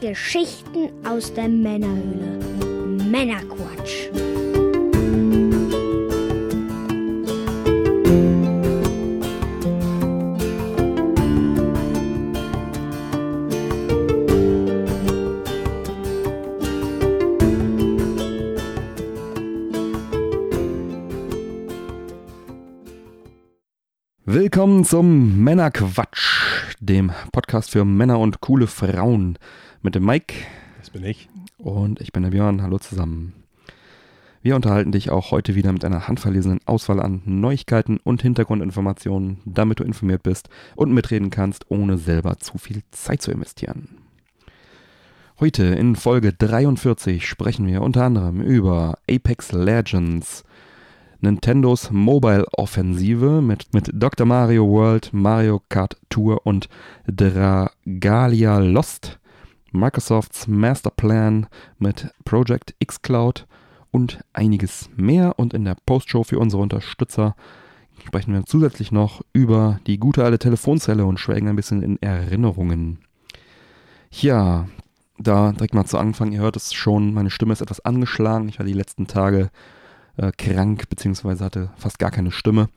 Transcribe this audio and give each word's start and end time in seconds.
Geschichten 0.00 0.90
aus 1.04 1.34
der 1.34 1.48
Männerhöhle. 1.48 2.38
Männerquatsch. 3.10 4.10
Willkommen 24.24 24.84
zum 24.84 25.42
Männerquatsch, 25.42 26.76
dem 26.78 27.10
Podcast 27.32 27.70
für 27.70 27.84
Männer 27.84 28.20
und 28.20 28.40
coole 28.40 28.68
Frauen 28.68 29.38
mit 29.82 29.94
dem 29.94 30.04
Mike 30.04 30.34
Das 30.78 30.90
bin 30.90 31.04
ich. 31.04 31.28
und 31.58 32.00
ich 32.00 32.12
bin 32.12 32.22
der 32.22 32.30
Björn. 32.30 32.62
Hallo 32.62 32.78
zusammen. 32.78 33.34
Wir 34.40 34.54
unterhalten 34.54 34.92
dich 34.92 35.10
auch 35.10 35.30
heute 35.30 35.54
wieder 35.56 35.72
mit 35.72 35.84
einer 35.84 36.06
handverlesenen 36.06 36.60
Auswahl 36.64 37.00
an 37.00 37.22
Neuigkeiten 37.24 37.98
und 37.98 38.22
Hintergrundinformationen, 38.22 39.38
damit 39.44 39.80
du 39.80 39.84
informiert 39.84 40.22
bist 40.22 40.48
und 40.76 40.92
mitreden 40.92 41.30
kannst, 41.30 41.70
ohne 41.70 41.98
selber 41.98 42.38
zu 42.38 42.56
viel 42.56 42.82
Zeit 42.92 43.20
zu 43.20 43.32
investieren. 43.32 43.98
Heute 45.40 45.64
in 45.64 45.96
Folge 45.96 46.32
43 46.32 47.26
sprechen 47.26 47.66
wir 47.66 47.82
unter 47.82 48.04
anderem 48.04 48.40
über 48.40 48.98
Apex 49.10 49.52
Legends, 49.52 50.44
Nintendos 51.20 51.90
Mobile-Offensive 51.90 53.42
mit, 53.42 53.72
mit 53.74 53.90
Dr. 53.92 54.24
Mario 54.26 54.68
World, 54.68 55.10
Mario 55.12 55.60
Kart 55.68 55.96
Tour 56.08 56.46
und 56.46 56.68
Dragalia 57.06 58.58
Lost, 58.58 59.18
Microsofts 59.72 60.46
Masterplan 60.46 61.46
mit 61.78 62.12
Project 62.24 62.74
xCloud 62.84 63.46
und 63.90 64.20
einiges 64.32 64.90
mehr. 64.96 65.38
Und 65.38 65.54
in 65.54 65.64
der 65.64 65.76
Postshow 65.86 66.24
für 66.24 66.38
unsere 66.38 66.62
Unterstützer 66.62 67.34
sprechen 68.06 68.32
wir 68.32 68.44
zusätzlich 68.44 68.92
noch 68.92 69.22
über 69.32 69.80
die 69.86 69.98
gute 69.98 70.24
alte 70.24 70.38
Telefonzelle 70.38 71.04
und 71.04 71.18
schwelgen 71.18 71.48
ein 71.48 71.56
bisschen 71.56 71.82
in 71.82 72.00
Erinnerungen. 72.00 72.98
Ja, 74.10 74.68
da 75.18 75.52
direkt 75.52 75.74
mal 75.74 75.84
zu 75.84 75.98
Anfang, 75.98 76.32
ihr 76.32 76.40
hört 76.40 76.56
es 76.56 76.72
schon, 76.72 77.12
meine 77.12 77.30
Stimme 77.30 77.52
ist 77.52 77.60
etwas 77.60 77.80
angeschlagen. 77.80 78.48
Ich 78.48 78.58
war 78.58 78.66
die 78.66 78.72
letzten 78.72 79.06
Tage 79.06 79.50
äh, 80.16 80.32
krank, 80.36 80.88
beziehungsweise 80.88 81.44
hatte 81.44 81.70
fast 81.76 81.98
gar 81.98 82.10
keine 82.10 82.30
Stimme. 82.30 82.68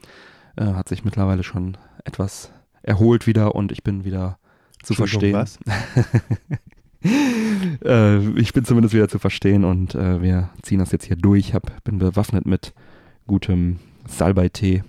Äh, 0.55 0.65
hat 0.65 0.89
sich 0.89 1.05
mittlerweile 1.05 1.43
schon 1.43 1.77
etwas 2.03 2.51
erholt 2.81 3.27
wieder 3.27 3.55
und 3.55 3.71
ich 3.71 3.83
bin 3.83 4.03
wieder 4.03 4.39
zu 4.81 4.95
verstehen. 4.95 5.33
Was? 5.33 5.59
äh, 7.85 8.39
ich 8.39 8.53
bin 8.53 8.65
zumindest 8.65 8.93
wieder 8.93 9.07
zu 9.07 9.19
verstehen 9.19 9.63
und 9.63 9.95
äh, 9.95 10.21
wir 10.21 10.49
ziehen 10.61 10.79
das 10.79 10.91
jetzt 10.91 11.05
hier 11.05 11.15
durch. 11.15 11.53
Hab, 11.53 11.83
bin 11.83 11.97
bewaffnet 11.97 12.45
mit 12.45 12.73
gutem 13.27 13.79
Salbei-Tee. 14.07 14.83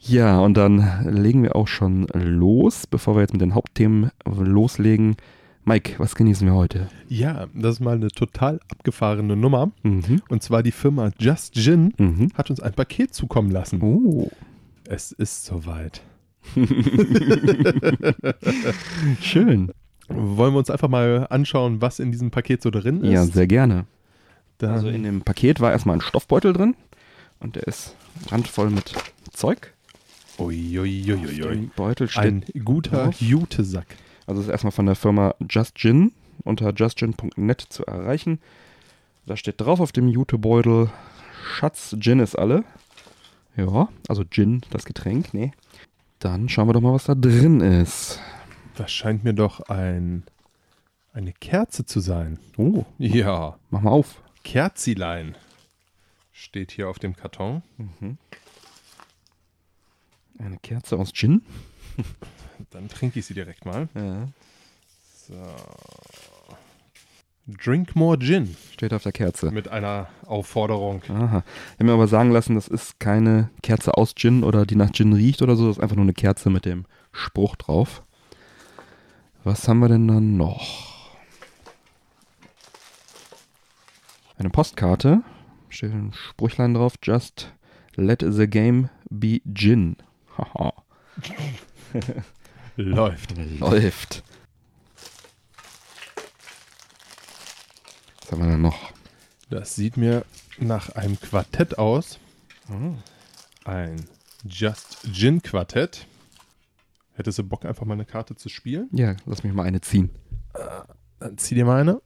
Ja, 0.00 0.38
und 0.40 0.56
dann 0.56 0.84
legen 1.04 1.42
wir 1.42 1.56
auch 1.56 1.68
schon 1.68 2.06
los, 2.12 2.86
bevor 2.86 3.16
wir 3.16 3.22
jetzt 3.22 3.32
mit 3.32 3.42
den 3.42 3.54
Hauptthemen 3.54 4.10
loslegen. 4.24 5.16
Mike, 5.64 5.94
was 5.98 6.14
genießen 6.14 6.46
wir 6.46 6.54
heute? 6.54 6.88
Ja, 7.08 7.46
das 7.52 7.74
ist 7.74 7.80
mal 7.80 7.96
eine 7.96 8.08
total 8.08 8.60
abgefahrene 8.70 9.34
Nummer. 9.34 9.72
Mhm. 9.82 10.22
Und 10.28 10.42
zwar 10.44 10.62
die 10.62 10.70
Firma 10.70 11.10
Just 11.18 11.54
Gin 11.54 11.92
Mhm. 11.98 12.28
hat 12.34 12.50
uns 12.50 12.60
ein 12.60 12.72
Paket 12.72 13.14
zukommen 13.14 13.50
lassen. 13.50 13.82
Oh. 13.82 14.30
Es 14.84 15.10
ist 15.10 15.44
soweit. 15.44 16.02
Schön. 19.20 19.72
Wollen 20.08 20.54
wir 20.54 20.58
uns 20.58 20.70
einfach 20.70 20.88
mal 20.88 21.26
anschauen, 21.30 21.80
was 21.80 21.98
in 21.98 22.12
diesem 22.12 22.30
Paket 22.30 22.62
so 22.62 22.70
drin 22.70 23.02
ist? 23.02 23.10
Ja, 23.12 23.24
sehr 23.24 23.46
gerne. 23.46 23.86
Dann, 24.58 24.70
Also 24.70 24.88
in 24.88 25.02
dem 25.02 25.22
Paket 25.22 25.60
war 25.60 25.72
erstmal 25.72 25.96
ein 25.96 26.00
Stoffbeutel 26.00 26.52
drin 26.52 26.74
und 27.40 27.56
der 27.56 27.64
ist 27.64 27.94
randvoll 28.30 28.70
mit 28.70 28.92
Zeug. 29.32 29.72
Uiuiuiui. 30.38 31.70
Beutel 31.76 32.08
steht, 32.08 32.22
Ein 32.24 32.44
guter. 32.64 33.10
Jutesack. 33.18 33.86
also 34.26 34.40
ist 34.40 34.48
erstmal 34.48 34.70
von 34.72 34.86
der 34.86 34.94
Firma 34.94 35.34
Just 35.50 35.76
Gin 35.76 36.12
unter 36.44 36.72
justgin.net 36.74 37.60
zu 37.68 37.84
erreichen. 37.86 38.38
Da 39.26 39.36
steht 39.36 39.60
drauf 39.60 39.80
auf 39.80 39.92
dem 39.92 40.08
Jutebeutel, 40.08 40.90
Schatz, 41.44 41.96
Gin 41.98 42.20
ist 42.20 42.36
alle. 42.38 42.64
Ja, 43.56 43.88
also 44.08 44.24
Gin, 44.24 44.60
das 44.70 44.84
Getränk, 44.84 45.32
nee. 45.34 45.52
Dann 46.18 46.48
schauen 46.48 46.68
wir 46.68 46.72
doch 46.74 46.80
mal, 46.80 46.92
was 46.92 47.04
da 47.04 47.14
drin 47.14 47.60
ist. 47.60 48.20
Das 48.76 48.92
scheint 48.92 49.24
mir 49.24 49.32
doch 49.34 49.60
ein, 49.68 50.24
eine 51.12 51.32
Kerze 51.32 51.84
zu 51.86 52.00
sein. 52.00 52.38
Oh, 52.56 52.84
Ja, 52.98 53.58
mach 53.70 53.80
mal 53.80 53.90
auf. 53.90 54.22
Kerzilein 54.44 55.34
steht 56.32 56.70
hier 56.72 56.88
auf 56.88 56.98
dem 56.98 57.16
Karton. 57.16 57.62
Eine 60.38 60.58
Kerze 60.58 60.98
aus 60.98 61.12
Gin. 61.12 61.42
Dann 62.70 62.88
trinke 62.88 63.18
ich 63.18 63.26
sie 63.26 63.34
direkt 63.34 63.64
mal. 63.64 63.88
Ja. 63.94 64.28
So. 65.26 65.34
Drink 67.48 67.94
more 67.94 68.18
Gin 68.18 68.56
Steht 68.72 68.92
auf 68.92 69.04
der 69.04 69.12
Kerze. 69.12 69.50
mit 69.52 69.68
einer 69.68 70.08
Aufforderung. 70.26 71.02
Aha. 71.08 71.44
Ich 71.46 71.74
habe 71.74 71.84
mir 71.84 71.92
aber 71.92 72.08
sagen 72.08 72.30
lassen, 72.32 72.56
das 72.56 72.66
ist 72.68 72.98
keine 72.98 73.50
Kerze 73.62 73.96
aus 73.96 74.14
Gin 74.16 74.42
oder 74.44 74.66
die 74.66 74.74
nach 74.76 74.90
Gin 74.92 75.12
riecht 75.12 75.42
oder 75.42 75.56
so. 75.56 75.68
Das 75.68 75.76
ist 75.78 75.82
einfach 75.82 75.96
nur 75.96 76.04
eine 76.04 76.12
Kerze 76.12 76.50
mit 76.50 76.64
dem 76.64 76.86
Spruch 77.12 77.56
drauf. 77.56 78.02
Was 79.46 79.68
haben 79.68 79.78
wir 79.78 79.88
denn 79.88 80.08
dann 80.08 80.36
noch? 80.36 81.14
Eine 84.38 84.50
Postkarte. 84.50 85.22
Steht 85.68 85.92
ein 85.92 86.12
Sprüchlein 86.12 86.74
drauf. 86.74 86.94
Just 87.00 87.52
let 87.94 88.24
the 88.28 88.48
game 88.48 88.90
be 89.08 89.40
Gin. 89.54 89.98
Haha. 90.36 90.72
Läuft. 92.76 93.34
Läuft. 93.60 94.24
Was 98.22 98.32
haben 98.32 98.42
wir 98.42 98.50
denn 98.50 98.62
noch? 98.62 98.90
Das 99.48 99.76
sieht 99.76 99.96
mir 99.96 100.24
nach 100.58 100.88
einem 100.96 101.20
Quartett 101.20 101.78
aus. 101.78 102.18
Ein 103.64 104.08
Just 104.42 105.06
Gin 105.12 105.40
Quartett. 105.40 106.08
Hättest 107.16 107.38
du 107.38 107.44
Bock, 107.44 107.64
einfach 107.64 107.86
mal 107.86 107.94
eine 107.94 108.04
Karte 108.04 108.36
zu 108.36 108.50
spielen? 108.50 108.88
Ja, 108.92 109.16
lass 109.24 109.42
mich 109.42 109.54
mal 109.54 109.62
eine 109.64 109.80
ziehen. 109.80 110.10
Dann 111.18 111.38
zieh 111.38 111.54
dir 111.54 111.64
mal 111.64 111.80
eine. 111.80 112.02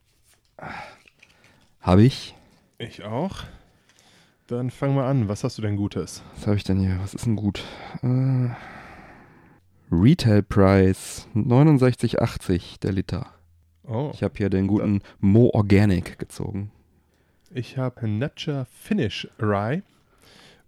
Habe 1.81 2.03
ich. 2.03 2.33
Ich 2.77 3.03
auch. 3.03 3.43
Dann 4.47 4.71
fangen 4.71 4.95
wir 4.95 5.03
an. 5.03 5.27
Was 5.27 5.43
hast 5.43 5.57
du 5.57 5.61
denn 5.61 5.75
Gutes? 5.75 6.23
Was 6.35 6.47
habe 6.47 6.55
ich 6.55 6.63
denn 6.63 6.79
hier? 6.79 6.97
Was 7.01 7.13
ist 7.13 7.25
denn 7.25 7.35
gut? 7.35 7.63
Äh, 8.01 8.49
Retail 9.91 10.43
Price 10.43 11.27
69,80 11.35 12.79
der 12.79 12.93
Liter. 12.93 13.27
Oh. 13.85 14.11
Ich 14.13 14.23
habe 14.23 14.33
hier 14.37 14.49
den 14.49 14.67
guten 14.67 15.01
Mo 15.19 15.49
Organic 15.53 16.19
gezogen. 16.19 16.71
Ich 17.53 17.77
habe 17.77 18.07
Nature 18.07 18.65
Finish 18.71 19.27
Rye. 19.41 19.83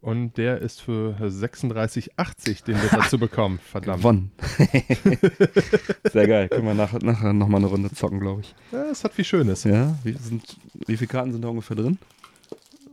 Und 0.04 0.34
der 0.38 0.60
ist 0.60 0.82
für 0.82 1.16
36,80 1.18 2.66
den 2.66 2.76
Liter 2.82 3.08
zu 3.08 3.18
bekommen. 3.20 3.60
Verdammt. 3.60 4.00
Gewonnen. 4.02 4.32
Sehr 6.12 6.28
geil. 6.28 6.50
Können 6.50 6.66
wir 6.68 6.74
nach, 6.74 6.92
nachher 7.02 7.32
nochmal 7.32 7.62
eine 7.62 7.68
Runde 7.68 7.90
zocken, 7.90 8.20
glaube 8.20 8.42
ich. 8.42 8.54
Ja, 8.74 8.84
es 8.92 9.04
hat 9.06 9.14
viel 9.14 9.24
Schönes. 9.24 9.64
Ja, 9.64 9.98
wie, 10.04 10.12
sind, 10.12 10.58
wie 10.88 10.98
viele 10.98 11.08
Karten 11.08 11.32
sind 11.32 11.42
da 11.42 11.48
ungefähr 11.48 11.78
drin? 11.78 11.98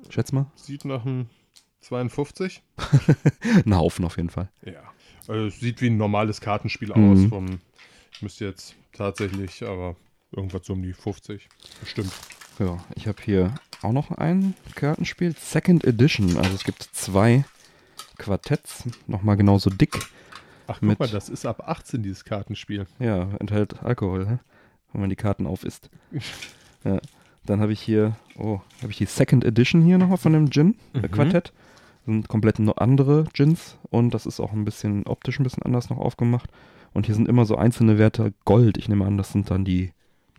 Schätz 0.08 0.30
mal. 0.30 0.46
Sieht 0.54 0.84
nach 0.84 1.04
einem 1.04 1.26
52. 1.80 2.62
Ein 3.66 3.74
Haufen 3.76 4.04
auf 4.04 4.16
jeden 4.16 4.30
Fall. 4.30 4.48
Ja. 4.64 4.80
Also 5.26 5.46
es 5.46 5.58
sieht 5.58 5.80
wie 5.82 5.88
ein 5.90 5.96
normales 5.96 6.40
Kartenspiel 6.40 6.92
Mhm. 6.94 7.12
aus. 7.12 7.24
Vom, 7.28 7.58
ich 8.12 8.22
müsste 8.22 8.44
jetzt 8.44 8.76
tatsächlich, 8.92 9.64
aber 9.64 9.96
irgendwas 10.30 10.64
so 10.64 10.74
um 10.74 10.82
die 10.82 10.92
50. 10.92 11.48
Bestimmt. 11.80 12.12
Ja, 12.60 12.78
ich 12.94 13.06
habe 13.08 13.18
hier 13.24 13.54
auch 13.82 13.92
noch 13.92 14.10
ein 14.10 14.54
Kartenspiel. 14.74 15.34
Second 15.36 15.84
Edition. 15.84 16.36
Also 16.36 16.54
es 16.54 16.64
gibt 16.64 16.82
zwei 16.82 17.44
Quartetts. 18.18 18.84
Nochmal 19.06 19.36
genauso 19.36 19.70
dick. 19.70 19.98
Ach, 20.66 20.74
guck 20.80 20.82
Mit- 20.88 20.98
mal, 21.00 21.08
das 21.08 21.28
ist 21.28 21.46
ab 21.46 21.66
18 21.66 22.02
dieses 22.02 22.24
Kartenspiel. 22.24 22.86
Ja, 22.98 23.28
enthält 23.40 23.82
Alkohol, 23.82 24.28
hä? 24.28 24.38
wenn 24.92 25.00
man 25.00 25.10
die 25.10 25.16
Karten 25.16 25.46
auf 25.46 25.64
isst. 25.64 25.88
ja. 26.84 27.00
Dann 27.46 27.60
habe 27.60 27.72
ich 27.72 27.80
hier, 27.80 28.14
oh, 28.36 28.60
habe 28.82 28.92
ich 28.92 28.98
die 28.98 29.06
Second 29.06 29.44
Edition 29.44 29.82
hier 29.82 29.96
nochmal 29.98 30.18
von 30.18 30.32
dem 30.34 30.50
Gin 30.50 30.76
äh, 30.94 30.98
Mhm. 30.98 31.10
Quartett. 31.10 31.52
Sind 32.06 32.28
komplett 32.28 32.58
nur 32.58 32.80
andere 32.80 33.24
Gins 33.32 33.76
und 33.90 34.12
das 34.14 34.26
ist 34.26 34.40
auch 34.40 34.52
ein 34.52 34.64
bisschen 34.64 35.06
optisch 35.06 35.38
ein 35.38 35.42
bisschen 35.44 35.62
anders 35.62 35.90
noch 35.90 35.98
aufgemacht. 35.98 36.50
Und 36.92 37.06
hier 37.06 37.14
sind 37.14 37.28
immer 37.28 37.44
so 37.46 37.56
einzelne 37.56 37.98
Werte 37.98 38.32
Gold. 38.44 38.76
Ich 38.78 38.88
nehme 38.88 39.04
an, 39.06 39.16
das 39.16 39.32
sind 39.32 39.50
dann 39.50 39.64
die 39.64 39.92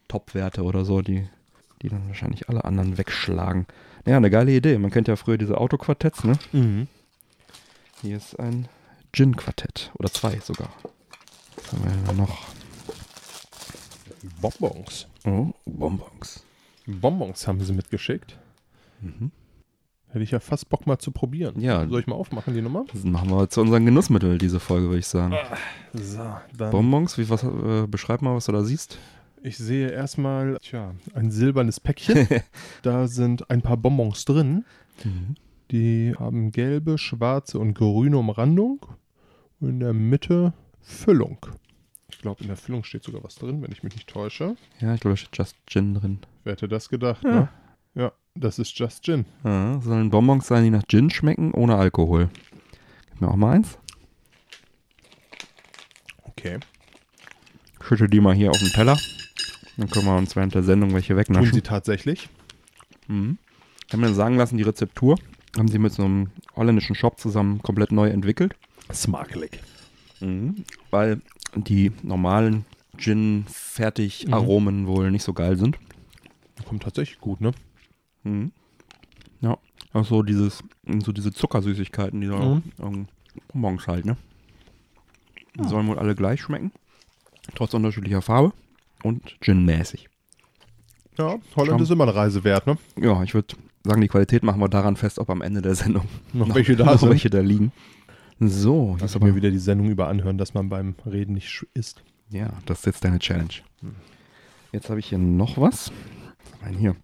Top-Werte 0.07 0.63
oder 0.63 0.83
so, 0.85 1.01
die, 1.01 1.27
die 1.81 1.89
dann 1.89 2.07
wahrscheinlich 2.07 2.49
alle 2.49 2.63
anderen 2.65 2.97
wegschlagen. 2.97 3.65
Ja, 4.05 4.17
eine 4.17 4.29
geile 4.29 4.51
Idee. 4.51 4.77
Man 4.77 4.91
kennt 4.91 5.07
ja 5.07 5.15
früher 5.15 5.37
diese 5.37 5.57
Autoquartetts, 5.57 6.23
ne? 6.23 6.37
Mhm. 6.51 6.87
Hier 8.01 8.17
ist 8.17 8.39
ein 8.39 8.67
Gin-Quartett. 9.13 9.91
Oder 9.95 10.11
zwei 10.11 10.39
sogar. 10.39 10.69
Was 11.55 11.71
haben 11.71 11.83
wir 11.83 11.91
denn 11.91 12.17
noch? 12.17 12.47
Bonbons. 14.39 15.07
Oh, 15.25 15.51
Bonbons. 15.65 16.43
Bonbons 16.85 17.47
haben 17.47 17.61
sie 17.63 17.73
mitgeschickt. 17.73 18.37
Mhm. 19.01 19.31
Hätte 20.09 20.23
ich 20.23 20.31
ja 20.31 20.39
fast 20.39 20.67
Bock 20.69 20.87
mal 20.87 20.97
zu 20.99 21.11
probieren. 21.11 21.61
Ja. 21.61 21.87
Soll 21.87 22.01
ich 22.01 22.07
mal 22.07 22.15
aufmachen, 22.15 22.53
die 22.53 22.61
Nummer? 22.61 22.85
Das 22.91 23.03
machen 23.03 23.29
wir 23.29 23.49
zu 23.49 23.61
unseren 23.61 23.85
Genussmitteln, 23.85 24.37
diese 24.39 24.59
Folge, 24.59 24.87
würde 24.87 24.99
ich 24.99 25.07
sagen. 25.07 25.35
So, 25.93 26.35
dann. 26.57 26.71
Bonbons, 26.71 27.17
wie, 27.17 27.29
was, 27.29 27.43
äh, 27.43 27.87
beschreib 27.87 28.21
mal, 28.21 28.35
was 28.35 28.45
du 28.45 28.51
da 28.51 28.63
siehst. 28.63 28.97
Ich 29.43 29.57
sehe 29.57 29.89
erstmal, 29.89 30.57
tja, 30.61 30.93
ein 31.15 31.31
silbernes 31.31 31.79
Päckchen. 31.79 32.27
da 32.83 33.07
sind 33.07 33.49
ein 33.49 33.61
paar 33.61 33.77
Bonbons 33.77 34.25
drin. 34.25 34.65
Die 35.71 36.13
haben 36.19 36.51
gelbe, 36.51 36.97
schwarze 36.97 37.57
und 37.57 37.73
grüne 37.73 38.17
Umrandung. 38.17 38.85
Und 39.59 39.69
in 39.69 39.79
der 39.79 39.93
Mitte 39.93 40.53
Füllung. 40.79 41.37
Ich 42.09 42.19
glaube, 42.19 42.41
in 42.41 42.47
der 42.47 42.57
Füllung 42.57 42.83
steht 42.83 43.03
sogar 43.03 43.23
was 43.23 43.35
drin, 43.35 43.61
wenn 43.61 43.71
ich 43.71 43.83
mich 43.83 43.95
nicht 43.95 44.09
täusche. 44.09 44.55
Ja, 44.79 44.93
ich 44.93 45.01
glaube, 45.01 45.13
da 45.13 45.17
steht 45.17 45.37
Just 45.37 45.55
Gin 45.65 45.93
drin. 45.95 46.19
Wer 46.43 46.53
hätte 46.53 46.67
das 46.67 46.89
gedacht, 46.89 47.23
Ja. 47.23 47.31
ne? 47.31 47.49
Ja, 47.95 48.11
das 48.35 48.59
ist 48.59 48.77
Just 48.77 49.03
Gin. 49.03 49.25
Ja, 49.43 49.79
sollen 49.81 50.09
Bonbons 50.11 50.45
sein, 50.47 50.63
die 50.63 50.69
nach 50.69 50.83
Gin 50.87 51.09
schmecken, 51.09 51.51
ohne 51.53 51.75
Alkohol. 51.77 52.29
Gib 53.09 53.21
mir 53.21 53.27
auch 53.29 53.35
mal 53.35 53.53
eins. 53.55 53.77
Okay. 56.23 56.59
Schütte 57.81 58.07
die 58.07 58.19
mal 58.19 58.35
hier 58.35 58.51
auf 58.51 58.59
den 58.59 58.69
Teller. 58.69 58.97
Dann 59.81 59.89
können 59.89 60.05
wir 60.05 60.15
uns 60.15 60.35
während 60.35 60.53
der 60.53 60.61
Sendung 60.61 60.93
welche 60.93 61.13
Tun 61.13 61.17
wegnaschen. 61.17 61.53
sie 61.53 61.61
tatsächlich. 61.63 62.29
Mhm. 63.07 63.39
Ich 63.87 63.93
habe 63.93 64.03
mir 64.05 64.13
sagen 64.13 64.37
lassen, 64.37 64.57
die 64.57 64.63
Rezeptur 64.63 65.17
haben 65.57 65.67
sie 65.67 65.79
mit 65.79 65.91
so 65.91 66.03
einem 66.05 66.29
holländischen 66.55 66.93
Shop 66.95 67.19
zusammen 67.19 67.63
komplett 67.63 67.91
neu 67.91 68.07
entwickelt. 68.09 68.53
Smakelig. 68.93 69.59
Mhm. 70.19 70.65
Weil 70.91 71.21
die 71.55 71.91
normalen 72.03 72.65
Gin-Fertig-Aromen 72.97 74.85
wohl 74.85 75.09
nicht 75.09 75.23
so 75.23 75.33
geil 75.33 75.57
sind. 75.57 75.79
Kommt 76.67 76.83
tatsächlich 76.83 77.19
gut, 77.19 77.41
ne? 77.41 77.51
Mhm. 78.23 78.51
Ja. 79.41 79.57
Auch 79.93 80.05
so 80.05 80.21
dieses, 80.21 80.63
so 81.03 81.11
diese 81.11 81.33
Zuckersüßigkeiten, 81.33 82.21
die 82.21 82.27
Mhm. 82.27 82.61
ähm, 82.79 83.07
Bonbons 83.51 83.87
halt, 83.87 84.05
ne? 84.05 84.15
Die 85.55 85.63
Ja. 85.63 85.67
sollen 85.69 85.87
wohl 85.87 85.97
alle 85.97 86.13
gleich 86.15 86.39
schmecken. 86.41 86.71
Trotz 87.55 87.73
unterschiedlicher 87.73 88.21
Farbe. 88.21 88.53
Und 89.03 89.37
Gin-mäßig. 89.41 90.07
Ja, 91.17 91.35
Holland 91.55 91.81
ist 91.81 91.91
immer 91.91 92.03
eine 92.05 92.15
Reise 92.15 92.43
wert, 92.43 92.67
ne? 92.67 92.77
Ja, 92.99 93.21
ich 93.23 93.33
würde 93.33 93.55
sagen, 93.83 94.01
die 94.01 94.07
Qualität 94.07 94.43
machen 94.43 94.59
wir 94.61 94.69
daran 94.69 94.95
fest, 94.95 95.19
ob 95.19 95.29
am 95.29 95.41
Ende 95.41 95.61
der 95.61 95.75
Sendung 95.75 96.05
Noch 96.33 96.53
welche 96.55 96.75
da 96.77 96.85
noch 96.85 96.99
sind. 96.99 97.09
welche 97.09 97.29
da 97.29 97.39
liegen. 97.39 97.71
So, 98.39 98.95
Dass 98.97 99.11
ist 99.11 99.11
ich 99.11 99.15
aber 99.17 99.27
mir 99.27 99.35
wieder 99.35 99.51
die 99.51 99.59
Sendung 99.59 99.89
über 99.89 100.07
anhören, 100.07 100.37
dass 100.37 100.53
man 100.53 100.69
beim 100.69 100.95
Reden 101.05 101.33
nicht 101.33 101.65
isst. 101.73 102.03
Ja, 102.31 102.49
das 102.65 102.79
ist 102.79 102.85
jetzt 102.85 103.03
deine 103.03 103.19
Challenge. 103.19 103.53
Jetzt 104.71 104.89
habe 104.89 104.99
ich 104.99 105.07
hier 105.07 105.17
noch 105.19 105.57
was. 105.57 105.91
Ein 106.63 106.75
hier. 106.75 106.95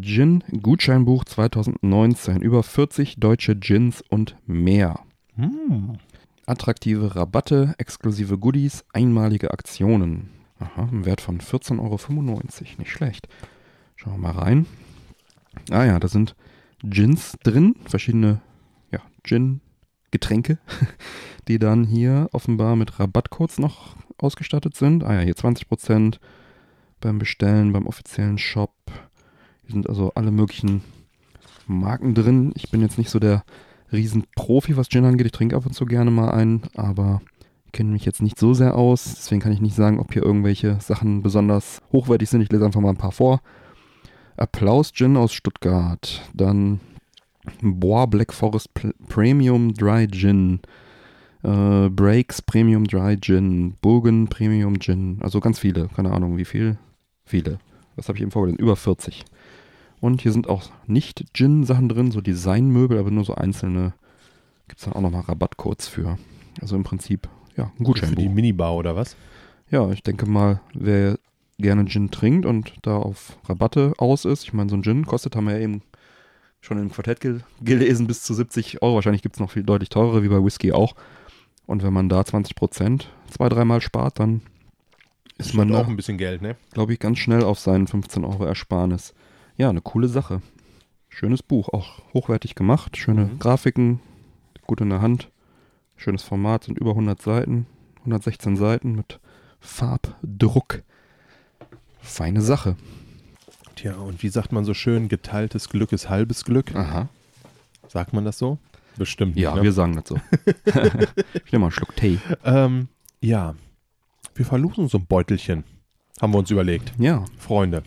Gin 0.00 0.44
Gutscheinbuch 0.62 1.24
2019. 1.24 2.40
Über 2.40 2.62
40 2.62 3.16
deutsche 3.16 3.56
Gins 3.56 4.02
und 4.08 4.36
mehr. 4.46 5.00
Hm. 5.34 5.98
Attraktive 6.46 7.14
Rabatte, 7.16 7.74
exklusive 7.78 8.38
Goodies, 8.38 8.84
einmalige 8.92 9.50
Aktionen. 9.52 10.30
Aha, 10.60 10.88
im 10.92 11.06
Wert 11.06 11.20
von 11.20 11.40
14,95 11.40 11.78
Euro. 11.80 12.40
Nicht 12.78 12.90
schlecht. 12.90 13.28
Schauen 13.96 14.14
wir 14.14 14.32
mal 14.32 14.38
rein. 14.38 14.66
Ah 15.70 15.84
ja, 15.84 15.98
da 15.98 16.08
sind 16.08 16.36
Gins 16.82 17.36
drin, 17.42 17.74
verschiedene 17.86 18.40
ja, 18.90 19.00
Gin-Getränke, 19.24 20.58
die 21.48 21.58
dann 21.58 21.84
hier 21.84 22.28
offenbar 22.32 22.76
mit 22.76 22.98
Rabattcodes 22.98 23.58
noch 23.58 23.96
ausgestattet 24.18 24.76
sind. 24.76 25.02
Ah 25.02 25.14
ja, 25.14 25.20
hier 25.20 25.34
20% 25.34 26.18
beim 27.00 27.18
Bestellen, 27.18 27.72
beim 27.72 27.86
offiziellen 27.86 28.38
Shop. 28.38 28.74
Hier 29.62 29.72
sind 29.72 29.88
also 29.88 30.12
alle 30.14 30.30
möglichen 30.30 30.82
Marken 31.66 32.14
drin. 32.14 32.52
Ich 32.54 32.70
bin 32.70 32.82
jetzt 32.82 32.98
nicht 32.98 33.10
so 33.10 33.18
der 33.18 33.44
Riesenprofi, 33.92 34.76
was 34.76 34.88
Gin 34.88 35.04
angeht. 35.04 35.26
Ich 35.26 35.32
trinke 35.32 35.56
ab 35.56 35.66
und 35.66 35.72
zu 35.72 35.86
gerne 35.86 36.10
mal 36.10 36.30
einen, 36.30 36.62
aber 36.74 37.22
kenne 37.72 37.90
mich 37.90 38.04
jetzt 38.04 38.22
nicht 38.22 38.38
so 38.38 38.54
sehr 38.54 38.76
aus. 38.76 39.04
Deswegen 39.16 39.40
kann 39.40 39.52
ich 39.52 39.60
nicht 39.60 39.74
sagen, 39.74 39.98
ob 39.98 40.12
hier 40.12 40.22
irgendwelche 40.22 40.78
Sachen 40.80 41.22
besonders 41.22 41.80
hochwertig 41.92 42.28
sind. 42.28 42.40
Ich 42.40 42.50
lese 42.50 42.64
einfach 42.64 42.80
mal 42.80 42.90
ein 42.90 42.96
paar 42.96 43.12
vor. 43.12 43.40
Applaus 44.36 44.92
Gin 44.92 45.16
aus 45.16 45.32
Stuttgart. 45.32 46.22
Dann 46.34 46.80
Bois 47.62 48.06
Black 48.06 48.32
Forest 48.32 48.70
Premium 49.08 49.74
Dry 49.74 50.06
Gin. 50.08 50.60
Äh, 51.42 51.88
Breaks 51.88 52.42
Premium 52.42 52.84
Dry 52.86 53.16
Gin. 53.20 53.74
Burgen 53.80 54.28
Premium 54.28 54.78
Gin. 54.78 55.18
Also 55.20 55.40
ganz 55.40 55.58
viele. 55.58 55.88
Keine 55.88 56.12
Ahnung, 56.12 56.36
wie 56.36 56.44
viel. 56.44 56.78
Viele. 57.24 57.58
Was 57.96 58.08
habe 58.08 58.16
ich 58.16 58.22
eben 58.22 58.30
vorgelesen? 58.30 58.60
Über 58.60 58.76
40. 58.76 59.24
Und 60.00 60.22
hier 60.22 60.32
sind 60.32 60.48
auch 60.48 60.70
nicht 60.86 61.24
Gin-Sachen 61.34 61.88
drin, 61.88 62.10
so 62.10 62.20
Designmöbel, 62.20 62.98
aber 62.98 63.10
nur 63.10 63.24
so 63.24 63.34
einzelne. 63.34 63.92
Gibt 64.66 64.80
es 64.80 64.86
dann 64.86 64.94
auch 64.94 65.02
nochmal 65.02 65.22
Rabattcodes 65.22 65.88
für. 65.88 66.18
Also 66.60 66.76
im 66.76 66.82
Prinzip, 66.82 67.28
ja, 67.60 67.66
ein 67.66 67.70
Für 67.70 67.76
die 67.78 67.84
Gutscheinbuch. 67.84 68.30
Minibar 68.30 68.74
oder 68.74 68.96
was? 68.96 69.16
Ja, 69.70 69.90
ich 69.90 70.02
denke 70.02 70.26
mal, 70.26 70.60
wer 70.74 71.18
gerne 71.58 71.84
Gin 71.86 72.10
trinkt 72.10 72.46
und 72.46 72.72
da 72.82 72.96
auf 72.96 73.36
Rabatte 73.48 73.92
aus 73.98 74.24
ist, 74.24 74.44
ich 74.44 74.52
meine, 74.52 74.70
so 74.70 74.76
ein 74.76 74.82
Gin 74.82 75.06
kostet, 75.06 75.36
haben 75.36 75.46
wir 75.46 75.56
ja 75.56 75.62
eben 75.62 75.82
schon 76.60 76.78
im 76.78 76.90
Quartett 76.90 77.20
gel 77.20 77.42
gelesen, 77.62 78.06
bis 78.06 78.22
zu 78.22 78.34
70 78.34 78.82
Euro. 78.82 78.96
Wahrscheinlich 78.96 79.22
gibt 79.22 79.36
es 79.36 79.40
noch 79.40 79.50
viel 79.50 79.62
deutlich 79.62 79.88
teurere, 79.88 80.22
wie 80.22 80.28
bei 80.28 80.42
Whisky 80.42 80.72
auch. 80.72 80.94
Und 81.66 81.82
wenn 81.82 81.92
man 81.92 82.08
da 82.08 82.24
20 82.24 82.56
Prozent 82.56 83.08
zwei, 83.30 83.48
dreimal 83.48 83.80
spart, 83.80 84.18
dann 84.18 84.42
ist 85.38 85.54
man 85.54 85.72
auch 85.74 85.84
da, 85.84 85.88
ein 85.88 85.96
bisschen 85.96 86.18
Geld, 86.18 86.42
ne? 86.42 86.56
glaube 86.72 86.92
ich, 86.92 86.98
ganz 86.98 87.18
schnell 87.18 87.44
auf 87.44 87.58
seinen 87.58 87.86
15 87.86 88.24
Euro 88.24 88.44
Ersparnis. 88.44 89.14
Ja, 89.56 89.70
eine 89.70 89.80
coole 89.80 90.08
Sache. 90.08 90.42
Schönes 91.08 91.42
Buch, 91.42 91.68
auch 91.68 92.02
hochwertig 92.12 92.54
gemacht, 92.54 92.96
schöne 92.96 93.26
Mhm. 93.26 93.38
Grafiken, 93.38 94.00
gut 94.66 94.80
in 94.80 94.90
der 94.90 95.00
Hand, 95.00 95.28
schönes 96.00 96.22
Format, 96.22 96.64
sind 96.64 96.78
über 96.78 96.90
100 96.90 97.20
Seiten, 97.20 97.66
116 98.00 98.56
Seiten 98.56 98.94
mit 98.96 99.20
Farbdruck. 99.60 100.82
Feine 102.00 102.40
Sache. 102.40 102.76
Tja, 103.76 103.94
und 103.96 104.22
wie 104.22 104.28
sagt 104.30 104.52
man 104.52 104.64
so 104.64 104.72
schön, 104.74 105.08
geteiltes 105.08 105.68
Glück 105.68 105.92
ist 105.92 106.08
halbes 106.08 106.44
Glück? 106.44 106.74
Aha. 106.74 107.08
Sagt 107.88 108.12
man 108.12 108.24
das 108.24 108.38
so? 108.38 108.58
Bestimmt. 108.96 109.36
Ja, 109.36 109.54
ne? 109.54 109.62
wir 109.62 109.72
sagen 109.72 109.94
das 109.96 110.08
so. 110.08 110.16
ich 110.64 111.52
nehme 111.52 111.60
mal 111.60 111.66
einen 111.66 111.70
Schluck 111.72 111.94
Tee. 111.96 112.18
Ähm, 112.44 112.88
ja, 113.20 113.54
wir 114.34 114.44
verlosen 114.46 114.88
so 114.88 114.98
ein 114.98 115.06
Beutelchen. 115.06 115.64
Haben 116.20 116.32
wir 116.32 116.38
uns 116.38 116.50
überlegt. 116.50 116.92
Ja, 116.98 117.24
Freunde. 117.38 117.82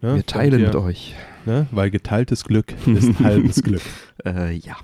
Ne? 0.00 0.14
wir 0.16 0.26
teilen 0.26 0.50
Könnt 0.52 0.64
mit 0.66 0.74
ihr- 0.74 0.82
euch. 0.82 1.14
Ne? 1.44 1.66
Weil 1.70 1.90
geteiltes 1.90 2.44
Glück 2.44 2.74
ist 2.86 3.18
halbes 3.20 3.62
Glück. 3.62 3.82
Äh, 4.24 4.54
ja. 4.56 4.76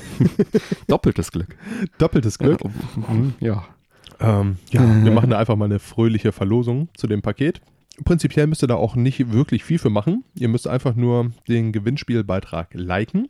Doppeltes 0.86 1.32
Glück. 1.32 1.56
Doppeltes 1.98 2.38
Glück. 2.38 2.60
Äh, 2.62 2.68
mhm, 3.12 3.34
ja. 3.40 3.64
Ähm, 4.20 4.56
ja, 4.70 4.80
wir 5.04 5.10
machen 5.12 5.30
da 5.30 5.38
einfach 5.38 5.56
mal 5.56 5.64
eine 5.64 5.78
fröhliche 5.78 6.32
Verlosung 6.32 6.88
zu 6.94 7.06
dem 7.06 7.22
Paket. 7.22 7.60
Prinzipiell 8.04 8.46
müsst 8.46 8.62
ihr 8.62 8.68
da 8.68 8.76
auch 8.76 8.94
nicht 8.96 9.32
wirklich 9.32 9.64
viel 9.64 9.78
für 9.78 9.90
machen. 9.90 10.24
Ihr 10.34 10.48
müsst 10.48 10.66
einfach 10.68 10.94
nur 10.94 11.32
den 11.48 11.72
Gewinnspielbeitrag 11.72 12.68
liken, 12.72 13.28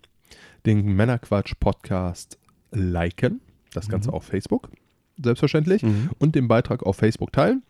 den 0.67 0.85
Männerquatsch-Podcast 0.95 2.39
liken, 2.73 3.41
das 3.73 3.89
Ganze 3.89 4.11
Mhm. 4.11 4.15
auf 4.15 4.25
Facebook, 4.25 4.71
selbstverständlich, 5.23 5.83
Mhm. 5.83 6.11
und 6.19 6.35
den 6.35 6.47
Beitrag 6.49 6.83
auf 6.85 6.97
Facebook 6.97 7.33
teilen. 7.33 7.63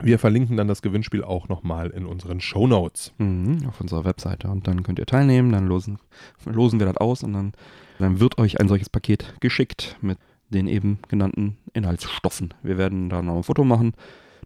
Wir 0.00 0.18
verlinken 0.18 0.56
dann 0.56 0.68
das 0.68 0.82
Gewinnspiel 0.82 1.22
auch 1.22 1.48
nochmal 1.48 1.90
in 1.90 2.06
unseren 2.06 2.40
Shownotes. 2.40 3.12
Mhm, 3.18 3.66
auf 3.68 3.80
unserer 3.80 4.04
Webseite. 4.04 4.48
Und 4.48 4.66
dann 4.66 4.82
könnt 4.82 4.98
ihr 4.98 5.06
teilnehmen, 5.06 5.52
dann 5.52 5.66
losen, 5.66 5.98
losen 6.46 6.78
wir 6.78 6.86
das 6.86 6.96
aus 6.96 7.22
und 7.22 7.34
dann, 7.34 7.52
dann 7.98 8.18
wird 8.20 8.38
euch 8.38 8.58
ein 8.60 8.68
solches 8.68 8.88
Paket 8.88 9.34
geschickt 9.40 9.96
mit 10.00 10.18
den 10.48 10.66
eben 10.66 10.98
genannten 11.08 11.56
Inhaltsstoffen. 11.72 12.54
Wir 12.62 12.78
werden 12.78 13.08
da 13.10 13.22
noch 13.22 13.36
ein 13.36 13.42
Foto 13.42 13.64
machen, 13.64 13.92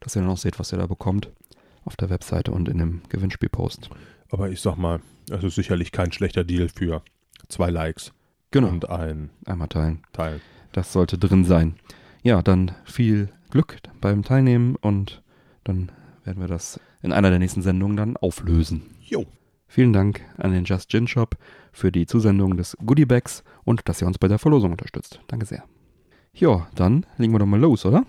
dass 0.00 0.16
ihr 0.16 0.22
dann 0.22 0.30
auch 0.30 0.36
seht, 0.36 0.58
was 0.58 0.72
ihr 0.72 0.78
da 0.78 0.86
bekommt 0.86 1.30
auf 1.84 1.96
der 1.96 2.10
Webseite 2.10 2.50
und 2.50 2.68
in 2.68 2.78
dem 2.78 3.02
Gewinnspielpost. 3.08 3.90
Aber 4.30 4.50
ich 4.50 4.60
sag 4.60 4.76
mal, 4.76 5.00
es 5.30 5.44
ist 5.44 5.54
sicherlich 5.54 5.92
kein 5.92 6.12
schlechter 6.12 6.44
Deal 6.44 6.68
für 6.68 7.02
zwei 7.48 7.70
Likes 7.70 8.12
Genau, 8.50 8.68
und 8.68 8.88
ein 8.88 9.30
einmal 9.44 9.68
teilen. 9.68 10.02
Teil. 10.12 10.40
Das 10.72 10.92
sollte 10.92 11.18
drin 11.18 11.44
sein. 11.44 11.74
Ja, 12.22 12.42
dann 12.42 12.72
viel 12.84 13.28
Glück 13.50 13.78
beim 14.00 14.22
Teilnehmen 14.22 14.76
und 14.76 15.22
dann 15.68 15.90
werden 16.24 16.40
wir 16.40 16.48
das 16.48 16.80
in 17.02 17.12
einer 17.12 17.30
der 17.30 17.38
nächsten 17.38 17.62
Sendungen 17.62 17.96
dann 17.96 18.16
auflösen. 18.16 18.82
Jo. 19.00 19.26
Vielen 19.68 19.92
Dank 19.92 20.20
an 20.38 20.52
den 20.52 20.64
Just 20.64 20.90
Gin 20.90 21.06
Shop 21.08 21.36
für 21.72 21.90
die 21.92 22.06
Zusendung 22.06 22.56
des 22.56 22.76
Goodiebags 22.84 23.42
und 23.64 23.88
dass 23.88 24.00
ihr 24.00 24.06
uns 24.06 24.18
bei 24.18 24.28
der 24.28 24.38
Verlosung 24.38 24.70
unterstützt. 24.72 25.20
Danke 25.28 25.44
sehr. 25.46 25.64
Ja, 26.32 26.68
dann 26.74 27.04
legen 27.18 27.32
wir 27.32 27.38
doch 27.38 27.46
mal 27.46 27.60
los, 27.60 27.84
oder? 27.86 28.04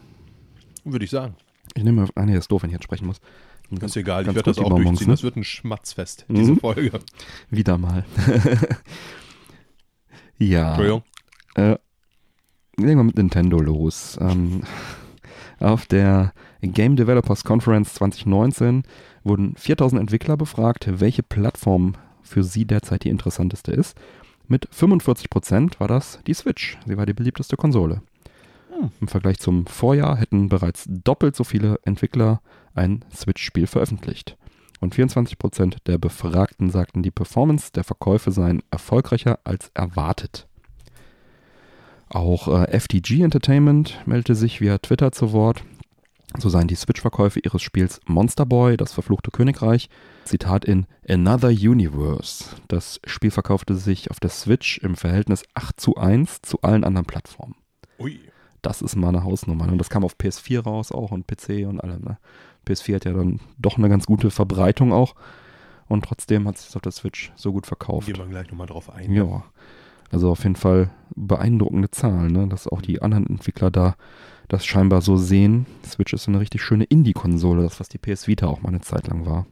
Würde 0.83 1.05
ich 1.05 1.11
sagen. 1.11 1.35
Ich 1.75 1.83
nehme, 1.83 2.07
ah 2.15 2.25
nee, 2.25 2.33
das 2.33 2.45
ist 2.45 2.51
doof, 2.51 2.63
wenn 2.63 2.69
ich 2.69 2.73
jetzt 2.75 2.83
sprechen 2.83 3.05
muss. 3.07 3.17
Ist 3.81 3.97
egal, 3.97 4.21
ich 4.21 4.27
ganz 4.27 4.35
werde 4.35 4.43
kurz 4.45 4.57
das 4.57 4.65
auch 4.65 4.69
Bonbons, 4.69 4.85
durchziehen. 4.99 5.07
ne? 5.07 5.13
Das 5.13 5.23
wird 5.23 5.35
ein 5.35 5.43
Schmatzfest, 5.43 6.25
diese 6.29 6.53
Mhm. 6.53 6.59
Folge. 6.59 6.99
Wieder 7.49 7.77
mal. 7.77 8.05
ja. 10.37 10.67
Entschuldigung. 10.69 11.03
Äh, 11.55 11.77
legen 12.77 12.99
wir 12.99 13.03
mit 13.03 13.17
Nintendo 13.17 13.59
los. 13.59 14.17
Ähm, 14.21 14.61
auf 15.59 15.85
der 15.85 16.33
Game 16.61 16.95
Developers 16.95 17.43
Conference 17.43 17.93
2019 17.95 18.83
wurden 19.23 19.55
4000 19.55 20.01
Entwickler 20.01 20.37
befragt, 20.37 20.87
welche 20.99 21.23
Plattform 21.23 21.93
für 22.23 22.43
sie 22.43 22.65
derzeit 22.65 23.03
die 23.03 23.09
interessanteste 23.09 23.71
ist. 23.71 23.97
Mit 24.47 24.67
45% 24.69 25.79
war 25.79 25.87
das 25.87 26.19
die 26.25 26.33
Switch. 26.33 26.77
Sie 26.85 26.97
war 26.97 27.05
die 27.05 27.13
beliebteste 27.13 27.57
Konsole. 27.57 28.01
Hm. 28.69 28.91
Im 29.01 29.07
Vergleich 29.07 29.39
zum 29.39 29.65
Vorjahr 29.67 30.17
hätten 30.17 30.49
bereits 30.49 30.85
doppelt 30.87 31.35
so 31.35 31.43
viele 31.43 31.79
Entwickler 31.83 32.41
ein 32.73 33.03
Switch-Spiel 33.13 33.67
veröffentlicht. 33.67 34.37
Und 34.79 34.95
24% 34.95 35.77
der 35.87 35.97
Befragten 35.97 36.69
sagten, 36.69 37.01
die 37.01 37.11
Performance 37.11 37.71
der 37.71 37.83
Verkäufe 37.83 38.31
seien 38.31 38.61
erfolgreicher 38.69 39.39
als 39.43 39.71
erwartet. 39.73 40.47
Auch 42.09 42.47
äh, 42.47 42.79
FTG 42.79 43.23
Entertainment 43.23 43.99
meldete 44.05 44.35
sich 44.35 44.61
via 44.61 44.77
Twitter 44.77 45.11
zu 45.11 45.33
Wort. 45.33 45.63
So 46.35 46.49
seien 46.49 46.67
die 46.67 46.75
Switch-Verkäufe 46.75 47.39
ihres 47.39 47.61
Spiels 47.61 48.01
Monster 48.05 48.45
Boy, 48.45 48.75
das 48.75 48.93
verfluchte 48.93 49.31
Königreich, 49.31 49.89
Zitat 50.25 50.65
in 50.65 50.85
Another 51.07 51.49
Universe. 51.49 52.45
Das 52.67 52.99
Spiel 53.05 53.31
verkaufte 53.31 53.75
sich 53.75 54.11
auf 54.11 54.19
der 54.19 54.29
Switch 54.29 54.77
im 54.79 54.95
Verhältnis 54.95 55.43
8 55.53 55.79
zu 55.79 55.95
1 55.95 56.41
zu 56.41 56.61
allen 56.61 56.83
anderen 56.83 57.07
Plattformen. 57.07 57.55
Ui. 57.97 58.19
Das 58.61 58.81
ist 58.81 58.95
mal 58.95 59.09
eine 59.09 59.23
Hausnummer. 59.23 59.71
Und 59.71 59.77
das 59.77 59.89
kam 59.89 60.03
auf 60.03 60.15
PS4 60.17 60.63
raus 60.63 60.91
auch 60.91 61.11
und 61.11 61.27
PC 61.27 61.65
und 61.65 61.79
allem. 61.79 62.01
Ne? 62.01 62.17
PS4 62.67 62.95
hat 62.95 63.05
ja 63.05 63.13
dann 63.13 63.39
doch 63.57 63.77
eine 63.77 63.87
ganz 63.87 64.05
gute 64.05 64.29
Verbreitung 64.29 64.91
auch. 64.91 65.15
Und 65.87 66.03
trotzdem 66.03 66.47
hat 66.47 66.57
sich 66.57 66.67
das 66.67 66.75
auf 66.75 66.81
der 66.81 66.91
Switch 66.91 67.31
so 67.35 67.53
gut 67.53 67.65
verkauft. 67.65 68.07
Gehen 68.07 68.17
wir 68.17 68.25
gleich 68.25 68.49
nochmal 68.51 68.67
drauf 68.67 68.89
ein. 68.89 69.13
Ja. 69.13 69.45
Also 70.11 70.31
auf 70.31 70.43
jeden 70.43 70.55
Fall 70.55 70.89
beeindruckende 71.15 71.91
Zahlen, 71.91 72.33
ne? 72.33 72.47
dass 72.47 72.67
auch 72.67 72.81
die 72.81 73.01
anderen 73.01 73.27
Entwickler 73.27 73.71
da 73.71 73.95
das 74.47 74.65
scheinbar 74.65 75.01
so 75.01 75.17
sehen. 75.17 75.65
Switch 75.85 76.13
ist 76.13 76.27
eine 76.27 76.39
richtig 76.39 76.61
schöne 76.61 76.85
Indie-Konsole, 76.85 77.63
das 77.63 77.79
was 77.79 77.89
die 77.89 77.97
PS 77.97 78.27
Vita 78.27 78.47
auch 78.47 78.61
mal 78.61 78.69
eine 78.69 78.81
Zeit 78.81 79.07
lang 79.07 79.25
war. 79.25 79.45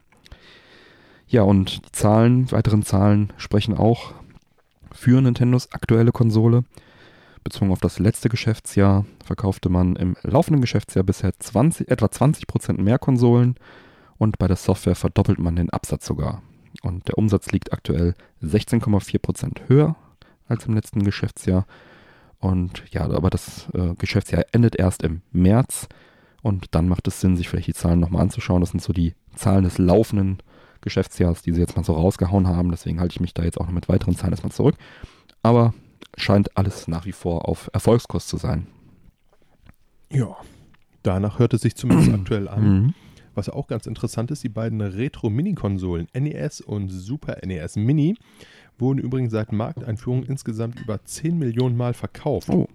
Ja, 1.28 1.42
und 1.42 1.86
die 1.86 1.92
Zahlen, 1.92 2.50
weiteren 2.52 2.82
Zahlen 2.82 3.32
sprechen 3.36 3.76
auch 3.76 4.14
für 4.92 5.20
Nintendos 5.20 5.72
aktuelle 5.72 6.12
Konsole. 6.12 6.64
Bezogen 7.42 7.70
auf 7.70 7.80
das 7.80 7.98
letzte 7.98 8.28
Geschäftsjahr 8.28 9.06
verkaufte 9.24 9.68
man 9.68 9.96
im 9.96 10.16
laufenden 10.22 10.60
Geschäftsjahr 10.60 11.04
bisher 11.04 11.32
20, 11.38 11.88
etwa 11.90 12.06
20% 12.06 12.80
mehr 12.80 12.98
Konsolen 12.98 13.56
und 14.18 14.38
bei 14.38 14.48
der 14.48 14.56
Software 14.56 14.94
verdoppelt 14.94 15.38
man 15.38 15.56
den 15.56 15.70
Absatz 15.70 16.06
sogar. 16.06 16.42
Und 16.82 17.08
der 17.08 17.18
Umsatz 17.18 17.50
liegt 17.52 17.72
aktuell 17.72 18.14
16,4% 18.42 19.68
höher 19.68 19.96
als 20.48 20.66
im 20.66 20.74
letzten 20.74 21.04
Geschäftsjahr. 21.04 21.66
Und 22.46 22.84
ja, 22.92 23.02
aber 23.02 23.28
das 23.28 23.66
äh, 23.74 23.94
Geschäftsjahr 23.98 24.44
endet 24.52 24.76
erst 24.76 25.02
im 25.02 25.22
März. 25.32 25.88
Und 26.42 26.76
dann 26.76 26.88
macht 26.88 27.08
es 27.08 27.20
Sinn, 27.20 27.36
sich 27.36 27.48
vielleicht 27.48 27.66
die 27.66 27.74
Zahlen 27.74 27.98
nochmal 27.98 28.22
anzuschauen. 28.22 28.60
Das 28.60 28.70
sind 28.70 28.80
so 28.80 28.92
die 28.92 29.14
Zahlen 29.34 29.64
des 29.64 29.78
laufenden 29.78 30.38
Geschäftsjahres, 30.80 31.42
die 31.42 31.52
sie 31.52 31.60
jetzt 31.60 31.76
mal 31.76 31.82
so 31.82 31.94
rausgehauen 31.94 32.46
haben. 32.46 32.70
Deswegen 32.70 33.00
halte 33.00 33.14
ich 33.14 33.20
mich 33.20 33.34
da 33.34 33.42
jetzt 33.42 33.60
auch 33.60 33.66
noch 33.66 33.72
mit 33.72 33.88
weiteren 33.88 34.14
Zahlen 34.14 34.32
erstmal 34.32 34.52
zurück. 34.52 34.76
Aber 35.42 35.74
scheint 36.16 36.56
alles 36.56 36.86
nach 36.86 37.04
wie 37.04 37.12
vor 37.12 37.48
auf 37.48 37.68
Erfolgskurs 37.72 38.28
zu 38.28 38.36
sein. 38.36 38.68
Ja, 40.12 40.36
danach 41.02 41.40
hört 41.40 41.52
es 41.52 41.62
sich 41.62 41.74
zumindest 41.74 42.12
aktuell 42.14 42.46
an. 42.46 42.62
Mhm. 42.62 42.94
Was 43.34 43.48
auch 43.48 43.66
ganz 43.66 43.86
interessant 43.86 44.30
ist, 44.30 44.44
die 44.44 44.48
beiden 44.48 44.80
Retro-Mini-Konsolen 44.80 46.06
NES 46.14 46.60
und 46.60 46.90
Super 46.90 47.38
NES 47.44 47.74
Mini 47.74 48.16
wurden 48.78 48.98
übrigens 48.98 49.32
seit 49.32 49.52
Markteinführung 49.52 50.24
insgesamt 50.24 50.80
über 50.80 51.02
10 51.04 51.38
Millionen 51.38 51.76
Mal 51.76 51.94
verkauft. 51.94 52.48
Oh. 52.50 52.68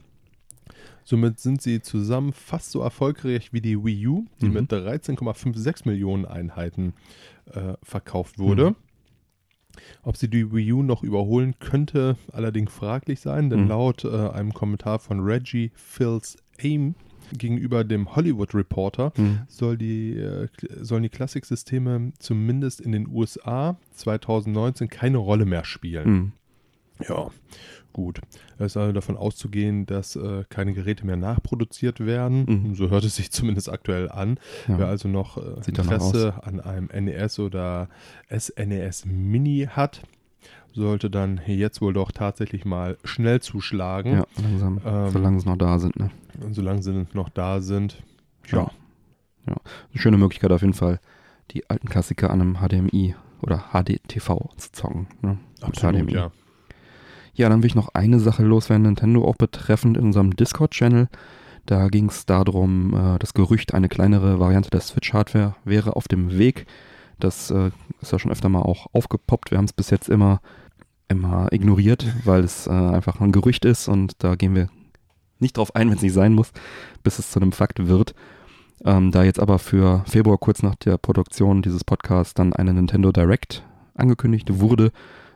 Somit 1.03 1.39
sind 1.39 1.61
sie 1.61 1.81
zusammen 1.81 2.33
fast 2.33 2.71
so 2.71 2.81
erfolgreich 2.81 3.53
wie 3.53 3.61
die 3.61 3.83
Wii 3.83 4.07
U, 4.07 4.25
die 4.39 4.47
mhm. 4.47 4.53
mit 4.53 4.71
13,56 4.71 5.87
Millionen 5.87 6.25
Einheiten 6.25 6.93
äh, 7.51 7.73
verkauft 7.83 8.39
wurde. 8.39 8.71
Mhm. 8.71 8.75
Ob 10.03 10.17
sie 10.17 10.29
die 10.29 10.51
Wii 10.51 10.73
U 10.73 10.83
noch 10.83 11.01
überholen 11.01 11.55
könnte, 11.59 12.17
allerdings 12.31 12.71
fraglich 12.71 13.19
sein, 13.19 13.49
denn 13.49 13.63
mhm. 13.63 13.69
laut 13.69 14.03
äh, 14.05 14.29
einem 14.29 14.53
Kommentar 14.53 14.99
von 14.99 15.21
Reggie 15.21 15.71
Phils 15.75 16.37
Aim 16.61 16.95
gegenüber 17.37 17.83
dem 17.83 18.15
Hollywood 18.15 18.53
Reporter 18.53 19.13
mhm. 19.17 19.41
soll 19.47 19.77
die, 19.77 20.17
äh, 20.17 20.47
sollen 20.79 21.03
die 21.03 21.09
Klassiksysteme 21.09 22.13
zumindest 22.19 22.81
in 22.81 22.91
den 22.91 23.07
USA 23.07 23.77
2019 23.93 24.89
keine 24.89 25.17
Rolle 25.17 25.45
mehr 25.45 25.65
spielen. 25.65 26.09
Mhm. 26.09 26.31
Ja, 27.07 27.29
gut. 27.93 28.21
Es 28.57 28.67
ist 28.67 28.77
also 28.77 28.93
davon 28.93 29.17
auszugehen, 29.17 29.85
dass 29.85 30.15
äh, 30.15 30.43
keine 30.49 30.73
Geräte 30.73 31.05
mehr 31.05 31.17
nachproduziert 31.17 31.99
werden. 31.99 32.45
Mhm. 32.47 32.75
So 32.75 32.89
hört 32.89 33.03
es 33.03 33.15
sich 33.15 33.31
zumindest 33.31 33.69
aktuell 33.69 34.09
an. 34.09 34.39
Ja. 34.67 34.79
Wer 34.79 34.87
also 34.87 35.07
noch 35.07 35.37
äh, 35.37 35.67
Interesse 35.67 36.35
an 36.43 36.59
einem 36.59 36.87
NES 36.87 37.39
oder 37.39 37.89
SNES 38.29 39.05
Mini 39.05 39.67
hat, 39.69 40.01
sollte 40.73 41.09
dann 41.09 41.41
jetzt 41.45 41.81
wohl 41.81 41.93
doch 41.93 42.11
tatsächlich 42.11 42.65
mal 42.65 42.97
schnell 43.03 43.41
zuschlagen. 43.41 44.13
Ja, 44.13 44.25
langsam. 44.41 44.81
Ähm, 44.85 45.09
solange 45.09 45.39
sie 45.39 45.49
noch 45.49 45.57
da 45.57 45.79
sind, 45.79 45.97
ne? 45.97 46.11
Solange 46.51 46.81
sie 46.81 47.05
noch 47.13 47.29
da 47.29 47.61
sind. 47.61 48.03
Ja. 48.47 48.71
ja. 49.47 49.55
Eine 49.91 50.01
schöne 50.01 50.17
Möglichkeit 50.17 50.51
auf 50.51 50.61
jeden 50.61 50.73
Fall, 50.73 50.99
die 51.51 51.69
alten 51.69 51.89
Klassiker 51.89 52.29
an 52.29 52.41
einem 52.41 52.57
HDMI 52.57 53.15
oder 53.41 53.65
HDTV 53.73 54.49
zu 54.57 54.71
zocken. 54.71 55.07
Ne? 55.21 55.37
Absolut, 55.61 55.95
HDMI. 55.95 56.13
ja. 56.13 56.31
Ja, 57.33 57.47
dann 57.47 57.63
will 57.63 57.67
ich 57.67 57.75
noch 57.75 57.89
eine 57.93 58.19
Sache 58.19 58.43
loswerden, 58.43 58.83
Nintendo 58.83 59.25
auch 59.25 59.37
betreffend 59.37 59.97
in 59.97 60.03
unserem 60.05 60.35
Discord-Channel. 60.35 61.07
Da 61.65 61.87
ging 61.87 62.09
es 62.09 62.25
darum, 62.25 62.93
äh, 62.93 63.19
das 63.19 63.33
Gerücht, 63.33 63.73
eine 63.73 63.87
kleinere 63.87 64.39
Variante 64.39 64.69
der 64.69 64.81
Switch-Hardware 64.81 65.55
wäre 65.63 65.95
auf 65.95 66.07
dem 66.07 66.37
Weg. 66.37 66.65
Das 67.19 67.51
äh, 67.51 67.71
ist 68.01 68.11
ja 68.11 68.19
schon 68.19 68.31
öfter 68.31 68.49
mal 68.49 68.63
auch 68.63 68.87
aufgepoppt. 68.93 69.51
Wir 69.51 69.57
haben 69.57 69.65
es 69.65 69.73
bis 69.73 69.91
jetzt 69.91 70.09
immer 70.09 70.41
immer 71.11 71.51
ignoriert, 71.51 72.05
weil 72.25 72.43
es 72.43 72.67
äh, 72.67 72.71
einfach 72.71 73.21
ein 73.21 73.31
Gerücht 73.31 73.65
ist 73.65 73.87
und 73.87 74.13
da 74.19 74.35
gehen 74.35 74.55
wir 74.55 74.69
nicht 75.39 75.57
drauf 75.57 75.75
ein, 75.75 75.89
wenn 75.89 75.97
es 75.97 76.03
nicht 76.03 76.13
sein 76.13 76.33
muss, 76.33 76.51
bis 77.03 77.19
es 77.19 77.31
zu 77.31 77.39
einem 77.39 77.51
Fakt 77.51 77.87
wird. 77.87 78.15
Ähm, 78.83 79.11
da 79.11 79.23
jetzt 79.23 79.39
aber 79.39 79.59
für 79.59 80.03
Februar, 80.07 80.37
kurz 80.37 80.63
nach 80.63 80.75
der 80.75 80.97
Produktion 80.97 81.61
dieses 81.61 81.83
Podcasts, 81.83 82.33
dann 82.33 82.53
eine 82.53 82.73
Nintendo 82.73 83.11
Direct 83.11 83.63
angekündigt 83.93 84.59
wurde, 84.59 84.91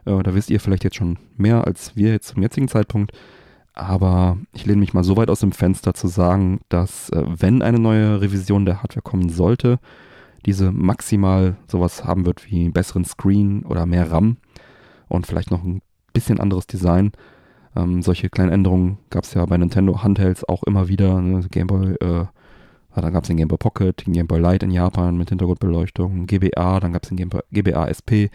äh, 0.05 0.23
da 0.23 0.33
wisst 0.33 0.49
ihr 0.49 0.59
vielleicht 0.59 0.83
jetzt 0.83 0.95
schon 0.95 1.19
mehr 1.37 1.65
als 1.65 1.95
wir 1.95 2.11
jetzt 2.11 2.29
zum 2.29 2.41
jetzigen 2.41 2.67
Zeitpunkt. 2.67 3.11
Aber 3.73 4.37
ich 4.53 4.65
lehne 4.65 4.79
mich 4.79 4.93
mal 4.93 5.03
so 5.03 5.17
weit 5.17 5.29
aus 5.29 5.41
dem 5.41 5.51
Fenster 5.51 5.93
zu 5.93 6.07
sagen, 6.07 6.61
dass 6.69 7.09
äh, 7.09 7.23
wenn 7.25 7.61
eine 7.61 7.79
neue 7.79 8.21
Revision 8.21 8.65
der 8.65 8.81
Hardware 8.81 9.01
kommen 9.01 9.29
sollte, 9.29 9.79
diese 10.45 10.71
maximal 10.71 11.57
sowas 11.67 12.05
haben 12.05 12.25
wird 12.25 12.49
wie 12.49 12.61
einen 12.61 12.73
besseren 12.73 13.03
Screen 13.03 13.63
oder 13.63 13.85
mehr 13.85 14.11
RAM 14.11 14.37
und 15.07 15.27
vielleicht 15.27 15.51
noch 15.51 15.63
ein 15.63 15.81
bisschen 16.13 16.39
anderes 16.39 16.67
Design. 16.67 17.11
Ähm, 17.75 18.01
solche 18.01 18.29
kleinen 18.29 18.51
Änderungen 18.51 18.97
gab 19.09 19.25
es 19.25 19.33
ja 19.33 19.45
bei 19.45 19.57
Nintendo 19.57 20.01
Handhelds 20.01 20.47
auch 20.47 20.63
immer 20.63 20.87
wieder. 20.87 21.21
Ne? 21.21 21.45
Game 21.51 21.67
Boy, 21.67 21.93
äh, 21.95 22.25
da 22.95 23.09
gab 23.09 23.23
es 23.23 23.27
den 23.27 23.37
Game 23.37 23.49
Boy 23.49 23.57
Pocket, 23.57 24.05
den 24.05 24.13
Game 24.13 24.27
Boy 24.27 24.39
Light 24.39 24.63
in 24.63 24.71
Japan 24.71 25.17
mit 25.17 25.29
Hintergrundbeleuchtung, 25.29 26.27
GBA, 26.27 26.79
dann 26.79 26.93
gab 26.93 27.03
es 27.03 27.09
den 27.09 27.17
Game 27.17 27.29
Boy, 27.29 27.41
GBA 27.51 27.87
SP, 27.91 28.31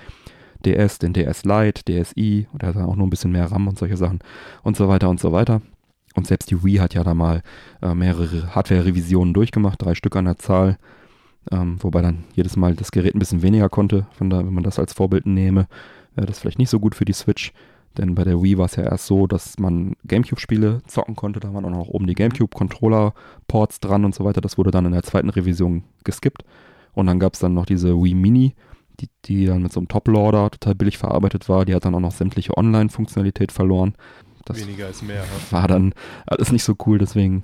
DS, 0.66 0.98
den 0.98 1.14
DS 1.14 1.44
Lite, 1.44 1.82
DSi, 1.84 2.46
der 2.52 2.68
hat 2.68 2.76
dann 2.76 2.84
auch 2.84 2.96
nur 2.96 3.06
ein 3.06 3.10
bisschen 3.10 3.32
mehr 3.32 3.50
RAM 3.50 3.66
und 3.66 3.78
solche 3.78 3.96
Sachen 3.96 4.18
und 4.62 4.76
so 4.76 4.88
weiter 4.88 5.08
und 5.08 5.18
so 5.18 5.32
weiter. 5.32 5.62
Und 6.14 6.26
selbst 6.26 6.50
die 6.50 6.62
Wii 6.62 6.76
hat 6.76 6.92
ja 6.92 7.02
da 7.02 7.14
mal 7.14 7.40
äh, 7.80 7.94
mehrere 7.94 8.54
Hardware-Revisionen 8.54 9.32
durchgemacht, 9.32 9.80
drei 9.80 9.94
Stück 9.94 10.16
an 10.16 10.26
der 10.26 10.36
Zahl, 10.36 10.76
ähm, 11.50 11.78
wobei 11.80 12.02
dann 12.02 12.24
jedes 12.34 12.56
Mal 12.56 12.74
das 12.74 12.90
Gerät 12.90 13.14
ein 13.14 13.20
bisschen 13.20 13.40
weniger 13.40 13.70
konnte, 13.70 14.06
von 14.12 14.28
da, 14.28 14.38
wenn 14.38 14.52
man 14.52 14.64
das 14.64 14.78
als 14.78 14.92
Vorbild 14.92 15.24
nehme 15.24 15.66
wäre 16.14 16.26
das 16.26 16.38
vielleicht 16.38 16.58
nicht 16.58 16.70
so 16.70 16.80
gut 16.80 16.94
für 16.94 17.04
die 17.04 17.12
Switch. 17.12 17.52
Denn 17.98 18.14
bei 18.14 18.22
der 18.22 18.40
Wii 18.40 18.56
war 18.56 18.66
es 18.66 18.76
ja 18.76 18.84
erst 18.84 19.06
so, 19.06 19.26
dass 19.26 19.58
man 19.58 19.94
GameCube-Spiele 20.04 20.80
zocken 20.86 21.16
konnte. 21.16 21.40
Da 21.40 21.52
waren 21.52 21.64
auch 21.64 21.70
noch 21.70 21.88
oben 21.88 22.06
die 22.06 22.14
GameCube-Controller-Ports 22.14 23.80
dran 23.80 24.04
und 24.04 24.14
so 24.14 24.24
weiter. 24.24 24.40
Das 24.40 24.58
wurde 24.58 24.70
dann 24.70 24.86
in 24.86 24.92
der 24.92 25.02
zweiten 25.02 25.28
Revision 25.28 25.82
geskippt. 26.04 26.44
Und 26.92 27.06
dann 27.06 27.18
gab 27.18 27.34
es 27.34 27.40
dann 27.40 27.54
noch 27.54 27.66
diese 27.66 27.94
Wii 27.96 28.14
Mini, 28.14 28.54
die, 29.00 29.08
die 29.24 29.46
dann 29.46 29.62
mit 29.62 29.72
so 29.72 29.80
einem 29.80 29.88
Top-Loader 29.88 30.50
total 30.50 30.74
billig 30.76 30.98
verarbeitet 30.98 31.48
war. 31.48 31.64
Die 31.64 31.74
hat 31.74 31.84
dann 31.84 31.94
auch 31.94 32.00
noch 32.00 32.12
sämtliche 32.12 32.56
Online-Funktionalität 32.56 33.50
verloren. 33.50 33.94
Das 34.44 34.60
Weniger 34.60 34.88
ist 34.88 35.02
mehr. 35.02 35.24
War 35.50 35.66
dann 35.66 35.92
alles 36.26 36.52
nicht 36.52 36.64
so 36.64 36.76
cool. 36.86 36.98
Deswegen 36.98 37.42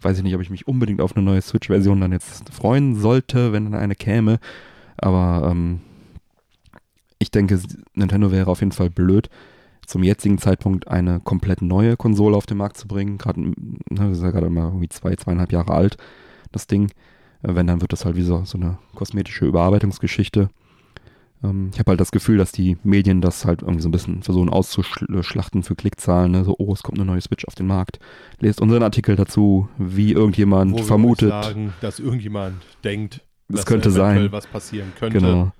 weiß 0.00 0.16
ich 0.16 0.24
nicht, 0.24 0.34
ob 0.34 0.40
ich 0.40 0.50
mich 0.50 0.66
unbedingt 0.66 1.02
auf 1.02 1.14
eine 1.14 1.24
neue 1.24 1.42
Switch-Version 1.42 2.00
dann 2.00 2.12
jetzt 2.12 2.48
freuen 2.50 2.96
sollte, 2.96 3.52
wenn 3.52 3.70
dann 3.70 3.80
eine 3.80 3.94
käme. 3.94 4.38
Aber 4.96 5.50
ähm, 5.50 5.80
ich 7.22 7.30
denke, 7.30 7.58
Nintendo 7.94 8.30
wäre 8.30 8.50
auf 8.50 8.60
jeden 8.60 8.72
Fall 8.72 8.90
blöd, 8.90 9.30
zum 9.86 10.02
jetzigen 10.02 10.38
Zeitpunkt 10.38 10.88
eine 10.88 11.20
komplett 11.20 11.62
neue 11.62 11.96
Konsole 11.96 12.36
auf 12.36 12.46
den 12.46 12.58
Markt 12.58 12.76
zu 12.76 12.86
bringen. 12.86 13.18
Gerade, 13.18 13.40
ne, 13.40 14.10
ist 14.10 14.22
ja 14.22 14.30
gerade 14.30 14.50
mal 14.50 14.66
irgendwie 14.66 14.88
zwei, 14.88 15.14
zweieinhalb 15.16 15.52
Jahre 15.52 15.72
alt, 15.74 15.96
das 16.52 16.66
Ding. 16.66 16.90
Äh, 17.42 17.54
wenn, 17.54 17.66
dann 17.66 17.80
wird 17.80 17.92
das 17.92 18.04
halt 18.04 18.16
wie 18.16 18.22
so, 18.22 18.44
so 18.44 18.58
eine 18.58 18.78
kosmetische 18.94 19.44
Überarbeitungsgeschichte. 19.46 20.50
Ähm, 21.42 21.70
ich 21.72 21.78
habe 21.78 21.90
halt 21.90 22.00
das 22.00 22.12
Gefühl, 22.12 22.38
dass 22.38 22.52
die 22.52 22.76
Medien 22.84 23.20
das 23.20 23.44
halt 23.44 23.62
irgendwie 23.62 23.82
so 23.82 23.88
ein 23.88 23.92
bisschen 23.92 24.22
versuchen 24.22 24.48
auszuschlachten 24.48 25.62
für 25.62 25.74
Klickzahlen. 25.74 26.32
Ne? 26.32 26.44
So, 26.44 26.54
oh, 26.58 26.72
es 26.72 26.82
kommt 26.82 26.98
eine 26.98 27.06
neue 27.06 27.20
Switch 27.20 27.44
auf 27.46 27.54
den 27.54 27.66
Markt. 27.66 27.98
Lest 28.38 28.60
unseren 28.60 28.82
Artikel 28.82 29.16
dazu, 29.16 29.68
wie 29.78 30.12
irgendjemand 30.12 30.72
Wo 30.72 30.78
vermutet. 30.78 31.30
Wir 31.30 31.42
sagen, 31.42 31.72
dass 31.80 31.98
irgendjemand 31.98 32.56
denkt, 32.84 33.20
Das 33.48 33.60
dass 33.60 33.66
könnte 33.66 33.90
sein. 33.90 34.30
was 34.30 34.46
passieren 34.46 34.92
könnte. 34.98 35.18
Genau. 35.18 35.52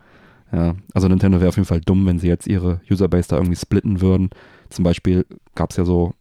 Ja, 0.53 0.75
also 0.93 1.09
Nintendo 1.09 1.41
wäre 1.41 1.49
auf 1.49 1.57
jeden 1.57 1.67
Fall 1.67 1.81
dumm, 1.81 2.07
wenn 2.07 2.19
sie 2.19 2.29
jetzt 2.29 2.47
ihre 2.47 2.81
Userbase 2.91 3.29
da 3.29 3.37
irgendwie 3.37 3.57
splitten 3.57 4.01
würden. 4.01 4.31
Zum 4.69 4.85
Beispiel 4.85 5.25
gab 5.55 5.71
es 5.71 5.79
ja 5.79 5.85
so 5.85 6.13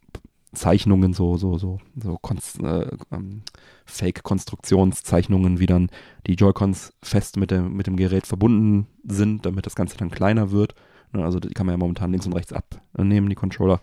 Zeichnungen, 0.53 1.13
so, 1.13 1.37
so, 1.37 1.57
so, 1.57 1.79
so 1.95 2.19
äh, 2.63 2.87
ähm, 3.11 3.41
Fake-Konstruktionszeichnungen, 3.85 5.59
wie 5.59 5.65
dann 5.65 5.89
die 6.27 6.35
Joy-Cons 6.35 6.93
fest 7.01 7.37
mit 7.37 7.51
dem, 7.51 7.73
mit 7.75 7.87
dem 7.87 7.95
Gerät 7.95 8.27
verbunden 8.27 8.87
sind, 9.07 9.45
damit 9.45 9.65
das 9.65 9.75
Ganze 9.75 9.97
dann 9.97 10.11
kleiner 10.11 10.51
wird. 10.51 10.75
Ne, 11.13 11.23
Also 11.23 11.39
die 11.39 11.53
kann 11.53 11.65
man 11.65 11.73
ja 11.73 11.77
momentan 11.77 12.11
links 12.11 12.25
und 12.25 12.33
rechts 12.33 12.53
abnehmen, 12.53 13.29
die 13.29 13.35
Controller. 13.35 13.79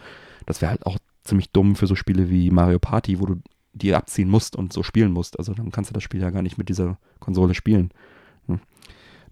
Das 0.47 0.61
wäre 0.61 0.71
halt 0.71 0.87
auch 0.87 0.99
ziemlich 1.25 1.51
dumm 1.53 1.77
für 1.77 1.87
so 1.87 1.95
Spiele 1.95 2.31
wie 2.31 2.51
Mario 2.51 2.79
Party, 2.79 3.21
wo 3.21 3.27
du 3.27 3.37
die 3.73 3.95
abziehen 3.95 4.29
musst 4.31 4.57
und 4.57 4.73
so 4.73 4.83
spielen 4.83 5.13
musst. 5.13 5.39
Also 5.39 5.55
dann 5.55 5.71
kannst 5.71 5.91
du 5.91 5.95
das 5.95 6.03
Spiel 6.03 6.21
ja 6.21 6.31
gar 6.31 6.43
nicht 6.43 6.59
mit 6.59 6.69
dieser 6.69 6.99
Konsole 7.21 7.55
spielen. 7.55 7.91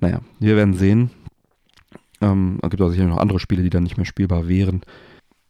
Naja, 0.00 0.20
wir 0.38 0.56
werden 0.56 0.74
sehen. 0.74 1.10
Ähm, 2.20 2.58
es 2.62 2.70
gibt 2.70 2.82
auch 2.82 2.90
sicher 2.90 3.04
noch 3.04 3.18
andere 3.18 3.40
Spiele, 3.40 3.62
die 3.62 3.70
dann 3.70 3.82
nicht 3.82 3.96
mehr 3.96 4.06
spielbar 4.06 4.48
wären. 4.48 4.82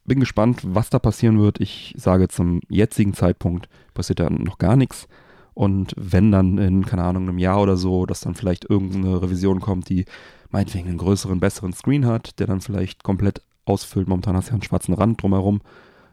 Bin 0.04 0.20
gespannt, 0.20 0.60
was 0.62 0.90
da 0.90 0.98
passieren 0.98 1.40
wird. 1.40 1.60
Ich 1.60 1.94
sage 1.96 2.28
zum 2.28 2.60
jetzigen 2.68 3.14
Zeitpunkt 3.14 3.68
passiert 3.94 4.20
da 4.20 4.30
noch 4.30 4.58
gar 4.58 4.76
nichts. 4.76 5.08
Und 5.54 5.94
wenn 5.96 6.30
dann 6.30 6.58
in, 6.58 6.84
keine 6.84 7.04
Ahnung, 7.04 7.28
einem 7.28 7.38
Jahr 7.38 7.62
oder 7.62 7.76
so, 7.76 8.04
dass 8.06 8.20
dann 8.20 8.34
vielleicht 8.34 8.68
irgendeine 8.68 9.22
Revision 9.22 9.60
kommt, 9.60 9.88
die 9.88 10.04
meinetwegen 10.50 10.88
einen 10.88 10.98
größeren, 10.98 11.40
besseren 11.40 11.72
Screen 11.72 12.06
hat, 12.06 12.38
der 12.38 12.46
dann 12.46 12.60
vielleicht 12.60 13.02
komplett 13.02 13.42
ausfüllt. 13.64 14.06
Momentan 14.06 14.36
hast 14.36 14.48
du 14.48 14.50
ja 14.50 14.54
einen 14.54 14.62
schwarzen 14.62 14.94
Rand 14.94 15.22
drumherum. 15.22 15.60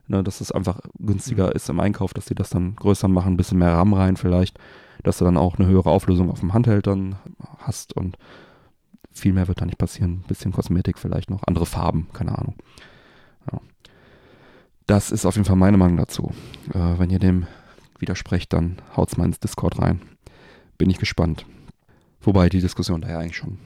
Ne, 0.08 0.22
dass 0.22 0.42
es 0.42 0.52
einfach 0.52 0.82
günstiger 1.00 1.56
ist 1.56 1.70
im 1.70 1.80
Einkauf, 1.80 2.14
dass 2.14 2.26
die 2.26 2.36
das 2.36 2.50
dann 2.50 2.76
größer 2.76 3.08
machen, 3.08 3.34
ein 3.34 3.38
bisschen 3.38 3.58
mehr 3.58 3.72
RAM 3.72 3.94
rein 3.94 4.18
vielleicht, 4.18 4.60
dass 5.02 5.18
du 5.18 5.26
dann 5.26 5.38
auch 5.38 5.58
eine 5.58 5.68
höhere 5.68 5.92
Auflösung 5.92 6.30
auf 6.30 6.42
dem 6.42 6.54
Handheld 6.54 6.88
dann 6.88 7.16
hast 7.60 7.94
und 7.94 8.18
viel 9.12 9.32
mehr 9.32 9.48
wird 9.48 9.62
da 9.62 9.66
nicht 9.66 9.78
passieren. 9.78 10.22
Ein 10.24 10.28
bisschen 10.28 10.52
Kosmetik 10.52 10.98
vielleicht 10.98 11.30
noch, 11.30 11.44
andere 11.48 11.66
Farben, 11.66 12.10
keine 12.12 12.38
Ahnung. 12.38 12.56
Ja. 13.50 13.62
Das 14.88 15.12
ist 15.12 15.26
auf 15.26 15.36
jeden 15.36 15.46
Fall 15.46 15.56
meine 15.56 15.78
Meinung 15.78 15.96
dazu. 15.96 16.34
Äh, 16.74 17.00
wenn 17.00 17.10
ihr 17.10 17.20
dem 17.20 17.48
widersprecht, 18.00 18.52
dann 18.52 18.78
haut's 18.98 19.16
mal 19.16 19.26
ins 19.26 19.40
Discord 19.40 19.80
rein. 19.80 20.02
Bin 20.78 20.90
ich 20.90 20.98
gespannt. 20.98 21.46
Wobei 22.22 22.50
die 22.50 22.60
Diskussion 22.60 23.02
da 23.02 23.10
ja 23.10 23.20
eigentlich 23.20 23.38
schon 23.38 23.60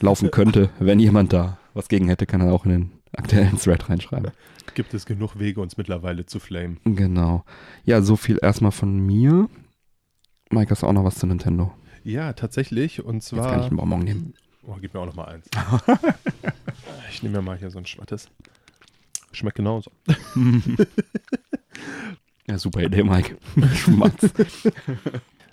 laufen 0.00 0.30
könnte. 0.32 0.70
Wenn 0.78 1.00
jemand 1.00 1.32
da 1.34 1.58
was 1.74 1.88
gegen 1.88 2.08
hätte, 2.08 2.26
kann 2.26 2.40
er 2.40 2.52
auch 2.52 2.64
in 2.64 2.70
den 2.70 2.90
aktuellen 3.14 3.58
Thread 3.58 3.88
reinschreiben. 3.88 4.30
Gibt 4.74 4.94
es 4.94 5.06
genug 5.06 5.38
Wege, 5.38 5.60
uns 5.60 5.76
mittlerweile 5.76 6.26
zu 6.26 6.40
flamen. 6.40 6.78
Genau. 6.84 7.44
Ja, 7.84 8.00
so 8.02 8.16
viel 8.16 8.38
erstmal 8.40 8.72
von 8.72 8.98
mir. 8.98 9.48
Mike, 10.50 10.70
hast 10.70 10.82
du 10.82 10.86
auch 10.86 10.92
noch 10.92 11.04
was 11.04 11.16
zu 11.16 11.26
Nintendo? 11.26 11.72
Ja, 12.04 12.32
tatsächlich. 12.32 13.02
Und 13.04 13.16
Jetzt 13.16 13.30
kann 13.30 13.38
ich 13.40 13.44
zwar. 13.46 13.64
einen 13.66 13.76
Bonbon 13.76 14.00
nehmen. 14.00 14.34
Oh, 14.64 14.76
gib 14.80 14.94
mir 14.94 15.00
auch 15.00 15.06
noch 15.06 15.14
mal 15.16 15.24
eins. 15.28 15.46
ich 17.10 17.22
nehme 17.22 17.36
mir 17.38 17.42
mal 17.42 17.56
hier 17.58 17.70
so 17.70 17.78
ein 17.78 17.86
schwattes. 17.86 18.28
Schmeckt 19.32 19.56
genauso. 19.56 19.90
Ja, 22.48 22.58
super 22.58 22.82
Idee, 22.82 23.04
Mike. 23.04 23.36
Schmatz. 23.76 24.30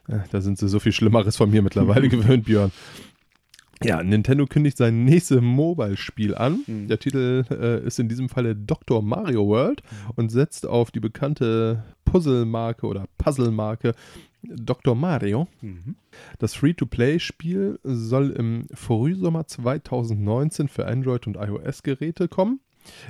Ja, 0.07 0.23
Da 0.31 0.41
sind 0.41 0.57
sie 0.57 0.67
so 0.67 0.79
viel 0.79 0.91
Schlimmeres 0.91 1.37
von 1.37 1.49
mir 1.51 1.61
mittlerweile 1.61 2.09
gewöhnt, 2.09 2.45
Björn. 2.45 2.71
Ja, 3.83 4.03
Nintendo 4.03 4.45
kündigt 4.45 4.77
sein 4.77 5.05
nächstes 5.05 5.41
Mobile-Spiel 5.41 6.35
an. 6.35 6.63
Mhm. 6.67 6.87
Der 6.87 6.99
Titel 6.99 7.45
äh, 7.49 7.85
ist 7.85 7.99
in 7.99 8.09
diesem 8.09 8.27
Falle 8.27 8.55
Dr. 8.55 9.01
Mario 9.01 9.47
World 9.47 9.81
und 10.15 10.31
setzt 10.31 10.67
auf 10.67 10.91
die 10.91 10.99
bekannte 10.99 11.83
Puzzle-Marke 12.05 12.87
oder 12.87 13.05
Puzzle-Marke 13.17 13.93
Dr. 14.41 14.95
Mario. 14.95 15.47
Das 16.39 16.53
Free-to-Play-Spiel 16.55 17.79
soll 17.83 18.31
im 18.31 18.67
Frühsommer 18.73 19.47
2019 19.47 20.67
für 20.69 20.87
Android- 20.87 21.27
und 21.27 21.35
iOS-Geräte 21.35 22.27
kommen. 22.27 22.61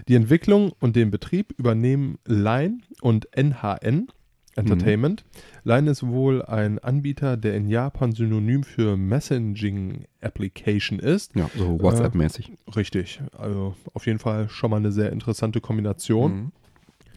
Die 0.08 0.16
Entwicklung 0.16 0.74
und 0.80 0.96
den 0.96 1.12
Betrieb 1.12 1.54
übernehmen 1.58 2.18
Line 2.26 2.80
und 3.02 3.28
NHN 3.36 4.08
Entertainment. 4.56 5.24
Line 5.64 5.92
ist 5.92 6.06
wohl 6.06 6.44
ein 6.44 6.80
Anbieter, 6.80 7.38
der 7.38 7.56
in 7.56 7.68
Japan 7.68 8.12
synonym 8.12 8.64
für 8.64 8.98
Messaging 8.98 10.06
Application 10.22 11.00
ist. 11.00 11.36
Ja, 11.36 11.50
so 11.56 11.80
WhatsApp-mäßig. 11.80 12.52
Richtig. 12.76 13.22
Also 13.38 13.76
auf 13.94 14.06
jeden 14.06 14.20
Fall 14.20 14.50
schon 14.50 14.72
mal 14.72 14.78
eine 14.78 14.92
sehr 14.92 15.12
interessante 15.12 15.62
Kombination. 15.62 16.36
Mhm. 16.36 16.52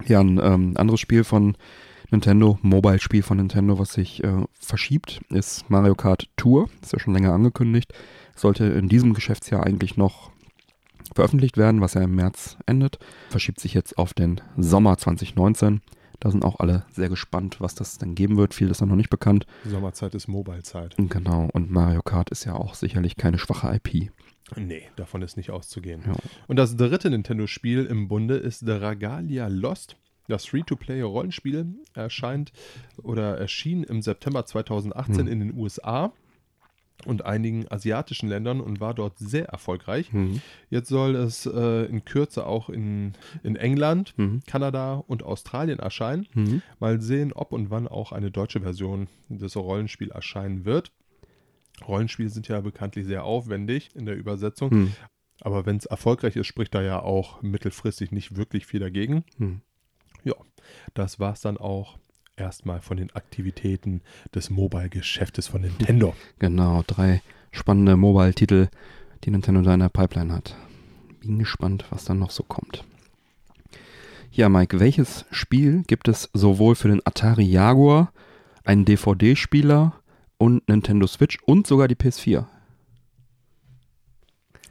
Ja, 0.07 0.21
ein 0.21 0.41
ähm, 0.43 0.73
anderes 0.77 1.01
Spiel 1.01 1.25
von 1.25 1.57
Nintendo, 2.11 2.59
Mobile-Spiel 2.63 3.23
von 3.23 3.39
Nintendo, 3.39 3.79
was 3.79 3.95
sich 3.95 4.23
äh, 4.23 4.45
verschiebt, 4.53 5.21
ist 5.31 5.71
Mario 5.71 5.95
Kart 5.95 6.29
Tour. 6.37 6.69
Ist 6.83 6.93
ja 6.93 6.99
schon 6.99 7.15
länger 7.15 7.33
angekündigt. 7.33 7.93
Sollte 8.37 8.65
in 8.65 8.89
diesem 8.89 9.15
Geschäftsjahr 9.15 9.65
eigentlich 9.65 9.97
noch 9.97 10.31
veröffentlicht 11.15 11.57
werden, 11.57 11.81
was 11.81 11.95
ja 11.95 12.03
im 12.03 12.15
März 12.15 12.59
endet. 12.67 12.99
Verschiebt 13.31 13.61
sich 13.61 13.75
jetzt 13.75 13.99
auf 13.99 14.15
den 14.15 14.41
Sommer 14.57 14.99
2019. 14.99 15.81
Da 16.23 16.31
sind 16.31 16.45
auch 16.45 16.61
alle 16.61 16.85
sehr 16.93 17.09
gespannt, 17.09 17.61
was 17.61 17.75
das 17.75 17.99
denn 17.99 18.15
geben 18.15 18.37
wird. 18.37 18.55
Viel 18.55 18.71
ist 18.71 18.81
noch 18.81 18.95
nicht 18.95 19.11
bekannt. 19.11 19.45
Sommerzeit 19.65 20.15
ist 20.15 20.29
Mobile-Zeit. 20.29 20.95
Genau, 20.97 21.49
und 21.53 21.69
Mario 21.69 22.01
Kart 22.01 22.31
ist 22.31 22.45
ja 22.45 22.55
auch 22.55 22.75
sicherlich 22.75 23.17
keine 23.17 23.39
schwache 23.41 23.75
IP. 23.75 24.13
Nee, 24.55 24.85
davon 24.95 25.23
ist 25.23 25.37
nicht 25.37 25.51
auszugehen. 25.51 26.05
Ja. 26.07 26.15
Und 26.47 26.57
das 26.61 26.77
dritte 26.77 27.11
Nintendo-Spiel 27.11 27.87
im 27.87 28.07
Bunde 28.07 28.37
ist 28.37 28.61
Dragalia 28.69 29.49
Lost. 29.49 29.97
Das 30.29 30.45
Free-to-Play-Rollenspiel 30.47 31.67
erscheint 31.95 32.53
oder 33.03 33.37
erschien 33.37 33.83
im 33.83 34.01
September 34.01 34.47
2018 34.47 35.27
Hm. 35.27 35.27
in 35.27 35.41
den 35.41 35.55
USA 35.55 36.13
und 37.07 37.25
einigen 37.25 37.67
asiatischen 37.71 38.29
Ländern 38.29 38.61
und 38.61 38.81
war 38.81 38.95
dort 38.95 39.19
sehr 39.19 39.47
erfolgreich. 39.47 40.13
Mhm. 40.13 40.41
Jetzt 40.71 40.89
soll 40.89 41.15
es 41.17 41.47
äh, 41.47 41.85
in 41.87 42.05
Kürze 42.05 42.47
auch 42.47 42.69
in, 42.69 43.13
in 43.43 43.57
England, 43.57 44.15
Mhm. 44.17 44.43
Kanada 44.47 44.95
und 45.07 45.23
Australien 45.23 45.79
erscheinen. 45.79 46.27
Mhm. 46.35 46.63
Mal 46.81 47.01
sehen, 47.01 47.33
ob 47.33 47.53
und 47.53 47.71
wann 47.71 47.89
auch 47.89 48.13
eine 48.13 48.31
deutsche 48.31 48.61
Version 48.61 49.09
des 49.29 49.57
Rollenspiels 49.57 50.13
erscheinen 50.13 50.65
wird. 50.65 50.93
Rollenspiele 51.87 52.29
sind 52.29 52.49
ja 52.49 52.61
bekanntlich 52.61 53.07
sehr 53.07 53.25
aufwendig 53.25 53.91
in 53.95 54.07
der 54.07 54.17
Übersetzung, 54.17 54.71
Mhm. 54.73 54.93
aber 55.41 55.67
wenn 55.67 55.77
es 55.79 55.87
erfolgreich 55.87 56.37
ist, 56.37 56.47
spricht 56.47 56.75
da 56.75 56.83
ja 56.83 57.01
auch 57.03 57.43
mittelfristig 57.43 58.13
nicht 58.13 58.37
wirklich 58.37 58.67
viel 58.67 58.81
dagegen. 58.81 59.25
Mhm. 59.39 59.61
Ja, 60.25 60.35
das 60.95 61.19
war 61.19 61.33
es 61.33 61.41
dann 61.41 61.57
auch 61.57 61.99
erstmal 62.43 62.81
von 62.81 62.97
den 62.97 63.11
Aktivitäten 63.15 64.03
des 64.35 64.51
Mobile-Geschäftes 64.51 65.49
von 65.49 65.63
Nintendo. 65.63 66.15
Genau, 66.39 66.83
drei 66.87 67.23
spannende 67.51 67.97
Mobile-Titel, 67.97 68.69
die 69.25 69.31
Nintendo 69.31 69.63
da 69.63 69.75
in 69.75 69.81
der 69.81 69.89
Pipeline 69.89 70.33
hat. 70.33 70.57
Bin 71.21 71.39
gespannt, 71.39 71.85
was 71.91 72.05
dann 72.05 72.19
noch 72.19 72.31
so 72.31 72.43
kommt. 72.43 72.85
Ja, 74.33 74.49
Mike, 74.49 74.81
welches 74.81 75.25
Spiel 75.31 75.83
gibt 75.87 76.09
es 76.09 76.31
sowohl 76.33 76.75
für 76.75 76.89
den 76.89 77.01
Atari 77.05 77.45
Jaguar, 77.45 78.13
einen 78.65 78.85
DVD-Spieler 78.85 79.93
und 80.39 80.67
Nintendo 80.69 81.07
Switch 81.07 81.39
und 81.45 81.67
sogar 81.67 81.87
die 81.87 81.95
PS4? 81.97 82.47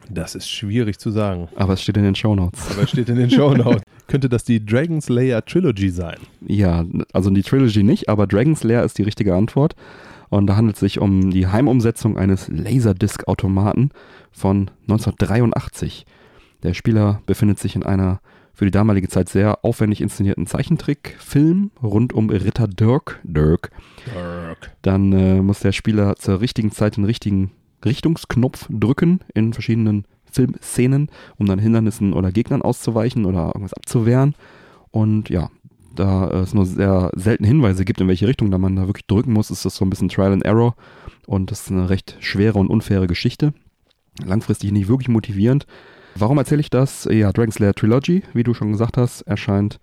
Das 0.10 0.36
ist 0.36 0.50
schwierig 0.50 1.00
zu 1.00 1.12
sagen, 1.12 1.48
Aber 1.56 1.74
es 1.74 1.82
steht 1.82 1.96
in 1.96 2.04
den 2.04 2.16
Shownotes. 2.16 2.72
aber 2.72 2.84
es 2.84 2.90
steht 2.90 3.08
in 3.08 3.16
den 3.16 3.30
Shownotes. 3.30 3.84
Könnte 4.12 4.28
das 4.28 4.44
die 4.44 4.66
Dragon's 4.66 5.08
Lair 5.08 5.46
Trilogy 5.46 5.90
sein? 5.90 6.18
Ja, 6.46 6.84
also 7.14 7.30
die 7.30 7.44
Trilogy 7.44 7.82
nicht, 7.82 8.10
aber 8.10 8.28
Dragon's 8.28 8.62
Lair 8.62 8.84
ist 8.84 8.98
die 8.98 9.04
richtige 9.04 9.34
Antwort. 9.34 9.74
Und 10.28 10.48
da 10.48 10.58
handelt 10.58 10.76
es 10.76 10.82
sich 10.82 11.00
um 11.00 11.32
die 11.32 11.48
Heimumsetzung 11.48 12.18
eines 12.18 12.50
Laserdisc-Automaten 12.50 13.92
von 14.30 14.70
1983. 14.82 16.06
Der 16.62 16.74
Spieler 16.74 17.22
befindet 17.26 17.60
sich 17.60 17.78
in 17.78 17.84
einer 17.84 18.20
für 18.54 18.66
die 18.66 18.72
damalige 18.72 19.08
Zeit 19.08 19.30
sehr 19.30 19.64
aufwendig 19.64 20.02
inszenierten 20.02 20.46
Zeichentrickfilm 20.46 21.72
rund 21.82 22.12
um 22.12 22.30
Ritter 22.30 22.68
Dirk. 22.68 23.22
Dirk. 23.24 23.72
Dirk. 24.14 24.76
Dann 24.82 25.14
äh, 25.14 25.42
muss 25.42 25.62
der 25.62 25.72
Spieler 25.72 26.18
zur 26.18 26.42
richtigen 26.42 26.74
Zeit 26.74 26.98
den 26.98 27.06
richtigen 27.06 27.52
Richtungsknopf 27.86 28.68
drücken 28.70 29.22
in 29.34 29.54
verschiedenen 29.54 30.06
Filmszenen, 30.32 31.10
um 31.38 31.46
dann 31.46 31.60
Hindernissen 31.60 32.14
oder 32.14 32.32
Gegnern 32.32 32.62
auszuweichen 32.62 33.26
oder 33.26 33.48
irgendwas 33.48 33.74
abzuwehren. 33.74 34.36
Und 34.92 35.30
ja, 35.30 35.50
da 35.96 36.30
es 36.42 36.54
nur 36.54 36.66
sehr 36.66 37.12
selten 37.16 37.44
Hinweise 37.44 37.86
gibt, 37.86 38.02
in 38.02 38.08
welche 38.08 38.28
Richtung 38.28 38.52
da 38.52 38.58
man 38.58 38.76
da 38.76 38.88
wirklich 38.88 39.08
drücken 39.08 39.34
muss, 39.34 39.52
ist 39.52 39.66
das 39.66 39.76
so 39.76 39.86
ein 39.86 39.90
bisschen 39.90 40.10
Trial 40.10 40.34
and 40.34 40.46
Error. 40.46 40.76
Und 41.28 41.52
das 41.52 41.62
ist 41.62 41.72
eine 41.72 41.90
recht 41.90 42.18
schwere 42.20 42.60
und 42.60 42.68
unfaire 42.68 43.08
Geschichte. 43.08 43.54
Langfristig 44.24 44.72
nicht 44.72 44.88
wirklich 44.88 45.10
motivierend. 45.10 45.66
Warum 46.16 46.38
erzähle 46.38 46.62
ich 46.62 46.70
das? 46.70 47.08
Ja, 47.10 47.32
Dragon's 47.32 47.60
Lair 47.60 47.74
Trilogy, 47.74 48.24
wie 48.34 48.44
du 48.44 48.54
schon 48.54 48.72
gesagt 48.72 48.98
hast, 48.98 49.22
erscheint 49.22 49.80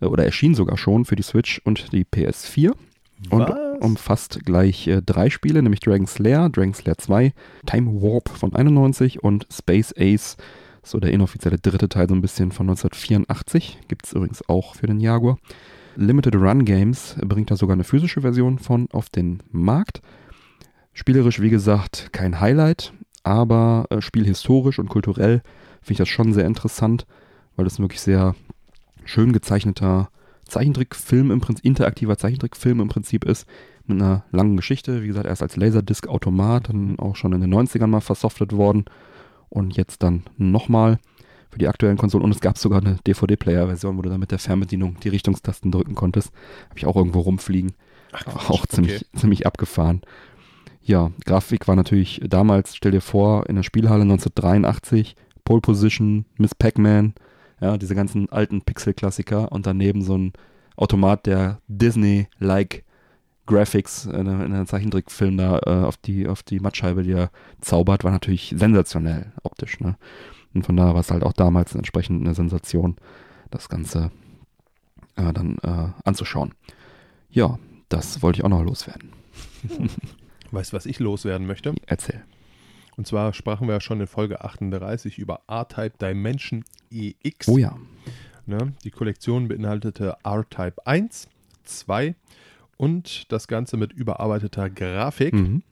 äh, 0.00 0.06
oder 0.06 0.24
erschien 0.24 0.54
sogar 0.54 0.76
schon 0.76 1.04
für 1.04 1.16
die 1.16 1.22
Switch 1.22 1.60
und 1.64 1.92
die 1.92 2.04
PS4. 2.04 2.72
Und 3.30 3.48
Was? 3.48 3.71
Umfasst 3.82 4.40
gleich 4.44 4.86
äh, 4.86 5.02
drei 5.02 5.30
Spiele, 5.30 5.62
nämlich 5.62 5.80
Dragon 5.80 6.06
Slayer, 6.06 6.48
Dragon 6.48 6.74
Slayer 6.74 6.98
2, 6.98 7.32
Time 7.66 8.02
Warp 8.02 8.28
von 8.28 8.54
91 8.54 9.22
und 9.22 9.46
Space 9.50 9.92
Ace, 9.98 10.36
so 10.82 10.98
der 10.98 11.12
inoffizielle 11.12 11.58
dritte 11.58 11.88
Teil 11.88 12.08
so 12.08 12.14
ein 12.14 12.22
bisschen 12.22 12.52
von 12.52 12.68
1984. 12.68 13.78
Gibt 13.88 14.06
es 14.06 14.12
übrigens 14.12 14.48
auch 14.48 14.74
für 14.74 14.86
den 14.86 15.00
Jaguar. 15.00 15.38
Limited 15.96 16.36
Run 16.36 16.64
Games 16.64 17.16
bringt 17.22 17.50
da 17.50 17.56
sogar 17.56 17.74
eine 17.74 17.84
physische 17.84 18.22
Version 18.22 18.58
von 18.58 18.88
auf 18.92 19.10
den 19.10 19.42
Markt. 19.50 20.00
Spielerisch, 20.94 21.40
wie 21.40 21.50
gesagt, 21.50 22.10
kein 22.12 22.40
Highlight, 22.40 22.92
aber 23.22 23.86
äh, 23.90 24.00
spielhistorisch 24.00 24.78
und 24.78 24.88
kulturell 24.88 25.42
finde 25.80 25.92
ich 25.92 25.98
das 25.98 26.08
schon 26.08 26.32
sehr 26.32 26.46
interessant, 26.46 27.06
weil 27.56 27.64
das 27.64 27.78
wirklich 27.78 28.00
sehr 28.00 28.34
schön 29.04 29.32
gezeichneter 29.32 30.08
Zeichentrickfilm 30.46 31.30
im 31.30 31.40
Prinzip, 31.40 31.64
interaktiver 31.64 32.16
Zeichentrickfilm 32.16 32.80
im 32.80 32.88
Prinzip 32.88 33.24
ist, 33.24 33.46
mit 33.88 34.00
einer 34.00 34.24
langen 34.30 34.56
Geschichte. 34.56 35.02
Wie 35.02 35.06
gesagt, 35.06 35.26
erst 35.26 35.42
als 35.42 35.56
Laserdisc-Automat, 35.56 36.68
dann 36.68 36.98
auch 36.98 37.16
schon 37.16 37.32
in 37.32 37.40
den 37.40 37.54
90ern 37.54 37.86
mal 37.86 38.00
versoftet 38.00 38.52
worden 38.52 38.84
und 39.48 39.76
jetzt 39.76 40.02
dann 40.02 40.22
nochmal 40.36 40.98
für 41.50 41.58
die 41.58 41.68
aktuellen 41.68 41.98
Konsolen. 41.98 42.24
Und 42.24 42.34
es 42.34 42.40
gab 42.40 42.58
sogar 42.58 42.80
eine 42.80 42.96
DVD-Player-Version, 43.06 43.96
wo 43.96 44.02
du 44.02 44.08
dann 44.08 44.20
mit 44.20 44.30
der 44.30 44.38
Fernbedienung 44.38 44.96
die 45.02 45.10
Richtungstasten 45.10 45.70
drücken 45.70 45.94
konntest. 45.94 46.32
Habe 46.70 46.78
ich 46.78 46.86
auch 46.86 46.96
irgendwo 46.96 47.20
rumfliegen. 47.20 47.72
Ach, 48.12 48.50
auch 48.50 48.66
ziemlich, 48.66 48.96
okay. 48.96 49.18
ziemlich 49.18 49.46
abgefahren. 49.46 50.02
Ja, 50.82 51.12
Grafik 51.24 51.68
war 51.68 51.76
natürlich 51.76 52.20
damals, 52.28 52.74
stell 52.74 52.90
dir 52.90 53.00
vor, 53.00 53.48
in 53.48 53.56
der 53.56 53.62
Spielhalle 53.62 54.02
1983, 54.02 55.14
Pole 55.44 55.60
Position, 55.60 56.24
Miss 56.38 56.54
Pac-Man, 56.54 57.14
ja, 57.60 57.76
diese 57.78 57.94
ganzen 57.94 58.30
alten 58.30 58.62
Pixel-Klassiker 58.62 59.52
und 59.52 59.66
daneben 59.66 60.02
so 60.02 60.18
ein 60.18 60.32
Automat, 60.76 61.26
der 61.26 61.60
Disney-like 61.68 62.84
Graphics 63.46 64.06
in 64.06 64.28
einem 64.28 64.66
Zeichentrickfilm 64.66 65.36
da 65.36 65.58
äh, 65.66 65.84
auf 65.84 65.96
die, 65.96 66.28
auf 66.28 66.42
die 66.42 66.60
Mattscheibe, 66.60 67.02
die 67.02 67.12
er 67.12 67.30
zaubert, 67.60 68.04
war 68.04 68.12
natürlich 68.12 68.54
sensationell 68.56 69.32
optisch. 69.42 69.80
Ne? 69.80 69.96
Und 70.54 70.64
von 70.64 70.76
daher 70.76 70.94
war 70.94 71.00
es 71.00 71.10
halt 71.10 71.24
auch 71.24 71.32
damals 71.32 71.74
entsprechend 71.74 72.24
eine 72.24 72.34
Sensation, 72.34 72.96
das 73.50 73.68
Ganze 73.68 74.10
äh, 75.16 75.32
dann 75.32 75.56
äh, 75.62 75.88
anzuschauen. 76.04 76.54
Ja, 77.30 77.58
das 77.88 78.22
wollte 78.22 78.40
ich 78.40 78.44
auch 78.44 78.48
noch 78.48 78.62
loswerden. 78.62 79.10
Weißt 80.50 80.72
du, 80.72 80.76
was 80.76 80.86
ich 80.86 80.98
loswerden 80.98 81.46
möchte? 81.46 81.74
Erzähl. 81.86 82.22
Und 82.96 83.06
zwar 83.06 83.32
sprachen 83.32 83.66
wir 83.66 83.74
ja 83.74 83.80
schon 83.80 84.00
in 84.00 84.06
Folge 84.06 84.44
38 84.44 85.18
über 85.18 85.40
R-Type 85.48 85.96
Dimension 85.98 86.64
EX. 86.90 87.48
Oh 87.48 87.56
ja. 87.56 87.76
Ne? 88.44 88.74
Die 88.84 88.90
Kollektion 88.90 89.48
beinhaltete 89.48 90.16
R-Type 90.22 90.86
1, 90.86 91.28
2 91.64 92.14
und 92.82 93.30
das 93.30 93.46
Ganze 93.46 93.76
mit 93.76 93.92
überarbeiteter 93.92 94.68
Grafik. 94.68 95.34
Mhm. 95.34 95.62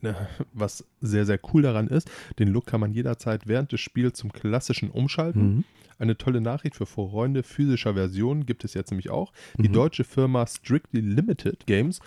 Ne, 0.00 0.16
was 0.52 0.84
sehr, 1.00 1.24
sehr 1.24 1.38
cool 1.54 1.62
daran 1.62 1.86
ist, 1.86 2.10
den 2.40 2.48
Look 2.48 2.66
kann 2.66 2.80
man 2.80 2.90
jederzeit 2.90 3.46
während 3.46 3.70
des 3.70 3.80
Spiels 3.80 4.18
zum 4.18 4.32
klassischen 4.32 4.90
umschalten. 4.90 5.58
Mhm. 5.58 5.64
Eine 6.00 6.18
tolle 6.18 6.40
Nachricht 6.40 6.74
für 6.74 6.86
Freunde 6.86 7.44
physischer 7.44 7.94
Versionen 7.94 8.44
gibt 8.44 8.64
es 8.64 8.74
jetzt 8.74 8.90
nämlich 8.90 9.10
auch. 9.10 9.32
Die 9.56 9.68
mhm. 9.68 9.74
deutsche 9.74 10.02
Firma 10.02 10.44
Strictly 10.48 11.00
Limited 11.00 11.64
Games 11.66 12.00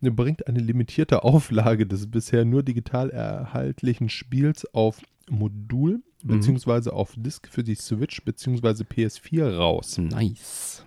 bringt 0.00 0.46
eine 0.46 0.60
limitierte 0.60 1.22
Auflage 1.22 1.86
des 1.86 2.10
bisher 2.10 2.46
nur 2.46 2.62
digital 2.62 3.10
erhaltlichen 3.10 4.08
Spiels 4.08 4.66
auf 4.74 5.02
Modul 5.28 6.00
mhm. 6.22 6.28
beziehungsweise 6.28 6.94
auf 6.94 7.12
Disk 7.14 7.46
für 7.48 7.62
die 7.62 7.74
Switch 7.74 8.24
beziehungsweise 8.24 8.84
PS4 8.84 9.54
raus. 9.54 9.98
Nice. 9.98 10.86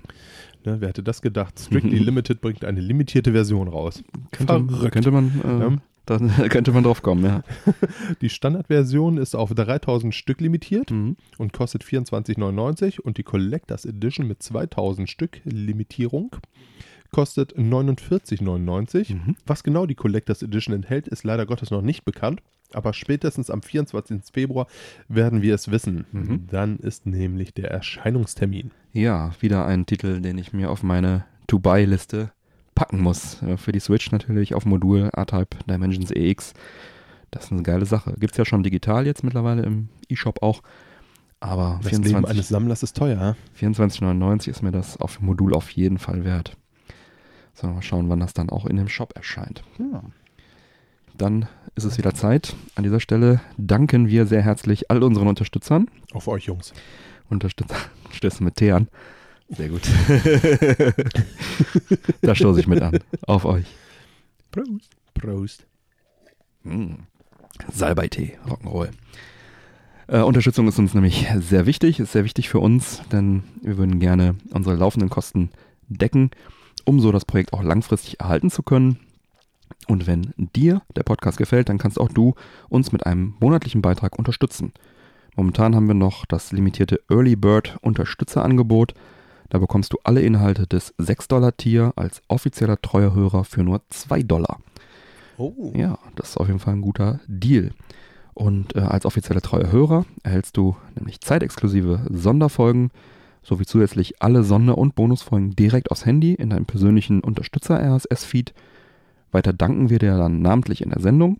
Ne, 0.66 0.82
wer 0.82 0.90
hätte 0.90 1.04
das 1.04 1.22
gedacht? 1.22 1.60
Strictly 1.60 1.98
Limited 2.00 2.42
bringt 2.42 2.66
eine 2.66 2.82
limitierte 2.82 3.32
Version 3.32 3.68
raus. 3.68 4.04
Könnte, 4.32 4.90
könnte 4.90 5.12
man, 5.12 5.42
äh, 5.44 5.60
ja. 5.60 5.78
da 6.06 6.18
könnte 6.50 6.72
man 6.72 6.84
drauf 6.84 7.02
kommen, 7.02 7.24
ja. 7.24 7.44
Die 8.22 8.30
Standardversion 8.30 9.18
ist 9.18 9.36
auf 9.36 9.54
3000 9.54 10.14
Stück 10.14 10.42
limitiert 10.42 10.92
mhm. 10.92 11.16
und 11.38 11.54
kostet 11.54 11.84
24,99 11.84 13.00
und 13.00 13.18
die 13.18 13.24
Collectors 13.24 13.86
Edition 13.86 14.28
mit 14.28 14.44
2000 14.44 15.10
Stück 15.10 15.42
Limitierung 15.46 16.36
kostet 17.12 17.58
49,99. 17.58 19.14
Mhm. 19.14 19.36
Was 19.46 19.64
genau 19.64 19.86
die 19.86 19.96
Collectors 19.96 20.44
Edition 20.44 20.76
enthält, 20.76 21.08
ist 21.08 21.24
leider 21.24 21.46
Gottes 21.46 21.72
noch 21.72 21.82
nicht 21.82 22.06
bekannt. 22.06 22.42
Aber 22.72 22.94
spätestens 22.94 23.50
am 23.50 23.64
24. 23.64 24.22
Februar 24.32 24.68
werden 25.08 25.42
wir 25.42 25.56
es 25.56 25.72
wissen. 25.72 26.06
Mhm. 26.12 26.48
Dann 26.52 26.78
ist 26.78 27.06
nämlich 27.06 27.54
der 27.54 27.72
Erscheinungstermin. 27.72 28.72
Ja, 28.94 29.32
wieder 29.40 29.66
ein 29.66 29.86
Titel, 29.86 30.22
den 30.22 30.38
ich 30.38 30.54
mir 30.54 30.70
auf 30.70 30.84
meine 30.84 31.26
To-Buy-Liste 31.48 32.32
packen 32.76 33.02
muss. 33.02 33.42
Äh, 33.42 33.58
für 33.58 33.72
die 33.72 33.80
Switch 33.80 34.12
natürlich 34.12 34.54
auf 34.54 34.66
Modul 34.66 35.10
R-Type 35.14 35.58
Dimensions 35.68 36.12
EX. 36.12 36.54
Das 37.32 37.46
ist 37.46 37.52
eine 37.52 37.64
geile 37.64 37.86
Sache. 37.86 38.14
Gibt 38.20 38.34
es 38.34 38.38
ja 38.38 38.46
schon 38.46 38.64
digital 38.64 39.06
jetzt 39.06 39.24
mittlerweile 39.24 39.64
im 39.64 39.90
E-Shop 40.08 40.42
auch. 40.42 40.62
Aber 41.40 41.80
das 41.82 41.90
24, 41.90 42.14
Leben 42.14 42.26
eines 42.26 42.50
Sammlers 42.50 42.84
ist 42.84 42.98
teuer. 42.98 43.36
24,99 43.60 44.50
ist 44.50 44.62
mir 44.62 44.72
das 44.72 44.98
auf 44.98 45.22
Modul 45.22 45.54
auf 45.54 45.70
jeden 45.72 45.98
Fall 45.98 46.26
wert. 46.26 46.58
So, 47.60 47.68
mal 47.68 47.82
schauen, 47.82 48.08
wann 48.08 48.22
das 48.22 48.34
dann 48.34 48.50
auch 48.50 48.66
in 48.66 48.78
dem 48.78 48.88
Shop 48.88 49.12
erscheint. 49.18 49.64
Ja. 49.80 50.02
Dann 51.18 51.50
ist 51.76 51.84
es 51.84 51.98
wieder 51.98 52.14
Zeit. 52.14 52.56
An 52.76 52.84
dieser 52.84 53.02
Stelle 53.02 53.42
danken 53.58 54.08
wir 54.08 54.26
sehr 54.26 54.42
herzlich 54.42 54.90
all 54.90 55.04
unseren 55.04 55.28
Unterstützern. 55.28 55.90
Auf 56.14 56.30
euch, 56.30 56.46
Jungs. 56.46 56.72
Unterstützer. 57.30 57.76
Stößen 58.12 58.46
mit 58.46 58.56
Tee 58.56 58.72
an. 58.72 58.88
Sehr 59.50 59.68
gut. 59.68 59.82
da 62.22 62.34
stoße 62.34 62.62
ich 62.62 62.68
mit 62.68 62.82
an. 62.82 63.00
Auf 63.28 63.44
euch. 63.44 63.66
Prost. 64.52 64.92
Prost. 65.14 65.66
Mm. 66.64 66.94
Salbei-Tee, 67.74 68.38
Rock'n'Roll. 68.48 68.92
Äh, 70.08 70.22
Unterstützung 70.22 70.70
ist 70.70 70.80
uns 70.80 70.94
nämlich 70.94 71.28
sehr 71.40 71.66
wichtig, 71.66 72.00
ist 72.00 72.14
sehr 72.14 72.24
wichtig 72.24 72.48
für 72.48 72.60
uns, 72.60 73.02
denn 73.12 73.44
wir 73.62 73.78
würden 73.78 74.00
gerne 74.00 74.36
unsere 74.52 74.78
laufenden 74.78 75.10
Kosten 75.10 75.50
decken 75.90 76.32
um 76.90 77.00
so 77.00 77.12
das 77.12 77.24
Projekt 77.24 77.54
auch 77.54 77.62
langfristig 77.62 78.20
erhalten 78.20 78.50
zu 78.50 78.64
können. 78.64 78.98
Und 79.88 80.08
wenn 80.08 80.34
dir 80.56 80.82
der 80.96 81.04
Podcast 81.04 81.38
gefällt, 81.38 81.70
dann 81.70 81.78
kannst 81.78 82.00
auch 82.00 82.10
du 82.10 82.34
uns 82.68 82.92
mit 82.92 83.06
einem 83.06 83.36
monatlichen 83.40 83.84
Beitrag 83.84 84.18
unterstützen. 84.18 84.74
Momentan 85.36 85.76
haben 85.76 85.88
wir 85.88 85.94
noch 85.94 86.26
das 86.26 86.52
limitierte 86.52 87.00
Early 87.08 87.36
Bird 87.36 87.78
Unterstützerangebot. 87.82 88.96
Da 89.50 89.60
bekommst 89.60 89.94
du 89.94 89.98
alle 90.04 90.22
Inhalte 90.22 90.66
des 90.66 90.96
6-Dollar-Tier 90.98 91.94
als 91.96 92.24
offizieller 92.28 92.82
treuer 92.82 93.14
Hörer 93.14 93.44
für 93.44 93.62
nur 93.62 93.82
2 93.90 94.24
Dollar. 94.24 94.60
Oh. 95.38 95.72
Ja, 95.76 96.00
das 96.16 96.32
ist 96.32 96.38
auf 96.38 96.48
jeden 96.48 96.60
Fall 96.60 96.74
ein 96.74 96.82
guter 96.82 97.20
Deal. 97.28 97.70
Und 98.34 98.76
äh, 98.76 98.80
als 98.80 99.06
offizieller 99.06 99.42
treuer 99.42 99.72
Hörer 99.72 100.06
erhältst 100.24 100.58
du 100.58 100.76
nämlich 100.96 101.22
zeitexklusive 101.22 102.08
Sonderfolgen, 102.10 102.90
sowie 103.44 103.66
zusätzlich 103.66 104.22
alle 104.22 104.44
Sonder- 104.44 104.78
und 104.78 104.96
Bonusfolgen 104.96 105.56
direkt 105.56 105.92
aufs 105.92 106.06
Handy 106.06 106.34
in 106.34 106.50
deinem 106.50 106.66
persönlichen 106.66 107.22
Unterstützer-RSS-Feed. 107.22 108.54
Weiter 109.32 109.54
danken 109.54 109.90
wir 109.90 110.00
dir 110.00 110.18
dann 110.18 110.42
namentlich 110.42 110.82
in 110.82 110.90
der 110.90 111.02
Sendung. 111.02 111.38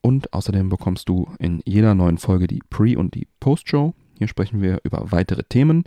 Und 0.00 0.32
außerdem 0.32 0.68
bekommst 0.68 1.08
du 1.08 1.28
in 1.38 1.60
jeder 1.64 1.94
neuen 1.94 2.18
Folge 2.18 2.46
die 2.46 2.62
Pre- 2.70 2.98
und 2.98 3.14
die 3.14 3.26
Post-Show. 3.40 3.94
Hier 4.16 4.28
sprechen 4.28 4.62
wir 4.62 4.78
über 4.84 5.10
weitere 5.10 5.42
Themen. 5.44 5.84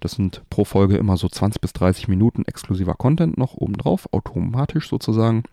Das 0.00 0.12
sind 0.12 0.42
pro 0.50 0.64
Folge 0.64 0.96
immer 0.96 1.16
so 1.16 1.28
20 1.28 1.60
bis 1.60 1.72
30 1.74 2.08
Minuten 2.08 2.44
exklusiver 2.46 2.94
Content 2.94 3.38
noch 3.38 3.54
obendrauf, 3.54 4.08
automatisch 4.12 4.88
sozusagen. 4.88 5.44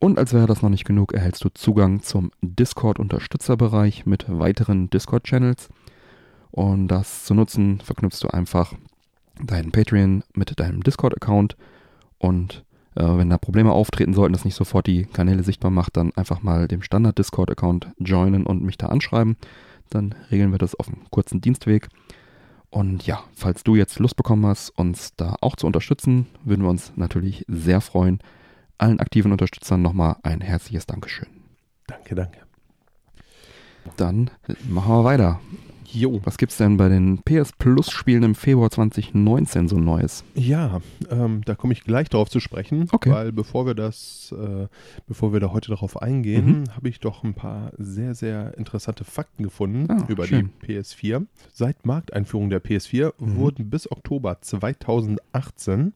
Und 0.00 0.18
als 0.18 0.32
wäre 0.32 0.46
das 0.46 0.62
noch 0.62 0.70
nicht 0.70 0.84
genug, 0.84 1.12
erhältst 1.14 1.44
du 1.44 1.48
Zugang 1.48 2.02
zum 2.02 2.32
Discord-Unterstützerbereich 2.42 4.04
mit 4.04 4.26
weiteren 4.28 4.90
Discord-Channels. 4.90 5.68
Und 6.52 6.88
das 6.88 7.24
zu 7.24 7.34
nutzen, 7.34 7.80
verknüpfst 7.80 8.20
du 8.22 8.28
einfach 8.28 8.74
deinen 9.42 9.72
Patreon 9.72 10.22
mit 10.34 10.58
deinem 10.60 10.82
Discord-Account 10.82 11.56
und 12.18 12.64
äh, 12.94 13.02
wenn 13.02 13.30
da 13.30 13.38
Probleme 13.38 13.72
auftreten 13.72 14.14
sollten, 14.14 14.34
das 14.34 14.44
nicht 14.44 14.54
sofort 14.54 14.86
die 14.86 15.06
Kanäle 15.06 15.42
sichtbar 15.42 15.70
macht, 15.70 15.96
dann 15.96 16.12
einfach 16.14 16.42
mal 16.42 16.68
dem 16.68 16.82
Standard-Discord-Account 16.82 17.88
joinen 17.98 18.46
und 18.46 18.62
mich 18.62 18.76
da 18.76 18.88
anschreiben. 18.88 19.36
Dann 19.90 20.14
regeln 20.30 20.52
wir 20.52 20.58
das 20.58 20.74
auf 20.74 20.88
einem 20.88 21.08
kurzen 21.10 21.40
Dienstweg. 21.40 21.88
Und 22.70 23.06
ja, 23.06 23.22
falls 23.34 23.64
du 23.64 23.74
jetzt 23.76 23.98
Lust 23.98 24.16
bekommen 24.16 24.46
hast, 24.46 24.70
uns 24.70 25.14
da 25.16 25.36
auch 25.40 25.56
zu 25.56 25.66
unterstützen, 25.66 26.26
würden 26.44 26.62
wir 26.62 26.70
uns 26.70 26.92
natürlich 26.96 27.44
sehr 27.48 27.80
freuen. 27.80 28.20
Allen 28.78 29.00
aktiven 29.00 29.32
Unterstützern 29.32 29.82
nochmal 29.82 30.16
ein 30.22 30.40
herzliches 30.40 30.86
Dankeschön. 30.86 31.28
Danke, 31.86 32.14
danke. 32.14 32.38
Dann 33.96 34.30
machen 34.68 34.92
wir 34.92 35.04
weiter 35.04 35.40
Jo. 35.92 36.20
Was 36.24 36.38
gibt's 36.38 36.56
denn 36.56 36.76
bei 36.78 36.88
den 36.88 37.18
PS 37.22 37.52
Plus 37.52 37.90
Spielen 37.90 38.22
im 38.22 38.34
Februar 38.34 38.70
2019 38.70 39.68
so 39.68 39.78
Neues? 39.78 40.24
Ja, 40.34 40.80
ähm, 41.10 41.42
da 41.44 41.54
komme 41.54 41.74
ich 41.74 41.84
gleich 41.84 42.08
drauf 42.08 42.30
zu 42.30 42.40
sprechen, 42.40 42.88
okay. 42.92 43.10
weil 43.10 43.32
bevor 43.32 43.66
wir 43.66 43.74
das, 43.74 44.34
äh, 44.36 44.68
bevor 45.06 45.32
wir 45.32 45.40
da 45.40 45.52
heute 45.52 45.70
darauf 45.70 46.00
eingehen, 46.00 46.60
mhm. 46.60 46.76
habe 46.76 46.88
ich 46.88 47.00
doch 47.00 47.24
ein 47.24 47.34
paar 47.34 47.72
sehr, 47.76 48.14
sehr 48.14 48.56
interessante 48.56 49.04
Fakten 49.04 49.42
gefunden 49.42 49.86
ah, 49.90 50.06
über 50.08 50.26
schön. 50.26 50.50
die 50.62 50.78
PS4. 50.78 51.26
Seit 51.52 51.84
Markteinführung 51.84 52.48
der 52.48 52.62
PS4 52.62 53.12
mhm. 53.18 53.36
wurden 53.36 53.68
bis 53.68 53.90
Oktober 53.90 54.38
2018 54.40 55.92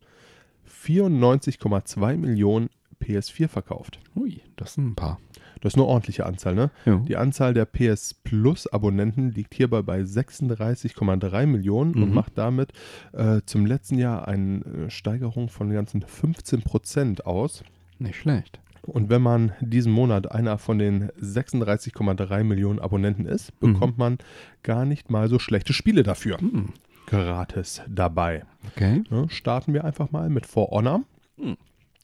94,2 0.85 2.17
Millionen 2.17 2.69
PS4 3.03 3.49
verkauft. 3.49 3.99
Ui, 4.15 4.41
das 4.57 4.75
sind 4.75 4.89
ein 4.89 4.95
paar. 4.95 5.19
Das 5.61 5.73
ist 5.73 5.79
eine 5.79 5.87
ordentliche 5.87 6.27
Anzahl, 6.27 6.55
ne? 6.55 6.71
Ja. 6.85 6.97
Die 7.09 7.17
Anzahl 7.17 7.55
der 7.55 7.65
PS 7.65 8.15
Plus 8.15 8.67
Abonnenten 8.67 9.31
liegt 9.31 9.55
hierbei 9.55 9.83
bei 9.83 10.01
36,3 10.03 11.47
Millionen 11.47 11.95
und 11.95 12.09
Mhm. 12.11 12.15
macht 12.15 12.37
damit 12.37 12.73
äh, 13.13 13.41
zum 13.47 13.67
letzten 13.67 13.99
Jahr 13.99 14.29
eine 14.29 14.59
äh, 14.87 14.91
Steigerung 14.91 15.49
von 15.49 15.71
ganzen 15.71 16.03
15 16.03 16.63
Prozent 16.63 17.27
aus. 17.27 17.65
Nicht 17.99 18.17
schlecht. 18.17 18.61
Und 18.83 19.09
wenn 19.11 19.23
man 19.23 19.53
diesen 19.61 19.91
Monat 19.93 20.31
einer 20.31 20.59
von 20.59 20.79
den 20.79 21.09
36,3 21.21 22.45
Millionen 22.45 22.79
Abonnenten 22.79 23.27
ist, 23.27 23.51
Mhm. 23.61 23.73
bekommt 23.73 23.99
man 23.99 24.19
gar 24.63 24.85
nicht 24.85 25.11
mal 25.11 25.29
so 25.29 25.39
schlechte 25.39 25.73
Spiele 25.73 26.03
dafür. 26.03 26.39
Hm, 26.39 26.69
Gratis 27.07 27.83
dabei. 27.89 28.45
Okay. 28.69 29.03
Ne, 29.11 29.27
starten 29.29 29.73
wir 29.75 29.85
einfach 29.85 30.11
mal 30.13 30.29
mit 30.29 30.47
For 30.47 30.69
Honor. 30.71 31.03
Hm. 31.39 31.57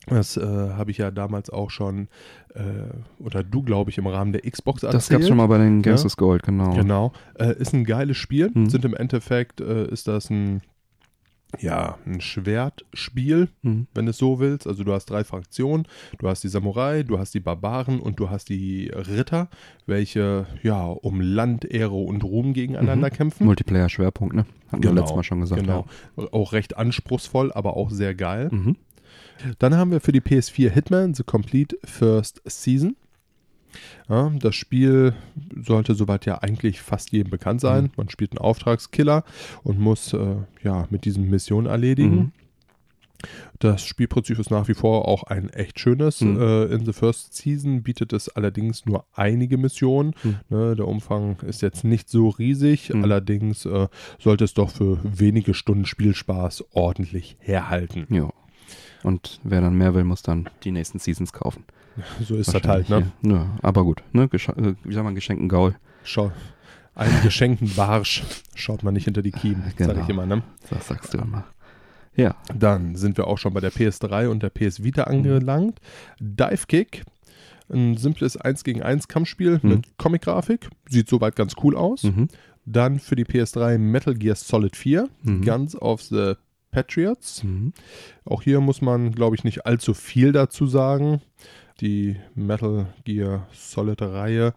Das 0.09 0.37
äh, 0.37 0.43
habe 0.45 0.91
ich 0.91 0.99
ja 0.99 1.11
damals 1.11 1.49
auch 1.51 1.71
schon, 1.71 2.09
äh, 2.55 2.61
oder 3.23 3.43
du, 3.45 3.62
glaube 3.62 3.91
ich, 3.91 3.99
im 3.99 4.07
Rahmen 4.07 4.33
der 4.33 4.43
Xbox 4.43 4.83
erzählt. 4.83 4.95
Das 4.95 5.09
gab 5.09 5.21
es 5.21 5.29
schon 5.29 5.37
mal 5.37 5.47
bei 5.47 5.59
den 5.59 5.81
Games 5.83 6.03
Ja. 6.03 6.11
Gold, 6.17 6.43
genau. 6.43 6.75
Genau. 6.75 7.12
Äh, 7.38 7.55
ist 7.59 7.73
ein 7.73 7.85
geiles 7.85 8.17
Spiel. 8.17 8.51
Mhm. 8.53 8.69
Sind 8.69 8.85
im 8.85 8.95
Endeffekt, 8.95 9.61
äh, 9.61 9.87
ist 9.88 10.09
das 10.09 10.29
ein, 10.31 10.62
ja, 11.61 11.99
ein 12.07 12.21
Schwertspiel, 12.21 13.49
Mhm. 13.62 13.87
wenn 13.95 14.07
du 14.07 14.11
es 14.11 14.19
so 14.19 14.41
willst. 14.41 14.67
Also 14.67 14.85
du 14.85 14.93
hast 14.93 15.07
drei 15.07 15.23
Fraktionen. 15.23 15.87
Du 16.19 16.29
hast 16.29 16.43
die 16.43 16.49
Samurai, 16.49 17.03
du 17.03 17.19
hast 17.19 17.35
die 17.35 17.41
Barbaren 17.41 18.01
und 18.01 18.19
du 18.19 18.31
hast 18.31 18.49
die 18.49 18.91
Ritter, 18.95 19.49
welche, 19.87 20.47
ja, 20.62 20.85
um 20.87 21.21
Land, 21.21 21.65
Ehre 21.65 21.95
und 21.95 22.25
Ruhm 22.25 22.55
gegeneinander 22.55 23.09
Mhm. 23.09 23.12
kämpfen. 23.12 23.45
Multiplayer-Schwerpunkt, 23.47 24.35
ne? 24.35 24.47
Hatten 24.71 24.83
wir 24.83 24.93
letztes 24.95 25.15
Mal 25.15 25.23
schon 25.23 25.41
gesagt. 25.41 25.61
Genau. 25.61 25.85
Auch 26.17 26.53
recht 26.55 26.77
anspruchsvoll, 26.77 27.53
aber 27.53 27.77
auch 27.77 27.91
sehr 27.91 28.15
geil. 28.15 28.49
Ja. 28.51 28.59
Mhm. 28.59 28.77
Dann 29.59 29.77
haben 29.77 29.90
wir 29.90 30.01
für 30.01 30.12
die 30.12 30.21
PS4 30.21 30.71
Hitman 30.71 31.14
The 31.14 31.25
Complete 31.25 31.77
First 31.85 32.42
Season. 32.45 32.97
Ja, 34.09 34.31
das 34.38 34.55
Spiel 34.55 35.14
sollte 35.57 35.95
soweit 35.95 36.27
ja 36.27 36.42
eigentlich 36.42 36.81
fast 36.83 37.12
jedem 37.12 37.31
bekannt 37.31 37.61
sein. 37.61 37.85
Mhm. 37.85 37.90
Man 37.97 38.09
spielt 38.11 38.33
einen 38.33 38.38
Auftragskiller 38.38 39.25
und 39.62 39.79
muss 39.79 40.12
äh, 40.12 40.37
ja 40.62 40.87
mit 40.90 41.05
diesen 41.05 41.31
Missionen 41.31 41.66
erledigen. 41.66 42.16
Mhm. 42.16 42.33
Das 43.61 43.85
Spielprinzip 43.85 44.38
ist 44.40 44.51
nach 44.51 44.66
wie 44.66 44.75
vor 44.75 45.07
auch 45.07 45.23
ein 45.23 45.49
echt 45.51 45.79
schönes. 45.79 46.21
Mhm. 46.21 46.40
Äh, 46.40 46.64
in 46.64 46.85
The 46.85 46.92
First 46.92 47.35
Season 47.35 47.83
bietet 47.83 48.12
es 48.12 48.29
allerdings 48.29 48.85
nur 48.87 49.05
einige 49.14 49.59
Missionen. 49.59 50.14
Mhm. 50.25 50.37
Ne, 50.49 50.75
der 50.75 50.88
Umfang 50.88 51.37
ist 51.47 51.62
jetzt 51.62 51.85
nicht 51.85 52.09
so 52.09 52.31
riesig. 52.31 52.92
Mhm. 52.92 53.05
Allerdings 53.05 53.64
äh, 53.64 53.87
sollte 54.18 54.45
es 54.45 54.55
doch 54.55 54.71
für 54.71 54.99
wenige 55.05 55.55
Stunden 55.55 55.87
Spielspaß 55.87 56.64
ordentlich 56.73 57.37
herhalten. 57.38 58.07
Ja. 58.11 58.33
Und 59.03 59.41
wer 59.43 59.61
dann 59.61 59.75
mehr 59.77 59.95
will, 59.95 60.05
muss 60.05 60.23
dann 60.23 60.49
die 60.65 60.71
nächsten 60.71 60.99
Seasons 60.99 61.33
kaufen. 61.33 61.65
So 62.27 62.37
ist 62.37 62.55
das 62.55 62.62
halt, 62.62 62.88
ne? 62.88 63.12
Ja. 63.23 63.31
Ja, 63.33 63.47
aber 63.61 63.85
gut, 63.85 64.03
ne? 64.12 64.27
Gescha 64.29 64.53
äh, 64.55 64.75
wie 64.85 64.95
sagt 64.95 65.05
man, 65.05 65.15
geschenkten 65.15 65.49
Gaul. 65.51 65.75
Schau, 66.05 66.33
einen 66.95 67.23
geschenkten 67.23 67.69
Barsch 67.75 68.23
schaut 68.55 68.83
man 68.83 68.95
nicht 68.95 69.05
hinter 69.05 69.21
die 69.23 69.31
Kiemen, 69.33 69.62
Genau. 69.77 69.93
sag 69.95 70.03
ich 70.03 70.09
immer, 70.09 70.25
ne? 70.25 70.43
Das 70.71 70.88
sagst 70.88 71.12
du 71.12 71.19
immer. 71.19 71.45
Ja. 72.17 72.35
Dann 72.55 72.97
sind 72.97 73.17
wir 73.19 73.27
auch 73.27 73.37
schon 73.38 73.53
bei 73.53 73.61
der 73.61 73.73
PS3 73.73 74.29
und 74.29 74.43
der 74.43 74.49
PS 74.51 74.83
Vita 74.83 75.05
angelangt. 75.05 75.81
Dive 76.19 76.67
Kick, 76.67 77.05
ein 77.71 77.97
simples 77.99 78.37
1 78.38 78.65
gegen 78.65 78.83
1 78.83 79.09
Kampfspiel 79.09 79.61
Mhm. 79.62 79.69
mit 79.69 79.99
Comic-Grafik, 79.99 80.71
sieht 80.88 81.09
soweit 81.11 81.37
ganz 81.37 81.55
cool 81.62 81.77
aus. 81.77 82.05
Mhm. 82.05 82.29
Dann 82.65 83.01
für 83.01 83.17
die 83.17 83.25
PS3 83.25 83.77
Metal 83.79 84.15
Gear 84.15 84.37
Solid 84.37 84.77
4, 84.77 85.09
Mhm. 85.25 85.43
Guns 85.45 85.77
of 85.77 86.01
the 86.03 86.35
Patriots. 86.72 87.44
Mhm. 87.44 87.72
Auch 88.24 88.42
hier 88.42 88.61
muss 88.61 88.82
man, 88.82 89.12
glaube 89.12 89.37
ich, 89.37 89.44
nicht 89.44 89.64
allzu 89.64 89.94
viel 89.94 90.32
dazu 90.32 90.66
sagen. 90.66 91.20
Die 91.80 92.16
Metal 92.35 92.87
Gear 93.04 93.46
Solid 93.52 94.02
Reihe 94.02 94.54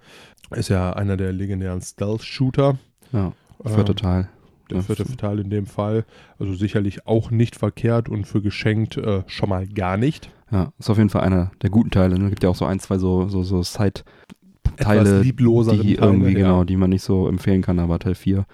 ist 0.51 0.69
ja 0.69 0.93
einer 0.93 1.17
der 1.17 1.32
legendären 1.32 1.82
Stealth-Shooter. 1.82 2.78
Ja. 3.12 3.34
Vierter 3.63 3.91
Ähm, 3.91 3.95
Teil. 3.95 4.30
Der 4.71 4.82
vierte 4.82 5.06
Teil 5.15 5.39
in 5.39 5.49
dem 5.49 5.67
Fall. 5.67 6.06
Also 6.39 6.56
sicherlich 6.56 7.06
auch 7.06 7.30
nicht 7.30 7.56
verkehrt 7.56 8.10
und 8.10 8.25
für 8.25 8.41
geschenkt 8.41 8.97
äh, 8.97 9.23
schon 9.28 9.49
mal 9.49 9.67
gar 9.67 9.97
nicht. 9.97 10.32
Ja, 10.51 10.71
ist 10.80 10.89
auf 10.89 10.97
jeden 10.97 11.10
Fall 11.10 11.21
einer 11.21 11.51
der 11.62 11.69
guten 11.69 11.91
Teile. 11.91 12.17
Ne? 12.17 12.30
Gibt 12.30 12.43
ja 12.43 12.49
auch 12.49 12.56
so 12.56 12.65
ein, 12.65 12.80
zwei 12.80 12.97
so, 12.97 13.28
so, 13.28 13.43
so 13.43 13.62
Side-Teile, 13.62 15.21
die 15.21 15.34
Teile, 15.34 15.93
irgendwie, 15.93 16.32
ja. 16.32 16.38
genau, 16.38 16.63
die 16.63 16.78
man 16.78 16.89
nicht 16.89 17.04
so 17.04 17.28
empfehlen 17.28 17.62
kann, 17.62 17.80
aber 17.80 17.99
Teil 17.99 18.15
4 18.15 18.45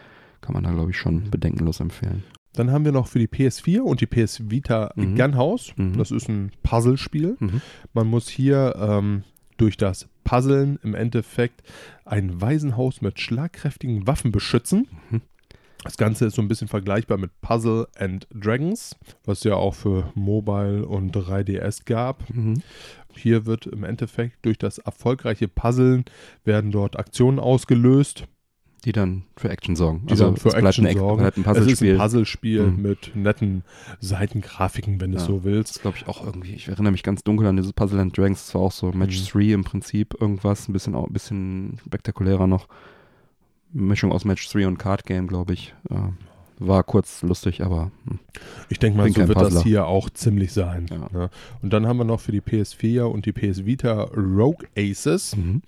kann 0.41 0.54
man 0.54 0.63
da, 0.63 0.71
glaube 0.71 0.91
ich, 0.91 0.97
schon 0.97 1.30
bedenkenlos 1.30 1.80
empfehlen. 1.80 2.24
Dann 2.54 2.72
haben 2.72 2.86
wir 2.86 2.92
noch 2.92 3.08
für 3.08 3.20
die 3.20 3.28
PS4 3.28 3.80
und 3.80 4.02
die 4.02 4.08
PS 4.08 4.50
Vita 4.50 4.92
Mhm. 4.96 5.16
Gunhouse. 5.16 5.74
Mhm. 5.78 5.98
Das 5.98 6.12
ist 6.12 6.28
ein 6.30 6.52
Puzzlespiel. 6.64 7.38
Mhm. 7.40 7.62
Man 7.94 8.08
muss 8.08 8.28
hier 8.30 8.76
ähm, 8.78 9.24
durch 9.58 9.78
das 9.78 10.08
Puzzeln 10.24 10.80
im 10.84 10.94
Endeffekt 10.94 11.64
ein 12.06 12.42
Waisenhaus 12.42 13.02
mit 13.02 13.20
schlagkräftigen 13.20 14.06
Waffen 14.08 14.32
beschützen. 14.32 14.88
Mhm. 15.10 15.22
Das 15.84 15.98
Ganze 15.98 16.26
ist 16.26 16.36
so 16.36 16.44
ein 16.44 16.48
bisschen 16.48 16.68
vergleichbar 16.68 17.18
mit 17.18 17.32
Puzzle 17.42 17.88
and 17.98 18.28
Dragons, 18.32 18.96
was 19.26 19.44
ja 19.44 19.56
auch 19.56 19.74
für 19.74 20.12
Mobile 20.14 20.86
und 20.86 21.16
3DS 21.16 21.86
gab. 21.86 22.30
Mhm. 22.30 22.62
Hier 23.16 23.48
wird 23.48 23.66
im 23.66 23.84
Endeffekt 23.84 24.46
durch 24.46 24.60
das 24.60 24.78
erfolgreiche 24.78 25.48
Puzzeln 25.48 26.06
werden 26.44 26.72
dort 26.72 27.00
Aktionen 27.00 27.40
ausgelöst, 27.40 28.26
Die 28.84 28.91
dann 28.94 29.24
für 29.38 29.50
Action 29.50 29.76
sorgen. 29.76 30.08
die 30.08 30.15
dann 30.15 30.38
für 30.38 30.50
es 30.50 30.56
bleibt 30.56 30.67
Action 30.70 30.86
ein, 30.88 30.91
Eck- 30.94 30.98
sorgen. 30.98 31.22
bleibt 31.22 31.38
ein 31.38 31.41
es 31.41 31.48
ist 31.48 31.58
ein 31.58 31.62
Puzzlespiel. 31.62 31.98
Puzzlespiel 31.98 32.63
Mhm. 32.67 32.82
mit 32.82 33.15
netten 33.15 33.63
Seitengrafiken, 34.00 35.00
wenn 35.00 35.12
du 35.12 35.17
es 35.17 35.24
Ja. 35.24 35.28
so 35.28 35.36
Das 35.36 35.44
willst. 35.44 35.76
ist, 35.76 35.82
glaube 35.82 35.98
ich, 35.98 36.08
auch 36.08 36.26
irgendwie, 36.26 36.54
ich 36.56 36.67
erinnere 36.67 36.91
mich 36.91 37.04
ganz 37.04 37.24
dunkel 37.24 37.46
an 37.48 37.56
dieses 37.58 37.74
Puzzle 37.74 38.00
and 38.00 38.17
Dragons. 38.17 38.46
Das 38.46 38.56
war 38.56 38.62
auch 38.62 38.72
so 38.72 38.91
Match 38.91 39.20
Mhm. 39.22 39.26
3 39.39 39.54
im 39.54 39.63
Prinzip 39.63 40.15
irgendwas, 40.20 40.67
ein 40.67 40.74
bisschen, 40.74 40.96
auch, 40.96 41.08
ein 41.08 41.13
bisschen 41.13 41.80
spektakulärer 41.86 42.48
noch. 42.48 42.67
Mischung 43.74 44.12
aus 44.12 44.26
Match 44.26 44.50
3 44.52 44.67
und 44.67 44.78
Card 44.80 45.06
Game, 45.06 45.28
glaube 45.28 45.54
ich. 45.54 45.74
Äh, 45.89 45.96
war 46.67 46.84
kurz 46.84 47.21
lustig, 47.24 47.62
aber 47.63 47.91
hm. 48.06 48.19
Ich 48.69 48.80
denke 48.80 48.97
mal, 48.97 49.04
Bin 49.06 49.13
so 49.13 49.28
wird 49.28 49.38
das 49.38 49.50
Puzzler. 49.50 49.63
hier 49.63 49.88
auch 49.88 50.10
ziemlich 50.10 50.54
sein. 50.54 50.86
Ja. 50.89 51.08
Ne? 51.12 51.30
Und 51.62 51.74
dann 51.74 51.86
haben 51.88 51.97
wir 51.97 52.06
noch 52.06 52.21
für 52.21 52.32
die 52.32 52.39
PS4 52.41 53.04
und 53.04 53.26
die 53.26 53.34
PS 53.34 53.65
Vita 53.65 54.04
Rogue 54.15 54.65
Aces. 54.78 55.36
Mhm. 55.36 55.62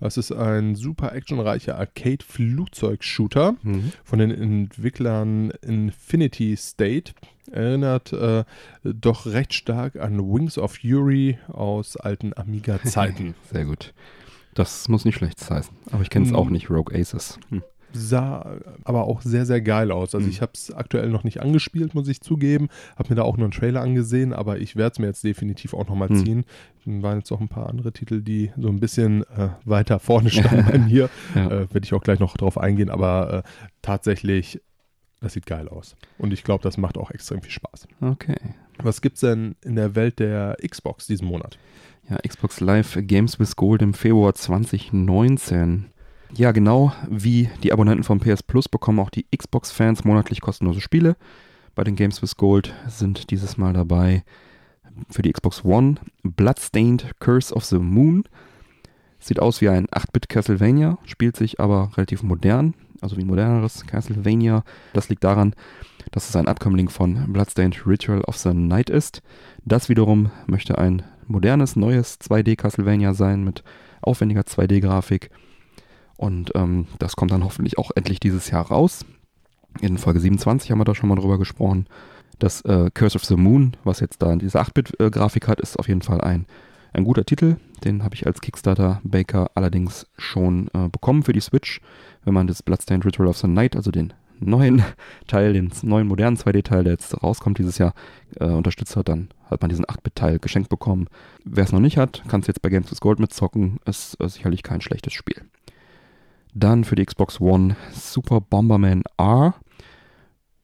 Das 0.00 0.16
ist 0.18 0.30
ein 0.32 0.74
super 0.76 1.14
actionreicher 1.14 1.78
Arcade-Flugzeug-Shooter 1.78 3.54
Mhm. 3.62 3.92
von 4.04 4.18
den 4.18 4.30
Entwicklern 4.30 5.50
Infinity 5.62 6.56
State. 6.56 7.12
Erinnert 7.50 8.12
äh, 8.12 8.44
doch 8.84 9.26
recht 9.26 9.54
stark 9.54 9.96
an 9.96 10.18
Wings 10.20 10.56
of 10.58 10.76
Fury 10.80 11.38
aus 11.48 11.96
alten 11.96 12.32
Amiga-Zeiten. 12.36 13.34
Sehr 13.52 13.64
gut. 13.64 13.92
Das 14.54 14.88
muss 14.88 15.04
nicht 15.04 15.16
schlecht 15.16 15.48
heißen. 15.48 15.74
Aber 15.90 16.02
ich 16.02 16.10
kenne 16.10 16.26
es 16.26 16.30
Mhm. 16.32 16.36
auch 16.36 16.50
nicht, 16.50 16.70
Rogue 16.70 16.94
Aces. 16.94 17.38
Hm. 17.50 17.62
Sah 17.92 18.56
aber 18.84 19.04
auch 19.04 19.22
sehr, 19.22 19.46
sehr 19.46 19.60
geil 19.60 19.90
aus. 19.90 20.14
Also 20.14 20.26
Mhm. 20.26 20.30
ich 20.32 20.40
habe 20.42 20.52
es 20.54 20.72
aktuell 20.72 21.08
noch 21.10 21.24
nicht 21.24 21.40
angespielt, 21.40 21.94
muss 21.94 22.08
ich 22.08 22.20
zugeben. 22.20 22.68
Habe 22.96 23.08
mir 23.10 23.16
da 23.16 23.22
auch 23.22 23.36
nur 23.36 23.46
einen 23.46 23.52
Trailer 23.52 23.80
angesehen, 23.80 24.32
aber 24.32 24.58
ich 24.58 24.76
werde 24.76 24.92
es 24.92 24.98
mir 24.98 25.06
jetzt 25.06 25.24
definitiv 25.24 25.74
auch 25.74 25.88
nochmal 25.88 26.08
Mhm. 26.10 26.24
ziehen. 26.24 26.44
Dann 26.84 27.02
waren 27.02 27.18
jetzt 27.18 27.30
auch 27.32 27.40
ein 27.40 27.48
paar 27.48 27.68
andere 27.68 27.92
Titel, 27.92 28.22
die 28.22 28.52
so 28.56 28.68
ein 28.68 28.80
bisschen 28.80 29.22
äh, 29.24 29.48
weiter 29.64 29.98
vorne 29.98 30.30
standen 30.30 30.66
bei 30.70 30.78
mir. 30.78 31.10
Ja. 31.34 31.46
Äh, 31.46 31.50
Werde 31.72 31.80
ich 31.84 31.92
auch 31.94 32.02
gleich 32.02 32.18
noch 32.20 32.36
drauf 32.36 32.58
eingehen, 32.58 32.90
aber 32.90 33.44
äh, 33.44 33.48
tatsächlich, 33.82 34.60
das 35.20 35.32
sieht 35.34 35.46
geil 35.46 35.68
aus. 35.68 35.96
Und 36.18 36.32
ich 36.32 36.44
glaube, 36.44 36.62
das 36.62 36.78
macht 36.78 36.96
auch 36.96 37.10
extrem 37.10 37.42
viel 37.42 37.50
Spaß. 37.52 37.86
Okay. 38.00 38.36
Was 38.82 39.02
gibt's 39.02 39.20
denn 39.20 39.56
in 39.62 39.76
der 39.76 39.94
Welt 39.94 40.18
der 40.20 40.56
Xbox 40.66 41.06
diesen 41.06 41.26
Monat? 41.28 41.58
Ja, 42.08 42.16
Xbox 42.26 42.60
Live 42.60 42.96
Games 43.02 43.38
with 43.38 43.54
Gold 43.56 43.82
im 43.82 43.92
Februar 43.94 44.34
2019. 44.34 45.86
Ja, 46.34 46.52
genau 46.52 46.92
wie 47.08 47.50
die 47.62 47.72
Abonnenten 47.72 48.04
vom 48.04 48.20
PS 48.20 48.42
Plus 48.42 48.68
bekommen 48.68 49.00
auch 49.00 49.10
die 49.10 49.26
Xbox-Fans 49.36 50.04
monatlich 50.04 50.40
kostenlose 50.40 50.80
Spiele. 50.80 51.16
Bei 51.74 51.84
den 51.84 51.96
Games 51.96 52.22
with 52.22 52.36
Gold 52.36 52.72
sind 52.86 53.30
dieses 53.30 53.58
Mal 53.58 53.72
dabei 53.72 54.24
für 55.10 55.22
die 55.22 55.32
Xbox 55.32 55.64
One 55.64 55.96
Bloodstained 56.22 57.10
Curse 57.18 57.54
of 57.54 57.64
the 57.64 57.78
Moon. 57.78 58.24
Sieht 59.18 59.40
aus 59.40 59.60
wie 59.60 59.68
ein 59.68 59.86
8-Bit 59.88 60.28
Castlevania, 60.28 60.98
spielt 61.04 61.36
sich 61.36 61.60
aber 61.60 61.90
relativ 61.96 62.22
modern, 62.22 62.74
also 63.00 63.16
wie 63.16 63.22
ein 63.22 63.26
moderneres 63.26 63.86
Castlevania. 63.86 64.64
Das 64.92 65.08
liegt 65.08 65.24
daran, 65.24 65.54
dass 66.12 66.28
es 66.28 66.36
ein 66.36 66.48
Abkömmling 66.48 66.88
von 66.88 67.32
Bloodstained 67.32 67.86
Ritual 67.86 68.22
of 68.22 68.38
the 68.38 68.54
Night 68.54 68.88
ist. 68.88 69.20
Das 69.64 69.88
wiederum 69.88 70.30
möchte 70.46 70.78
ein 70.78 71.02
modernes, 71.26 71.76
neues 71.76 72.18
2D 72.20 72.56
Castlevania 72.56 73.14
sein 73.14 73.44
mit 73.44 73.62
aufwendiger 74.00 74.42
2D-Grafik. 74.42 75.30
Und 76.20 76.52
ähm, 76.54 76.86
das 76.98 77.16
kommt 77.16 77.30
dann 77.30 77.44
hoffentlich 77.44 77.78
auch 77.78 77.92
endlich 77.94 78.20
dieses 78.20 78.50
Jahr 78.50 78.66
raus. 78.66 79.06
In 79.80 79.96
Folge 79.96 80.20
27 80.20 80.70
haben 80.70 80.78
wir 80.78 80.84
da 80.84 80.94
schon 80.94 81.08
mal 81.08 81.14
drüber 81.14 81.38
gesprochen. 81.38 81.86
Das 82.38 82.60
äh, 82.66 82.90
Curse 82.92 83.16
of 83.16 83.24
the 83.24 83.36
Moon, 83.36 83.74
was 83.84 84.00
jetzt 84.00 84.20
da 84.20 84.36
diese 84.36 84.60
8-Bit-Grafik 84.60 85.48
hat, 85.48 85.62
ist 85.62 85.78
auf 85.78 85.88
jeden 85.88 86.02
Fall 86.02 86.20
ein, 86.20 86.44
ein 86.92 87.04
guter 87.04 87.24
Titel. 87.24 87.56
Den 87.84 88.04
habe 88.04 88.14
ich 88.14 88.26
als 88.26 88.42
Kickstarter-Baker 88.42 89.52
allerdings 89.54 90.06
schon 90.18 90.68
äh, 90.74 90.90
bekommen 90.90 91.22
für 91.22 91.32
die 91.32 91.40
Switch. 91.40 91.80
Wenn 92.22 92.34
man 92.34 92.46
das 92.46 92.62
Bloodstained 92.62 93.06
Ritual 93.06 93.28
of 93.28 93.38
the 93.38 93.48
Night, 93.48 93.74
also 93.74 93.90
den 93.90 94.12
neuen 94.40 94.84
Teil, 95.26 95.54
den 95.54 95.72
neuen 95.80 96.06
modernen 96.06 96.36
2D-Teil, 96.36 96.84
der 96.84 96.92
jetzt 96.92 97.22
rauskommt 97.22 97.56
dieses 97.56 97.78
Jahr, 97.78 97.94
äh, 98.38 98.44
unterstützt 98.44 98.94
hat, 98.94 99.08
dann 99.08 99.30
hat 99.50 99.62
man 99.62 99.70
diesen 99.70 99.86
8-Bit-Teil 99.86 100.38
geschenkt 100.38 100.68
bekommen. 100.68 101.06
Wer 101.46 101.64
es 101.64 101.72
noch 101.72 101.80
nicht 101.80 101.96
hat, 101.96 102.24
kann 102.28 102.42
es 102.42 102.46
jetzt 102.46 102.60
bei 102.60 102.68
Games 102.68 102.90
with 102.90 103.00
Gold 103.00 103.20
mitzocken. 103.20 103.78
Ist 103.86 104.20
äh, 104.20 104.28
sicherlich 104.28 104.62
kein 104.62 104.82
schlechtes 104.82 105.14
Spiel. 105.14 105.46
Dann 106.54 106.84
für 106.84 106.96
die 106.96 107.04
Xbox 107.04 107.40
One 107.40 107.76
Super 107.92 108.40
Bomberman 108.40 109.02
R. 109.16 109.54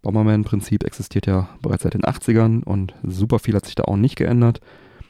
Bomberman-Prinzip 0.02 0.84
existiert 0.84 1.26
ja 1.26 1.48
bereits 1.62 1.82
seit 1.82 1.94
den 1.94 2.02
80ern 2.02 2.62
und 2.62 2.94
super 3.02 3.38
viel 3.38 3.54
hat 3.54 3.66
sich 3.66 3.74
da 3.74 3.84
auch 3.84 3.96
nicht 3.96 4.16
geändert. 4.16 4.60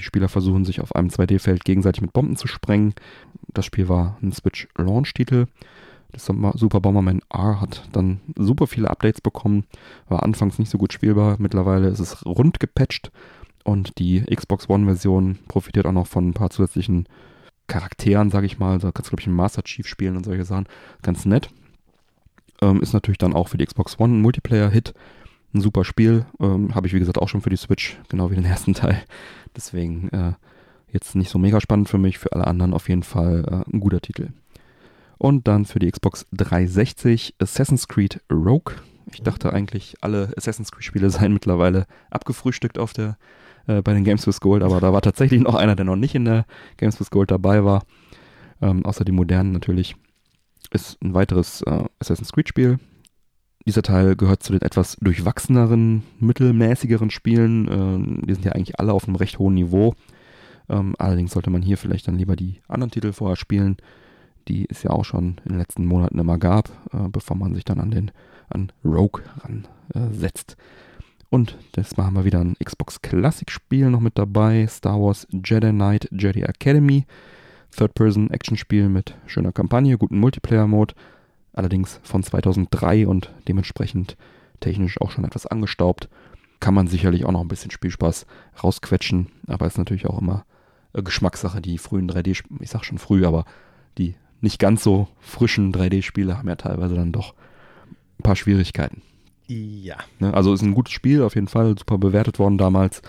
Die 0.01 0.05
Spieler 0.05 0.29
versuchen 0.29 0.65
sich 0.65 0.81
auf 0.81 0.95
einem 0.95 1.09
2D-Feld 1.09 1.65
gegenseitig 1.65 2.03
mit 2.03 2.13
Bomben 2.13 2.37
zu 2.37 2.47
sprengen. 2.47 2.95
Das 3.53 3.67
Spiel 3.67 3.89
war 3.89 4.19
ein 4.23 4.33
Switch-Launch-Titel. 4.33 5.47
Das 6.13 6.27
Super 6.27 6.81
Bomberman 6.81 7.21
R 7.31 7.61
hat 7.61 7.89
dann 7.93 8.21
super 8.37 8.67
viele 8.67 8.91
Updates 8.91 9.21
bekommen, 9.21 9.65
war 10.09 10.23
anfangs 10.23 10.59
nicht 10.59 10.71
so 10.71 10.79
gut 10.79 10.93
spielbar. 10.93 11.37
Mittlerweile 11.39 11.89
ist 11.89 12.01
es 12.01 12.25
rund 12.25 12.61
gepatcht 12.61 13.11
und 13.65 13.99
die 13.99 14.23
Xbox 14.23 14.69
One-Version 14.71 15.39
profitiert 15.49 15.85
auch 15.87 15.93
noch 15.93 16.07
von 16.07 16.29
ein 16.29 16.35
paar 16.35 16.51
zusätzlichen 16.51 17.07
Charakteren, 17.67 18.31
sage 18.31 18.47
ich 18.47 18.59
mal. 18.59 18.79
Da 18.79 18.93
kannst 18.93 19.09
du, 19.09 19.11
glaube 19.11 19.21
ich, 19.21 19.27
einen 19.27 19.37
Master 19.37 19.63
Chief 19.63 19.87
spielen 19.87 20.17
und 20.17 20.25
solche 20.25 20.45
Sachen. 20.45 20.67
Ganz 21.03 21.25
nett. 21.25 21.51
Ähm, 22.63 22.81
ist 22.81 22.93
natürlich 22.93 23.19
dann 23.19 23.35
auch 23.35 23.49
für 23.49 23.59
die 23.59 23.67
Xbox 23.67 23.99
One 23.99 24.15
ein 24.15 24.23
Multiplayer-Hit. 24.23 24.95
Ein 25.55 25.61
super 25.61 25.85
Spiel. 25.85 26.27
Ähm, 26.41 26.75
Habe 26.75 26.87
ich, 26.87 26.95
wie 26.95 26.99
gesagt, 26.99 27.19
auch 27.19 27.29
schon 27.29 27.41
für 27.41 27.51
die 27.51 27.57
Switch, 27.57 27.99
genau 28.09 28.31
wie 28.31 28.37
den 28.37 28.45
ersten 28.47 28.75
Teil. 28.75 29.03
Deswegen 29.55 30.09
äh, 30.11 30.33
jetzt 30.93 31.15
nicht 31.15 31.31
so 31.31 31.39
mega 31.39 31.61
spannend 31.61 31.89
für 31.89 31.99
mich. 31.99 32.19
Für 32.19 32.33
alle 32.33 32.47
anderen 32.47 32.75
auf 32.75 32.89
jeden 32.89 33.03
Fall 33.03 33.45
äh, 33.69 33.75
ein 33.75 33.81
guter 33.81 34.01
Titel. 34.01 34.31
Und 35.19 35.49
dann 35.49 35.65
für 35.65 35.79
die 35.79 35.91
Xbox 35.91 36.27
360 36.33 37.35
Assassin's 37.39 37.89
Creed 37.89 38.21
Rogue. 38.31 38.75
Ich 39.13 39.23
dachte 39.23 39.53
eigentlich, 39.53 39.97
alle 40.01 40.33
Assassin's 40.37 40.73
Creed-Spiele 40.73 41.11
seien 41.11 41.33
mittlerweile 41.33 41.87
abgefrühstückt 42.11 42.79
auf 42.79 42.93
der, 42.93 43.17
äh, 43.67 43.83
bei 43.83 43.93
den 43.93 44.05
Games 44.05 44.27
with 44.27 44.41
Gold, 44.41 44.63
aber 44.63 44.81
da 44.81 44.93
war 44.93 45.03
tatsächlich 45.03 45.41
noch 45.41 45.55
einer, 45.55 45.77
der 45.77 45.85
noch 45.85 45.97
nicht 45.97 46.15
in 46.15 46.25
der 46.25 46.47
Games 46.77 46.99
with 47.01 47.11
Gold 47.11 47.31
dabei 47.31 47.65
war. 47.65 47.85
Ähm, 48.61 48.85
außer 48.85 49.05
die 49.05 49.13
modernen 49.13 49.53
natürlich 49.53 49.97
ist 50.71 51.01
ein 51.03 51.15
weiteres 51.15 51.63
äh, 51.63 51.85
Assassin's 52.01 52.33
Creed-Spiel. 52.33 52.79
Dieser 53.67 53.83
Teil 53.83 54.15
gehört 54.17 54.43
zu 54.43 54.53
den 54.53 54.63
etwas 54.63 54.97
durchwachseneren, 55.01 56.05
mittelmäßigeren 56.21 57.11
Spielen. 57.11 57.69
Äh, 57.69 58.27
die 58.27 58.35
sind 58.35 58.45
ja 58.45 58.53
eigentlich 58.53 58.79
alle 58.79 58.93
auf 58.93 59.07
einem 59.07 59.17
recht 59.17 59.39
hohen 59.39 59.55
Niveau. 59.55 59.95
Ähm, 60.69 60.95
allerdings 60.99 61.33
sollte 61.33 61.51
man 61.51 61.63
hier 61.63 61.79
vielleicht 61.79 62.09
dann 62.09 62.17
lieber 62.17 62.37
die 62.37 62.61
anderen 62.69 62.91
Titel 62.91 63.13
vorher 63.13 63.37
spielen, 63.37 63.77
die 64.49 64.67
es 64.69 64.83
ja 64.83 64.91
auch 64.91 65.05
schon 65.05 65.41
in 65.45 65.53
den 65.53 65.59
letzten 65.59 65.87
Monaten 65.87 66.19
immer 66.19 66.39
gab, 66.39 66.69
äh, 66.93 67.09
bevor 67.09 67.37
man 67.37 67.55
sich 67.55 67.65
dann 67.65 67.81
an 67.81 67.91
den 67.91 68.11
an 68.49 68.71
Rogue 68.85 69.23
ransetzt. 69.95 70.57
Und 71.29 71.59
das 71.73 71.97
machen 71.97 72.15
wir 72.15 72.25
wieder 72.25 72.41
ein 72.41 72.57
Xbox 72.63 73.03
Classic 73.03 73.51
Spiel 73.51 73.91
noch 73.91 74.01
mit 74.01 74.17
dabei. 74.17 74.67
Star 74.69 75.01
Wars 75.01 75.27
Jedi 75.31 75.71
Knight 75.71 76.09
Jedi 76.13 76.43
Academy. 76.43 77.07
Third-Person-Action-Spiel 77.77 78.89
mit 78.89 79.15
schöner 79.27 79.53
Kampagne, 79.53 79.99
guten 79.99 80.19
Multiplayer-Mode, 80.19 80.95
allerdings 81.53 82.01
von 82.03 82.23
2003 82.23 83.07
und 83.07 83.33
dementsprechend 83.49 84.17
technisch 84.61 85.01
auch 85.01 85.11
schon 85.11 85.25
etwas 85.25 85.47
angestaubt. 85.47 86.09
Kann 86.59 86.75
man 86.75 86.87
sicherlich 86.89 87.27
auch 87.27 87.33
noch 87.33 87.43
ein 87.43 87.49
bisschen 87.49 87.71
Spielspaß 87.71 88.27
rausquetschen, 88.63 89.29
aber 89.47 89.67
ist 89.67 89.79
natürlich 89.79 90.07
auch 90.07 90.19
immer 90.19 90.47
Geschmackssache. 90.95 91.61
Die 91.61 91.77
frühen 91.77 92.11
3D, 92.11 92.43
ich 92.61 92.71
sag 92.71 92.85
schon 92.85 92.99
früh, 92.99 93.27
aber 93.27 93.45
die 93.99 94.15
nicht 94.41 94.59
ganz 94.59 94.83
so 94.83 95.09
frischen 95.21 95.73
3D-Spiele 95.73 96.39
haben 96.39 96.49
ja 96.49 96.57
teilweise 96.57 96.95
dann 96.95 97.13
doch 97.13 97.35
ein 98.19 98.23
paar 98.23 98.37
Schwierigkeiten. 98.37 99.03
Ja. 99.49 99.97
Ne, 100.19 100.35
also 100.35 100.53
ist 100.53 100.63
ein 100.63 100.75
gutes 100.75 100.93
Spiel, 100.93 101.23
auf 101.23 101.35
jeden 101.35 101.49
Fall 101.49 101.77
super 101.79 101.99
bewertet 101.99 102.39
worden 102.39 102.59
damals. 102.59 103.03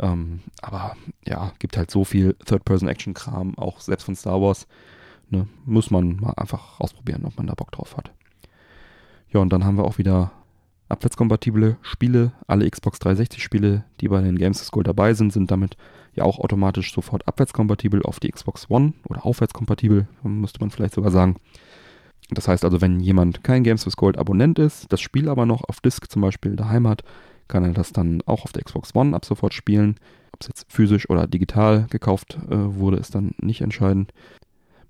Ähm, 0.00 0.40
aber 0.62 0.96
ja, 1.26 1.52
gibt 1.58 1.76
halt 1.76 1.90
so 1.90 2.04
viel 2.04 2.34
Third-Person-Action-Kram, 2.46 3.58
auch 3.58 3.80
selbst 3.80 4.04
von 4.04 4.16
Star 4.16 4.40
Wars. 4.40 4.66
Ne, 5.28 5.46
muss 5.64 5.90
man 5.90 6.16
mal 6.16 6.34
einfach 6.36 6.80
ausprobieren, 6.80 7.24
ob 7.24 7.36
man 7.36 7.46
da 7.46 7.54
Bock 7.54 7.70
drauf 7.70 7.96
hat. 7.96 8.10
Ja, 9.32 9.40
und 9.40 9.52
dann 9.52 9.64
haben 9.64 9.76
wir 9.76 9.84
auch 9.84 9.98
wieder 9.98 10.32
abwärtskompatible 10.88 11.76
Spiele. 11.82 12.32
Alle 12.48 12.68
Xbox 12.68 12.98
360-Spiele, 13.00 13.84
die 14.00 14.08
bei 14.08 14.20
den 14.20 14.36
Games 14.36 14.60
of 14.60 14.66
School 14.66 14.82
dabei 14.82 15.14
sind, 15.14 15.32
sind 15.32 15.50
damit 15.50 15.76
ja 16.14 16.24
auch 16.24 16.38
automatisch 16.40 16.92
sofort 16.92 17.28
abwärtskompatibel 17.28 18.02
auf 18.02 18.18
die 18.18 18.30
Xbox 18.30 18.68
One 18.68 18.94
oder 19.08 19.24
aufwärtskompatibel, 19.24 20.08
müsste 20.24 20.58
man 20.60 20.70
vielleicht 20.70 20.94
sogar 20.94 21.12
sagen. 21.12 21.36
Das 22.28 22.46
heißt 22.46 22.64
also, 22.64 22.80
wenn 22.80 23.00
jemand 23.00 23.42
kein 23.42 23.64
Games 23.64 23.86
with 23.86 23.96
Gold 23.96 24.18
Abonnent 24.18 24.58
ist, 24.58 24.92
das 24.92 25.00
Spiel 25.00 25.28
aber 25.28 25.46
noch 25.46 25.64
auf 25.64 25.80
Disk 25.80 26.10
zum 26.10 26.22
Beispiel 26.22 26.56
daheim 26.56 26.86
hat, 26.86 27.02
kann 27.48 27.64
er 27.64 27.72
das 27.72 27.92
dann 27.92 28.22
auch 28.26 28.44
auf 28.44 28.52
der 28.52 28.62
Xbox 28.62 28.94
One 28.94 29.16
ab 29.16 29.24
sofort 29.24 29.54
spielen. 29.54 29.96
Ob 30.32 30.40
es 30.42 30.48
jetzt 30.48 30.66
physisch 30.72 31.10
oder 31.10 31.26
digital 31.26 31.86
gekauft 31.90 32.38
äh, 32.48 32.54
wurde, 32.56 32.98
ist 32.98 33.14
dann 33.14 33.32
nicht 33.40 33.60
entscheidend. 33.60 34.12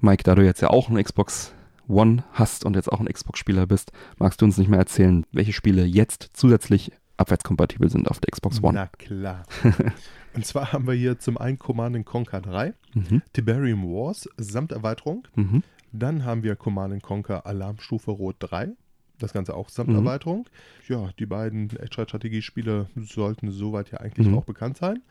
Mike, 0.01 0.23
da 0.25 0.35
du 0.35 0.45
jetzt 0.45 0.61
ja 0.61 0.69
auch 0.69 0.91
eine 0.91 1.03
Xbox 1.03 1.55
One 1.89 2.25
hast 2.33 2.65
und 2.65 2.77
jetzt 2.77 2.91
auch 2.91 3.01
ein 3.01 3.07
Xbox-Spieler 3.07 3.67
bist, 3.67 3.93
magst 4.19 4.41
du 4.41 4.45
uns 4.45 4.59
nicht 4.59 4.69
mehr 4.69 4.79
erzählen, 4.79 5.25
welche 5.33 5.53
Spiele 5.53 5.85
jetzt 5.85 6.31
zusätzlich 6.35 6.93
abwärtskompatibel 7.17 7.91
sind 7.91 8.09
auf 8.11 8.21
der 8.21 8.31
Xbox 8.31 8.63
One? 8.63 8.75
Na 8.75 8.87
klar. 8.87 9.45
und 10.35 10.47
zwar 10.47 10.73
haben 10.73 10.87
wir 10.87 10.95
hier 10.95 11.19
zum 11.19 11.37
einen 11.37 11.59
Command 11.59 12.05
Conquer 12.07 12.41
3, 12.41 12.75
mhm. 12.95 13.23
Tiberium 13.33 13.83
Wars 13.85 14.29
samt 14.37 14.73
Erweiterung. 14.73 15.27
Mhm. 15.35 15.63
Dann 15.93 16.25
haben 16.25 16.43
wir 16.43 16.57
Command 16.57 17.03
Conquer 17.03 17.47
Alarmstufe 17.47 18.11
Rot 18.11 18.37
3, 18.41 18.75
das 19.21 19.33
Ganze 19.33 19.55
auch 19.55 19.69
samt 19.69 19.91
mhm. 19.91 19.97
Erweiterung. 19.97 20.47
Ja, 20.89 21.11
die 21.19 21.27
beiden 21.27 21.71
Echtzeitstrategiespiele 21.71 22.89
sollten 22.97 23.51
soweit 23.51 23.91
ja 23.91 23.99
eigentlich 23.99 24.27
mhm. 24.27 24.39
auch 24.39 24.45
bekannt 24.45 24.79
sein. 24.79 25.03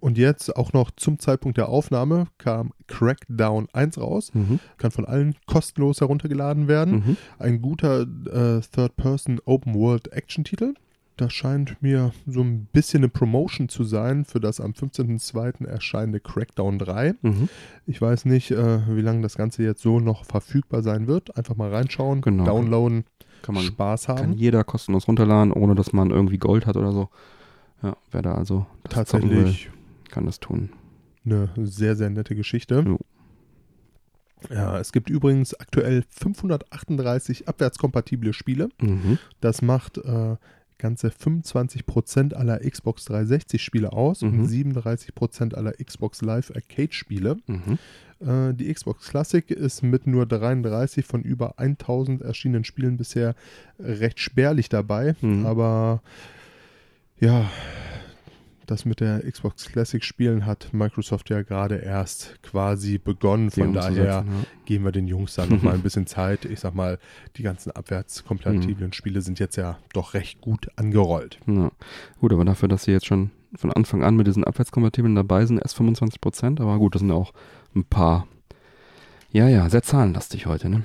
Und 0.00 0.18
jetzt 0.18 0.56
auch 0.56 0.72
noch 0.72 0.90
zum 0.90 1.18
Zeitpunkt 1.18 1.58
der 1.58 1.68
Aufnahme 1.68 2.26
kam 2.38 2.72
Crackdown 2.88 3.68
1 3.72 3.98
raus. 3.98 4.34
Mhm. 4.34 4.58
Kann 4.78 4.90
von 4.90 5.04
allen 5.04 5.36
kostenlos 5.46 6.00
heruntergeladen 6.00 6.68
werden. 6.68 6.94
Mhm. 6.94 7.16
Ein 7.38 7.62
guter 7.62 8.02
äh, 8.02 8.60
Third-Person 8.60 9.40
Open-World-Action-Titel. 9.44 10.74
Das 11.22 11.32
scheint 11.32 11.80
mir 11.80 12.10
so 12.26 12.40
ein 12.40 12.66
bisschen 12.72 12.98
eine 12.98 13.08
Promotion 13.08 13.68
zu 13.68 13.84
sein 13.84 14.24
für 14.24 14.40
das 14.40 14.60
am 14.60 14.72
15.02. 14.72 15.64
erscheinende 15.64 16.18
Crackdown 16.18 16.80
3. 16.80 17.14
Mhm. 17.22 17.48
Ich 17.86 18.02
weiß 18.02 18.24
nicht, 18.24 18.50
äh, 18.50 18.80
wie 18.88 19.02
lange 19.02 19.22
das 19.22 19.36
Ganze 19.36 19.62
jetzt 19.62 19.82
so 19.82 20.00
noch 20.00 20.24
verfügbar 20.24 20.82
sein 20.82 21.06
wird. 21.06 21.36
Einfach 21.36 21.54
mal 21.54 21.70
reinschauen, 21.70 22.22
genau. 22.22 22.44
downloaden 22.44 23.04
kann 23.42 23.54
man, 23.54 23.62
Spaß 23.62 24.08
haben. 24.08 24.18
Kann 24.18 24.32
jeder 24.32 24.64
kostenlos 24.64 25.06
runterladen, 25.06 25.52
ohne 25.52 25.76
dass 25.76 25.92
man 25.92 26.10
irgendwie 26.10 26.38
Gold 26.38 26.66
hat 26.66 26.76
oder 26.76 26.90
so. 26.90 27.08
Ja, 27.84 27.96
wer 28.10 28.22
da 28.22 28.34
also 28.34 28.66
tatsächlich 28.88 29.30
will, 29.30 29.72
kann 30.10 30.26
das 30.26 30.40
tun. 30.40 30.70
Eine 31.24 31.50
sehr, 31.56 31.94
sehr 31.94 32.10
nette 32.10 32.34
Geschichte. 32.34 32.82
Jo. 32.84 32.98
Ja, 34.50 34.76
es 34.80 34.90
gibt 34.90 35.08
übrigens 35.08 35.54
aktuell 35.54 36.02
538 36.08 37.46
abwärtskompatible 37.46 38.32
Spiele. 38.32 38.70
Mhm. 38.80 39.18
Das 39.40 39.62
macht 39.62 39.98
äh, 39.98 40.36
ganze 40.82 41.08
25% 41.08 42.34
aller 42.34 42.58
Xbox 42.58 43.08
360-Spiele 43.08 43.92
aus 43.92 44.22
mhm. 44.22 44.40
und 44.40 44.48
37% 44.48 45.54
aller 45.54 45.72
Xbox 45.72 46.20
Live 46.22 46.50
Arcade-Spiele. 46.54 47.36
Mhm. 47.46 47.78
Äh, 48.20 48.52
die 48.52 48.72
Xbox 48.72 49.08
Classic 49.08 49.48
ist 49.50 49.82
mit 49.82 50.06
nur 50.06 50.26
33 50.26 51.06
von 51.06 51.22
über 51.22 51.58
1000 51.58 52.22
erschienenen 52.22 52.64
Spielen 52.64 52.96
bisher 52.96 53.34
recht 53.78 54.18
spärlich 54.18 54.68
dabei, 54.68 55.14
mhm. 55.20 55.46
aber 55.46 56.02
ja, 57.20 57.48
das 58.66 58.84
mit 58.84 59.00
der 59.00 59.20
Xbox 59.30 59.66
Classic 59.66 60.02
Spielen 60.04 60.46
hat 60.46 60.72
Microsoft 60.72 61.30
ja 61.30 61.42
gerade 61.42 61.76
erst 61.76 62.42
quasi 62.42 62.98
begonnen. 62.98 63.50
Von 63.50 63.72
daher 63.72 64.04
ja. 64.04 64.24
geben 64.64 64.84
wir 64.84 64.92
den 64.92 65.06
Jungs 65.06 65.34
dann 65.34 65.48
noch 65.48 65.62
mal 65.62 65.74
ein 65.74 65.82
bisschen 65.82 66.06
Zeit. 66.06 66.44
Ich 66.44 66.60
sag 66.60 66.74
mal, 66.74 66.98
die 67.36 67.42
ganzen 67.42 67.72
abwärtskompatiblen 67.72 68.88
mhm. 68.88 68.92
Spiele 68.92 69.20
sind 69.20 69.38
jetzt 69.38 69.56
ja 69.56 69.78
doch 69.92 70.14
recht 70.14 70.40
gut 70.40 70.68
angerollt. 70.76 71.38
Ja. 71.46 71.70
Gut, 72.20 72.32
aber 72.32 72.44
dafür, 72.44 72.68
dass 72.68 72.84
sie 72.84 72.92
jetzt 72.92 73.06
schon 73.06 73.30
von 73.54 73.72
Anfang 73.72 74.02
an 74.02 74.16
mit 74.16 74.26
diesen 74.26 74.44
abwärtskompatiblen 74.44 75.14
dabei 75.14 75.44
sind, 75.46 75.58
erst 75.58 75.76
25 75.76 76.20
Prozent. 76.20 76.60
Aber 76.60 76.78
gut, 76.78 76.94
das 76.94 77.00
sind 77.00 77.10
ja 77.10 77.16
auch 77.16 77.32
ein 77.74 77.84
paar. 77.84 78.26
Ja, 79.30 79.48
ja, 79.48 79.68
sehr 79.70 79.82
zahlenlastig 79.82 80.46
heute, 80.46 80.68
ne? 80.68 80.82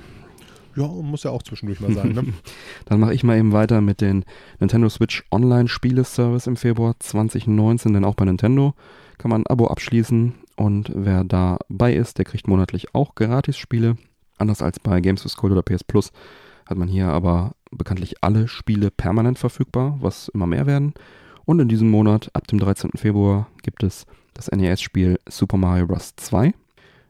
Ja, 0.78 0.86
muss 0.86 1.24
ja 1.24 1.32
auch 1.32 1.42
zwischendurch 1.42 1.80
mal 1.80 1.92
sein. 1.92 2.12
Ne? 2.12 2.24
Dann 2.84 3.00
mache 3.00 3.14
ich 3.14 3.24
mal 3.24 3.36
eben 3.36 3.52
weiter 3.52 3.80
mit 3.80 4.00
den 4.00 4.24
Nintendo 4.60 4.88
Switch 4.88 5.24
Online 5.32 5.68
Spiele-Service 5.68 6.46
im 6.46 6.56
Februar 6.56 6.94
2019, 6.98 7.92
denn 7.92 8.04
auch 8.04 8.14
bei 8.14 8.24
Nintendo 8.24 8.74
kann 9.18 9.30
man 9.30 9.42
ein 9.42 9.46
Abo 9.48 9.66
abschließen 9.66 10.34
und 10.56 10.92
wer 10.94 11.24
dabei 11.24 11.94
ist, 11.94 12.18
der 12.18 12.24
kriegt 12.24 12.46
monatlich 12.46 12.94
auch 12.94 13.14
Gratis-Spiele. 13.16 13.96
Anders 14.38 14.62
als 14.62 14.78
bei 14.78 15.00
Games 15.00 15.24
with 15.24 15.36
Gold 15.36 15.52
oder 15.52 15.62
PS 15.62 15.82
Plus 15.82 16.12
hat 16.66 16.78
man 16.78 16.88
hier 16.88 17.08
aber 17.08 17.52
bekanntlich 17.70 18.22
alle 18.22 18.46
Spiele 18.46 18.90
permanent 18.90 19.38
verfügbar, 19.38 19.98
was 20.00 20.28
immer 20.28 20.46
mehr 20.46 20.66
werden. 20.66 20.94
Und 21.44 21.60
in 21.60 21.68
diesem 21.68 21.90
Monat, 21.90 22.30
ab 22.34 22.46
dem 22.46 22.58
13. 22.58 22.90
Februar, 22.96 23.48
gibt 23.62 23.82
es 23.82 24.06
das 24.34 24.50
NES-Spiel 24.50 25.18
Super 25.28 25.56
Mario 25.56 25.86
Bros. 25.86 26.14
2. 26.16 26.52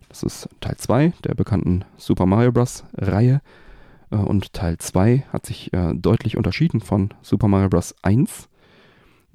Das 0.09 0.23
ist 0.23 0.49
Teil 0.61 0.77
2 0.77 1.13
der 1.25 1.35
bekannten 1.35 1.85
Super 1.97 2.25
Mario 2.25 2.53
Bros. 2.53 2.85
Reihe. 2.97 3.41
Äh, 4.11 4.17
und 4.17 4.53
Teil 4.53 4.79
2 4.79 5.25
hat 5.33 5.47
sich 5.47 5.73
äh, 5.73 5.95
deutlich 5.95 6.37
unterschieden 6.37 6.81
von 6.81 7.11
Super 7.23 7.49
Mario 7.49 7.69
Bros. 7.69 7.95
1. 8.03 8.49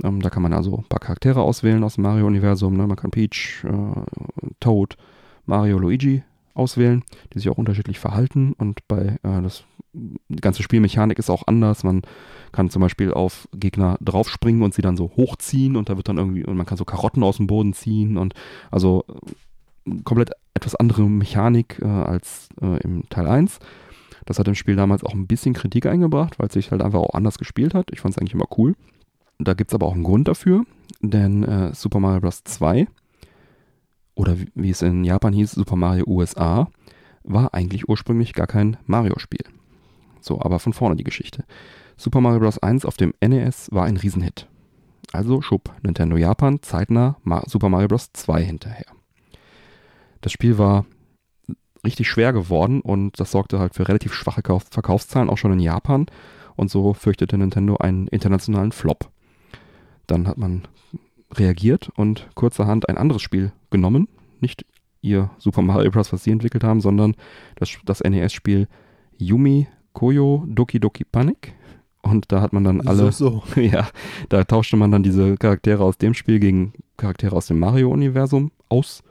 Ähm, 0.03 0.21
da 0.21 0.29
kann 0.29 0.43
man 0.43 0.53
also 0.53 0.77
ein 0.77 0.89
paar 0.89 0.99
Charaktere 0.99 1.41
auswählen 1.41 1.83
aus 1.83 1.95
dem 1.95 2.03
Mario-Universum. 2.03 2.75
Ne? 2.75 2.87
Man 2.87 2.97
kann 2.97 3.11
Peach, 3.11 3.63
äh, 3.63 4.51
Toad, 4.59 4.97
Mario, 5.45 5.77
Luigi 5.79 6.23
auswählen, 6.53 7.03
die 7.33 7.39
sich 7.39 7.49
auch 7.49 7.57
unterschiedlich 7.57 7.99
verhalten. 7.99 8.53
Und 8.53 8.87
bei 8.87 9.19
äh, 9.23 9.41
das 9.41 9.63
die 9.93 10.41
ganze 10.41 10.63
Spielmechanik 10.63 11.19
ist 11.19 11.29
auch 11.29 11.47
anders. 11.47 11.83
Man 11.83 12.01
kann 12.51 12.69
zum 12.69 12.81
Beispiel 12.81 13.13
auf 13.13 13.47
Gegner 13.53 13.97
draufspringen 14.01 14.63
und 14.63 14.73
sie 14.73 14.81
dann 14.81 14.97
so 14.97 15.11
hochziehen 15.15 15.75
und 15.75 15.89
da 15.89 15.97
wird 15.97 16.09
dann 16.09 16.17
irgendwie, 16.17 16.43
und 16.43 16.57
man 16.57 16.65
kann 16.65 16.77
so 16.77 16.85
Karotten 16.85 17.23
aus 17.23 17.37
dem 17.37 17.47
Boden 17.47 17.73
ziehen 17.73 18.17
und 18.17 18.33
also 18.71 19.05
komplett 20.03 20.31
etwas 20.53 20.75
andere 20.75 21.03
Mechanik 21.03 21.79
äh, 21.81 21.87
als 21.87 22.49
äh, 22.61 22.81
im 22.81 23.07
Teil 23.09 23.27
1. 23.27 23.59
Das 24.25 24.39
hat 24.39 24.47
im 24.47 24.55
Spiel 24.55 24.75
damals 24.75 25.03
auch 25.03 25.13
ein 25.13 25.27
bisschen 25.27 25.53
Kritik 25.53 25.85
eingebracht, 25.85 26.39
weil 26.39 26.47
es 26.47 26.53
sich 26.53 26.71
halt 26.71 26.81
einfach 26.81 26.99
auch 26.99 27.13
anders 27.13 27.37
gespielt 27.37 27.73
hat. 27.73 27.89
Ich 27.91 28.01
fand 28.01 28.13
es 28.13 28.17
eigentlich 28.17 28.33
immer 28.33 28.47
cool. 28.57 28.75
Da 29.39 29.53
gibt 29.53 29.71
es 29.71 29.75
aber 29.75 29.87
auch 29.87 29.93
einen 29.93 30.03
Grund 30.03 30.27
dafür, 30.27 30.63
denn 31.01 31.43
äh, 31.43 31.73
Super 31.73 31.99
Mario 31.99 32.21
Bros. 32.21 32.43
2 32.43 32.87
oder 34.15 34.39
wie, 34.39 34.49
wie 34.55 34.69
es 34.69 34.81
in 34.81 35.03
Japan 35.03 35.33
hieß, 35.33 35.51
Super 35.51 35.75
Mario 35.75 36.05
USA, 36.07 36.69
war 37.23 37.53
eigentlich 37.53 37.89
ursprünglich 37.89 38.33
gar 38.33 38.47
kein 38.47 38.77
Mario-Spiel. 38.85 39.45
So, 40.19 40.41
aber 40.41 40.59
von 40.59 40.73
vorne 40.73 40.95
die 40.95 41.03
Geschichte. 41.03 41.45
Super 41.97 42.21
Mario 42.21 42.39
Bros. 42.39 42.59
1 42.59 42.85
auf 42.85 42.97
dem 42.97 43.13
NES 43.21 43.69
war 43.71 43.85
ein 43.85 43.97
Riesenhit. 43.97 44.47
Also 45.11 45.41
schob 45.41 45.71
Nintendo 45.83 46.17
Japan 46.17 46.61
zeitnah 46.61 47.17
Super 47.45 47.69
Mario 47.69 47.87
Bros. 47.87 48.11
2 48.13 48.43
hinterher. 48.43 48.85
Das 50.21 50.31
Spiel 50.31 50.57
war 50.57 50.85
richtig 51.83 52.07
schwer 52.07 52.33
geworden 52.33 52.81
und 52.81 53.19
das 53.19 53.31
sorgte 53.31 53.59
halt 53.59 53.75
für 53.75 53.87
relativ 53.87 54.13
schwache 54.13 54.41
Verkaufszahlen, 54.41 55.29
auch 55.29 55.37
schon 55.37 55.53
in 55.53 55.59
Japan. 55.59 56.05
Und 56.55 56.69
so 56.69 56.93
fürchtete 56.93 57.35
Nintendo 57.37 57.77
einen 57.77 58.07
internationalen 58.07 58.71
Flop. 58.71 59.09
Dann 60.05 60.27
hat 60.27 60.37
man 60.37 60.67
reagiert 61.33 61.89
und 61.95 62.27
kurzerhand 62.35 62.87
ein 62.89 62.97
anderes 62.97 63.23
Spiel 63.23 63.51
genommen. 63.71 64.07
Nicht 64.39 64.65
ihr 65.01 65.31
Super 65.37 65.61
Mario 65.61 65.91
Bros., 65.91 66.13
was 66.13 66.23
sie 66.23 66.31
entwickelt 66.31 66.63
haben, 66.63 66.81
sondern 66.81 67.15
das, 67.55 67.69
das 67.85 68.01
NES-Spiel 68.01 68.67
Yumi 69.17 69.67
Koyo 69.93 70.45
Doki 70.47 70.79
Doki 70.79 71.03
Panic. 71.05 71.53
Und 72.01 72.31
da 72.31 72.41
hat 72.41 72.51
man 72.51 72.63
dann 72.63 72.81
alle. 72.81 73.11
So, 73.11 73.43
so. 73.45 73.61
ja, 73.61 73.87
da 74.29 74.43
tauschte 74.43 74.75
man 74.75 74.91
dann 74.91 75.03
diese 75.03 75.37
Charaktere 75.37 75.83
aus 75.83 75.97
dem 75.97 76.13
Spiel 76.13 76.39
gegen 76.39 76.73
Charaktere 76.97 77.35
aus 77.35 77.47
dem 77.47 77.59
Mario-Universum 77.59 78.51
aus. 78.69 79.03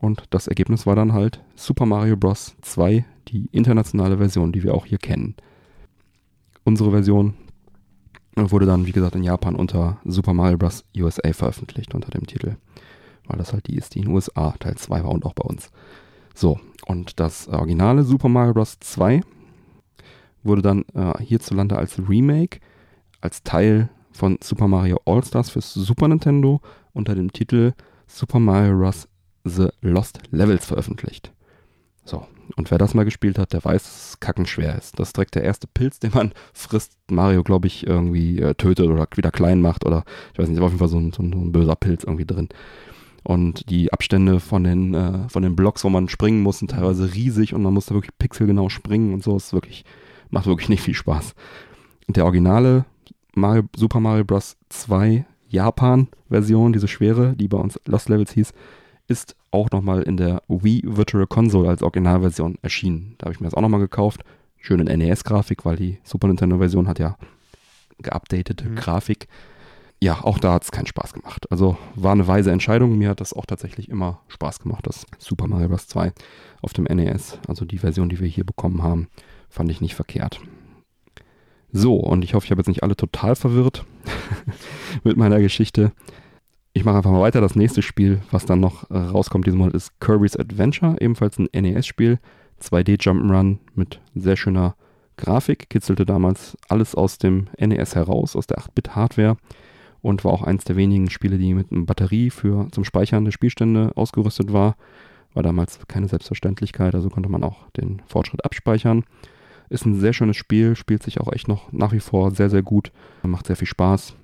Und 0.00 0.24
das 0.30 0.48
Ergebnis 0.48 0.86
war 0.86 0.96
dann 0.96 1.12
halt 1.12 1.42
Super 1.54 1.86
Mario 1.86 2.16
Bros. 2.16 2.56
2, 2.62 3.04
die 3.28 3.48
internationale 3.52 4.16
Version, 4.16 4.50
die 4.50 4.62
wir 4.62 4.74
auch 4.74 4.86
hier 4.86 4.98
kennen. 4.98 5.34
Unsere 6.64 6.90
Version 6.90 7.34
wurde 8.34 8.66
dann, 8.66 8.86
wie 8.86 8.92
gesagt, 8.92 9.14
in 9.14 9.22
Japan 9.22 9.54
unter 9.54 9.98
Super 10.04 10.32
Mario 10.32 10.56
Bros. 10.56 10.84
USA 10.96 11.32
veröffentlicht, 11.32 11.94
unter 11.94 12.10
dem 12.10 12.26
Titel. 12.26 12.56
Weil 13.26 13.38
das 13.38 13.52
halt 13.52 13.66
die 13.66 13.76
ist, 13.76 13.94
die 13.94 14.00
in 14.00 14.06
den 14.06 14.14
USA 14.14 14.52
Teil 14.52 14.76
2 14.76 15.04
war 15.04 15.10
und 15.10 15.24
auch 15.26 15.34
bei 15.34 15.44
uns. 15.44 15.70
So, 16.34 16.58
und 16.86 17.20
das 17.20 17.48
originale 17.48 18.02
Super 18.02 18.28
Mario 18.28 18.54
Bros. 18.54 18.78
2 18.80 19.20
wurde 20.42 20.62
dann 20.62 20.84
äh, 20.94 21.22
hierzulande 21.22 21.76
als 21.76 21.98
Remake, 22.08 22.60
als 23.20 23.42
Teil 23.42 23.90
von 24.12 24.38
Super 24.42 24.68
Mario 24.68 24.98
All-Stars 25.04 25.50
fürs 25.50 25.74
Super 25.74 26.08
Nintendo 26.08 26.62
unter 26.94 27.14
dem 27.14 27.32
Titel 27.32 27.74
Super 28.06 28.38
Mario 28.38 28.78
Bros. 28.78 29.09
The 29.44 29.68
Lost 29.80 30.20
Levels 30.30 30.66
veröffentlicht. 30.66 31.32
So, 32.04 32.26
und 32.56 32.70
wer 32.70 32.78
das 32.78 32.94
mal 32.94 33.04
gespielt 33.04 33.38
hat, 33.38 33.52
der 33.52 33.64
weiß, 33.64 33.82
dass 33.82 34.08
es 34.08 34.20
kackenschwer 34.20 34.76
ist. 34.76 34.98
Das 34.98 35.08
ist 35.08 35.16
direkt 35.16 35.34
der 35.34 35.44
erste 35.44 35.66
Pilz, 35.66 36.00
den 36.00 36.12
man 36.14 36.32
frisst, 36.52 36.92
Mario, 37.10 37.42
glaube 37.42 37.66
ich, 37.66 37.86
irgendwie 37.86 38.40
äh, 38.40 38.54
tötet 38.54 38.88
oder 38.88 39.06
wieder 39.14 39.30
klein 39.30 39.60
macht 39.60 39.84
oder 39.84 40.04
ich 40.32 40.38
weiß 40.38 40.48
nicht, 40.48 40.58
ist 40.58 40.62
auf 40.62 40.70
jeden 40.70 40.78
Fall 40.78 40.88
so 40.88 40.98
ein, 40.98 41.12
so 41.12 41.22
ein, 41.22 41.52
böser 41.52 41.76
Pilz 41.76 42.04
irgendwie 42.04 42.26
drin. 42.26 42.48
Und 43.22 43.68
die 43.68 43.92
Abstände 43.92 44.40
von 44.40 44.64
den, 44.64 44.94
äh, 44.94 45.28
von 45.28 45.42
den 45.42 45.54
Blocks, 45.54 45.84
wo 45.84 45.90
man 45.90 46.08
springen 46.08 46.42
muss, 46.42 46.58
sind 46.58 46.70
teilweise 46.70 47.14
riesig 47.14 47.54
und 47.54 47.62
man 47.62 47.74
muss 47.74 47.86
da 47.86 47.94
wirklich 47.94 48.16
pixelgenau 48.18 48.70
springen 48.70 49.12
und 49.12 49.22
so. 49.22 49.36
ist 49.36 49.52
wirklich, 49.52 49.84
macht 50.30 50.46
wirklich 50.46 50.70
nicht 50.70 50.82
viel 50.82 50.94
Spaß. 50.94 51.34
Und 52.08 52.16
der 52.16 52.24
originale 52.24 52.86
Mario, 53.34 53.64
Super 53.76 54.00
Mario 54.00 54.24
Bros. 54.24 54.56
2 54.70 55.26
Japan-Version, 55.48 56.72
diese 56.72 56.88
schwere, 56.88 57.34
die 57.36 57.48
bei 57.48 57.58
uns 57.58 57.78
Lost 57.86 58.08
Levels 58.08 58.32
hieß, 58.32 58.52
ist 59.10 59.34
auch 59.50 59.70
nochmal 59.72 60.02
in 60.02 60.16
der 60.16 60.42
Wii 60.46 60.82
Virtual 60.86 61.26
Console 61.26 61.68
als 61.68 61.82
Originalversion 61.82 62.58
erschienen. 62.62 63.16
Da 63.18 63.24
habe 63.24 63.34
ich 63.34 63.40
mir 63.40 63.48
das 63.48 63.54
auch 63.54 63.60
nochmal 63.60 63.80
gekauft. 63.80 64.22
Schöne 64.56 64.84
NES-Grafik, 64.84 65.64
weil 65.64 65.74
die 65.74 65.98
Super 66.04 66.28
Nintendo-Version 66.28 66.86
hat 66.86 67.00
ja 67.00 67.16
geupdatete 67.98 68.68
mhm. 68.68 68.76
Grafik. 68.76 69.26
Ja, 70.00 70.22
auch 70.22 70.38
da 70.38 70.52
hat 70.52 70.62
es 70.62 70.70
keinen 70.70 70.86
Spaß 70.86 71.12
gemacht. 71.12 71.50
Also 71.50 71.76
war 71.96 72.12
eine 72.12 72.28
weise 72.28 72.52
Entscheidung. 72.52 72.96
Mir 72.96 73.10
hat 73.10 73.20
das 73.20 73.32
auch 73.32 73.46
tatsächlich 73.46 73.88
immer 73.88 74.20
Spaß 74.28 74.60
gemacht, 74.60 74.86
das 74.86 75.06
Super 75.18 75.48
Mario 75.48 75.68
Bros. 75.68 75.88
2 75.88 76.12
auf 76.62 76.72
dem 76.72 76.84
NES. 76.84 77.38
Also 77.48 77.64
die 77.64 77.78
Version, 77.78 78.08
die 78.08 78.20
wir 78.20 78.28
hier 78.28 78.44
bekommen 78.44 78.82
haben, 78.82 79.08
fand 79.48 79.70
ich 79.72 79.80
nicht 79.80 79.96
verkehrt. 79.96 80.40
So, 81.72 81.96
und 81.96 82.24
ich 82.24 82.34
hoffe, 82.34 82.46
ich 82.46 82.50
habe 82.52 82.60
jetzt 82.60 82.68
nicht 82.68 82.84
alle 82.84 82.96
total 82.96 83.34
verwirrt 83.34 83.84
mit 85.04 85.16
meiner 85.16 85.40
Geschichte 85.40 85.92
ich 86.72 86.84
mache 86.84 86.96
einfach 86.96 87.10
mal 87.10 87.20
weiter. 87.20 87.40
Das 87.40 87.56
nächste 87.56 87.82
Spiel, 87.82 88.20
was 88.30 88.46
dann 88.46 88.60
noch 88.60 88.90
äh, 88.90 88.96
rauskommt 88.96 89.46
diesen 89.46 89.58
Monat, 89.58 89.74
ist 89.74 89.98
Kirby's 90.00 90.36
Adventure, 90.36 90.96
ebenfalls 91.00 91.38
ein 91.38 91.48
NES-Spiel. 91.52 92.18
2D 92.62 93.00
Jump'n'Run 93.00 93.58
mit 93.74 94.00
sehr 94.14 94.36
schöner 94.36 94.76
Grafik, 95.16 95.70
kitzelte 95.70 96.06
damals 96.06 96.56
alles 96.68 96.94
aus 96.94 97.18
dem 97.18 97.48
NES 97.58 97.94
heraus, 97.94 98.36
aus 98.36 98.46
der 98.46 98.58
8-Bit-Hardware 98.58 99.36
und 100.02 100.24
war 100.24 100.32
auch 100.32 100.42
eins 100.42 100.64
der 100.64 100.76
wenigen 100.76 101.10
Spiele, 101.10 101.38
die 101.38 101.54
mit 101.54 101.72
einer 101.72 101.84
Batterie 101.84 102.30
für 102.30 102.68
zum 102.70 102.84
Speichern 102.84 103.24
der 103.24 103.32
Spielstände 103.32 103.92
ausgerüstet 103.96 104.52
war. 104.52 104.76
War 105.34 105.42
damals 105.42 105.78
keine 105.88 106.08
Selbstverständlichkeit, 106.08 106.94
also 106.94 107.08
konnte 107.08 107.28
man 107.28 107.44
auch 107.44 107.68
den 107.70 108.02
Fortschritt 108.06 108.44
abspeichern. 108.44 109.04
Ist 109.68 109.86
ein 109.86 110.00
sehr 110.00 110.12
schönes 110.12 110.36
Spiel, 110.36 110.74
spielt 110.74 111.02
sich 111.02 111.20
auch 111.20 111.32
echt 111.32 111.48
noch 111.48 111.70
nach 111.72 111.92
wie 111.92 112.00
vor 112.00 112.32
sehr, 112.32 112.50
sehr 112.50 112.62
gut, 112.62 112.90
macht 113.22 113.46
sehr 113.46 113.56
viel 113.56 113.68
Spaß. 113.68 114.16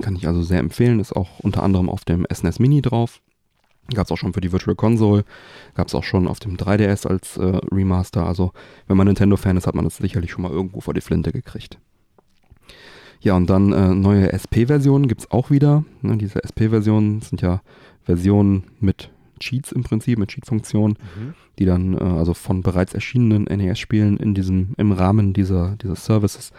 Kann 0.00 0.16
ich 0.16 0.26
also 0.26 0.42
sehr 0.42 0.60
empfehlen. 0.60 1.00
Ist 1.00 1.14
auch 1.14 1.40
unter 1.40 1.62
anderem 1.62 1.88
auf 1.88 2.04
dem 2.04 2.26
SNES 2.32 2.58
Mini 2.58 2.82
drauf. 2.82 3.20
Gab 3.92 4.06
es 4.06 4.12
auch 4.12 4.16
schon 4.16 4.32
für 4.32 4.40
die 4.40 4.52
Virtual 4.52 4.76
Console. 4.76 5.24
Gab 5.74 5.88
es 5.88 5.94
auch 5.94 6.04
schon 6.04 6.28
auf 6.28 6.38
dem 6.38 6.56
3DS 6.56 7.06
als 7.06 7.36
äh, 7.36 7.60
Remaster. 7.72 8.26
Also, 8.26 8.52
wenn 8.86 8.96
man 8.96 9.06
Nintendo-Fan 9.06 9.56
ist, 9.56 9.66
hat 9.66 9.74
man 9.74 9.84
das 9.84 9.96
sicherlich 9.96 10.30
schon 10.30 10.42
mal 10.42 10.52
irgendwo 10.52 10.80
vor 10.80 10.94
die 10.94 11.00
Flinte 11.00 11.32
gekriegt. 11.32 11.78
Ja, 13.20 13.36
und 13.36 13.48
dann 13.50 13.72
äh, 13.72 13.94
neue 13.94 14.32
SP-Versionen 14.32 15.08
gibt 15.08 15.22
es 15.22 15.30
auch 15.30 15.50
wieder. 15.50 15.84
Ne, 16.00 16.16
diese 16.16 16.42
SP-Versionen 16.42 17.20
sind 17.20 17.42
ja 17.42 17.60
Versionen 18.04 18.64
mit 18.80 19.10
Cheats 19.38 19.72
im 19.72 19.82
Prinzip, 19.84 20.18
mit 20.18 20.30
Cheat-Funktionen, 20.30 20.96
mhm. 21.16 21.34
die 21.58 21.64
dann 21.64 21.94
äh, 21.94 22.02
also 22.02 22.34
von 22.34 22.62
bereits 22.62 22.94
erschienenen 22.94 23.44
NES-Spielen 23.44 24.16
in 24.16 24.34
diesem, 24.34 24.74
im 24.76 24.92
Rahmen 24.92 25.32
dieser, 25.32 25.76
dieser 25.76 25.96
Services 25.96 26.52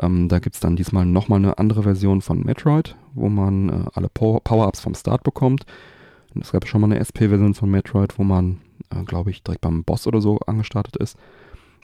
ähm, 0.00 0.28
da 0.28 0.38
gibt 0.38 0.54
es 0.54 0.60
dann 0.60 0.76
diesmal 0.76 1.06
nochmal 1.06 1.38
eine 1.38 1.58
andere 1.58 1.82
Version 1.82 2.20
von 2.20 2.42
Metroid, 2.42 2.96
wo 3.14 3.28
man 3.28 3.68
äh, 3.68 3.84
alle 3.94 4.08
Power-Ups 4.08 4.80
vom 4.80 4.94
Start 4.94 5.22
bekommt. 5.22 5.64
Und 6.34 6.44
es 6.44 6.52
gab 6.52 6.66
schon 6.66 6.80
mal 6.80 6.88
eine 6.88 6.98
SP-Version 6.98 7.54
von 7.54 7.70
Metroid, 7.70 8.18
wo 8.18 8.24
man, 8.24 8.60
äh, 8.90 9.04
glaube 9.04 9.30
ich, 9.30 9.42
direkt 9.42 9.60
beim 9.60 9.84
Boss 9.84 10.06
oder 10.06 10.20
so 10.20 10.38
angestartet 10.40 10.96
ist. 10.96 11.16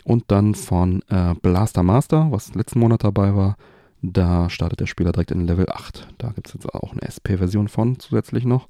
Und 0.05 0.25
dann 0.29 0.55
von 0.55 1.03
äh, 1.09 1.35
Blaster 1.41 1.83
Master, 1.83 2.29
was 2.31 2.55
letzten 2.55 2.81
Monat 2.81 3.05
dabei 3.05 3.35
war, 3.37 3.57
da 4.03 4.49
startet 4.49 4.81
der 4.81 4.87
Spieler 4.87 5.13
direkt 5.13 5.31
in 5.31 5.47
Level 5.47 5.67
8. 5.69 6.09
Da 6.19 6.31
gibt 6.31 6.49
es 6.49 6.55
jetzt 6.55 6.75
auch 6.75 6.93
eine 6.93 7.03
SP-Version 7.03 7.69
von 7.69 7.99
zusätzlich 7.99 8.45
noch. 8.45 8.67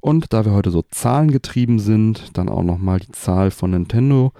Und 0.00 0.32
da 0.32 0.44
wir 0.44 0.52
heute 0.52 0.70
so 0.70 0.82
zahlengetrieben 0.82 1.78
sind, 1.78 2.36
dann 2.36 2.48
auch 2.48 2.62
nochmal 2.62 3.00
die 3.00 3.12
Zahl 3.12 3.50
von 3.50 3.70
Nintendo. 3.70 4.32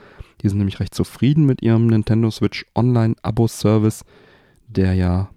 Die 0.45 0.51
sind 0.51 0.59
nämlich 0.59 0.78
recht 0.78 0.95
zufrieden 0.95 1.47
mit 1.47 1.62
ihrem 1.62 1.86
Nintendo 1.86 2.30
Switch 2.30 2.66
Online 2.74 3.14
Abo-Service, 3.22 4.05
der 4.68 4.92
ja 4.92 5.30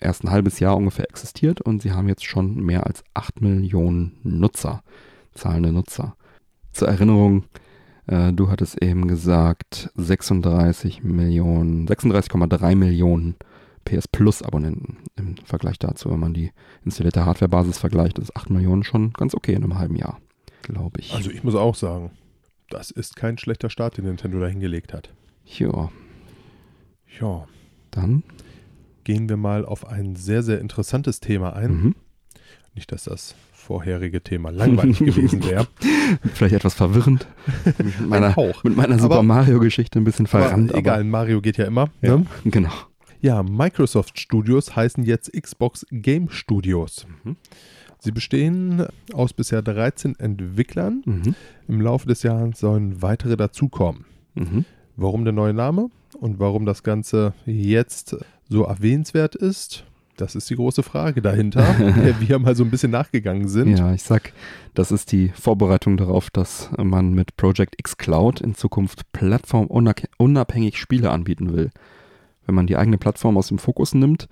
erst 0.00 0.24
ein 0.24 0.30
halbes 0.30 0.58
Jahr 0.58 0.74
ungefähr 0.74 1.10
existiert 1.10 1.60
und 1.60 1.82
sie 1.82 1.92
haben 1.92 2.08
jetzt 2.08 2.24
schon 2.24 2.56
mehr 2.56 2.86
als 2.86 3.04
8 3.12 3.42
Millionen 3.42 4.16
Nutzer, 4.22 4.82
zahlende 5.34 5.70
Nutzer. 5.70 6.16
Zur 6.72 6.88
Erinnerung, 6.88 7.44
äh, 8.06 8.32
du 8.32 8.48
hattest 8.48 8.82
eben 8.82 9.06
gesagt 9.06 9.90
36 9.96 11.02
Millionen, 11.02 11.86
36,3 11.86 12.74
Millionen 12.74 13.34
PS 13.84 14.08
Plus 14.08 14.42
Abonnenten 14.42 14.96
im 15.16 15.36
Vergleich 15.44 15.78
dazu, 15.78 16.10
wenn 16.10 16.20
man 16.20 16.32
die 16.32 16.52
installierte 16.86 17.26
Hardware-Basis 17.26 17.76
vergleicht, 17.76 18.18
ist 18.18 18.34
8 18.34 18.48
Millionen 18.48 18.82
schon 18.82 19.12
ganz 19.12 19.34
okay 19.34 19.52
in 19.52 19.62
einem 19.62 19.78
halben 19.78 19.96
Jahr, 19.96 20.18
glaube 20.62 21.00
ich. 21.00 21.12
Also 21.12 21.30
ich 21.30 21.44
muss 21.44 21.54
auch 21.54 21.74
sagen, 21.74 22.12
das 22.70 22.90
ist 22.90 23.16
kein 23.16 23.38
schlechter 23.38 23.70
Start, 23.70 23.96
den 23.98 24.04
Nintendo 24.06 24.40
da 24.40 24.46
hingelegt 24.48 24.92
hat. 24.92 25.10
Ja. 25.44 25.90
Ja. 27.20 27.46
Dann 27.90 28.22
gehen 29.04 29.28
wir 29.28 29.36
mal 29.36 29.64
auf 29.64 29.86
ein 29.86 30.16
sehr, 30.16 30.42
sehr 30.42 30.60
interessantes 30.60 31.20
Thema 31.20 31.54
ein. 31.54 31.70
Mhm. 31.70 31.94
Nicht, 32.74 32.92
dass 32.92 33.04
das 33.04 33.34
vorherige 33.52 34.22
Thema 34.22 34.50
langweilig 34.50 34.98
gewesen 34.98 35.44
wäre. 35.48 35.66
Vielleicht 36.34 36.54
etwas 36.54 36.74
verwirrend. 36.74 37.26
mit 37.78 38.00
meiner, 38.06 38.34
mit 38.62 38.76
meiner 38.76 38.98
Super 38.98 39.14
Aber- 39.14 39.22
Mario-Geschichte 39.22 39.98
ein 39.98 40.04
bisschen 40.04 40.26
verrannt. 40.26 40.70
Aber 40.70 40.78
egal, 40.78 41.04
Mario 41.04 41.40
geht 41.40 41.56
ja 41.56 41.64
immer. 41.64 41.82
Aber, 42.02 42.18
Ne? 42.18 42.26
ja, 42.44 42.50
genau. 42.50 42.72
Ja, 43.22 43.42
Microsoft 43.42 44.20
Studios 44.20 44.76
heißen 44.76 45.04
jetzt 45.04 45.32
Xbox 45.32 45.86
Game 45.90 46.28
Studios. 46.30 47.06
Mhm. 47.24 47.36
Sie 48.06 48.12
bestehen 48.12 48.86
aus 49.14 49.32
bisher 49.32 49.62
13 49.62 50.16
Entwicklern. 50.20 51.02
Mhm. 51.04 51.34
Im 51.66 51.80
Laufe 51.80 52.06
des 52.06 52.22
Jahres 52.22 52.60
sollen 52.60 53.02
weitere 53.02 53.36
dazukommen. 53.36 54.04
Mhm. 54.36 54.64
Warum 54.94 55.24
der 55.24 55.32
neue 55.32 55.52
Name 55.52 55.90
und 56.20 56.38
warum 56.38 56.66
das 56.66 56.84
Ganze 56.84 57.34
jetzt 57.46 58.16
so 58.48 58.62
erwähnenswert 58.62 59.34
ist, 59.34 59.82
das 60.16 60.36
ist 60.36 60.48
die 60.48 60.54
große 60.54 60.84
Frage 60.84 61.20
dahinter, 61.20 61.64
der 61.78 62.20
wir 62.20 62.38
mal 62.38 62.54
so 62.54 62.62
ein 62.62 62.70
bisschen 62.70 62.92
nachgegangen 62.92 63.48
sind. 63.48 63.76
Ja, 63.76 63.92
ich 63.92 64.04
sag, 64.04 64.32
das 64.74 64.92
ist 64.92 65.10
die 65.10 65.30
Vorbereitung 65.30 65.96
darauf, 65.96 66.30
dass 66.30 66.70
man 66.78 67.12
mit 67.12 67.36
Project 67.36 67.74
X 67.76 67.96
Cloud 67.96 68.40
in 68.40 68.54
Zukunft 68.54 69.10
plattformunabhängig 69.10 70.78
Spiele 70.78 71.10
anbieten 71.10 71.52
will. 71.52 71.70
Wenn 72.46 72.54
man 72.54 72.68
die 72.68 72.76
eigene 72.76 72.98
Plattform 72.98 73.36
aus 73.36 73.48
dem 73.48 73.58
Fokus 73.58 73.94
nimmt, 73.94 74.28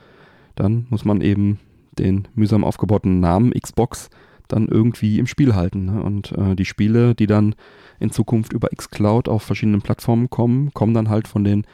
dann 0.55 0.87
muss 0.91 1.05
man 1.05 1.21
eben 1.21 1.59
den 1.99 2.29
mühsam 2.35 2.65
aufgebauten 2.65 3.21
Namen 3.21 3.53
Xbox 3.53 4.11
dann 4.49 4.69
irgendwie 4.69 5.19
im 5.19 5.27
Spiel 5.27 5.55
halten. 5.55 5.87
Ne? 5.87 6.03
Und 6.03 6.33
äh, 6.33 6.55
die 6.55 6.65
Spiele, 6.65 7.15
die 7.15 7.27
dann 7.27 7.55
in 7.99 8.11
Zukunft 8.11 8.53
über 8.53 8.69
xCloud 8.69 9.29
auf 9.29 9.43
verschiedenen 9.43 9.83
Plattformen 9.83 10.29
kommen, 10.31 10.73
kommen 10.75 10.95
dann 10.95 11.09
halt 11.09 11.29
von 11.29 11.45
den 11.45 11.67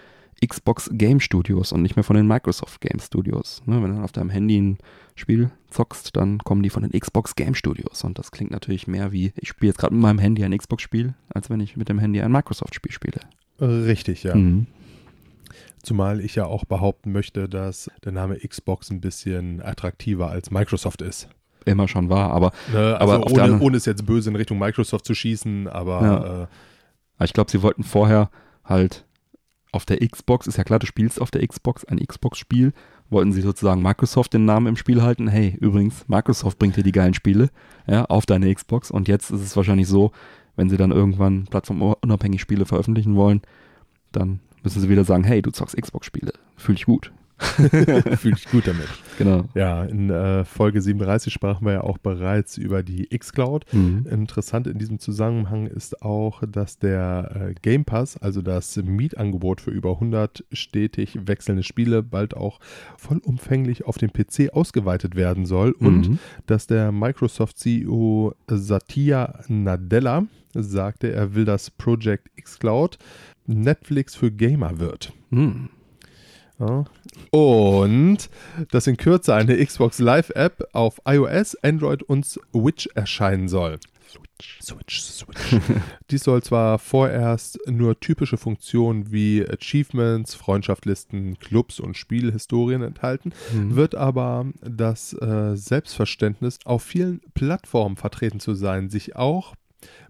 Xbox 0.46 0.88
Game 0.92 1.20
Studios 1.20 1.72
und 1.72 1.82
nicht 1.82 1.96
mehr 1.96 2.04
von 2.04 2.16
den 2.16 2.26
Microsoft 2.26 2.80
Game 2.80 2.98
Studios. 2.98 3.62
Ne? 3.66 3.82
Wenn 3.82 3.90
du 3.90 3.96
dann 3.96 4.04
auf 4.04 4.12
deinem 4.12 4.30
Handy 4.30 4.58
ein 4.58 4.78
Spiel 5.14 5.50
zockst, 5.68 6.16
dann 6.16 6.38
kommen 6.38 6.62
die 6.62 6.70
von 6.70 6.82
den 6.82 6.98
Xbox 6.98 7.34
Game 7.34 7.54
Studios. 7.54 8.04
Und 8.04 8.18
das 8.18 8.30
klingt 8.30 8.50
natürlich 8.50 8.86
mehr 8.86 9.12
wie, 9.12 9.32
ich 9.36 9.48
spiele 9.48 9.70
jetzt 9.70 9.78
gerade 9.78 9.94
mit 9.94 10.02
meinem 10.02 10.18
Handy 10.18 10.44
ein 10.44 10.56
Xbox-Spiel, 10.56 11.14
als 11.28 11.50
wenn 11.50 11.60
ich 11.60 11.76
mit 11.76 11.88
dem 11.88 11.98
Handy 11.98 12.20
ein 12.22 12.32
Microsoft-Spiel 12.32 12.92
spiele. 12.92 13.20
Richtig, 13.60 14.22
ja. 14.22 14.34
Mhm. 14.34 14.66
Zumal 15.82 16.20
ich 16.20 16.34
ja 16.34 16.44
auch 16.46 16.64
behaupten 16.64 17.12
möchte, 17.12 17.48
dass 17.48 17.90
der 18.04 18.12
Name 18.12 18.36
Xbox 18.38 18.90
ein 18.90 19.00
bisschen 19.00 19.62
attraktiver 19.62 20.30
als 20.30 20.50
Microsoft 20.50 21.02
ist. 21.02 21.28
Immer 21.64 21.88
schon 21.88 22.08
war, 22.08 22.30
aber 22.30 22.52
Ne? 22.72 22.96
Aber 23.00 23.12
Also 23.14 23.24
auf 23.24 23.32
der 23.32 23.44
ohne, 23.44 23.60
ohne 23.60 23.76
es 23.76 23.84
jetzt 23.86 24.04
böse 24.06 24.30
in 24.30 24.36
Richtung 24.36 24.58
Microsoft 24.58 25.04
zu 25.04 25.14
schießen, 25.14 25.68
aber 25.68 26.02
Ja. 26.02 26.16
äh, 26.42 26.46
Aber 27.16 27.24
ich 27.24 27.32
glaube, 27.32 27.50
sie 27.50 27.62
wollten 27.62 27.82
vorher 27.84 28.30
halt 28.64 29.04
auf 29.72 29.84
der 29.84 29.98
Xbox, 29.98 30.46
ist 30.46 30.56
ja 30.56 30.64
klar, 30.64 30.78
du 30.78 30.86
spielst 30.86 31.20
auf 31.20 31.30
der 31.30 31.46
Xbox 31.46 31.84
ein 31.84 31.98
Xbox-Spiel, 31.98 32.72
wollten 33.08 33.32
sie 33.32 33.40
sozusagen 33.42 33.82
Microsoft 33.82 34.32
den 34.34 34.44
Namen 34.44 34.66
im 34.68 34.76
Spiel 34.76 35.02
halten. 35.02 35.28
Hey, 35.28 35.56
übrigens, 35.60 36.08
Microsoft 36.08 36.58
bringt 36.58 36.76
dir 36.76 36.82
die 36.82 36.92
geilen 36.92 37.14
Spiele 37.14 37.50
ja, 37.86 38.04
auf 38.06 38.26
deine 38.26 38.52
Xbox 38.54 38.90
und 38.90 39.06
jetzt 39.08 39.30
ist 39.30 39.40
es 39.42 39.56
wahrscheinlich 39.56 39.86
so, 39.88 40.12
wenn 40.56 40.68
sie 40.70 40.76
dann 40.76 40.90
irgendwann 40.92 41.44
plattformunabhängig 41.44 42.40
Spiele 42.40 42.66
veröffentlichen 42.66 43.14
wollen, 43.16 43.42
dann 44.12 44.40
müssen 44.62 44.80
sie 44.80 44.88
wieder 44.88 45.04
sagen, 45.04 45.24
hey, 45.24 45.42
du 45.42 45.50
zockst 45.50 45.76
Xbox-Spiele, 45.76 46.32
fühl 46.56 46.74
dich 46.74 46.86
gut. 46.86 47.12
fühle 48.18 48.36
ich 48.36 48.44
gut 48.50 48.66
damit. 48.66 48.86
Genau. 49.16 49.44
Ja, 49.54 49.84
in 49.84 50.10
äh, 50.10 50.44
Folge 50.44 50.82
37 50.82 51.32
sprachen 51.32 51.64
wir 51.64 51.72
ja 51.72 51.80
auch 51.80 51.96
bereits 51.96 52.58
über 52.58 52.82
die 52.82 53.06
Xcloud. 53.06 53.64
Mhm. 53.72 54.06
Interessant 54.10 54.66
in 54.66 54.76
diesem 54.76 54.98
Zusammenhang 54.98 55.66
ist 55.66 56.02
auch, 56.02 56.42
dass 56.46 56.78
der 56.78 57.48
äh, 57.50 57.54
Game 57.62 57.86
Pass, 57.86 58.18
also 58.18 58.42
das 58.42 58.76
Mietangebot 58.76 59.62
für 59.62 59.70
über 59.70 59.92
100 59.92 60.44
stetig 60.52 61.18
wechselnde 61.26 61.62
Spiele, 61.62 62.02
bald 62.02 62.36
auch 62.36 62.60
vollumfänglich 62.98 63.86
auf 63.86 63.96
dem 63.96 64.12
PC 64.12 64.52
ausgeweitet 64.52 65.16
werden 65.16 65.46
soll 65.46 65.70
und 65.72 66.08
Mhm. 66.10 66.18
dass 66.44 66.66
der 66.66 66.92
Microsoft-CEO 66.92 68.34
Satya 68.48 69.40
Nadella 69.48 70.26
sagte, 70.52 71.12
er 71.12 71.34
will, 71.34 71.44
dass 71.46 71.70
Project 71.70 72.28
xCloud 72.36 72.98
Netflix 73.50 74.14
für 74.14 74.30
Gamer 74.30 74.78
wird. 74.78 75.12
Mhm. 75.30 75.70
Ja. 76.58 76.84
Und 77.30 78.28
dass 78.70 78.86
in 78.86 78.96
Kürze 78.96 79.34
eine 79.34 79.64
Xbox 79.64 79.98
Live-App 79.98 80.68
auf 80.72 81.00
iOS, 81.06 81.56
Android 81.62 82.02
und 82.02 82.26
Switch 82.26 82.86
erscheinen 82.94 83.48
soll. 83.48 83.78
Switch, 84.62 85.00
Switch. 85.00 85.56
Dies 86.10 86.24
soll 86.24 86.42
zwar 86.42 86.78
vorerst 86.78 87.58
nur 87.66 87.98
typische 88.00 88.36
Funktionen 88.36 89.12
wie 89.12 89.46
Achievements, 89.46 90.34
Freundschaftslisten, 90.34 91.38
Clubs 91.38 91.80
und 91.80 91.96
Spielhistorien 91.96 92.82
enthalten, 92.82 93.32
Mhm. 93.54 93.76
wird 93.76 93.94
aber 93.94 94.46
das 94.62 95.12
äh, 95.14 95.56
Selbstverständnis, 95.56 96.58
auf 96.64 96.82
vielen 96.82 97.20
Plattformen 97.34 97.96
vertreten 97.96 98.40
zu 98.40 98.54
sein, 98.54 98.90
sich 98.90 99.16
auch 99.16 99.54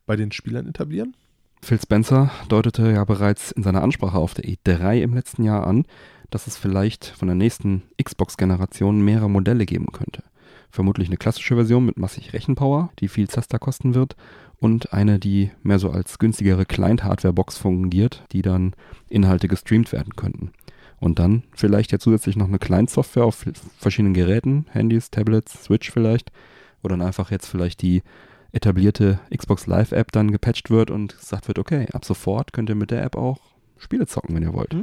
bei 0.06 0.16
den 0.16 0.32
Spielern 0.32 0.66
etablieren? 0.66 1.14
Phil 1.62 1.80
Spencer 1.80 2.30
deutete 2.48 2.90
ja 2.90 3.04
bereits 3.04 3.52
in 3.52 3.62
seiner 3.62 3.82
Ansprache 3.82 4.18
auf 4.18 4.34
der 4.34 4.44
E3 4.44 5.02
im 5.02 5.14
letzten 5.14 5.44
Jahr 5.44 5.66
an, 5.66 5.84
dass 6.30 6.46
es 6.46 6.56
vielleicht 6.56 7.06
von 7.06 7.28
der 7.28 7.34
nächsten 7.34 7.82
Xbox-Generation 8.02 9.00
mehrere 9.00 9.30
Modelle 9.30 9.66
geben 9.66 9.88
könnte. 9.92 10.22
Vermutlich 10.70 11.08
eine 11.08 11.16
klassische 11.16 11.56
Version 11.56 11.84
mit 11.84 11.98
massig 11.98 12.32
Rechenpower, 12.32 12.90
die 13.00 13.08
viel 13.08 13.28
Zaster 13.28 13.58
kosten 13.58 13.94
wird, 13.94 14.16
und 14.58 14.92
eine, 14.92 15.18
die 15.18 15.50
mehr 15.62 15.78
so 15.78 15.90
als 15.90 16.18
günstigere 16.18 16.66
Client-Hardware-Box 16.66 17.56
fungiert, 17.56 18.24
die 18.32 18.42
dann 18.42 18.74
Inhalte 19.08 19.48
gestreamt 19.48 19.90
werden 19.92 20.14
könnten. 20.16 20.52
Und 20.98 21.18
dann 21.18 21.44
vielleicht 21.54 21.92
ja 21.92 21.98
zusätzlich 21.98 22.36
noch 22.36 22.46
eine 22.46 22.58
Client-Software 22.58 23.24
auf 23.24 23.46
verschiedenen 23.78 24.14
Geräten, 24.14 24.66
Handys, 24.70 25.10
Tablets, 25.10 25.64
Switch 25.64 25.90
vielleicht, 25.90 26.30
wo 26.82 26.88
dann 26.88 27.00
einfach 27.00 27.30
jetzt 27.30 27.46
vielleicht 27.46 27.80
die 27.80 28.02
etablierte 28.52 29.20
Xbox 29.34 29.66
Live 29.66 29.92
App 29.92 30.12
dann 30.12 30.30
gepatcht 30.30 30.70
wird 30.70 30.90
und 30.90 31.18
gesagt 31.18 31.48
wird, 31.48 31.58
okay, 31.58 31.86
ab 31.92 32.04
sofort 32.04 32.52
könnt 32.52 32.68
ihr 32.68 32.74
mit 32.74 32.90
der 32.90 33.02
App 33.02 33.16
auch 33.16 33.38
Spiele 33.78 34.06
zocken, 34.06 34.34
wenn 34.34 34.42
ihr 34.42 34.52
wollt. 34.52 34.74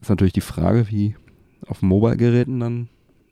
Ist 0.00 0.10
natürlich 0.10 0.32
die 0.32 0.40
Frage, 0.40 0.90
wie 0.90 1.16
auf 1.66 1.82
Mobile-Geräten 1.82 2.60
dann 2.60 2.88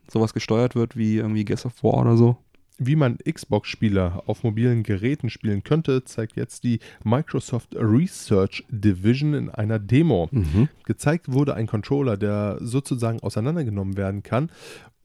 sowas 0.09 0.33
gesteuert 0.33 0.75
wird, 0.75 0.97
wie 0.97 1.17
irgendwie 1.17 1.45
Gears 1.45 1.65
of 1.65 1.83
War 1.83 2.01
oder 2.01 2.17
so. 2.17 2.37
Wie 2.79 2.95
man 2.95 3.17
Xbox-Spiele 3.17 4.21
auf 4.27 4.43
mobilen 4.43 4.83
Geräten 4.83 5.31
spielen 5.31 5.63
könnte, 5.63 6.03
zeigt 6.03 6.35
jetzt 6.35 6.63
die 6.63 6.79
Microsoft 7.03 7.75
Research 7.75 8.65
Division 8.69 9.33
in 9.33 9.49
einer 9.49 9.79
Demo. 9.79 10.29
Mhm. 10.31 10.69
Gezeigt 10.85 11.31
wurde 11.31 11.55
ein 11.55 11.65
Controller, 11.65 12.17
der 12.17 12.59
sozusagen 12.61 13.19
auseinandergenommen 13.21 13.97
werden 13.97 14.21
kann 14.21 14.51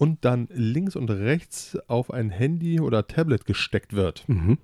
und 0.03 0.25
dann 0.25 0.49
links 0.53 0.97
und 0.97 1.11
rechts 1.11 1.79
auf 1.87 2.13
ein 2.13 2.31
Handy 2.31 2.81
oder 2.81 3.07
Tablet 3.07 3.47
gesteckt 3.47 3.93
wird. 3.93 4.29
Mhm. 4.29 4.59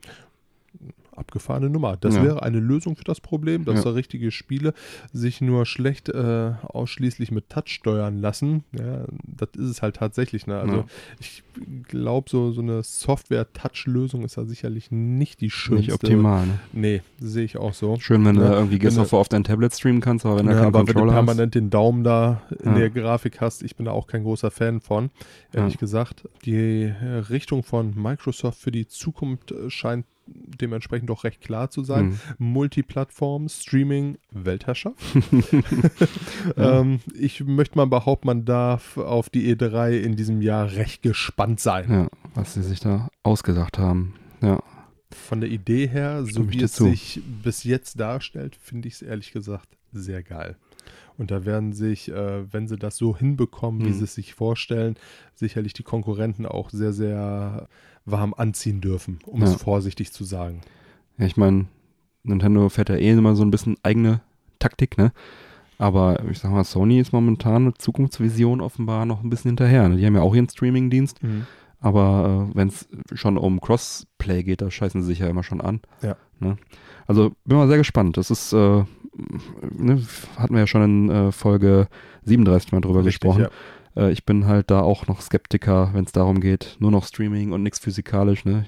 Abgefahrene 1.18 1.68
Nummer. 1.70 1.96
Das 1.96 2.16
Ja. 2.16 2.22
wäre 2.24 2.42
eine 2.42 2.60
Lösung 2.60 2.96
für 2.96 3.04
das 3.04 3.20
Problem, 3.20 3.64
dass 3.64 3.76
Ja. 3.76 3.82
da 3.84 3.90
richtige 3.90 4.30
Spiele 4.30 4.72
sich 5.12 5.40
nur 5.40 5.66
schlecht 5.66 6.08
äh, 6.08 6.52
ausschließlich 6.62 7.30
mit 7.30 7.48
Touch 7.50 7.68
steuern 7.68 8.18
lassen. 8.18 8.64
Ja, 8.78 9.04
das 9.24 9.48
ist 9.56 9.68
es 9.70 9.82
halt 9.82 9.96
tatsächlich. 9.96 10.46
Ne? 10.46 10.58
Also 10.58 10.76
Ja. 10.76 10.84
ich 11.20 11.42
glaube, 11.88 12.30
so, 12.30 12.52
so 12.52 12.60
eine 12.60 12.82
Software-Touch-Lösung 12.82 14.24
ist 14.24 14.36
da 14.36 14.44
sicherlich 14.44 14.90
nicht 14.90 15.40
die 15.40 15.50
schönste. 15.50 15.90
Nicht 15.90 15.92
optimal. 15.92 16.46
Ne? 16.46 16.58
Nee, 16.72 17.02
sehe 17.18 17.44
ich 17.44 17.56
auch 17.56 17.74
so. 17.74 17.96
Schön, 18.00 18.24
wenn 18.24 18.36
du 18.36 18.42
irgendwie 18.42 18.78
of 18.86 19.12
War 19.12 19.20
auf 19.20 19.28
dein 19.28 19.44
Tablet 19.44 19.74
streamen 19.74 20.00
kannst, 20.00 20.24
aber 20.24 20.38
wenn 20.38 20.46
du 20.46 20.52
ja, 20.52 20.62
aber 20.62 20.86
wenn 20.86 20.94
du 20.94 21.04
hast. 21.06 21.12
permanent 21.12 21.54
den 21.54 21.70
Daumen 21.70 22.04
da 22.04 22.42
in 22.62 22.74
der 22.74 22.90
Grafik 22.90 23.40
hast, 23.40 23.62
ich 23.62 23.76
bin 23.76 23.86
da 23.86 23.92
auch 23.92 24.06
kein 24.06 24.22
großer 24.22 24.50
Fan 24.50 24.80
von, 24.80 25.10
ehrlich 25.52 25.78
gesagt. 25.78 26.28
Die 26.44 26.92
Richtung 27.30 27.62
von 27.62 27.94
Microsoft 27.94 28.58
für 28.60 28.70
die 28.70 28.86
Zukunft 28.86 29.52
äh, 29.52 29.70
scheint 29.70 30.06
dementsprechend 30.60 31.08
doch 31.10 31.24
recht 31.24 31.40
klar 31.40 31.70
zu 31.70 31.82
sein. 31.84 32.18
Mhm. 32.38 32.52
Multiplattform, 32.52 33.48
Streaming, 33.48 34.18
Weltherrschaft. 34.30 34.96
Ja. 36.56 36.80
ähm, 36.80 37.00
ich 37.14 37.44
möchte 37.44 37.76
mal 37.76 37.86
behaupten, 37.86 38.26
man 38.28 38.44
darf 38.44 38.96
auf 38.96 39.28
die 39.30 39.54
E3 39.54 39.98
in 39.98 40.16
diesem 40.16 40.40
Jahr 40.40 40.72
recht 40.72 41.02
gespannt 41.02 41.60
sein. 41.60 41.90
Ja, 41.90 42.08
was 42.34 42.54
sie 42.54 42.62
sich 42.62 42.80
da 42.80 43.08
ausgedacht 43.22 43.78
haben. 43.78 44.14
Ja. 44.40 44.62
Von 45.10 45.40
der 45.40 45.50
Idee 45.50 45.86
her, 45.88 46.22
so 46.22 46.28
Stimme 46.30 46.52
wie 46.52 46.62
es 46.62 46.76
sich 46.76 47.20
bis 47.42 47.64
jetzt 47.64 47.98
darstellt, 47.98 48.56
finde 48.60 48.88
ich 48.88 48.94
es 48.94 49.02
ehrlich 49.02 49.32
gesagt 49.32 49.68
sehr 49.92 50.22
geil. 50.22 50.56
Und 51.16 51.30
da 51.30 51.44
werden 51.44 51.72
sich, 51.72 52.10
äh, 52.10 52.52
wenn 52.52 52.68
sie 52.68 52.76
das 52.76 52.96
so 52.96 53.16
hinbekommen, 53.16 53.80
wie 53.84 53.88
Mhm. 53.90 53.94
sie 53.94 54.04
es 54.04 54.14
sich 54.14 54.34
vorstellen, 54.34 54.96
sicherlich 55.34 55.72
die 55.72 55.82
Konkurrenten 55.82 56.46
auch 56.46 56.70
sehr, 56.70 56.92
sehr 56.92 57.68
warm 58.10 58.34
anziehen 58.36 58.80
dürfen, 58.80 59.18
um 59.26 59.40
Ja. 59.42 59.46
es 59.48 59.54
vorsichtig 59.56 60.12
zu 60.12 60.24
sagen. 60.24 60.60
Ja, 61.18 61.26
ich 61.26 61.36
meine, 61.36 61.66
Nintendo 62.22 62.68
fährt 62.68 62.88
ja 62.88 62.96
eh 62.96 63.10
immer 63.10 63.34
so 63.36 63.42
ein 63.44 63.50
bisschen 63.50 63.76
eigene 63.82 64.20
Taktik, 64.58 64.98
ne? 64.98 65.12
Aber 65.78 66.24
ich 66.28 66.40
sag 66.40 66.50
mal, 66.50 66.64
Sony 66.64 66.98
ist 66.98 67.12
momentan 67.12 67.64
mit 67.66 67.80
Zukunftsvision 67.80 68.60
offenbar 68.60 69.06
noch 69.06 69.22
ein 69.22 69.30
bisschen 69.30 69.50
hinterher. 69.50 69.88
Ne? 69.88 69.96
Die 69.96 70.04
haben 70.06 70.16
ja 70.16 70.22
auch 70.22 70.34
ihren 70.34 70.48
Streaming-Dienst, 70.48 71.20
aber 71.80 72.48
äh, 72.52 72.56
wenn 72.56 72.66
es 72.68 72.88
schon 73.14 73.38
um 73.38 73.60
Crossplay 73.60 74.42
geht, 74.42 74.60
da 74.60 74.70
scheißen 74.72 75.02
sie 75.02 75.06
sich 75.06 75.20
ja 75.20 75.28
immer 75.28 75.44
schon 75.44 75.60
an. 75.60 75.80
Ja. 76.02 76.16
Ne? 76.40 76.56
Also 77.06 77.30
bin 77.44 77.56
mal 77.56 77.68
sehr 77.68 77.76
gespannt. 77.78 78.16
Das 78.16 78.30
ist, 78.32 78.52
äh, 78.52 78.82
ne, 79.70 80.02
hatten 80.36 80.54
wir 80.54 80.60
ja 80.60 80.66
schon 80.66 80.82
in 80.82 81.10
äh, 81.10 81.32
Folge 81.32 81.86
37 82.24 82.72
mal 82.72 82.80
drüber 82.80 83.04
Richtig, 83.04 83.20
gesprochen. 83.20 83.42
ja. 83.42 83.50
Äh, 83.98 84.12
ich 84.12 84.24
bin 84.24 84.46
halt 84.46 84.70
da 84.70 84.80
auch 84.80 85.06
noch 85.06 85.20
Skeptiker, 85.20 85.90
wenn 85.92 86.04
es 86.04 86.12
darum 86.12 86.40
geht, 86.40 86.76
nur 86.78 86.90
noch 86.90 87.04
Streaming 87.06 87.52
und 87.52 87.62
nichts 87.62 87.78
physikalisch, 87.80 88.44
ne? 88.44 88.64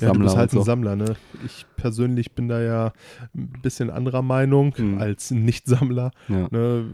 Ja, 0.00 0.12
du 0.14 0.20
bist 0.20 0.34
halt 0.34 0.52
und 0.54 0.60
ein 0.60 0.60
so. 0.60 0.64
Sammler, 0.64 0.96
ne? 0.96 1.16
Ich 1.44 1.66
persönlich 1.76 2.32
bin 2.32 2.48
da 2.48 2.62
ja 2.62 2.92
ein 3.36 3.52
bisschen 3.60 3.90
anderer 3.90 4.22
Meinung 4.22 4.74
Mhm. 4.78 4.96
als 4.98 5.30
Nicht-Sammler. 5.30 6.10
Ja. 6.28 6.48
Ne? 6.50 6.86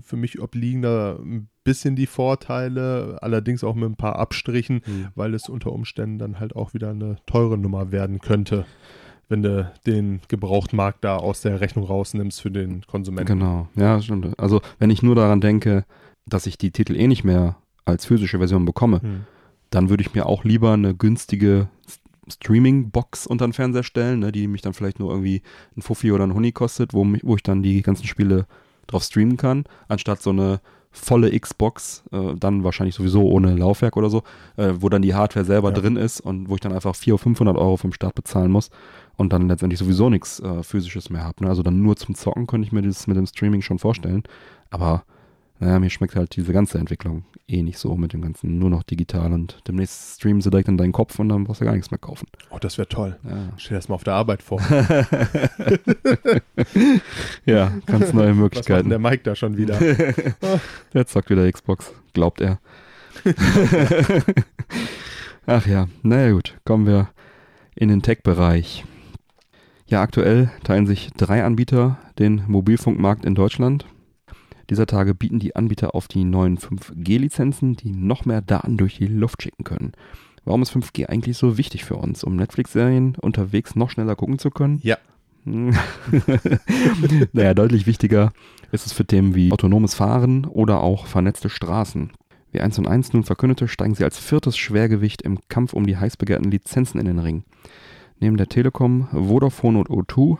Für 0.00 0.16
mich 0.16 0.40
obliegen 0.40 0.80
da 0.80 1.16
ein 1.16 1.48
bisschen 1.62 1.94
die 1.94 2.06
Vorteile, 2.06 3.18
allerdings 3.20 3.62
auch 3.64 3.74
mit 3.74 3.90
ein 3.90 3.96
paar 3.96 4.16
Abstrichen, 4.18 4.80
Mhm. 4.86 5.08
weil 5.14 5.34
es 5.34 5.50
unter 5.50 5.72
Umständen 5.72 6.18
dann 6.18 6.40
halt 6.40 6.56
auch 6.56 6.72
wieder 6.72 6.88
eine 6.90 7.16
teure 7.26 7.58
Nummer 7.58 7.92
werden 7.92 8.20
könnte, 8.20 8.64
wenn 9.28 9.42
du 9.42 9.70
den 9.86 10.20
Gebrauchtmarkt 10.28 11.04
da 11.04 11.16
aus 11.18 11.42
der 11.42 11.60
Rechnung 11.60 11.84
rausnimmst 11.84 12.40
für 12.40 12.50
den 12.50 12.80
Konsumenten. 12.86 13.38
Genau, 13.38 13.68
ja, 13.76 14.00
stimmt. 14.00 14.38
Also, 14.38 14.62
wenn 14.78 14.88
ich 14.88 15.02
nur 15.02 15.14
daran 15.16 15.42
denke, 15.42 15.84
dass 16.28 16.46
ich 16.46 16.58
die 16.58 16.70
Titel 16.70 16.94
eh 16.96 17.06
nicht 17.08 17.24
mehr 17.24 17.56
als 17.84 18.04
physische 18.06 18.38
Version 18.38 18.64
bekomme, 18.64 19.00
Hm. 19.02 19.20
dann 19.70 19.88
würde 19.90 20.02
ich 20.02 20.14
mir 20.14 20.26
auch 20.26 20.44
lieber 20.44 20.72
eine 20.72 20.94
günstige 20.94 21.68
Streaming-Box 22.30 23.26
unter 23.26 23.46
den 23.46 23.52
Fernseher 23.52 23.82
stellen, 23.82 24.20
ne, 24.20 24.32
die 24.32 24.46
mich 24.48 24.62
dann 24.62 24.74
vielleicht 24.74 24.98
nur 24.98 25.10
irgendwie 25.10 25.42
ein 25.76 25.82
Fuffi 25.82 26.12
oder 26.12 26.24
ein 26.24 26.34
Huni 26.34 26.52
kostet, 26.52 26.92
wo, 26.92 27.04
mich, 27.04 27.22
wo 27.24 27.36
ich 27.36 27.42
dann 27.42 27.62
die 27.62 27.82
ganzen 27.82 28.06
Spiele 28.06 28.46
drauf 28.86 29.02
streamen 29.02 29.36
kann, 29.36 29.64
anstatt 29.88 30.22
so 30.22 30.30
eine 30.30 30.60
volle 30.90 31.38
Xbox, 31.38 32.02
äh, 32.12 32.34
dann 32.38 32.64
wahrscheinlich 32.64 32.94
sowieso 32.94 33.22
ohne 33.22 33.54
Laufwerk 33.54 33.96
oder 33.96 34.08
so, 34.10 34.22
äh, 34.56 34.72
wo 34.78 34.88
dann 34.88 35.02
die 35.02 35.14
Hardware 35.14 35.44
selber 35.44 35.68
Ja. 35.70 35.74
drin 35.74 35.96
ist 35.96 36.20
und 36.20 36.48
wo 36.48 36.54
ich 36.54 36.60
dann 36.60 36.72
einfach 36.72 36.94
400 36.96 37.12
oder 37.14 37.22
500 37.22 37.56
Euro 37.56 37.76
vom 37.76 37.92
Start 37.92 38.14
bezahlen 38.14 38.50
muss 38.50 38.70
und 39.16 39.32
dann 39.32 39.48
letztendlich 39.48 39.78
sowieso 39.78 40.08
nichts 40.08 40.40
äh, 40.40 40.62
physisches 40.62 41.10
mehr 41.10 41.24
habe. 41.24 41.44
Ne? 41.44 41.50
Also 41.50 41.62
dann 41.62 41.82
nur 41.82 41.96
zum 41.96 42.14
Zocken 42.14 42.46
könnte 42.46 42.66
ich 42.66 42.72
mir 42.72 42.82
das 42.82 43.06
mit 43.06 43.16
dem 43.16 43.26
Streaming 43.26 43.60
schon 43.62 43.78
vorstellen, 43.78 44.22
aber 44.70 45.04
naja, 45.60 45.78
mir 45.78 45.90
schmeckt 45.90 46.14
halt 46.16 46.36
diese 46.36 46.52
ganze 46.52 46.78
Entwicklung 46.78 47.24
eh 47.48 47.62
nicht 47.62 47.78
so 47.78 47.96
mit 47.96 48.12
dem 48.12 48.22
ganzen 48.22 48.58
nur 48.58 48.70
noch 48.70 48.82
digital 48.82 49.32
und 49.32 49.58
demnächst 49.66 50.16
streamen 50.20 50.40
sie 50.40 50.50
direkt 50.50 50.68
in 50.68 50.76
deinen 50.76 50.92
Kopf 50.92 51.18
und 51.18 51.28
dann 51.28 51.44
brauchst 51.44 51.60
du 51.60 51.64
gar 51.64 51.72
nichts 51.74 51.90
mehr 51.90 51.98
kaufen. 51.98 52.26
Oh, 52.50 52.58
das 52.58 52.78
wäre 52.78 52.88
toll. 52.88 53.18
Ja, 53.24 53.52
Stell 53.56 53.70
dir 53.70 53.78
das 53.78 53.88
mal 53.88 53.94
auf 53.96 54.04
der 54.04 54.14
Arbeit 54.14 54.42
vor. 54.42 54.60
ja 57.46 57.72
ganz 57.86 58.12
neue 58.12 58.12
Was 58.12 58.12
macht 58.12 58.14
denn 58.14 58.36
Möglichkeiten. 58.36 58.88
der 58.90 58.98
Mike 58.98 59.22
da 59.24 59.34
schon 59.34 59.56
wieder? 59.56 59.78
Der 60.94 61.06
zockt 61.06 61.30
wieder 61.30 61.50
Xbox, 61.50 61.92
glaubt 62.12 62.40
er. 62.40 62.60
Ach 65.46 65.66
ja, 65.66 65.88
naja 66.02 66.32
gut, 66.32 66.56
kommen 66.64 66.86
wir 66.86 67.08
in 67.74 67.88
den 67.88 68.02
Tech-Bereich. 68.02 68.84
Ja, 69.86 70.02
aktuell 70.02 70.50
teilen 70.64 70.86
sich 70.86 71.10
drei 71.16 71.42
Anbieter 71.44 71.98
den 72.18 72.44
Mobilfunkmarkt 72.46 73.24
in 73.24 73.34
Deutschland. 73.34 73.86
Dieser 74.70 74.86
Tage 74.86 75.14
bieten 75.14 75.38
die 75.38 75.56
Anbieter 75.56 75.94
auf 75.94 76.08
die 76.08 76.24
neuen 76.24 76.58
5G-Lizenzen, 76.58 77.76
die 77.76 77.92
noch 77.92 78.26
mehr 78.26 78.42
Daten 78.42 78.76
durch 78.76 78.98
die 78.98 79.06
Luft 79.06 79.42
schicken 79.42 79.64
können. 79.64 79.92
Warum 80.44 80.62
ist 80.62 80.72
5G 80.72 81.06
eigentlich 81.06 81.36
so 81.36 81.56
wichtig 81.58 81.84
für 81.84 81.96
uns? 81.96 82.22
Um 82.24 82.36
Netflix-Serien 82.36 83.16
unterwegs 83.20 83.76
noch 83.76 83.90
schneller 83.90 84.16
gucken 84.16 84.38
zu 84.38 84.50
können? 84.50 84.80
Ja. 84.82 84.98
naja, 87.32 87.54
deutlich 87.54 87.86
wichtiger 87.86 88.32
ist 88.70 88.84
es 88.84 88.92
für 88.92 89.06
Themen 89.06 89.34
wie 89.34 89.50
autonomes 89.52 89.94
Fahren 89.94 90.44
oder 90.44 90.82
auch 90.82 91.06
vernetzte 91.06 91.48
Straßen. 91.48 92.12
Wie 92.52 92.60
1 92.60 92.78
und 92.78 92.86
1 92.86 93.14
nun 93.14 93.24
verkündete, 93.24 93.68
steigen 93.68 93.94
sie 93.94 94.04
als 94.04 94.18
viertes 94.18 94.58
Schwergewicht 94.58 95.22
im 95.22 95.38
Kampf 95.48 95.72
um 95.72 95.86
die 95.86 95.96
heiß 95.96 96.16
begehrten 96.18 96.50
Lizenzen 96.50 96.98
in 97.00 97.06
den 97.06 97.18
Ring. 97.18 97.44
Neben 98.20 98.36
der 98.36 98.48
Telekom, 98.48 99.08
Vodafone 99.12 99.78
und 99.78 99.88
O2 99.88 100.38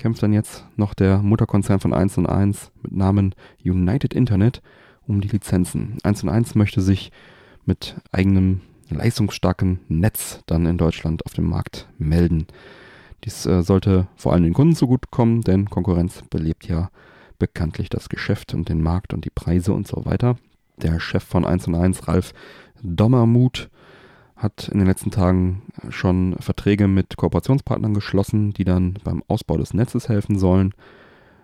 kämpft 0.00 0.22
dann 0.22 0.32
jetzt 0.32 0.64
noch 0.76 0.94
der 0.94 1.18
Mutterkonzern 1.18 1.78
von 1.78 1.92
1 1.92 2.16
und 2.16 2.26
1 2.26 2.72
mit 2.82 2.92
Namen 2.92 3.34
United 3.62 4.14
Internet 4.14 4.62
um 5.06 5.20
die 5.20 5.28
Lizenzen. 5.28 5.98
1 6.02 6.22
und 6.22 6.30
1 6.30 6.54
möchte 6.54 6.80
sich 6.80 7.12
mit 7.66 7.96
eigenem 8.10 8.62
leistungsstarken 8.88 9.80
Netz 9.88 10.40
dann 10.46 10.64
in 10.64 10.78
Deutschland 10.78 11.26
auf 11.26 11.34
dem 11.34 11.48
Markt 11.48 11.86
melden. 11.98 12.46
Dies 13.24 13.44
äh, 13.44 13.62
sollte 13.62 14.06
vor 14.16 14.32
allem 14.32 14.44
den 14.44 14.54
Kunden 14.54 14.74
zugutekommen, 14.74 15.42
denn 15.42 15.68
Konkurrenz 15.68 16.22
belebt 16.30 16.66
ja 16.66 16.90
bekanntlich 17.38 17.90
das 17.90 18.08
Geschäft 18.08 18.54
und 18.54 18.70
den 18.70 18.82
Markt 18.82 19.12
und 19.12 19.26
die 19.26 19.30
Preise 19.30 19.74
und 19.74 19.86
so 19.86 20.06
weiter. 20.06 20.36
Der 20.78 20.98
Chef 20.98 21.22
von 21.22 21.44
1 21.44 21.68
und 21.68 21.74
1, 21.74 22.08
Ralf 22.08 22.32
Dommermuth, 22.82 23.68
hat 24.42 24.68
in 24.68 24.78
den 24.78 24.86
letzten 24.86 25.10
Tagen 25.10 25.62
schon 25.90 26.34
Verträge 26.40 26.88
mit 26.88 27.16
Kooperationspartnern 27.16 27.94
geschlossen, 27.94 28.52
die 28.52 28.64
dann 28.64 28.94
beim 29.04 29.22
Ausbau 29.28 29.56
des 29.58 29.74
Netzes 29.74 30.08
helfen 30.08 30.38
sollen. 30.38 30.72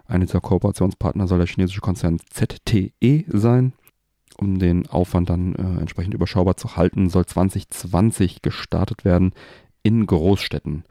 Einer 0.06 0.24
dieser 0.24 0.40
Kooperationspartner 0.40 1.26
soll 1.26 1.38
der 1.38 1.46
chinesische 1.46 1.80
Konzern 1.80 2.18
ZTE 2.30 3.24
sein. 3.28 3.72
Um 4.38 4.58
den 4.58 4.86
Aufwand 4.88 5.30
dann 5.30 5.54
äh, 5.54 5.80
entsprechend 5.80 6.14
überschaubar 6.14 6.56
zu 6.56 6.76
halten, 6.76 7.08
soll 7.08 7.26
2020 7.26 8.42
gestartet 8.42 9.04
werden 9.04 9.32
in 9.82 10.06
Großstädten. 10.06 10.84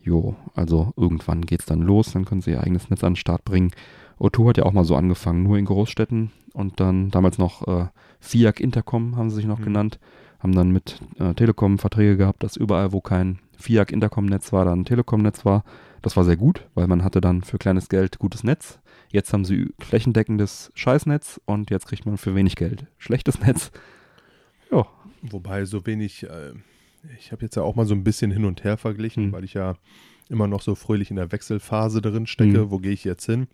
Jo, 0.00 0.36
also 0.54 0.92
irgendwann 0.96 1.42
geht's 1.42 1.66
dann 1.66 1.80
los, 1.80 2.12
dann 2.12 2.24
können 2.24 2.40
sie 2.40 2.52
ihr 2.52 2.62
eigenes 2.62 2.88
Netz 2.88 3.04
an 3.04 3.12
den 3.12 3.16
Start 3.16 3.44
bringen. 3.44 3.72
O2 4.18 4.48
hat 4.48 4.56
ja 4.58 4.64
auch 4.64 4.72
mal 4.72 4.84
so 4.84 4.96
angefangen, 4.96 5.42
nur 5.42 5.58
in 5.58 5.66
Großstädten 5.66 6.32
und 6.54 6.80
dann 6.80 7.10
damals 7.10 7.38
noch 7.38 7.66
äh, 7.68 7.86
FIAC 8.20 8.60
Intercom 8.60 9.16
haben 9.16 9.30
sie 9.30 9.36
sich 9.36 9.46
noch 9.46 9.58
Mhm. 9.58 9.64
genannt, 9.64 9.98
haben 10.38 10.54
dann 10.54 10.70
mit 10.70 11.00
äh, 11.18 11.34
Telekom 11.34 11.78
Verträge 11.78 12.16
gehabt, 12.16 12.42
dass 12.42 12.56
überall, 12.56 12.92
wo 12.92 13.00
kein 13.00 13.38
FIAC 13.56 13.90
Intercom 13.92 14.26
Netz 14.26 14.52
war, 14.52 14.64
dann 14.64 14.80
ein 14.80 14.84
Telekom 14.84 15.22
Netz 15.22 15.44
war. 15.44 15.64
Das 16.02 16.16
war 16.16 16.24
sehr 16.24 16.36
gut, 16.36 16.66
weil 16.74 16.86
man 16.86 17.02
hatte 17.02 17.20
dann 17.20 17.42
für 17.42 17.58
kleines 17.58 17.88
Geld 17.88 18.18
gutes 18.18 18.44
Netz. 18.44 18.78
Jetzt 19.10 19.32
haben 19.32 19.44
sie 19.44 19.72
flächendeckendes 19.80 20.70
Scheißnetz 20.74 21.40
und 21.44 21.70
jetzt 21.70 21.86
kriegt 21.86 22.06
man 22.06 22.18
für 22.18 22.34
wenig 22.34 22.54
Geld 22.56 22.86
schlechtes 22.98 23.40
Netz. 23.46 23.72
Ja, 24.70 24.86
Wobei 25.22 25.64
so 25.64 25.84
wenig, 25.86 26.24
äh, 26.24 26.52
ich 27.18 27.32
habe 27.32 27.42
jetzt 27.42 27.56
ja 27.56 27.62
auch 27.62 27.74
mal 27.74 27.86
so 27.86 27.94
ein 27.94 28.04
bisschen 28.04 28.30
hin 28.30 28.44
und 28.44 28.64
her 28.64 28.76
verglichen, 28.76 29.24
Hm. 29.26 29.32
weil 29.32 29.44
ich 29.44 29.54
ja 29.54 29.74
immer 30.28 30.46
noch 30.46 30.62
so 30.62 30.74
fröhlich 30.74 31.10
in 31.10 31.16
der 31.16 31.32
Wechselphase 31.32 32.00
drin 32.02 32.26
stecke. 32.26 32.60
Hm. 32.60 32.70
Wo 32.70 32.78
gehe 32.78 32.92
ich 32.92 33.04
jetzt 33.04 33.26
hin? 33.26 33.48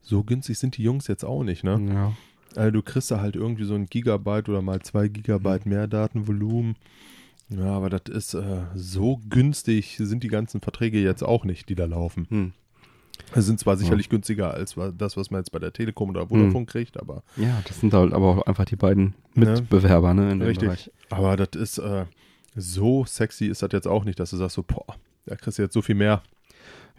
So 0.00 0.22
günstig 0.22 0.58
sind 0.58 0.76
die 0.76 0.82
Jungs 0.82 1.06
jetzt 1.08 1.24
auch 1.24 1.42
nicht, 1.42 1.64
ne? 1.64 1.80
ja. 1.92 2.12
Also 2.56 2.70
du 2.70 2.82
kriegst 2.82 3.10
da 3.10 3.20
halt 3.20 3.36
irgendwie 3.36 3.64
so 3.64 3.74
ein 3.74 3.86
Gigabyte 3.86 4.48
oder 4.48 4.62
mal 4.62 4.80
zwei 4.80 5.08
Gigabyte 5.08 5.66
mehr 5.66 5.86
Datenvolumen. 5.86 6.76
Ja, 7.48 7.72
aber 7.72 7.90
das 7.90 8.02
ist 8.08 8.34
äh, 8.34 8.62
so 8.74 9.20
günstig, 9.28 9.96
sind 9.98 10.22
die 10.22 10.28
ganzen 10.28 10.60
Verträge 10.60 11.00
jetzt 11.00 11.22
auch 11.22 11.44
nicht, 11.44 11.68
die 11.68 11.74
da 11.74 11.84
laufen. 11.84 12.26
Hm. 12.30 12.52
Es 13.32 13.46
sind 13.46 13.60
zwar 13.60 13.76
sicherlich 13.76 14.08
günstiger 14.08 14.52
als 14.52 14.76
das, 14.96 15.16
was 15.16 15.30
man 15.30 15.40
jetzt 15.40 15.52
bei 15.52 15.58
der 15.58 15.72
Telekom 15.72 16.10
oder 16.10 16.28
Vodafone 16.28 16.66
kriegt, 16.66 17.00
aber 17.00 17.22
Ja, 17.36 17.62
das 17.66 17.80
sind 17.80 17.94
halt 17.94 18.12
aber 18.12 18.26
auch 18.26 18.46
einfach 18.46 18.64
die 18.64 18.76
beiden 18.76 19.14
Ne? 19.34 19.46
Mitbewerber, 19.46 20.14
ne, 20.14 20.32
in 20.32 20.38
dem 20.40 20.48
Richtig. 20.48 20.66
Bereich. 20.68 20.90
Aber 21.10 21.36
das 21.36 21.60
ist 21.60 21.78
äh, 21.78 22.06
so 22.54 23.04
sexy 23.04 23.46
ist 23.46 23.62
das 23.62 23.70
jetzt 23.72 23.88
auch 23.88 24.04
nicht, 24.04 24.20
dass 24.20 24.30
du 24.30 24.36
sagst 24.36 24.54
so, 24.54 24.62
boah, 24.62 24.96
da 25.26 25.36
kriegst 25.36 25.58
du 25.58 25.62
jetzt 25.62 25.74
so 25.74 25.82
viel 25.82 25.94
mehr. 25.96 26.22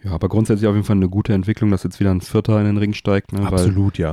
Ja, 0.06 0.12
aber 0.12 0.28
grundsätzlich 0.28 0.68
auf 0.68 0.74
jeden 0.76 0.86
Fall 0.86 0.94
eine 0.96 1.08
gute 1.08 1.32
Entwicklung, 1.32 1.72
dass 1.72 1.82
jetzt 1.82 1.98
wieder 1.98 2.12
ein 2.12 2.20
Vierter 2.20 2.60
in 2.60 2.66
den 2.66 2.76
Ring 2.76 2.92
steigt, 2.92 3.32
ne, 3.32 3.40
ja. 3.42 3.50
weil 3.50 3.58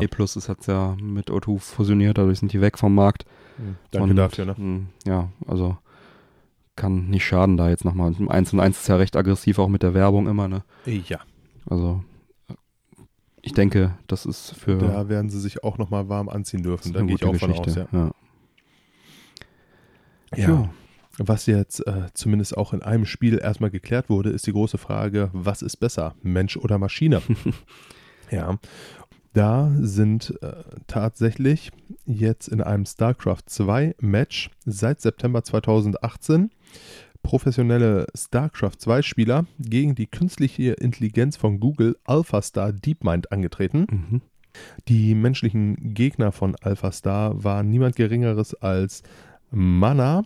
E-Plus 0.01 0.35
ist 0.35 0.47
jetzt 0.47 0.67
ja 0.67 0.97
mit 0.99 1.29
O2 1.29 1.59
fusioniert, 1.59 2.17
dadurch 2.17 2.39
sind 2.39 2.51
die 2.51 2.61
weg 2.61 2.79
vom 2.79 2.95
Markt. 2.95 3.25
Mhm. 3.59 3.75
Danke 3.91 4.09
Und, 4.09 4.15
dafür, 4.15 4.45
ne? 4.45 4.55
mh, 4.57 4.81
Ja, 5.05 5.29
also 5.45 5.77
kann 6.75 7.09
nicht 7.09 7.23
schaden 7.23 7.57
da 7.57 7.69
jetzt 7.69 7.85
nochmal. 7.85 8.11
1 8.27 8.53
und 8.53 8.59
1 8.59 8.79
ist 8.79 8.87
ja 8.87 8.95
recht 8.95 9.15
aggressiv 9.15 9.59
auch 9.59 9.67
mit 9.67 9.83
der 9.83 9.93
Werbung 9.93 10.27
immer, 10.27 10.47
ne. 10.47 10.63
Ja, 10.87 11.19
Also 11.69 12.03
ich 13.43 13.53
denke, 13.53 13.95
das 14.07 14.25
ist 14.25 14.55
für 14.55 14.79
da 14.79 15.09
werden 15.09 15.29
sie 15.29 15.39
sich 15.39 15.63
auch 15.63 15.77
nochmal 15.77 16.09
warm 16.09 16.27
anziehen 16.27 16.63
dürfen. 16.63 16.91
Da 16.91 17.03
gehe 17.03 17.13
ich 17.13 17.23
auch 17.23 17.35
von 17.35 17.51
aus, 17.51 17.61
Geschichte. 17.61 17.87
ja. 17.91 18.11
Ja. 20.35 20.47
Ja. 20.49 20.69
Was 21.19 21.45
jetzt 21.45 21.85
äh, 21.85 22.07
zumindest 22.13 22.57
auch 22.57 22.73
in 22.73 22.81
einem 22.81 23.05
Spiel 23.05 23.37
erstmal 23.37 23.69
geklärt 23.69 24.09
wurde, 24.09 24.31
ist 24.31 24.47
die 24.47 24.51
große 24.51 24.79
Frage, 24.79 25.29
was 25.31 25.61
ist 25.61 25.77
besser, 25.77 26.15
Mensch 26.23 26.57
oder 26.57 26.79
Maschine? 26.79 27.21
ja, 28.31 28.57
da 29.33 29.71
sind 29.79 30.33
äh, 30.41 30.63
tatsächlich 30.87 31.71
jetzt 32.05 32.47
in 32.47 32.61
einem 32.61 32.85
StarCraft 32.85 33.43
2 33.45 33.95
Match 33.99 34.49
seit 34.65 35.01
September 35.01 35.43
2018 35.43 36.51
professionelle 37.23 38.05
StarCraft 38.15 38.79
2 38.79 39.01
Spieler 39.01 39.45
gegen 39.57 39.95
die 39.95 40.07
künstliche 40.07 40.73
Intelligenz 40.73 41.37
von 41.37 41.59
Google 41.59 41.97
AlphaStar 42.03 42.73
DeepMind 42.73 43.31
angetreten. 43.31 43.87
Mhm. 43.89 44.21
Die 44.87 45.15
menschlichen 45.15 45.93
Gegner 45.95 46.31
von 46.31 46.55
AlphaStar 46.61 47.43
waren 47.43 47.69
niemand 47.69 47.95
Geringeres 47.95 48.53
als 48.55 49.01
Mana 49.49 50.25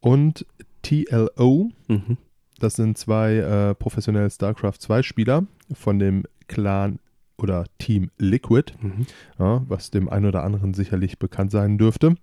und 0.00 0.46
TLO. 0.82 1.70
Mhm. 1.88 2.16
Das 2.58 2.74
sind 2.74 2.98
zwei 2.98 3.36
äh, 3.36 3.74
professionelle 3.74 4.30
StarCraft 4.30 4.78
2 4.80 5.02
Spieler 5.02 5.44
von 5.72 5.98
dem 5.98 6.24
Clan 6.48 6.98
oder 7.36 7.64
Team 7.78 8.10
Liquid, 8.18 8.72
Mhm. 8.80 9.06
ja, 9.38 9.62
was 9.68 9.90
dem 9.90 10.08
einen 10.08 10.26
oder 10.26 10.42
anderen 10.42 10.74
sicherlich 10.74 11.18
bekannt 11.18 11.52
sein 11.52 11.78
dürfte. 11.78 12.16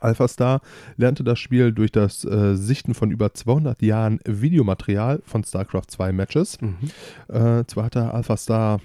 AlphaStar 0.00 0.62
lernte 0.96 1.22
das 1.22 1.38
Spiel 1.38 1.70
durch 1.72 1.92
das 1.92 2.24
äh, 2.24 2.56
Sichten 2.56 2.92
von 2.92 3.12
über 3.12 3.34
200 3.34 3.80
Jahren 3.82 4.18
Videomaterial 4.26 5.22
von 5.24 5.44
StarCraft 5.44 5.86
2 5.88 6.10
Matches. 6.12 6.60
Mhm. 6.60 6.76
Äh, 7.28 7.64
zwar 7.66 7.84
hatte 7.84 8.12
AlphaStar 8.12 8.80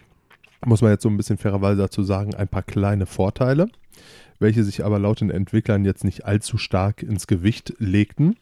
muss 0.66 0.82
man 0.82 0.92
jetzt 0.92 1.04
so 1.04 1.10
ein 1.10 1.18
bisschen 1.18 1.38
fairerweise 1.38 1.82
dazu 1.82 2.04
sagen, 2.04 2.34
ein 2.36 2.48
paar 2.48 2.64
kleine 2.64 3.06
Vorteile, 3.06 3.68
welche 4.40 4.64
sich 4.64 4.84
aber 4.84 5.00
laut 5.00 5.22
den 5.22 5.30
Entwicklern 5.30 5.86
jetzt 5.86 6.04
nicht 6.04 6.26
allzu 6.26 6.58
stark 6.58 7.04
ins 7.04 7.28
Gewicht 7.28 7.74
legten. 7.80 8.36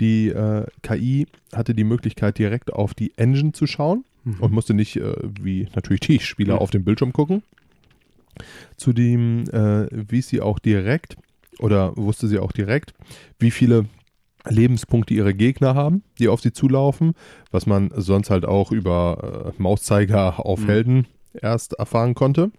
Die 0.00 0.28
äh, 0.28 0.66
KI 0.82 1.26
hatte 1.54 1.74
die 1.74 1.84
Möglichkeit, 1.84 2.38
direkt 2.38 2.72
auf 2.72 2.94
die 2.94 3.12
Engine 3.16 3.52
zu 3.52 3.66
schauen 3.66 4.04
mhm. 4.24 4.40
und 4.40 4.52
musste 4.52 4.74
nicht, 4.74 4.96
äh, 4.96 5.14
wie 5.40 5.68
natürlich 5.74 6.00
die 6.00 6.20
Spieler, 6.20 6.54
mhm. 6.54 6.60
auf 6.60 6.70
den 6.70 6.84
Bildschirm 6.84 7.12
gucken. 7.12 7.42
Zudem 8.76 9.44
äh, 9.50 9.88
wies 9.90 10.28
sie 10.28 10.40
auch 10.40 10.58
direkt 10.58 11.16
oder 11.58 11.96
wusste 11.96 12.28
sie 12.28 12.38
auch 12.38 12.52
direkt, 12.52 12.94
wie 13.40 13.50
viele 13.50 13.86
Lebenspunkte 14.48 15.14
ihre 15.14 15.34
Gegner 15.34 15.74
haben, 15.74 16.02
die 16.18 16.28
auf 16.28 16.40
sie 16.40 16.52
zulaufen, 16.52 17.14
was 17.50 17.66
man 17.66 17.90
sonst 17.96 18.30
halt 18.30 18.44
auch 18.44 18.70
über 18.70 19.52
äh, 19.58 19.62
Mauszeiger 19.62 20.44
auf 20.44 20.60
mhm. 20.60 20.66
Helden 20.66 21.06
erst 21.32 21.74
erfahren 21.74 22.14
konnte. 22.14 22.50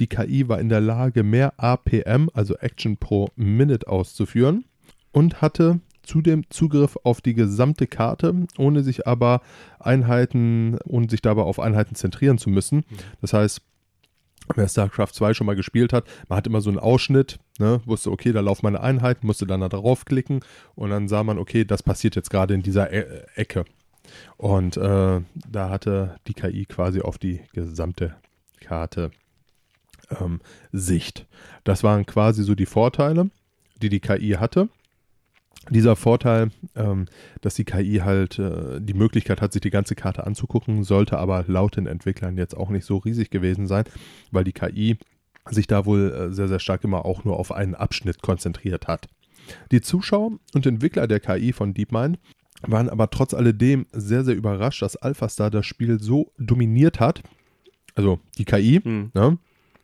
Die 0.00 0.06
KI 0.06 0.48
war 0.48 0.60
in 0.60 0.68
der 0.68 0.80
Lage, 0.80 1.22
mehr 1.22 1.54
APM, 1.56 2.28
also 2.34 2.56
Action 2.56 2.96
pro 2.96 3.28
Minute, 3.36 3.88
auszuführen 3.88 4.64
und 5.12 5.40
hatte 5.40 5.80
zudem 6.02 6.48
Zugriff 6.50 6.96
auf 7.02 7.20
die 7.20 7.34
gesamte 7.34 7.86
Karte, 7.86 8.46
ohne 8.58 8.82
sich 8.82 9.06
aber 9.06 9.40
Einheiten, 9.78 10.78
ohne 10.84 11.08
sich 11.10 11.20
dabei 11.20 11.42
auf 11.42 11.58
Einheiten 11.58 11.94
zentrieren 11.94 12.38
zu 12.38 12.50
müssen. 12.50 12.78
Mhm. 12.78 12.96
Das 13.20 13.32
heißt, 13.32 13.60
wer 14.54 14.68
StarCraft 14.68 15.12
2 15.12 15.34
schon 15.34 15.46
mal 15.46 15.56
gespielt 15.56 15.92
hat, 15.92 16.04
man 16.28 16.36
hat 16.36 16.46
immer 16.46 16.60
so 16.60 16.70
einen 16.70 16.78
Ausschnitt, 16.78 17.38
ne, 17.58 17.80
wusste, 17.84 18.10
okay, 18.10 18.32
da 18.32 18.40
laufen 18.40 18.64
meine 18.64 18.80
Einheiten, 18.80 19.26
musste 19.26 19.46
dann 19.46 19.60
da 19.60 19.68
drauf 19.68 20.04
klicken 20.04 20.40
und 20.74 20.90
dann 20.90 21.08
sah 21.08 21.24
man, 21.24 21.38
okay, 21.38 21.64
das 21.64 21.82
passiert 21.82 22.14
jetzt 22.16 22.30
gerade 22.30 22.54
in 22.54 22.62
dieser 22.62 22.92
e 22.92 23.24
Ecke. 23.34 23.64
Und 24.36 24.76
äh, 24.76 25.20
da 25.50 25.70
hatte 25.70 26.16
die 26.28 26.34
KI 26.34 26.64
quasi 26.66 27.00
auf 27.00 27.18
die 27.18 27.40
gesamte 27.52 28.14
Karte 28.60 29.10
ähm, 30.20 30.40
Sicht. 30.72 31.26
Das 31.64 31.82
waren 31.82 32.06
quasi 32.06 32.42
so 32.42 32.54
die 32.54 32.66
Vorteile, 32.66 33.30
die 33.82 33.88
die 33.88 34.00
KI 34.00 34.36
hatte 34.38 34.68
dieser 35.70 35.96
Vorteil, 35.96 36.50
ähm, 36.74 37.06
dass 37.40 37.54
die 37.54 37.64
KI 37.64 38.00
halt 38.04 38.38
äh, 38.38 38.80
die 38.80 38.94
Möglichkeit 38.94 39.40
hat, 39.40 39.52
sich 39.52 39.62
die 39.62 39.70
ganze 39.70 39.94
Karte 39.94 40.26
anzugucken, 40.26 40.84
sollte 40.84 41.18
aber 41.18 41.44
laut 41.46 41.76
den 41.76 41.86
Entwicklern 41.86 42.36
jetzt 42.36 42.56
auch 42.56 42.70
nicht 42.70 42.84
so 42.84 42.98
riesig 42.98 43.30
gewesen 43.30 43.66
sein, 43.66 43.84
weil 44.30 44.44
die 44.44 44.52
KI 44.52 44.96
sich 45.50 45.66
da 45.66 45.84
wohl 45.84 46.12
äh, 46.12 46.32
sehr, 46.32 46.48
sehr 46.48 46.60
stark 46.60 46.84
immer 46.84 47.04
auch 47.04 47.24
nur 47.24 47.38
auf 47.38 47.52
einen 47.52 47.74
Abschnitt 47.74 48.22
konzentriert 48.22 48.86
hat. 48.86 49.08
Die 49.70 49.80
Zuschauer 49.80 50.32
und 50.54 50.66
Entwickler 50.66 51.06
der 51.06 51.20
KI 51.20 51.52
von 51.52 51.74
DeepMind 51.74 52.18
waren 52.62 52.88
aber 52.88 53.10
trotz 53.10 53.34
alledem 53.34 53.86
sehr, 53.92 54.24
sehr 54.24 54.34
überrascht, 54.34 54.82
dass 54.82 54.96
AlphaStar 54.96 55.50
das 55.50 55.66
Spiel 55.66 56.00
so 56.00 56.32
dominiert 56.38 57.00
hat. 57.00 57.22
Also 57.94 58.18
die 58.38 58.44
KI. 58.44 58.80
Mhm. 58.82 59.10
Ne? 59.14 59.38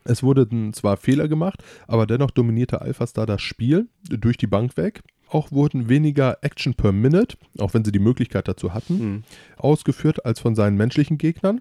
Es 0.05 0.22
wurden 0.22 0.72
zwar 0.72 0.96
Fehler 0.96 1.28
gemacht, 1.28 1.62
aber 1.86 2.07
dennoch 2.07 2.30
dominierte 2.30 2.80
AlphaStar 2.80 3.26
das 3.26 3.42
Spiel 3.42 3.88
durch 4.09 4.36
die 4.36 4.46
Bank 4.46 4.76
weg. 4.76 5.03
Auch 5.28 5.50
wurden 5.50 5.88
weniger 5.88 6.38
Action 6.42 6.74
per 6.74 6.92
Minute, 6.92 7.36
auch 7.59 7.72
wenn 7.72 7.84
sie 7.84 7.92
die 7.92 7.98
Möglichkeit 7.98 8.48
dazu 8.48 8.74
hatten, 8.74 8.94
mhm. 8.94 9.22
ausgeführt 9.57 10.26
als 10.26 10.40
von 10.40 10.55
seinen 10.55 10.76
menschlichen 10.76 11.16
Gegnern. 11.16 11.61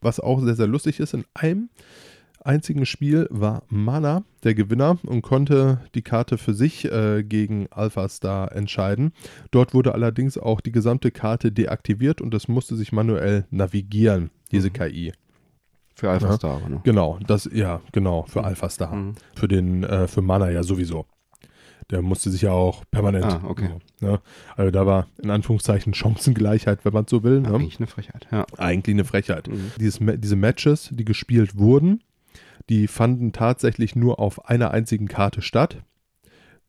Was 0.00 0.20
auch 0.20 0.40
sehr, 0.42 0.54
sehr 0.54 0.66
lustig 0.66 1.00
ist, 1.00 1.14
in 1.14 1.24
einem 1.34 1.70
einzigen 2.44 2.86
Spiel 2.86 3.26
war 3.30 3.62
Mana 3.68 4.24
der 4.44 4.54
Gewinner 4.54 4.98
und 5.04 5.22
konnte 5.22 5.80
die 5.94 6.02
Karte 6.02 6.38
für 6.38 6.54
sich 6.54 6.84
äh, 6.84 7.22
gegen 7.22 7.66
Alpha 7.70 8.08
Star 8.08 8.54
entscheiden. 8.54 9.12
Dort 9.50 9.74
wurde 9.74 9.94
allerdings 9.94 10.38
auch 10.38 10.60
die 10.60 10.72
gesamte 10.72 11.10
Karte 11.10 11.50
deaktiviert 11.50 12.20
und 12.20 12.34
es 12.34 12.48
musste 12.48 12.76
sich 12.76 12.92
manuell 12.92 13.46
navigieren, 13.50 14.30
diese 14.52 14.68
mhm. 14.68 14.72
KI. 14.74 15.12
Für 15.98 16.10
Alpha 16.10 16.32
Star, 16.34 16.68
ne? 16.68 16.80
Genau, 16.84 17.18
das, 17.26 17.50
ja, 17.52 17.80
genau, 17.90 18.22
für 18.28 18.38
mhm. 18.38 18.44
Alpha 18.44 18.68
Star. 18.68 18.94
Mhm. 18.94 19.14
Für 19.34 19.48
den, 19.48 19.82
äh, 19.82 20.06
für 20.06 20.22
Mana 20.22 20.48
ja 20.48 20.62
sowieso. 20.62 21.06
Der 21.90 22.02
musste 22.02 22.30
sich 22.30 22.42
ja 22.42 22.52
auch 22.52 22.84
permanent. 22.92 23.24
Ah, 23.24 23.40
okay. 23.44 23.70
Ne? 24.00 24.20
Also 24.56 24.70
da 24.70 24.86
war 24.86 25.08
in 25.20 25.30
Anführungszeichen 25.30 25.94
Chancengleichheit, 25.94 26.84
wenn 26.84 26.92
man 26.92 27.08
so 27.08 27.24
will. 27.24 27.40
Ne? 27.40 27.48
Eigentlich 27.48 27.80
eine 27.80 27.88
Frechheit, 27.88 28.28
ja. 28.30 28.46
Eigentlich 28.58 28.94
eine 28.94 29.04
Frechheit. 29.04 29.48
Mhm. 29.48 29.72
Dieses, 29.80 29.98
diese 30.20 30.36
Matches, 30.36 30.90
die 30.92 31.04
gespielt 31.04 31.58
wurden, 31.58 32.04
die 32.68 32.86
fanden 32.86 33.32
tatsächlich 33.32 33.96
nur 33.96 34.20
auf 34.20 34.48
einer 34.48 34.70
einzigen 34.70 35.08
Karte 35.08 35.42
statt. 35.42 35.82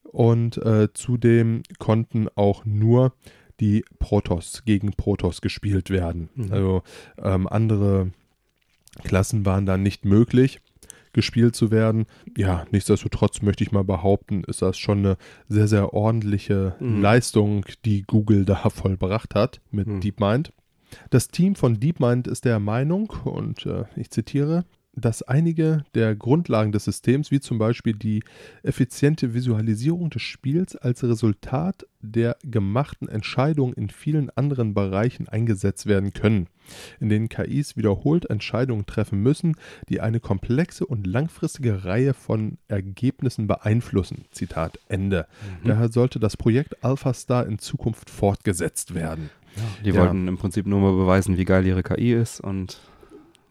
Und 0.01 0.57
äh, 0.57 0.91
zudem 0.91 1.61
konnten 1.77 2.29
auch 2.33 2.65
nur 2.65 3.13
die 3.59 3.85
Protoss 3.99 4.63
gegen 4.65 4.93
Protoss 4.93 5.41
gespielt 5.41 5.91
werden. 5.91 6.29
Mhm. 6.33 6.51
Also 6.51 6.83
ähm, 7.21 7.47
andere 7.47 8.09
Klassen 9.03 9.45
waren 9.45 9.65
dann 9.65 9.83
nicht 9.83 10.05
möglich 10.05 10.61
gespielt 11.13 11.55
zu 11.55 11.71
werden. 11.71 12.05
Ja, 12.37 12.65
nichtsdestotrotz 12.71 13.41
möchte 13.41 13.63
ich 13.63 13.71
mal 13.71 13.83
behaupten, 13.83 14.43
ist 14.43 14.61
das 14.61 14.77
schon 14.77 14.99
eine 14.99 15.17
sehr, 15.47 15.67
sehr 15.67 15.93
ordentliche 15.93 16.75
mhm. 16.79 17.01
Leistung, 17.01 17.65
die 17.85 18.03
Google 18.03 18.45
da 18.45 18.69
vollbracht 18.69 19.35
hat 19.35 19.61
mit 19.71 19.87
mhm. 19.87 20.01
DeepMind. 20.01 20.53
Das 21.09 21.27
Team 21.27 21.55
von 21.55 21.79
DeepMind 21.79 22.27
ist 22.27 22.45
der 22.45 22.59
Meinung, 22.59 23.09
und 23.23 23.65
äh, 23.65 23.85
ich 23.95 24.09
zitiere, 24.09 24.65
dass 24.99 25.23
einige 25.23 25.83
der 25.95 26.15
Grundlagen 26.15 26.71
des 26.71 26.85
Systems, 26.85 27.31
wie 27.31 27.39
zum 27.39 27.57
Beispiel 27.57 27.93
die 27.93 28.23
effiziente 28.63 29.33
Visualisierung 29.33 30.09
des 30.09 30.21
Spiels, 30.21 30.75
als 30.75 31.03
Resultat 31.03 31.85
der 32.01 32.37
gemachten 32.43 33.09
Entscheidungen 33.09 33.73
in 33.73 33.89
vielen 33.89 34.29
anderen 34.29 34.73
Bereichen 34.73 35.27
eingesetzt 35.27 35.85
werden 35.85 36.13
können, 36.13 36.47
in 36.99 37.09
denen 37.09 37.29
KIs 37.29 37.75
wiederholt 37.75 38.29
Entscheidungen 38.29 38.85
treffen 38.85 39.21
müssen, 39.21 39.55
die 39.89 39.99
eine 39.99 40.19
komplexe 40.19 40.85
und 40.85 41.05
langfristige 41.05 41.83
Reihe 41.83 42.13
von 42.13 42.57
Ergebnissen 42.67 43.47
beeinflussen. 43.47 44.25
Zitat 44.31 44.79
Ende. 44.87 45.27
Mhm. 45.63 45.67
Daher 45.67 45.89
sollte 45.89 46.19
das 46.19 46.37
Projekt 46.37 46.83
AlphaStar 46.83 47.45
in 47.47 47.59
Zukunft 47.59 48.09
fortgesetzt 48.09 48.93
werden. 48.93 49.29
Ja, 49.55 49.63
die 49.83 49.89
ja. 49.89 50.01
wollten 50.01 50.27
im 50.27 50.37
Prinzip 50.37 50.67
nur 50.67 50.79
mal 50.79 50.93
beweisen, 50.93 51.37
wie 51.37 51.45
geil 51.45 51.65
ihre 51.65 51.83
KI 51.83 52.13
ist 52.13 52.39
und 52.39 52.79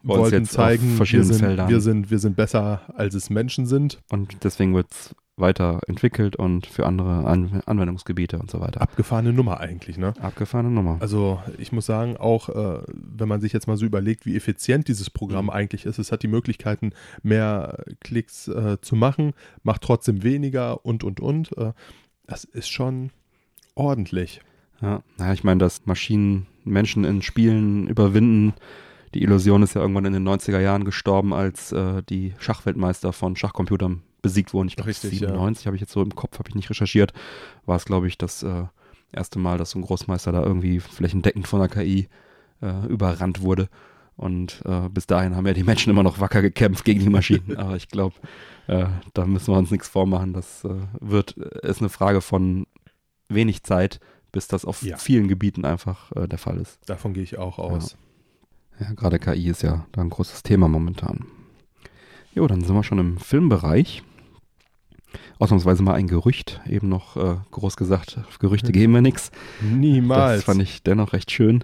wollten 0.03 0.45
zeigen, 0.45 0.97
wir 0.97 1.23
sind, 1.23 1.69
wir, 1.69 1.81
sind, 1.81 2.11
wir 2.11 2.19
sind 2.19 2.35
besser, 2.35 2.81
als 2.95 3.15
es 3.15 3.29
Menschen 3.29 3.65
sind. 3.65 3.99
Und 4.09 4.43
deswegen 4.43 4.73
wird 4.75 4.87
es 4.91 5.15
weiterentwickelt 5.39 6.35
und 6.35 6.67
für 6.67 6.85
andere 6.85 7.25
An 7.25 7.61
Anwendungsgebiete 7.65 8.37
und 8.37 8.51
so 8.51 8.59
weiter. 8.59 8.81
Abgefahrene 8.81 9.33
Nummer 9.33 9.59
eigentlich, 9.59 9.97
ne? 9.97 10.13
Abgefahrene 10.19 10.69
Nummer. 10.69 10.97
Also 10.99 11.41
ich 11.57 11.71
muss 11.71 11.85
sagen, 11.85 12.17
auch 12.17 12.49
äh, 12.49 12.81
wenn 12.87 13.27
man 13.27 13.41
sich 13.41 13.53
jetzt 13.53 13.67
mal 13.67 13.77
so 13.77 13.85
überlegt, 13.85 14.25
wie 14.25 14.35
effizient 14.35 14.87
dieses 14.87 15.09
Programm 15.09 15.45
mhm. 15.45 15.51
eigentlich 15.51 15.85
ist, 15.85 15.97
es 15.97 16.11
hat 16.11 16.23
die 16.23 16.27
Möglichkeiten, 16.27 16.91
mehr 17.23 17.83
Klicks 18.01 18.47
äh, 18.47 18.77
zu 18.81 18.95
machen, 18.95 19.33
macht 19.63 19.81
trotzdem 19.81 20.23
weniger 20.23 20.85
und 20.85 21.03
und 21.03 21.19
und. 21.19 21.57
Äh, 21.57 21.73
das 22.27 22.43
ist 22.43 22.69
schon 22.69 23.11
ordentlich. 23.75 24.41
Ja, 24.81 25.01
naja, 25.17 25.33
ich 25.33 25.43
meine, 25.43 25.59
dass 25.59 25.85
Maschinen 25.85 26.47
Menschen 26.63 27.03
in 27.03 27.21
Spielen 27.21 27.87
überwinden, 27.87 28.53
die 29.13 29.23
Illusion 29.23 29.63
ist 29.63 29.73
ja 29.75 29.81
irgendwann 29.81 30.05
in 30.05 30.13
den 30.13 30.27
90er 30.27 30.59
Jahren 30.59 30.85
gestorben, 30.85 31.33
als 31.33 31.71
äh, 31.71 32.03
die 32.03 32.33
Schachweltmeister 32.39 33.13
von 33.13 33.35
Schachcomputern 33.35 34.03
besiegt 34.21 34.53
wurden. 34.53 34.67
Ich 34.67 34.75
glaube, 34.75 34.93
97 34.93 35.63
ja. 35.63 35.67
habe 35.67 35.75
ich 35.75 35.81
jetzt 35.81 35.93
so 35.93 36.01
im 36.01 36.15
Kopf, 36.15 36.39
habe 36.39 36.49
ich 36.49 36.55
nicht 36.55 36.69
recherchiert. 36.69 37.13
War 37.65 37.77
es, 37.77 37.85
glaube 37.85 38.07
ich, 38.07 38.17
das 38.17 38.43
äh, 38.43 38.65
erste 39.11 39.39
Mal, 39.39 39.57
dass 39.57 39.71
so 39.71 39.79
ein 39.79 39.83
Großmeister 39.83 40.31
da 40.31 40.43
irgendwie 40.43 40.79
flächendeckend 40.79 41.47
von 41.47 41.59
der 41.59 41.69
KI 41.69 42.07
äh, 42.61 42.85
überrannt 42.87 43.41
wurde. 43.41 43.69
Und 44.15 44.61
äh, 44.65 44.89
bis 44.89 45.07
dahin 45.07 45.35
haben 45.35 45.47
ja 45.47 45.53
die 45.53 45.63
Menschen 45.63 45.89
immer 45.89 46.03
noch 46.03 46.19
wacker 46.19 46.41
gekämpft 46.41 46.83
gegen 46.83 46.99
die 46.99 47.09
Maschinen. 47.09 47.55
Aber 47.57 47.77
ich 47.77 47.87
glaube, 47.87 48.15
äh, 48.67 48.87
da 49.13 49.25
müssen 49.25 49.53
wir 49.53 49.57
uns 49.57 49.71
nichts 49.71 49.87
vormachen. 49.87 50.33
Das 50.33 50.65
äh, 50.65 50.69
wird, 50.99 51.31
ist 51.31 51.79
eine 51.79 51.89
Frage 51.89 52.19
von 52.19 52.67
wenig 53.29 53.63
Zeit, 53.63 54.01
bis 54.31 54.47
das 54.47 54.65
auf 54.65 54.83
ja. 54.83 54.97
vielen 54.97 55.27
Gebieten 55.27 55.65
einfach 55.65 56.11
der 56.15 56.37
Fall 56.37 56.57
ist. 56.57 56.79
Davon 56.85 57.13
gehe 57.13 57.23
ich 57.23 57.39
auch 57.39 57.57
aus. 57.57 57.91
Ja. 57.93 57.97
Ja, 58.79 58.93
gerade 58.93 59.19
KI 59.19 59.49
ist 59.49 59.63
ja 59.63 59.85
da 59.91 60.01
ein 60.01 60.09
großes 60.09 60.43
Thema 60.43 60.67
momentan. 60.67 61.25
Jo, 62.33 62.47
dann 62.47 62.61
sind 62.61 62.75
wir 62.75 62.83
schon 62.83 62.99
im 62.99 63.17
Filmbereich. 63.17 64.03
Ausnahmsweise 65.39 65.83
mal 65.83 65.95
ein 65.95 66.07
Gerücht, 66.07 66.61
eben 66.67 66.89
noch 66.89 67.17
äh, 67.17 67.37
groß 67.51 67.75
gesagt, 67.75 68.19
auf 68.27 68.39
Gerüchte 68.39 68.71
geben 68.71 68.93
wir 68.93 69.01
nichts. 69.01 69.31
Niemals. 69.61 70.37
Das 70.37 70.43
fand 70.43 70.61
ich 70.61 70.83
dennoch 70.83 71.13
recht 71.13 71.31
schön. 71.31 71.63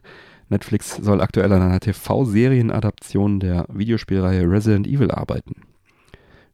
Netflix 0.50 0.96
soll 0.96 1.22
aktuell 1.22 1.52
an 1.52 1.62
einer 1.62 1.80
TV-Serienadaption 1.80 3.40
der 3.40 3.66
Videospielreihe 3.70 4.50
Resident 4.50 4.88
Evil 4.88 5.12
arbeiten. 5.12 5.62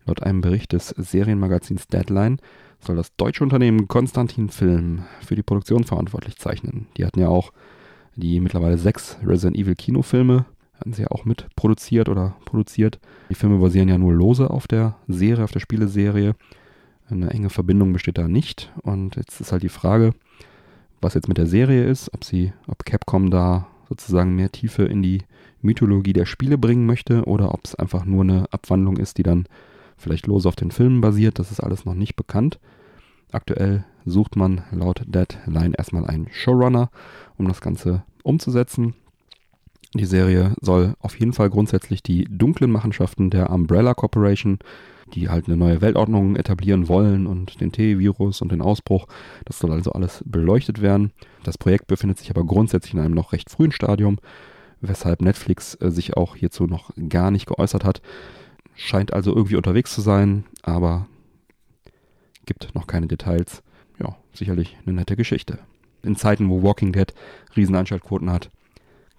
Laut 0.05 0.23
einem 0.23 0.41
Bericht 0.41 0.73
des 0.73 0.89
Serienmagazins 0.89 1.87
Deadline 1.87 2.37
soll 2.79 2.95
das 2.95 3.15
deutsche 3.15 3.43
Unternehmen 3.43 3.87
Konstantin 3.87 4.49
Film 4.49 5.03
für 5.25 5.35
die 5.35 5.43
Produktion 5.43 5.83
verantwortlich 5.83 6.37
zeichnen. 6.37 6.87
Die 6.97 7.05
hatten 7.05 7.19
ja 7.19 7.27
auch 7.27 7.51
die 8.15 8.39
mittlerweile 8.39 8.77
sechs 8.77 9.17
Resident 9.25 9.57
Evil 9.57 9.75
Kinofilme 9.75 10.45
hatten 10.79 10.93
sie 10.93 11.03
ja 11.03 11.11
auch 11.11 11.25
mit 11.25 11.47
produziert 11.55 12.09
oder 12.09 12.35
produziert. 12.45 12.99
Die 13.29 13.35
Filme 13.35 13.59
basieren 13.59 13.87
ja 13.87 13.97
nur 13.97 14.13
lose 14.13 14.49
auf 14.49 14.67
der 14.67 14.95
Serie, 15.07 15.43
auf 15.43 15.51
der 15.51 15.59
Spieleserie. 15.59 16.35
Eine 17.09 17.29
enge 17.29 17.49
Verbindung 17.49 17.93
besteht 17.93 18.17
da 18.17 18.27
nicht. 18.27 18.71
Und 18.81 19.15
jetzt 19.15 19.39
ist 19.39 19.51
halt 19.51 19.63
die 19.63 19.69
Frage, 19.69 20.13
was 20.99 21.13
jetzt 21.13 21.27
mit 21.27 21.37
der 21.37 21.45
Serie 21.45 21.85
ist, 21.85 22.13
ob 22.13 22.23
sie, 22.23 22.53
ob 22.67 22.85
Capcom 22.85 23.29
da 23.29 23.67
sozusagen 23.89 24.35
mehr 24.35 24.51
Tiefe 24.51 24.83
in 24.83 25.03
die 25.03 25.19
Mythologie 25.61 26.13
der 26.13 26.25
Spiele 26.25 26.57
bringen 26.57 26.85
möchte 26.85 27.25
oder 27.25 27.53
ob 27.53 27.65
es 27.65 27.75
einfach 27.75 28.05
nur 28.05 28.23
eine 28.23 28.45
Abwandlung 28.51 28.97
ist, 28.97 29.17
die 29.17 29.23
dann 29.23 29.45
vielleicht 29.97 30.25
lose 30.25 30.47
auf 30.47 30.55
den 30.55 30.71
Filmen 30.71 31.01
basiert. 31.01 31.37
Das 31.37 31.51
ist 31.51 31.59
alles 31.59 31.85
noch 31.85 31.93
nicht 31.93 32.15
bekannt. 32.15 32.59
Aktuell 33.31 33.85
sucht 34.05 34.35
man 34.35 34.63
laut 34.71 35.03
Deadline 35.05 35.73
erstmal 35.73 36.05
einen 36.05 36.27
Showrunner, 36.31 36.89
um 37.37 37.47
das 37.47 37.61
Ganze 37.61 38.03
umzusetzen. 38.23 38.95
Die 39.93 40.05
Serie 40.05 40.53
soll 40.61 40.95
auf 40.99 41.19
jeden 41.19 41.33
Fall 41.33 41.49
grundsätzlich 41.49 42.01
die 42.01 42.25
dunklen 42.29 42.71
Machenschaften 42.71 43.29
der 43.29 43.49
Umbrella 43.49 43.93
Corporation, 43.93 44.59
die 45.13 45.29
halt 45.29 45.47
eine 45.47 45.57
neue 45.57 45.81
Weltordnung 45.81 46.37
etablieren 46.37 46.87
wollen 46.87 47.27
und 47.27 47.59
den 47.59 47.73
T-Virus 47.73 48.41
und 48.41 48.51
den 48.51 48.61
Ausbruch, 48.61 49.07
das 49.43 49.59
soll 49.59 49.71
also 49.71 49.91
alles 49.91 50.23
beleuchtet 50.25 50.81
werden. 50.81 51.11
Das 51.43 51.57
Projekt 51.57 51.87
befindet 51.87 52.19
sich 52.19 52.29
aber 52.29 52.45
grundsätzlich 52.45 52.93
in 52.93 53.01
einem 53.01 53.13
noch 53.13 53.33
recht 53.33 53.49
frühen 53.49 53.73
Stadium, 53.73 54.19
weshalb 54.79 55.21
Netflix 55.21 55.75
äh, 55.81 55.91
sich 55.91 56.15
auch 56.15 56.35
hierzu 56.37 56.67
noch 56.67 56.91
gar 57.09 57.29
nicht 57.29 57.47
geäußert 57.47 57.83
hat. 57.83 58.01
Scheint 58.75 59.11
also 59.11 59.35
irgendwie 59.35 59.57
unterwegs 59.57 59.93
zu 59.93 59.99
sein, 59.99 60.45
aber 60.63 61.07
gibt 62.45 62.73
noch 62.75 62.87
keine 62.87 63.07
Details. 63.07 63.63
Ja, 63.99 64.15
sicherlich 64.33 64.77
eine 64.85 64.93
nette 64.95 65.15
Geschichte. 65.15 65.59
In 66.03 66.15
Zeiten, 66.15 66.49
wo 66.49 66.63
Walking 66.63 66.91
Dead 66.93 67.13
Rieseneinschaltquoten 67.55 68.31
hat, 68.31 68.49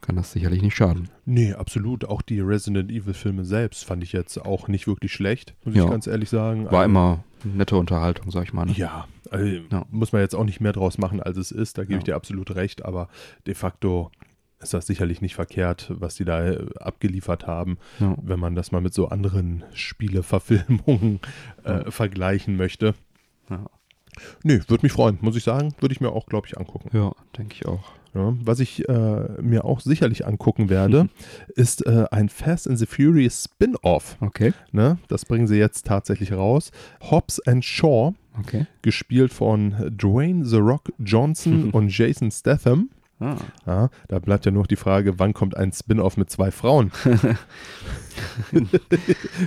kann 0.00 0.16
das 0.16 0.32
sicherlich 0.32 0.62
nicht 0.62 0.74
schaden. 0.74 1.08
Nee, 1.24 1.52
absolut. 1.52 2.04
Auch 2.04 2.22
die 2.22 2.40
Resident 2.40 2.90
Evil-Filme 2.90 3.44
selbst 3.44 3.84
fand 3.84 4.02
ich 4.02 4.12
jetzt 4.12 4.36
auch 4.44 4.66
nicht 4.66 4.88
wirklich 4.88 5.12
schlecht, 5.12 5.54
muss 5.64 5.76
Ja. 5.76 5.84
ich 5.84 5.90
ganz 5.90 6.08
ehrlich 6.08 6.28
sagen. 6.28 6.64
War 6.64 6.72
Also, 6.80 6.84
immer 6.86 7.24
nette 7.44 7.76
Unterhaltung, 7.76 8.30
sag 8.32 8.42
ich 8.44 8.52
mal. 8.52 8.64
Ne? 8.66 8.72
Ja, 8.72 9.06
also 9.30 9.46
Ja. 9.70 9.86
muss 9.92 10.10
man 10.12 10.20
jetzt 10.22 10.34
auch 10.34 10.42
nicht 10.44 10.60
mehr 10.60 10.72
draus 10.72 10.98
machen, 10.98 11.22
als 11.22 11.36
es 11.36 11.52
ist. 11.52 11.78
Da 11.78 11.82
gebe 11.84 11.94
ich 12.00 12.00
Ja. 12.08 12.14
dir 12.14 12.16
absolut 12.16 12.52
recht. 12.56 12.84
Aber 12.84 13.08
de 13.46 13.54
facto 13.54 14.10
ist 14.58 14.74
das 14.74 14.86
sicherlich 14.88 15.20
nicht 15.20 15.36
verkehrt, 15.36 15.92
was 15.94 16.16
die 16.16 16.24
da 16.24 16.46
äh, 16.50 16.66
abgeliefert 16.80 17.46
haben, 17.46 17.78
wenn 18.00 18.40
man 18.40 18.56
das 18.56 18.72
mal 18.72 18.80
mit 18.80 18.94
so 18.94 19.08
anderen 19.08 19.62
Spieleverfilmungen 19.72 21.20
äh, 21.64 21.90
vergleichen 21.90 22.56
möchte. 22.56 22.94
Ja. 23.50 23.66
Nee, 24.42 24.60
würde 24.68 24.84
mich 24.84 24.92
freuen, 24.92 25.18
muss 25.20 25.36
ich 25.36 25.44
sagen. 25.44 25.74
Würde 25.80 25.92
ich 25.94 26.00
mir 26.00 26.10
auch, 26.10 26.26
glaube 26.26 26.46
ich, 26.46 26.58
angucken. 26.58 26.90
Ja, 26.92 27.12
denke 27.36 27.54
ich 27.54 27.66
auch. 27.66 27.92
Ja, 28.14 28.34
was 28.44 28.60
ich 28.60 28.86
äh, 28.88 29.40
mir 29.40 29.64
auch 29.64 29.80
sicherlich 29.80 30.26
angucken 30.26 30.68
werde, 30.68 31.08
ist 31.54 31.86
äh, 31.86 32.04
ein 32.10 32.28
Fast 32.28 32.68
and 32.68 32.78
the 32.78 32.84
Furious 32.84 33.44
Spin-off. 33.44 34.18
Okay, 34.20 34.52
Ne? 34.70 34.98
Das 35.08 35.24
bringen 35.24 35.46
sie 35.46 35.56
jetzt 35.56 35.86
tatsächlich 35.86 36.32
raus. 36.32 36.72
Hobbs 37.10 37.40
and 37.46 37.64
Shaw, 37.64 38.12
okay. 38.38 38.66
gespielt 38.82 39.32
von 39.32 39.70
Dwayne 39.96 40.44
The 40.44 40.58
Rock 40.58 40.92
Johnson 40.98 41.70
und 41.72 41.96
Jason 41.96 42.30
Statham. 42.30 42.90
Ah, 43.22 43.36
Ja, 43.66 43.90
da 44.08 44.18
bleibt 44.18 44.44
ja 44.46 44.50
nur 44.52 44.62
noch 44.62 44.66
die 44.66 44.76
Frage, 44.76 45.18
wann 45.18 45.32
kommt 45.32 45.56
ein 45.56 45.70
Spin-off 45.72 46.16
mit 46.16 46.28
zwei 46.30 46.50
Frauen? 46.50 46.90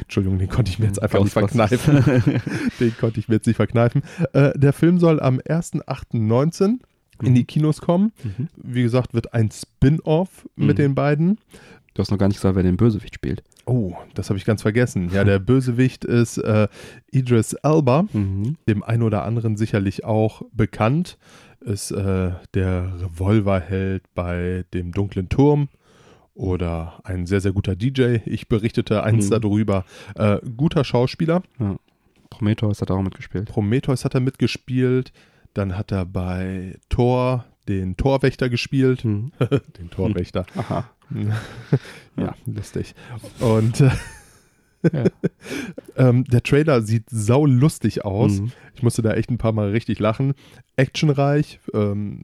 Entschuldigung, 0.01 0.39
den 0.39 0.49
konnte 0.49 0.71
ich 0.71 0.79
mir 0.79 0.85
jetzt 0.85 1.01
einfach 1.01 1.19
nicht 1.21 1.33
verkneifen. 1.33 2.03
Den 2.79 2.97
konnte 2.97 3.19
ich 3.19 3.27
mir 3.27 3.35
jetzt 3.35 3.47
nicht 3.47 3.55
verkneifen. 3.57 4.01
Äh, 4.33 4.57
der 4.57 4.73
Film 4.73 4.99
soll 4.99 5.19
am 5.19 5.39
1.8.19 5.39 6.79
in 7.21 7.35
die 7.35 7.45
Kinos 7.45 7.81
kommen. 7.81 8.11
Mhm. 8.23 8.47
Wie 8.57 8.83
gesagt, 8.83 9.13
wird 9.13 9.33
ein 9.33 9.49
Spin-off 9.51 10.47
mit 10.55 10.77
Mhm. 10.77 10.81
den 10.81 10.95
beiden. 10.95 11.37
Du 11.93 12.01
hast 12.01 12.11
noch 12.11 12.17
gar 12.17 12.27
nicht 12.27 12.37
gesagt, 12.37 12.55
wer 12.55 12.63
den 12.63 12.75
Bösewicht 12.77 13.15
spielt. 13.15 13.41
Oh, 13.65 13.93
das 14.15 14.29
habe 14.29 14.37
ich 14.37 14.45
ganz 14.45 14.61
vergessen. 14.61 15.09
Ja, 15.13 15.23
der 15.23 15.39
Bösewicht 15.39 16.03
ist 16.03 16.37
äh, 16.37 16.67
Idris 17.11 17.53
Elba, 17.53 18.05
Mhm. 18.11 18.57
dem 18.67 18.83
einen 18.83 19.03
oder 19.03 19.23
anderen 19.23 19.55
sicherlich 19.57 20.03
auch 20.03 20.41
bekannt. 20.51 21.17
Ist 21.65 21.91
äh, 21.91 22.31
der 22.53 22.93
Revolverheld 23.01 24.03
bei 24.13 24.65
dem 24.73 24.91
dunklen 24.91 25.29
Turm 25.29 25.67
oder 26.35 26.99
ein 27.03 27.25
sehr, 27.25 27.41
sehr 27.41 27.53
guter 27.53 27.75
DJ. 27.75 28.17
Ich 28.25 28.47
berichtete 28.47 29.03
eins 29.03 29.29
Mhm. 29.29 29.41
darüber. 29.41 29.85
Äh, 30.15 30.37
guter 30.55 30.83
Schauspieler. 30.83 31.41
Prometheus 32.29 32.81
hat 32.81 32.91
auch 32.91 33.01
mitgespielt. 33.01 33.49
Prometheus 33.49 34.05
hat 34.05 34.13
er 34.13 34.19
mitgespielt. 34.19 35.11
Dann 35.55 35.75
hat 35.77 35.91
er 35.91 36.05
bei 36.05 36.77
Thor 36.89 37.45
den 37.67 37.97
Torwächter 37.97 38.49
gespielt. 38.49 39.03
Mhm. 39.03 39.31
den 39.79 39.89
Torwächter. 39.89 40.45
Aha. 40.55 40.89
ja, 42.17 42.35
lustig. 42.45 42.93
Und 43.39 43.81
äh, 43.81 43.89
Ja. 44.91 45.03
ähm, 46.09 46.23
der 46.25 46.43
Trailer 46.43 46.81
sieht 46.81 47.03
sau 47.09 47.45
lustig 47.45 48.05
aus. 48.05 48.39
Mhm. 48.39 48.51
Ich 48.75 48.83
musste 48.83 49.01
da 49.01 49.13
echt 49.13 49.29
ein 49.31 49.37
paar 49.37 49.53
Mal 49.53 49.69
richtig 49.71 49.99
lachen. 49.99 50.33
Actionreich, 50.75 51.59
ähm, 51.73 52.21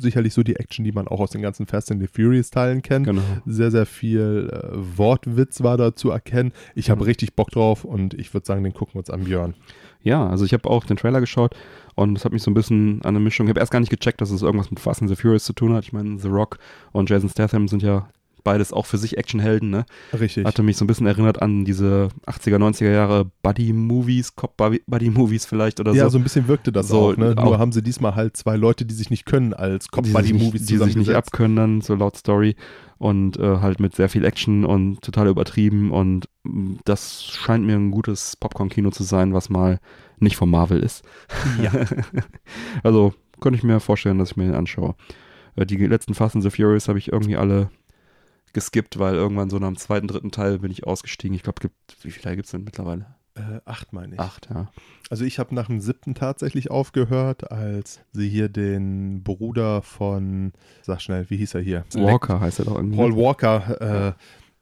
sicherlich 0.00 0.34
so 0.34 0.42
die 0.42 0.56
Action, 0.56 0.84
die 0.84 0.92
man 0.92 1.06
auch 1.06 1.20
aus 1.20 1.30
den 1.30 1.42
ganzen 1.42 1.66
Fast 1.66 1.92
and 1.92 2.00
the 2.00 2.08
Furious 2.08 2.50
Teilen 2.50 2.82
kennt. 2.82 3.06
Genau. 3.06 3.22
Sehr, 3.46 3.70
sehr 3.70 3.86
viel 3.86 4.50
äh, 4.52 4.68
Wortwitz 4.98 5.62
war 5.62 5.76
da 5.76 5.94
zu 5.94 6.10
erkennen. 6.10 6.52
Ich 6.74 6.90
habe 6.90 7.00
Mhm. 7.02 7.06
richtig 7.06 7.34
Bock 7.34 7.50
drauf 7.50 7.84
und 7.84 8.14
ich 8.14 8.34
würde 8.34 8.46
sagen, 8.46 8.64
den 8.64 8.74
gucken 8.74 8.94
wir 8.94 8.98
uns 9.00 9.10
an, 9.10 9.24
Björn. 9.24 9.54
Ja, 10.02 10.26
also 10.28 10.44
ich 10.44 10.52
habe 10.52 10.68
auch 10.68 10.84
den 10.84 10.96
Trailer 10.96 11.20
geschaut 11.20 11.54
und 11.94 12.18
es 12.18 12.24
hat 12.24 12.32
mich 12.32 12.42
so 12.42 12.50
ein 12.50 12.54
bisschen 12.54 13.00
an 13.02 13.10
eine 13.14 13.20
Mischung. 13.20 13.46
Ich 13.46 13.50
habe 13.50 13.60
erst 13.60 13.70
gar 13.70 13.78
nicht 13.78 13.90
gecheckt, 13.90 14.20
dass 14.20 14.32
es 14.32 14.42
irgendwas 14.42 14.70
mit 14.70 14.80
Fast 14.80 15.00
and 15.00 15.08
the 15.08 15.14
Furious 15.16 15.44
zu 15.44 15.52
tun 15.52 15.72
hat. 15.74 15.84
Ich 15.84 15.92
meine, 15.92 16.18
The 16.18 16.26
Rock 16.28 16.58
und 16.90 17.08
Jason 17.08 17.28
Statham 17.28 17.68
sind 17.68 17.82
ja 17.84 18.08
beides 18.44 18.72
auch 18.72 18.86
für 18.86 18.98
sich 18.98 19.18
Actionhelden, 19.18 19.70
ne? 19.70 19.84
Richtig. 20.18 20.44
Hatte 20.44 20.62
mich 20.62 20.76
so 20.76 20.84
ein 20.84 20.88
bisschen 20.88 21.06
erinnert 21.06 21.40
an 21.42 21.64
diese 21.64 22.08
80er, 22.26 22.56
90er 22.58 22.90
Jahre 22.92 23.30
Buddy-Movies, 23.42 24.34
Cop-Buddy-Movies 24.36 25.46
vielleicht 25.46 25.80
oder 25.80 25.92
ja, 25.92 26.04
so. 26.04 26.10
so 26.10 26.18
ein 26.18 26.22
bisschen 26.24 26.48
wirkte 26.48 26.72
das 26.72 26.88
So, 26.88 27.10
auch. 27.12 27.16
Ne? 27.16 27.34
auch- 27.36 27.44
Nur 27.44 27.58
haben 27.58 27.72
sie 27.72 27.82
diesmal 27.82 28.14
halt 28.14 28.36
zwei 28.36 28.56
Leute, 28.56 28.84
die 28.84 28.94
sich 28.94 29.10
nicht 29.10 29.26
können, 29.26 29.54
als 29.54 29.88
Cop-Buddy-Movies 29.88 30.66
die 30.66 30.76
sich 30.78 30.96
nicht 30.96 31.10
abkönnen 31.14 31.56
dann, 31.56 31.80
so 31.80 31.94
laut 31.94 32.16
Story 32.16 32.56
und 32.98 33.36
äh, 33.38 33.58
halt 33.58 33.80
mit 33.80 33.96
sehr 33.96 34.08
viel 34.08 34.24
Action 34.24 34.64
und 34.64 35.02
total 35.02 35.26
übertrieben 35.28 35.90
und 35.90 36.28
mh, 36.44 36.78
das 36.84 37.24
scheint 37.24 37.64
mir 37.64 37.74
ein 37.76 37.90
gutes 37.90 38.36
Popcorn-Kino 38.36 38.90
zu 38.90 39.02
sein, 39.02 39.34
was 39.34 39.50
mal 39.50 39.80
nicht 40.18 40.36
von 40.36 40.48
Marvel 40.50 40.80
ist. 40.80 41.02
Ja. 41.60 41.72
also 42.82 43.12
könnte 43.40 43.56
ich 43.58 43.64
mir 43.64 43.80
vorstellen, 43.80 44.18
dass 44.18 44.30
ich 44.32 44.36
mir 44.36 44.44
den 44.44 44.54
anschaue. 44.54 44.94
Äh, 45.56 45.66
die 45.66 45.76
letzten 45.84 46.14
Fast 46.14 46.36
and 46.36 46.44
the 46.44 46.50
Furious 46.50 46.86
habe 46.88 46.98
ich 46.98 47.10
irgendwie 47.12 47.36
alle 47.36 47.70
geskippt, 48.52 48.98
weil 48.98 49.14
irgendwann 49.14 49.50
so 49.50 49.58
nach 49.58 49.68
dem 49.68 49.76
zweiten, 49.76 50.08
dritten 50.08 50.30
Teil 50.30 50.58
bin 50.58 50.70
ich 50.70 50.86
ausgestiegen. 50.86 51.34
Ich 51.34 51.42
glaube, 51.42 51.60
gibt, 51.60 51.74
wie 52.02 52.10
viele 52.10 52.22
Teile 52.22 52.36
gibt 52.36 52.46
es 52.46 52.52
denn 52.52 52.64
mittlerweile? 52.64 53.06
Äh, 53.34 53.60
acht 53.64 53.92
meine 53.92 54.14
ich. 54.14 54.20
Acht, 54.20 54.48
ja. 54.52 54.68
Also 55.08 55.24
ich 55.24 55.38
habe 55.38 55.54
nach 55.54 55.66
dem 55.66 55.80
siebten 55.80 56.14
tatsächlich 56.14 56.70
aufgehört, 56.70 57.50
als 57.50 58.00
sie 58.12 58.28
hier 58.28 58.50
den 58.50 59.22
Bruder 59.22 59.80
von, 59.80 60.52
sag 60.82 61.00
schnell, 61.00 61.30
wie 61.30 61.38
hieß 61.38 61.54
er 61.54 61.62
hier? 61.62 61.84
Walker 61.94 62.40
heißt 62.40 62.58
er 62.58 62.66
doch 62.66 62.76
irgendwie. 62.76 62.96
Paul 62.96 63.16
Walker 63.16 64.10
äh, 64.10 64.12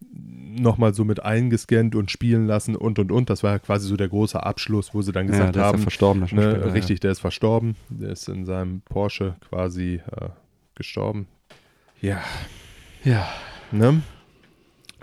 nochmal 0.00 0.94
so 0.94 1.04
mit 1.04 1.22
eingescannt 1.22 1.96
und 1.96 2.12
spielen 2.12 2.46
lassen 2.46 2.76
und 2.76 3.00
und 3.00 3.10
und. 3.10 3.28
Das 3.28 3.42
war 3.42 3.52
ja 3.52 3.58
quasi 3.58 3.88
so 3.88 3.96
der 3.96 4.08
große 4.08 4.40
Abschluss, 4.40 4.94
wo 4.94 5.02
sie 5.02 5.12
dann 5.12 5.26
ja, 5.26 5.32
gesagt 5.32 5.56
der 5.56 5.62
ist 5.62 5.66
ja 5.66 5.72
haben, 5.72 5.82
verstorben, 5.82 6.26
der 6.26 6.34
ne, 6.34 6.60
ja. 6.60 6.72
richtig, 6.72 7.00
der 7.00 7.10
ist 7.10 7.20
verstorben. 7.20 7.74
Der 7.88 8.10
ist 8.10 8.28
in 8.28 8.46
seinem 8.46 8.82
Porsche 8.82 9.34
quasi 9.48 10.00
äh, 10.12 10.28
gestorben. 10.76 11.26
Ja, 12.00 12.22
Ja. 13.04 13.28
Ne? 13.72 14.00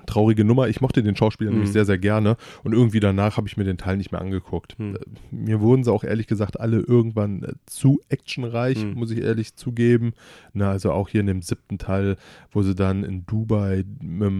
Traurige 0.07 0.43
Nummer. 0.43 0.67
Ich 0.67 0.81
mochte 0.81 1.03
den 1.03 1.15
Schauspieler 1.15 1.51
nämlich 1.51 1.69
Mhm. 1.69 1.73
sehr, 1.73 1.85
sehr 1.85 1.97
gerne 1.99 2.35
und 2.63 2.73
irgendwie 2.73 2.99
danach 2.99 3.37
habe 3.37 3.47
ich 3.47 3.55
mir 3.57 3.63
den 3.63 3.77
Teil 3.77 3.97
nicht 3.97 4.11
mehr 4.11 4.21
angeguckt. 4.21 4.79
Mhm. 4.79 4.95
Äh, 4.95 4.99
Mir 5.29 5.61
wurden 5.61 5.83
sie 5.83 5.91
auch 5.93 6.03
ehrlich 6.03 6.25
gesagt 6.25 6.59
alle 6.59 6.79
irgendwann 6.79 7.43
äh, 7.43 7.53
zu 7.67 8.01
actionreich, 8.09 8.83
Mhm. 8.83 8.93
muss 8.95 9.11
ich 9.11 9.19
ehrlich 9.21 9.55
zugeben. 9.55 10.13
Na, 10.53 10.71
also 10.71 10.91
auch 10.91 11.09
hier 11.09 11.21
in 11.21 11.27
dem 11.27 11.41
siebten 11.43 11.77
Teil, 11.77 12.15
wo 12.51 12.63
sie 12.63 12.73
dann 12.73 13.03
in 13.03 13.25
Dubai 13.27 13.83
mit, 14.01 14.31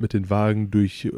mit 0.00 0.12
den 0.12 0.30
Wagen 0.30 0.70
durch 0.70 1.06
äh, 1.06 1.10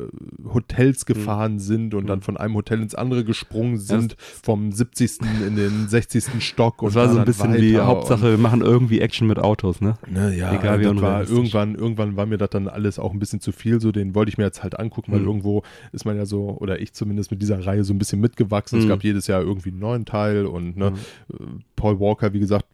Hotels 0.53 1.07
gefahren 1.07 1.59
sind 1.59 1.95
und 1.95 2.07
dann 2.07 2.21
Mhm. 2.21 2.23
von 2.23 2.37
einem 2.37 2.55
Hotel 2.55 2.81
ins 2.81 2.95
andere 2.95 3.25
gesprungen 3.25 3.79
sind, 3.79 4.17
vom 4.19 4.73
70. 4.73 5.21
in 5.47 5.57
den 5.57 5.89
60. 5.89 6.41
Stock. 6.43 6.79
Das 6.79 6.89
und 6.89 6.95
war 6.95 7.09
so 7.09 7.19
ein 7.19 7.25
bisschen 7.25 7.55
wie 7.57 7.79
Hauptsache, 7.79 8.31
wir 8.31 8.39
machen 8.39 8.61
irgendwie 8.63 9.01
Action 9.01 9.27
mit 9.27 9.39
Autos, 9.39 9.81
ne? 9.81 9.95
ne, 10.09 10.35
ja, 10.37 10.55
Egal 10.55 10.81
wie 10.81 10.85
das 10.85 11.01
war 11.01 11.29
irgendwann, 11.29 11.75
irgendwann 11.75 12.17
war 12.17 12.27
mir 12.27 12.39
das 12.39 12.51
dann 12.51 12.69
alles 12.69 12.99
auch 12.99 13.13
ein 13.13 13.19
bisschen 13.19 13.41
zu 13.41 13.53
viel. 13.57 13.81
So, 13.81 13.91
den 13.93 14.15
wollte 14.15 14.29
ich 14.31 14.39
mir 14.39 14.45
jetzt 14.45 14.63
halt 14.63 14.79
angucken, 14.79 15.13
weil 15.13 15.21
Mhm. 15.21 15.27
irgendwo 15.27 15.63
ist 15.93 16.05
man 16.05 16.17
ja 16.17 16.25
so, 16.27 16.57
oder 16.61 16.81
ich 16.81 16.93
zumindest 16.93 17.31
mit 17.31 17.43
dieser 17.43 17.65
Reihe 17.67 17.83
so 17.85 17.93
ein 17.93 17.99
bisschen 17.99 18.21
mitgewachsen. 18.21 18.79
Es 18.79 18.85
Mhm. 18.85 18.89
gab 18.91 19.03
jedes 19.05 19.27
Jahr 19.27 19.43
irgendwie 19.43 19.71
einen 19.71 19.81
neuen 19.81 20.05
Teil 20.05 20.47
und 20.47 20.77
ne, 20.77 20.93
äh, 21.33 21.35
Paul 21.75 21.99
Walker, 22.01 22.33
wie 22.33 22.41
gesagt, 22.41 22.67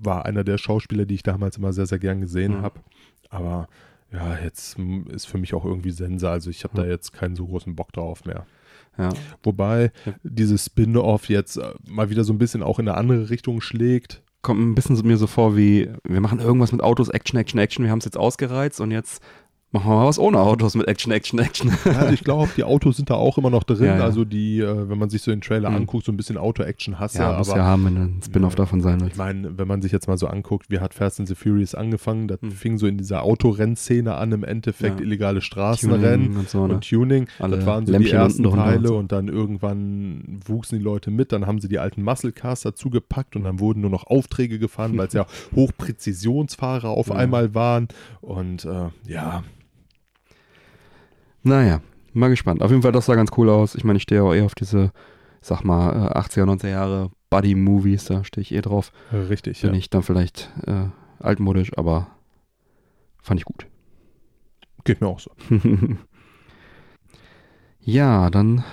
war 0.00 0.24
einer 0.26 0.44
der 0.44 0.58
Schauspieler, 0.58 1.04
die 1.06 1.14
ich 1.16 1.22
damals 1.22 1.56
immer 1.58 1.72
sehr, 1.72 1.86
sehr 1.86 1.98
gern 1.98 2.20
gesehen 2.20 2.58
Mhm. 2.58 2.62
habe. 2.62 2.80
Aber 3.30 3.68
ja, 4.12 4.38
jetzt 4.42 4.78
ist 5.08 5.26
für 5.26 5.38
mich 5.38 5.52
auch 5.54 5.64
irgendwie 5.64 5.90
Sense. 5.90 6.28
Also 6.28 6.48
ich 6.50 6.64
habe 6.64 6.74
da 6.76 6.84
Mhm. 6.84 6.90
jetzt 6.90 7.12
keinen 7.12 7.36
so 7.36 7.46
großen 7.46 7.74
Bock 7.74 7.92
drauf 7.92 8.24
mehr. 8.24 8.46
Ja. 8.96 9.10
Wobei 9.42 9.92
dieses 10.22 10.64
Spin-off 10.66 11.28
jetzt 11.28 11.56
äh, 11.56 11.72
mal 11.88 12.10
wieder 12.10 12.24
so 12.24 12.32
ein 12.32 12.38
bisschen 12.38 12.62
auch 12.62 12.78
in 12.78 12.88
eine 12.88 12.96
andere 12.96 13.30
Richtung 13.30 13.60
schlägt. 13.60 14.22
Kommt 14.42 14.60
ein 14.60 14.74
bisschen 14.74 14.96
mir 15.06 15.16
so 15.16 15.26
vor 15.26 15.56
wie, 15.56 15.90
wir 16.04 16.20
machen 16.20 16.38
irgendwas 16.40 16.72
mit 16.72 16.80
Autos, 16.80 17.08
Action, 17.08 17.38
Action, 17.38 17.58
Action, 17.60 17.84
wir 17.84 17.90
haben 17.90 17.98
es 17.98 18.04
jetzt 18.06 18.16
ausgereizt 18.16 18.80
und 18.80 18.90
jetzt 18.92 19.20
Machen 19.70 19.90
wir 19.90 19.96
mal 19.96 20.06
was 20.06 20.18
ohne 20.18 20.38
Autos 20.40 20.74
mit 20.76 20.88
Action, 20.88 21.12
Action, 21.12 21.38
Action. 21.38 21.70
Also 21.84 22.14
ich 22.14 22.24
glaube, 22.24 22.50
die 22.56 22.64
Autos 22.64 22.96
sind 22.96 23.10
da 23.10 23.14
auch 23.16 23.36
immer 23.36 23.50
noch 23.50 23.64
drin. 23.64 23.84
Ja, 23.84 23.96
ja. 23.98 24.02
Also 24.02 24.24
die, 24.24 24.60
äh, 24.60 24.88
wenn 24.88 24.96
man 24.96 25.10
sich 25.10 25.20
so 25.20 25.30
den 25.30 25.42
Trailer 25.42 25.68
Mhm. 25.68 25.76
anguckt, 25.76 26.06
so 26.06 26.12
ein 26.12 26.16
bisschen 26.16 26.38
Auto-Action 26.38 26.98
hast 26.98 27.16
du, 27.16 27.20
Ja, 27.22 27.36
muss 27.36 27.50
aber 27.50 27.58
ja 27.58 27.64
haben, 27.66 27.84
wenn 27.84 27.96
ein 27.98 28.20
Spin-off 28.24 28.54
Ja. 28.54 28.56
davon 28.56 28.80
sein 28.80 28.96
ich 28.96 29.02
willst. 29.04 29.18
meine, 29.18 29.58
wenn 29.58 29.68
man 29.68 29.82
sich 29.82 29.92
jetzt 29.92 30.08
mal 30.08 30.16
so 30.16 30.26
anguckt, 30.26 30.70
wie 30.70 30.78
hat 30.80 30.94
Fast 30.94 31.20
and 31.20 31.28
the 31.28 31.34
Furious 31.34 31.74
angefangen? 31.74 32.28
Das 32.28 32.40
Mhm. 32.40 32.50
fing 32.52 32.78
so 32.78 32.86
in 32.86 32.96
dieser 32.96 33.22
Autorennszene 33.24 34.14
an, 34.14 34.32
im 34.32 34.42
Endeffekt 34.42 35.00
Ja. 35.00 35.04
illegale 35.04 35.42
Straßenrennen 35.42 36.28
Tuning 36.28 36.38
und 36.38 36.48
so, 36.48 36.66
ne? 36.66 36.72
und 36.74 36.88
Tuning. 36.88 37.26
Alle 37.38 37.56
das 37.56 37.66
waren 37.66 37.84
so 37.84 37.92
Lämpchen 37.92 38.10
die 38.10 38.16
ersten 38.16 38.46
und 38.46 38.54
Teile 38.56 38.92
und 38.92 39.12
dann 39.12 39.28
irgendwann 39.28 40.40
wuchsen 40.46 40.78
die 40.78 40.84
Leute 40.84 41.10
mit, 41.10 41.30
dann 41.32 41.46
haben 41.46 41.60
sie 41.60 41.68
die 41.68 41.78
alten 41.78 42.02
Muscle 42.02 42.32
Cars 42.32 42.62
dazu 42.62 42.88
gepackt 42.88 43.36
und 43.36 43.44
dann 43.44 43.60
wurden 43.60 43.82
nur 43.82 43.90
noch 43.90 44.06
Aufträge 44.06 44.58
gefahren, 44.58 44.96
weil 44.96 45.08
es 45.08 45.12
ja 45.12 45.26
Hochpräzisionsfahrer 45.54 46.88
auf 46.88 47.08
Ja. 47.08 47.16
einmal 47.16 47.54
waren 47.54 47.88
und 48.22 48.64
äh, 48.64 48.88
ja, 49.06 49.42
Naja, 51.42 51.80
mal 52.12 52.28
gespannt. 52.30 52.62
Auf 52.62 52.70
jeden 52.70 52.82
Fall, 52.82 52.92
das 52.92 53.06
sah 53.06 53.14
ganz 53.14 53.30
cool 53.36 53.48
aus. 53.50 53.74
Ich 53.74 53.84
meine, 53.84 53.96
ich 53.98 54.02
stehe 54.02 54.22
auch 54.22 54.34
eher 54.34 54.44
auf 54.44 54.54
diese, 54.54 54.92
sag 55.40 55.62
mal, 55.64 56.10
äh, 56.14 56.18
80er, 56.18 56.44
90er 56.44 56.68
Jahre 56.68 57.10
Buddy-Movies, 57.30 58.06
da 58.06 58.24
stehe 58.24 58.42
ich 58.42 58.52
eh 58.52 58.60
drauf. 58.60 58.92
richtig. 59.12 59.60
Bin 59.62 59.72
Ja. 59.72 59.78
ich 59.78 59.90
dann 59.90 60.02
vielleicht 60.02 60.50
äh, 60.66 60.86
altmodisch, 61.20 61.76
aber 61.76 62.08
fand 63.22 63.40
ich 63.40 63.44
gut. 63.44 63.66
Geht 64.84 65.00
mir 65.00 65.08
auch 65.08 65.20
so. 65.20 65.30
ja, 67.80 68.30
dann 68.30 68.64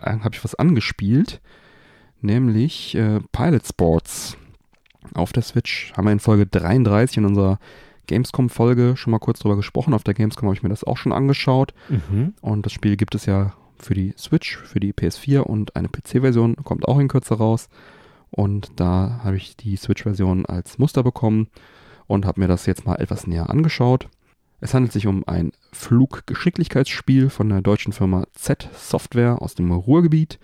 äh, 0.00 0.18
habe 0.20 0.30
ich 0.34 0.42
was 0.44 0.54
angespielt, 0.54 1.40
nämlich 2.20 2.94
äh, 2.94 3.20
Pilot 3.32 3.66
Sports 3.66 4.36
auf 5.14 5.32
der 5.32 5.42
Switch. 5.42 5.92
Haben 5.96 6.06
wir 6.06 6.12
in 6.12 6.20
Folge 6.20 6.46
33 6.46 7.18
in 7.18 7.24
unserer 7.26 7.58
Gamescom-Folge 8.08 8.96
schon 8.96 9.12
mal 9.12 9.20
kurz 9.20 9.38
drüber 9.38 9.54
gesprochen. 9.54 9.94
Auf 9.94 10.02
der 10.02 10.14
Gamescom 10.14 10.48
habe 10.48 10.56
ich 10.56 10.64
mir 10.64 10.68
das 10.68 10.82
auch 10.82 10.96
schon 10.96 11.12
angeschaut. 11.12 11.72
Mhm. 11.88 12.34
Und 12.40 12.66
das 12.66 12.72
Spiel 12.72 12.96
gibt 12.96 13.14
es 13.14 13.26
ja 13.26 13.54
für 13.78 13.94
die 13.94 14.14
Switch, 14.18 14.58
für 14.58 14.80
die 14.80 14.92
PS4 14.92 15.38
und 15.40 15.76
eine 15.76 15.88
PC-Version, 15.88 16.56
kommt 16.64 16.88
auch 16.88 16.98
in 16.98 17.06
Kürze 17.06 17.34
raus. 17.34 17.68
Und 18.30 18.72
da 18.76 19.20
habe 19.22 19.36
ich 19.36 19.56
die 19.56 19.76
Switch-Version 19.76 20.46
als 20.46 20.78
Muster 20.78 21.04
bekommen 21.04 21.48
und 22.06 22.26
habe 22.26 22.40
mir 22.40 22.48
das 22.48 22.66
jetzt 22.66 22.84
mal 22.84 22.96
etwas 22.96 23.26
näher 23.26 23.48
angeschaut. 23.48 24.08
Es 24.60 24.74
handelt 24.74 24.92
sich 24.92 25.06
um 25.06 25.22
ein 25.26 25.52
Fluggeschicklichkeitsspiel 25.72 27.30
von 27.30 27.48
der 27.48 27.62
deutschen 27.62 27.92
Firma 27.92 28.26
Z 28.34 28.68
Software 28.74 29.40
aus 29.40 29.54
dem 29.54 29.70
Ruhrgebiet. 29.70 30.38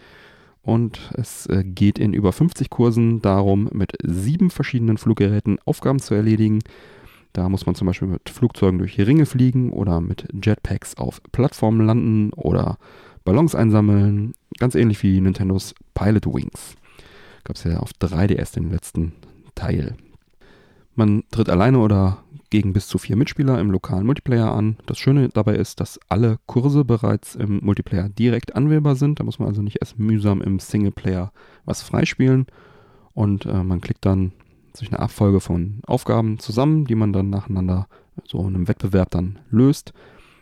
Und 0.62 1.10
es 1.14 1.46
äh, 1.46 1.62
geht 1.62 1.98
in 1.98 2.14
über 2.14 2.32
50 2.32 2.70
Kursen 2.70 3.20
darum, 3.20 3.68
mit 3.72 3.92
sieben 4.02 4.50
verschiedenen 4.50 4.96
Fluggeräten 4.96 5.58
Aufgaben 5.66 5.98
zu 5.98 6.14
erledigen. 6.14 6.60
Da 7.34 7.48
muss 7.48 7.66
man 7.66 7.74
zum 7.74 7.86
Beispiel 7.86 8.08
mit 8.08 8.30
Flugzeugen 8.30 8.78
durch 8.78 8.98
Ringe 8.98 9.26
fliegen 9.26 9.72
oder 9.72 10.00
mit 10.00 10.28
Jetpacks 10.42 10.96
auf 10.96 11.20
Plattformen 11.32 11.84
landen 11.84 12.32
oder 12.32 12.78
Ballons 13.24 13.56
einsammeln. 13.56 14.34
Ganz 14.58 14.76
ähnlich 14.76 15.02
wie 15.02 15.20
Nintendos 15.20 15.74
Pilot 15.94 16.26
Wings. 16.26 16.76
Gab 17.42 17.56
es 17.56 17.64
ja 17.64 17.78
auf 17.78 17.90
3DS 18.00 18.54
den 18.54 18.70
letzten 18.70 19.12
Teil. 19.56 19.96
Man 20.94 21.24
tritt 21.32 21.48
alleine 21.48 21.80
oder 21.80 22.22
gegen 22.50 22.72
bis 22.72 22.86
zu 22.86 22.98
vier 22.98 23.16
Mitspieler 23.16 23.58
im 23.58 23.72
lokalen 23.72 24.06
Multiplayer 24.06 24.52
an. 24.52 24.76
Das 24.86 24.98
Schöne 24.98 25.28
dabei 25.28 25.56
ist, 25.56 25.80
dass 25.80 25.98
alle 26.08 26.38
Kurse 26.46 26.84
bereits 26.84 27.34
im 27.34 27.58
Multiplayer 27.64 28.08
direkt 28.08 28.54
anwählbar 28.54 28.94
sind. 28.94 29.18
Da 29.18 29.24
muss 29.24 29.40
man 29.40 29.48
also 29.48 29.60
nicht 29.60 29.78
erst 29.80 29.98
mühsam 29.98 30.40
im 30.40 30.60
Singleplayer 30.60 31.32
was 31.64 31.82
freispielen. 31.82 32.46
Und 33.12 33.44
äh, 33.44 33.64
man 33.64 33.80
klickt 33.80 34.04
dann 34.04 34.30
sich 34.76 34.88
eine 34.90 35.00
Abfolge 35.00 35.40
von 35.40 35.80
Aufgaben 35.86 36.38
zusammen, 36.38 36.84
die 36.84 36.94
man 36.94 37.12
dann 37.12 37.30
nacheinander 37.30 37.86
so 38.26 38.40
in 38.40 38.54
einem 38.54 38.68
Wettbewerb 38.68 39.10
dann 39.10 39.38
löst. 39.50 39.92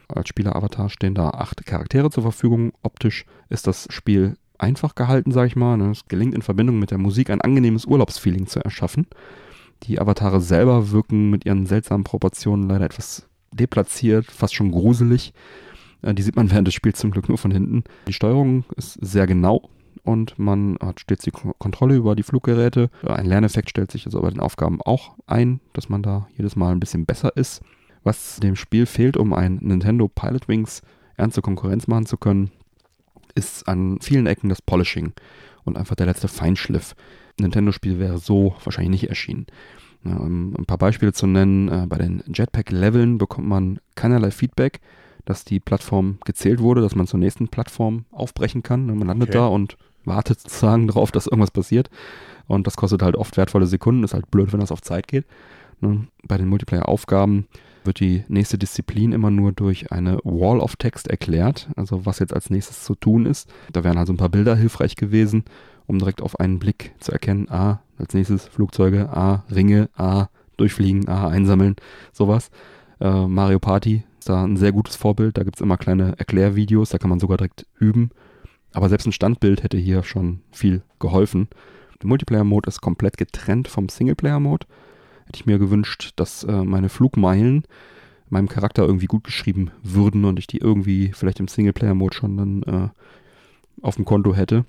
Als 0.09 0.29
Spieleravatar 0.29 0.91
stehen 0.91 1.15
da 1.15 1.31
acht 1.31 1.65
Charaktere 1.65 2.11
zur 2.11 2.23
Verfügung. 2.23 2.73
Optisch 2.83 3.25
ist 3.49 3.67
das 3.67 3.87
Spiel 3.91 4.37
einfach 4.59 4.95
gehalten, 4.95 5.33
sage 5.33 5.49
ich 5.49 5.57
mal. 5.57 5.77
ne? 5.77 5.91
Es 5.91 6.07
gelingt 6.07 6.35
in 6.35 6.43
Verbindung 6.43 6.79
mit 6.79 6.91
der 6.91 6.99
Musik 6.99 7.31
ein 7.31 7.41
angenehmes 7.41 7.85
Urlaubsfeeling 7.87 8.47
zu 8.47 8.61
erschaffen. 8.61 9.07
Die 9.85 10.01
Avatare 10.01 10.41
selber 10.41 10.91
wirken 10.91 11.31
mit 11.31 11.45
ihren 11.45 11.67
seltsamen 11.67 12.05
Proportionen 12.05 12.69
leider 12.69 12.85
etwas 12.85 13.27
deplatziert, 13.53 14.27
fast 14.27 14.55
schon 14.55 14.71
gruselig. 14.71 15.33
Äh, 16.03 16.15
Die 16.15 16.23
sieht 16.23 16.37
man 16.37 16.51
während 16.51 16.69
des 16.69 16.75
Spiels 16.75 16.99
zum 16.99 17.11
Glück 17.11 17.29
nur 17.29 17.39
von 17.39 17.51
hinten. 17.51 17.85
Die 18.07 18.13
Steuerung 18.13 18.65
ist 18.77 18.95
sehr 19.01 19.27
genau 19.27 19.69
und 20.05 20.39
man 20.39 20.77
hat 20.81 21.01
stets 21.01 21.25
die 21.25 21.31
Ko- 21.31 21.55
Kontrolle 21.59 21.97
über 21.97 22.17
die 22.17 22.23
Fluggeräte. 22.23 22.91
Ein 23.07 23.27
Lerneffekt 23.27 23.71
stellt 23.71 23.91
sich 23.91 24.07
also 24.07 24.21
bei 24.21 24.31
den 24.31 24.41
Aufgaben 24.41 24.81
auch 24.83 25.15
ein, 25.27 25.61
dass 25.73 25.89
man 25.89 26.03
da 26.03 26.29
jedes 26.37 26.57
Mal 26.57 26.73
ein 26.73 26.81
bisschen 26.81 27.07
besser 27.07 27.37
ist. 27.37 27.63
Was 28.03 28.41
dem 28.41 28.57
Spiel 28.57 28.87
fehlt, 28.87 29.17
um 29.17 29.33
ein 29.33 29.59
Nintendo 29.63 30.09
Pilot 30.09 30.49
Wings 30.49 30.83
ernste 31.17 31.43
Konkurrenz 31.43 31.87
machen 31.87 32.07
zu 32.07 32.17
können, 32.17 32.51
ist 33.35 33.69
an 33.69 33.99
vielen 34.01 34.27
Ecken 34.27 34.49
das 34.49 34.61
Polishing 34.61 35.13
und 35.65 35.79
einfach 35.79 35.95
der 35.95 36.07
letzte 36.07 36.29
Feinschliff. 36.29 36.95
Ein 37.39 37.45
Nintendo-Spiel 37.45 37.99
wäre 37.99 38.19
so 38.19 38.57
wahrscheinlich 38.65 38.91
nicht 39.03 39.09
erschienen. 39.09 39.47
Um 40.05 40.57
ein 40.59 40.67
paar 40.67 40.79
Beispiele 40.79 41.13
zu 41.13 41.29
nennen, 41.29 41.69
äh, 41.69 41.87
bei 41.89 41.97
den 41.97 42.25
Jetpack-Leveln 42.27 43.19
bekommt 43.19 43.47
man 43.47 43.79
keinerlei 43.95 44.33
Feedback, 44.33 44.81
dass 45.25 45.45
die 45.45 45.61
Plattform 45.61 46.19
gezählt 46.25 46.61
wurde, 46.61 46.81
dass 46.81 46.95
man 46.95 47.07
zur 47.07 47.21
nächsten 47.21 47.49
Plattform 47.49 48.05
aufbrechen 48.11 48.63
kann. 48.63 48.87
Man 48.87 49.07
landet 49.07 49.31
Okay. 49.31 49.39
da 49.39 49.47
und 49.47 49.77
wartet 50.05 50.41
sozusagen 50.43 50.87
darauf, 50.87 51.13
dass 51.13 51.27
irgendwas 51.27 51.51
passiert. 51.51 51.91
Und 52.49 52.67
das 52.67 52.77
kostet 52.77 53.03
halt 53.03 53.17
oft 53.17 53.37
wertvolle 53.37 53.67
Sekunden. 53.67 54.05
Ist 54.05 54.15
halt 54.15 54.31
blöd, 54.31 54.53
wenn 54.53 54.61
das 54.61 54.73
auf 54.73 54.83
Zeit 54.83 55.07
geht. 55.09 55.25
Ne? 55.81 56.07
Bei 56.27 56.37
den 56.39 56.49
Multiplayer-Aufgaben 56.49 57.47
wird 57.85 58.01
die 58.01 58.25
nächste 58.29 58.59
Disziplin 58.59 59.13
immer 59.13 59.31
nur 59.31 59.53
durch 59.53 59.91
eine 59.93 60.19
Wall 60.25 60.61
of 60.61 60.77
Text 60.77 61.09
erklärt, 61.09 61.69
also 61.77 62.07
was 62.07 62.21
jetzt 62.21 62.33
als 62.33 62.51
nächstes 62.51 62.85
zu 62.85 62.95
tun 62.95 63.27
ist. 63.27 63.53
Da 63.73 63.83
wären 63.83 63.99
also 63.99 64.13
ein 64.13 64.19
paar 64.19 64.29
Bilder 64.29 64.55
hilfreich 64.55 64.95
gewesen, 64.97 65.45
um 65.87 65.99
direkt 65.99 66.23
auf 66.23 66.39
einen 66.39 66.59
Blick 66.61 66.95
zu 67.01 67.11
erkennen, 67.11 67.49
ah, 67.51 67.81
als 67.99 68.15
nächstes 68.15 68.47
Flugzeuge, 68.47 69.09
ah, 69.11 69.45
Ringe, 69.53 69.89
ah, 69.97 70.27
durchfliegen, 70.57 71.09
ah, 71.09 71.29
einsammeln, 71.29 71.75
sowas. 72.13 72.51
Äh, 73.01 73.27
Mario 73.27 73.59
Party 73.59 74.05
ist 74.23 74.29
da 74.29 74.45
ein 74.45 74.57
sehr 74.57 74.71
gutes 74.71 74.95
Vorbild, 74.95 75.37
da 75.37 75.43
gibt 75.43 75.57
es 75.57 75.61
immer 75.61 75.77
kleine 75.77 76.17
Erklärvideos, 76.17 76.91
da 76.91 76.99
kann 76.99 77.11
man 77.11 77.19
sogar 77.19 77.39
direkt 77.39 77.67
üben. 77.81 78.11
Aber 78.73 78.89
selbst 78.89 79.05
ein 79.05 79.13
Standbild 79.13 79.65
hätte 79.65 79.77
hier 79.77 80.05
schon 80.05 80.43
viel 80.53 80.83
geholfen. 81.01 81.49
Der 82.01 82.07
Multiplayer-Mode 82.07 82.69
ist 82.69 82.81
komplett 82.81 83.17
getrennt 83.17 83.67
vom 83.67 83.89
Singleplayer-Mode. 83.89 84.69
Hätte 85.27 85.41
ich 85.41 85.47
mir 85.47 85.59
gewünscht, 85.59 86.13
dass 86.15 86.45
äh, 86.45 86.65
meine 86.65 86.89
Flugmeilen 86.89 87.65
meinem 88.29 88.49
Charakter 88.49 88.85
irgendwie 88.85 89.07
gut 89.07 89.25
geschrieben 89.25 89.73
würden 89.83 90.25
und 90.25 90.39
ich 90.39 90.47
die 90.47 90.59
irgendwie 90.59 91.11
vielleicht 91.13 91.41
im 91.41 91.49
Singleplayer-Mode 91.49 92.17
schon 92.17 92.37
dann 92.37 92.63
äh, 92.63 92.89
auf 93.85 93.97
dem 93.97 94.05
Konto 94.05 94.37
hätte. 94.37 94.67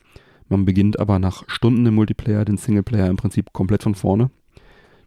Man 0.49 0.65
beginnt 0.65 0.99
aber 0.99 1.19
nach 1.19 1.43
Stunden 1.45 1.85
im 1.85 1.93
Multiplayer 1.93 2.43
den 2.43 2.57
Singleplayer 2.57 3.05
im 3.05 3.17
Prinzip 3.17 3.53
komplett 3.53 3.83
von 3.83 3.93
vorne. 3.93 4.31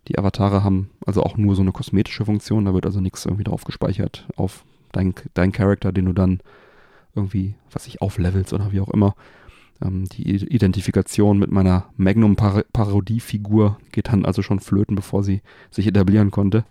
Die 0.08 0.18
Avatare 0.18 0.62
haben 0.62 0.90
also 1.04 1.22
auch 1.22 1.36
nur 1.36 1.56
so 1.56 1.62
eine 1.62 1.72
kosmetische 1.72 2.24
Funktion, 2.24 2.64
da 2.64 2.74
wird 2.74 2.86
also 2.86 3.00
nichts 3.00 3.24
irgendwie 3.24 3.44
drauf 3.44 3.64
gespeichert 3.64 4.26
auf 4.36 4.64
dein, 4.92 5.14
dein 5.34 5.52
Charakter, 5.52 5.92
den 5.92 6.06
du 6.06 6.12
dann 6.12 6.40
irgendwie, 7.14 7.54
was 7.70 7.86
ich 7.86 8.00
auflevelst 8.00 8.52
oder 8.52 8.72
wie 8.72 8.80
auch 8.80 8.90
immer. 8.90 9.14
Ähm, 9.82 10.04
die 10.06 10.30
Identifikation 10.30 11.38
mit 11.38 11.50
meiner 11.50 11.86
Magnum-Parodiefigur 11.96 13.78
geht 13.92 14.08
dann 14.08 14.24
also 14.24 14.42
schon 14.42 14.60
flöten, 14.60 14.96
bevor 14.96 15.22
sie 15.22 15.42
sich 15.70 15.86
etablieren 15.86 16.30
konnte. 16.30 16.64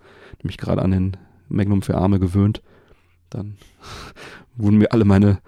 Mich 0.44 0.58
gerade 0.58 0.82
an 0.82 0.92
den 0.92 1.18
Magnum 1.50 1.82
für 1.82 1.98
Arme 1.98 2.20
gewöhnt. 2.20 2.62
Dann 3.30 3.58
wurden 4.56 4.78
mir 4.78 4.92
alle 4.92 5.06
meine 5.06 5.40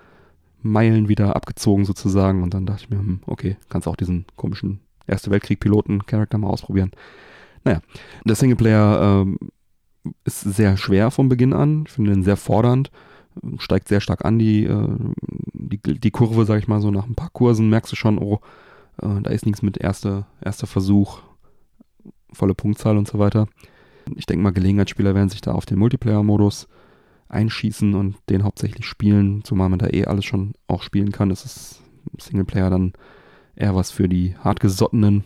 Meilen 0.62 1.08
wieder 1.08 1.36
abgezogen 1.36 1.86
sozusagen 1.86 2.44
und 2.44 2.54
dann 2.54 2.66
dachte 2.66 2.84
ich 2.84 2.90
mir, 2.90 2.98
hm, 2.98 3.22
okay, 3.28 3.58
kannst 3.70 3.88
auch 3.88 3.96
diesen 3.96 4.26
komischen 4.36 4.80
Erste 5.06 5.32
Weltkrieg-Piloten-Charakter 5.32 6.38
mal 6.38 6.50
ausprobieren. 6.50 6.92
Naja, 7.64 7.82
der 8.26 8.36
Singleplayer 8.36 9.26
ähm, 9.26 9.38
ist 10.24 10.42
sehr 10.42 10.78
schwer 10.78 11.12
von 11.12 11.30
Beginn 11.30 11.54
an. 11.54 11.84
Ich 11.88 11.94
finde 11.94 12.12
ihn 12.12 12.24
sehr 12.24 12.38
fordernd. 12.38 12.92
Steigt 13.60 13.88
sehr 13.88 14.02
stark 14.02 14.26
an, 14.26 14.40
die, 14.40 14.64
äh, 14.64 14.88
die, 15.54 15.78
die 15.78 16.12
Kurve, 16.12 16.46
sag 16.46 16.60
ich 16.60 16.68
mal, 16.68 16.82
so 16.82 16.90
nach 16.90 17.06
ein 17.06 17.16
paar 17.16 17.30
Kursen 17.30 17.70
merkst 17.70 17.92
du 17.92 17.96
schon, 17.96 18.18
oh, 18.18 18.40
äh, 19.02 19.22
da 19.22 19.30
ist 19.30 19.46
nichts 19.46 19.62
mit 19.62 19.78
erster, 19.78 20.26
erster 20.42 20.66
Versuch, 20.66 21.20
volle 22.34 22.56
Punktzahl 22.56 22.98
und 22.98 23.08
so 23.08 23.20
weiter. 23.20 23.48
Ich 24.16 24.26
denke 24.26 24.44
mal, 24.44 24.54
Gelegenheitsspieler 24.54 25.14
werden 25.14 25.30
sich 25.30 25.42
da 25.42 25.52
auf 25.52 25.66
den 25.66 25.78
Multiplayer-Modus 25.78 26.68
einschießen 27.30 27.94
und 27.94 28.16
den 28.30 28.44
hauptsächlich 28.44 28.86
spielen, 28.86 29.44
zumal 29.44 29.70
man 29.70 29.80
da 29.80 29.88
eh 29.88 30.06
alles 30.06 30.26
schon 30.26 30.54
auch 30.68 30.82
spielen 30.82 31.12
kann. 31.12 31.30
Das 31.30 31.46
ist 31.46 31.82
Singleplayer 32.18 32.70
dann 32.70 32.94
eher 33.56 33.76
was 33.76 33.92
für 33.92 34.08
die 34.08 34.36
hartgesottenen. 34.38 35.26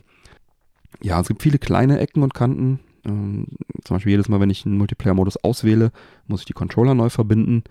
Ja, 1.03 1.19
es 1.19 1.27
gibt 1.27 1.41
viele 1.41 1.57
kleine 1.59 1.99
Ecken 1.99 2.23
und 2.23 2.33
Kanten. 2.33 2.79
Ähm, 3.05 3.47
zum 3.83 3.95
Beispiel 3.95 4.11
jedes 4.11 4.29
Mal, 4.29 4.39
wenn 4.39 4.49
ich 4.51 4.65
einen 4.65 4.77
Multiplayer-Modus 4.77 5.37
auswähle, 5.43 5.91
muss 6.27 6.41
ich 6.41 6.45
die 6.45 6.53
Controller 6.53 6.93
neu 6.93 7.09
verbinden. 7.09 7.63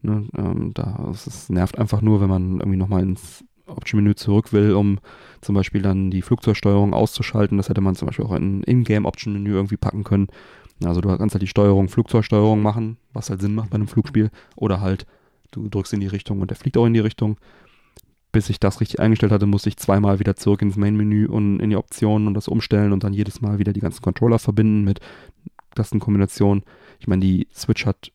Ne, 0.00 0.26
ähm, 0.36 0.72
da, 0.74 1.08
es 1.12 1.26
ist- 1.26 1.50
nervt 1.50 1.78
einfach 1.78 2.00
nur, 2.02 2.20
wenn 2.20 2.28
man 2.30 2.58
irgendwie 2.60 2.78
nochmal 2.78 3.02
ins 3.02 3.44
Option-Menü 3.66 4.14
zurück 4.14 4.52
will, 4.52 4.72
um 4.72 4.98
zum 5.40 5.54
Beispiel 5.54 5.82
dann 5.82 6.10
die 6.10 6.22
Flugzeugsteuerung 6.22 6.94
auszuschalten. 6.94 7.58
Das 7.58 7.68
hätte 7.68 7.80
man 7.82 7.96
zum 7.96 8.06
Beispiel 8.06 8.24
auch 8.24 8.32
in 8.34 8.62
In-Game-Option-Menü 8.62 9.50
irgendwie 9.50 9.76
packen 9.76 10.04
können. 10.04 10.28
Also 10.84 11.00
du 11.00 11.14
kannst 11.14 11.34
halt 11.34 11.42
die 11.42 11.48
Steuerung, 11.48 11.88
Flugzeugsteuerung 11.88 12.62
machen, 12.62 12.96
was 13.12 13.28
halt 13.28 13.40
Sinn 13.40 13.54
macht 13.54 13.70
bei 13.70 13.74
einem 13.74 13.88
Flugspiel. 13.88 14.30
Oder 14.56 14.80
halt, 14.80 15.04
du 15.50 15.68
drückst 15.68 15.92
in 15.92 16.00
die 16.00 16.06
Richtung 16.06 16.40
und 16.40 16.48
der 16.50 16.56
fliegt 16.56 16.76
auch 16.78 16.86
in 16.86 16.94
die 16.94 17.00
Richtung. 17.00 17.36
Bis 18.30 18.50
ich 18.50 18.60
das 18.60 18.80
richtig 18.80 19.00
eingestellt 19.00 19.32
hatte, 19.32 19.46
musste 19.46 19.70
ich 19.70 19.78
zweimal 19.78 20.18
wieder 20.18 20.36
zurück 20.36 20.60
ins 20.60 20.76
Main-Menü 20.76 21.26
und 21.26 21.60
in 21.60 21.70
die 21.70 21.76
Optionen 21.76 22.26
und 22.26 22.34
das 22.34 22.48
umstellen 22.48 22.92
und 22.92 23.04
dann 23.04 23.14
jedes 23.14 23.40
Mal 23.40 23.58
wieder 23.58 23.72
die 23.72 23.80
ganzen 23.80 24.02
Controller 24.02 24.38
verbinden 24.38 24.84
mit 24.84 25.00
Tastenkombinationen. 25.74 26.64
Ich 26.98 27.06
meine, 27.06 27.20
die 27.20 27.48
Switch 27.54 27.86
hat 27.86 28.12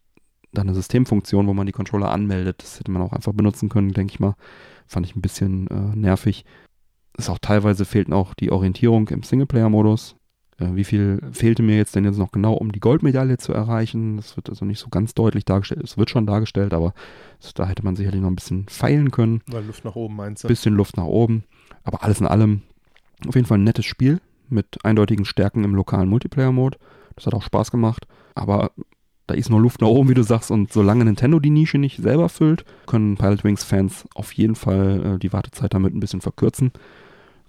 da 0.51 0.61
eine 0.61 0.75
Systemfunktion, 0.75 1.47
wo 1.47 1.53
man 1.53 1.65
die 1.65 1.71
Controller 1.71 2.11
anmeldet. 2.11 2.61
Das 2.61 2.79
hätte 2.79 2.91
man 2.91 3.01
auch 3.01 3.13
einfach 3.13 3.33
benutzen 3.33 3.69
können, 3.69 3.93
denke 3.93 4.13
ich 4.13 4.19
mal. 4.19 4.35
Fand 4.87 5.05
ich 5.05 5.15
ein 5.15 5.21
bisschen 5.21 5.67
äh, 5.67 5.95
nervig. 5.95 6.45
Ist 7.17 7.29
auch 7.29 7.39
teilweise 7.39 7.85
fehlten 7.85 8.13
auch 8.13 8.33
die 8.33 8.51
Orientierung 8.51 9.07
im 9.09 9.23
Singleplayer-Modus. 9.23 10.15
Äh, 10.59 10.75
wie 10.75 10.83
viel 10.83 11.21
fehlte 11.31 11.63
mir 11.63 11.77
jetzt 11.77 11.95
denn 11.95 12.05
jetzt 12.05 12.17
noch 12.17 12.31
genau, 12.31 12.53
um 12.53 12.71
die 12.71 12.79
Goldmedaille 12.79 13.37
zu 13.37 13.53
erreichen? 13.53 14.17
Das 14.17 14.35
wird 14.35 14.49
also 14.49 14.65
nicht 14.65 14.79
so 14.79 14.89
ganz 14.89 15.13
deutlich 15.13 15.45
dargestellt. 15.45 15.83
Es 15.83 15.97
wird 15.97 16.09
schon 16.09 16.25
dargestellt, 16.25 16.73
aber 16.73 16.93
da 17.55 17.67
hätte 17.67 17.83
man 17.83 17.95
sicherlich 17.95 18.21
noch 18.21 18.29
ein 18.29 18.35
bisschen 18.35 18.67
feilen 18.69 19.11
können. 19.11 19.41
Weil 19.47 19.65
Luft 19.65 19.85
nach 19.85 19.95
oben 19.95 20.15
meinst 20.15 20.43
du? 20.43 20.47
Bisschen 20.47 20.75
Luft 20.75 20.97
nach 20.97 21.05
oben. 21.05 21.43
Aber 21.83 22.03
alles 22.03 22.19
in 22.19 22.27
allem 22.27 22.61
auf 23.27 23.35
jeden 23.35 23.47
Fall 23.47 23.57
ein 23.57 23.63
nettes 23.63 23.85
Spiel 23.85 24.21
mit 24.49 24.83
eindeutigen 24.83 25.25
Stärken 25.25 25.63
im 25.63 25.75
lokalen 25.75 26.09
Multiplayer-Mode. 26.09 26.77
Das 27.15 27.25
hat 27.25 27.33
auch 27.33 27.43
Spaß 27.43 27.71
gemacht. 27.71 28.07
Aber 28.35 28.71
da 29.27 29.35
ist 29.35 29.49
nur 29.49 29.61
Luft 29.61 29.81
nach 29.81 29.87
oben, 29.87 30.09
wie 30.09 30.13
du 30.15 30.23
sagst. 30.23 30.51
Und 30.51 30.71
solange 30.73 31.05
Nintendo 31.05 31.39
die 31.39 31.49
Nische 31.49 31.77
nicht 31.77 32.01
selber 32.01 32.29
füllt, 32.29 32.65
können 32.85 33.17
Pilot 33.17 33.43
Wings-Fans 33.43 34.05
auf 34.15 34.33
jeden 34.33 34.55
Fall 34.55 35.15
äh, 35.15 35.19
die 35.19 35.31
Wartezeit 35.31 35.73
damit 35.73 35.93
ein 35.93 35.99
bisschen 35.99 36.21
verkürzen. 36.21 36.71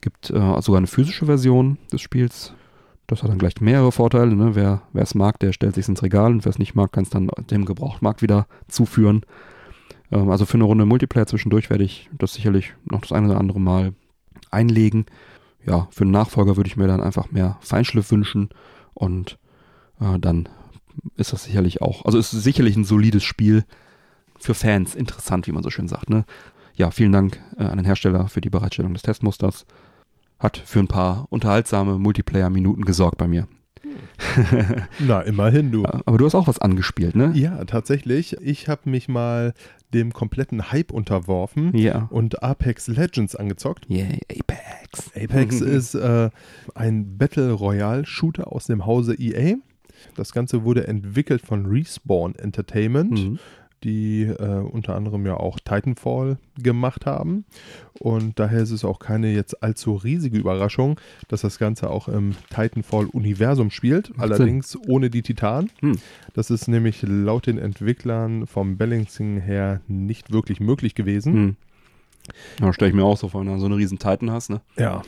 Gibt 0.01 0.31
äh, 0.31 0.61
sogar 0.61 0.79
eine 0.79 0.87
physische 0.87 1.27
Version 1.27 1.79
des 1.93 2.01
Spiels. 2.01 2.55
Das 3.07 3.23
hat 3.23 3.31
dann 3.31 3.39
gleich 3.39 3.61
mehrere 3.61 3.93
Vorteile. 3.93 4.35
Ne? 4.35 4.55
Wer 4.55 4.83
es 4.95 5.15
mag, 5.15 5.39
der 5.39 5.53
stellt 5.53 5.75
sich 5.75 5.89
ins 5.89 6.03
Regal 6.03 6.33
und 6.33 6.45
wer 6.45 6.51
es 6.51 6.59
nicht 6.59 6.75
mag, 6.75 6.93
kann 6.93 7.05
es 7.05 7.11
dann 7.11 7.29
dem 7.51 7.65
Gebrauchtmarkt 7.65 8.23
wieder 8.23 8.47
zuführen. 8.69 9.23
Ähm, 10.11 10.31
also 10.31 10.47
für 10.47 10.55
eine 10.55 10.65
Runde 10.65 10.87
Multiplayer 10.87 11.27
zwischendurch 11.27 11.71
werde 11.71 11.85
ich 11.85 12.09
das 12.17 12.35
sicherlich 12.35 12.75
noch 12.91 13.01
das 13.01 13.13
eine 13.13 13.29
oder 13.29 13.39
andere 13.39 13.61
Mal 13.61 13.95
einlegen. 14.51 15.07
Ja, 15.67 15.89
für 15.91 16.05
einen 16.05 16.11
Nachfolger 16.11 16.57
würde 16.57 16.69
ich 16.69 16.77
mir 16.77 16.87
dann 16.87 17.03
einfach 17.03 17.31
mehr 17.31 17.59
Feinschliff 17.61 18.11
wünschen 18.11 18.51
und 18.93 19.39
äh, 20.01 20.19
dann 20.19 20.49
ist 21.17 21.33
das 21.33 21.45
sicherlich 21.45 21.83
auch, 21.83 22.05
also 22.05 22.19
ist 22.19 22.31
sicherlich 22.31 22.77
ein 22.77 22.85
solides 22.85 23.25
Spiel 23.25 23.65
für 24.39 24.55
Fans, 24.55 24.95
interessant, 24.95 25.47
wie 25.47 25.53
man 25.53 25.63
so 25.63 25.71
schön 25.71 25.89
sagt. 25.89 26.11
Ne? 26.11 26.25
Ja, 26.75 26.91
vielen 26.91 27.13
Dank 27.13 27.41
äh, 27.59 27.65
an 27.65 27.79
den 27.79 27.87
Hersteller 27.87 28.29
für 28.29 28.41
die 28.41 28.51
Bereitstellung 28.51 28.93
des 28.93 29.03
Testmusters. 29.03 29.65
Hat 30.45 30.59
für 30.59 30.79
ein 30.79 30.89
paar 30.89 31.27
unterhaltsame 31.31 31.99
Multiplayer-Minuten 31.99 32.85
gesorgt 32.85 33.17
bei 33.17 33.27
mir. 33.27 33.49
Na, 34.99 35.23
immerhin 35.23 35.73
du. 35.73 35.87
Aber 35.87 36.19
du 36.19 36.27
hast 36.27 36.35
auch 36.35 36.47
was 36.47 36.59
angespielt, 36.59 37.17
ne? 37.17 37.33
Ja, 37.35 37.65
tatsächlich. 37.65 38.37
Ich 38.43 38.69
habe 38.69 38.91
mich 38.91 39.09
mal 39.09 39.55
dem 39.95 40.13
kompletten 40.13 40.71
Hype 40.71 40.93
unterworfen 40.93 41.75
ja. 41.75 42.09
und 42.11 42.43
Apex 42.43 42.89
Legends 42.89 43.35
angezockt. 43.35 43.89
Yeah, 43.89 44.19
Apex. 44.31 45.13
Apex 45.17 45.61
ist 45.63 45.95
äh, 45.95 46.29
ein 46.75 47.17
Battle 47.17 47.53
Royale 47.53 48.05
Shooter 48.05 48.53
aus 48.53 48.67
dem 48.67 48.85
Hause 48.85 49.15
EA. 49.15 49.55
Das 50.15 50.33
Ganze 50.33 50.63
wurde 50.63 50.87
entwickelt 50.87 51.41
von 51.41 51.65
Respawn 51.65 52.35
Entertainment, 52.35 53.13
mhm. 53.13 53.39
Die 53.85 54.23
äh, 54.23 54.61
unter 54.61 54.97
anderem 54.97 55.27
ja 55.27 55.37
auch 55.37 55.59
Titanfall 55.61 56.39
gemacht 56.59 57.07
haben. 57.07 57.45
Und 58.01 58.39
daher 58.39 58.63
ist 58.63 58.71
es 58.71 58.85
auch 58.85 58.99
keine 58.99 59.33
jetzt 59.33 59.63
allzu 59.63 59.95
riesige 59.95 60.39
Überraschung, 60.39 60.99
dass 61.29 61.43
das 61.43 61.59
Ganze 61.59 61.91
auch 61.91 62.09
im 62.09 62.35
Titanfall-Universum 62.51 63.71
spielt, 63.71 64.13
allerdings 64.19 64.77
ohne 64.89 65.11
die 65.11 65.23
Titanen. 65.23 65.71
Mhm. 65.81 65.99
Das 66.33 66.51
ist 66.51 66.67
nämlich 66.67 67.03
laut 67.03 67.47
den 67.47 67.59
Entwicklern 67.59 68.47
vom 68.47 68.77
Balancing 68.77 69.41
her 69.41 69.81
nicht 69.87 70.33
wirklich 70.33 70.61
möglich 70.61 70.95
gewesen. 70.95 71.35
Mhm. 71.35 71.57
Ja, 72.61 72.73
stelle 72.73 72.89
ich 72.89 72.97
mir 72.97 73.05
auch 73.05 73.19
so 73.19 73.29
vor, 73.29 73.43
wenn 73.43 73.49
du 73.49 73.59
so 73.59 73.67
eine 73.67 73.77
riesen 73.77 73.99
Titan 73.99 74.31
hast, 74.31 74.49
ne? 74.49 74.63
Ja, 74.79 75.03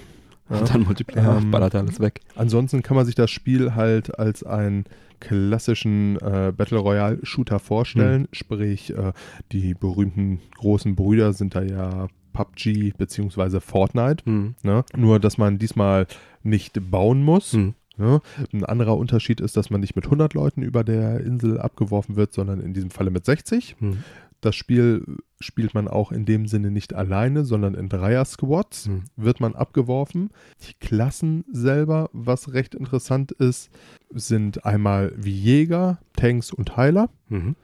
ja. 0.50 0.58
Und 0.58 0.72
dann 0.74 0.82
Multiplayer 0.82 1.38
ähm, 1.38 1.50
ballert 1.50 1.74
alles 1.74 2.00
weg. 2.00 2.20
Ansonsten 2.34 2.82
kann 2.82 2.96
man 2.96 3.06
sich 3.06 3.14
das 3.14 3.30
Spiel 3.30 3.74
halt 3.74 4.18
als 4.18 4.42
einen 4.44 4.84
klassischen 5.20 6.16
äh, 6.16 6.52
Battle 6.56 6.78
Royale 6.78 7.18
Shooter 7.22 7.58
vorstellen. 7.58 8.22
Mhm. 8.22 8.28
Sprich, 8.32 8.96
äh, 8.96 9.12
die 9.52 9.74
berühmten 9.74 10.40
großen 10.56 10.94
Brüder 10.94 11.32
sind 11.32 11.54
da 11.54 11.62
ja 11.62 12.08
PUBG 12.32 12.92
bzw. 12.96 13.60
Fortnite. 13.60 14.28
Mhm. 14.28 14.54
Ne? 14.62 14.84
Nur, 14.94 15.18
dass 15.20 15.38
man 15.38 15.58
diesmal 15.58 16.06
nicht 16.42 16.90
bauen 16.90 17.22
muss. 17.22 17.54
Mhm. 17.54 17.74
Ne? 17.96 18.20
Ein 18.52 18.64
anderer 18.64 18.96
Unterschied 18.96 19.40
ist, 19.40 19.56
dass 19.56 19.70
man 19.70 19.80
nicht 19.80 19.96
mit 19.96 20.04
100 20.04 20.34
Leuten 20.34 20.62
über 20.62 20.84
der 20.84 21.20
Insel 21.20 21.58
abgeworfen 21.58 22.16
wird, 22.16 22.32
sondern 22.32 22.60
in 22.60 22.74
diesem 22.74 22.90
Falle 22.90 23.10
mit 23.10 23.24
60. 23.24 23.76
Mhm. 23.80 24.04
Das 24.40 24.54
Spiel 24.54 25.04
spielt 25.40 25.74
man 25.74 25.88
auch 25.88 26.12
in 26.12 26.24
dem 26.24 26.46
Sinne 26.46 26.70
nicht 26.70 26.94
alleine, 26.94 27.44
sondern 27.44 27.74
in 27.74 27.88
Dreier-Squads 27.88 28.88
mhm. 28.88 29.04
wird 29.16 29.40
man 29.40 29.54
abgeworfen. 29.54 30.30
Die 30.66 30.74
Klassen 30.74 31.44
selber, 31.50 32.10
was 32.12 32.52
recht 32.52 32.74
interessant 32.74 33.32
ist, 33.32 33.70
sind 34.10 34.64
einmal 34.64 35.12
wie 35.16 35.32
Jäger, 35.34 35.98
Tanks 36.16 36.52
und 36.52 36.76
Heiler. 36.76 37.10
Mhm. 37.28 37.56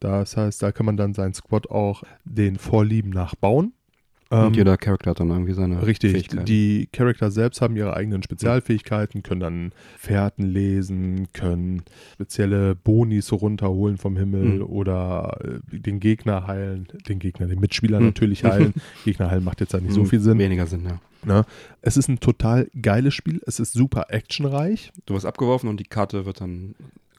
Das 0.00 0.36
heißt, 0.36 0.62
da 0.62 0.72
kann 0.72 0.86
man 0.86 0.96
dann 0.96 1.14
seinen 1.14 1.34
Squad 1.34 1.70
auch 1.70 2.02
den 2.24 2.56
Vorlieben 2.56 3.10
nachbauen. 3.10 3.72
Und 4.40 4.48
ähm, 4.48 4.54
jeder 4.54 4.76
Charakter 4.76 5.10
hat 5.10 5.20
dann 5.20 5.30
irgendwie 5.30 5.52
seine 5.52 5.86
Richtig, 5.86 6.12
Fähigkeiten. 6.12 6.44
die 6.44 6.88
Charakter 6.92 7.30
selbst 7.30 7.60
haben 7.60 7.76
ihre 7.76 7.94
eigenen 7.94 8.22
Spezialfähigkeiten, 8.22 9.22
können 9.22 9.40
dann 9.40 9.72
Fährten 9.96 10.44
lesen, 10.44 11.28
können 11.32 11.82
spezielle 12.14 12.74
Bonis 12.74 13.32
runterholen 13.32 13.96
vom 13.96 14.16
Himmel 14.16 14.56
mhm. 14.56 14.62
oder 14.62 15.38
äh, 15.44 15.78
den 15.78 16.00
Gegner 16.00 16.46
heilen, 16.46 16.88
den 17.08 17.18
Gegner, 17.18 17.46
den 17.46 17.60
Mitspieler 17.60 18.00
mhm. 18.00 18.06
natürlich 18.06 18.44
heilen. 18.44 18.74
Gegner 19.04 19.30
heilen 19.30 19.44
macht 19.44 19.60
jetzt 19.60 19.74
halt 19.74 19.84
nicht 19.84 19.92
mhm. 19.92 20.02
so 20.02 20.04
viel 20.04 20.20
Sinn. 20.20 20.38
Weniger 20.38 20.66
Sinn, 20.66 20.84
ja. 20.84 20.98
Na, 21.26 21.34
ne? 21.38 21.46
es 21.80 21.96
ist 21.96 22.08
ein 22.08 22.20
total 22.20 22.68
geiles 22.80 23.14
Spiel, 23.14 23.40
es 23.46 23.58
ist 23.58 23.72
super 23.72 24.06
actionreich. 24.08 24.92
Du 25.06 25.14
wirst 25.14 25.24
abgeworfen 25.24 25.68
und 25.68 25.80
die 25.80 25.84
Karte 25.84 26.26
wird 26.26 26.40
dann 26.40 26.74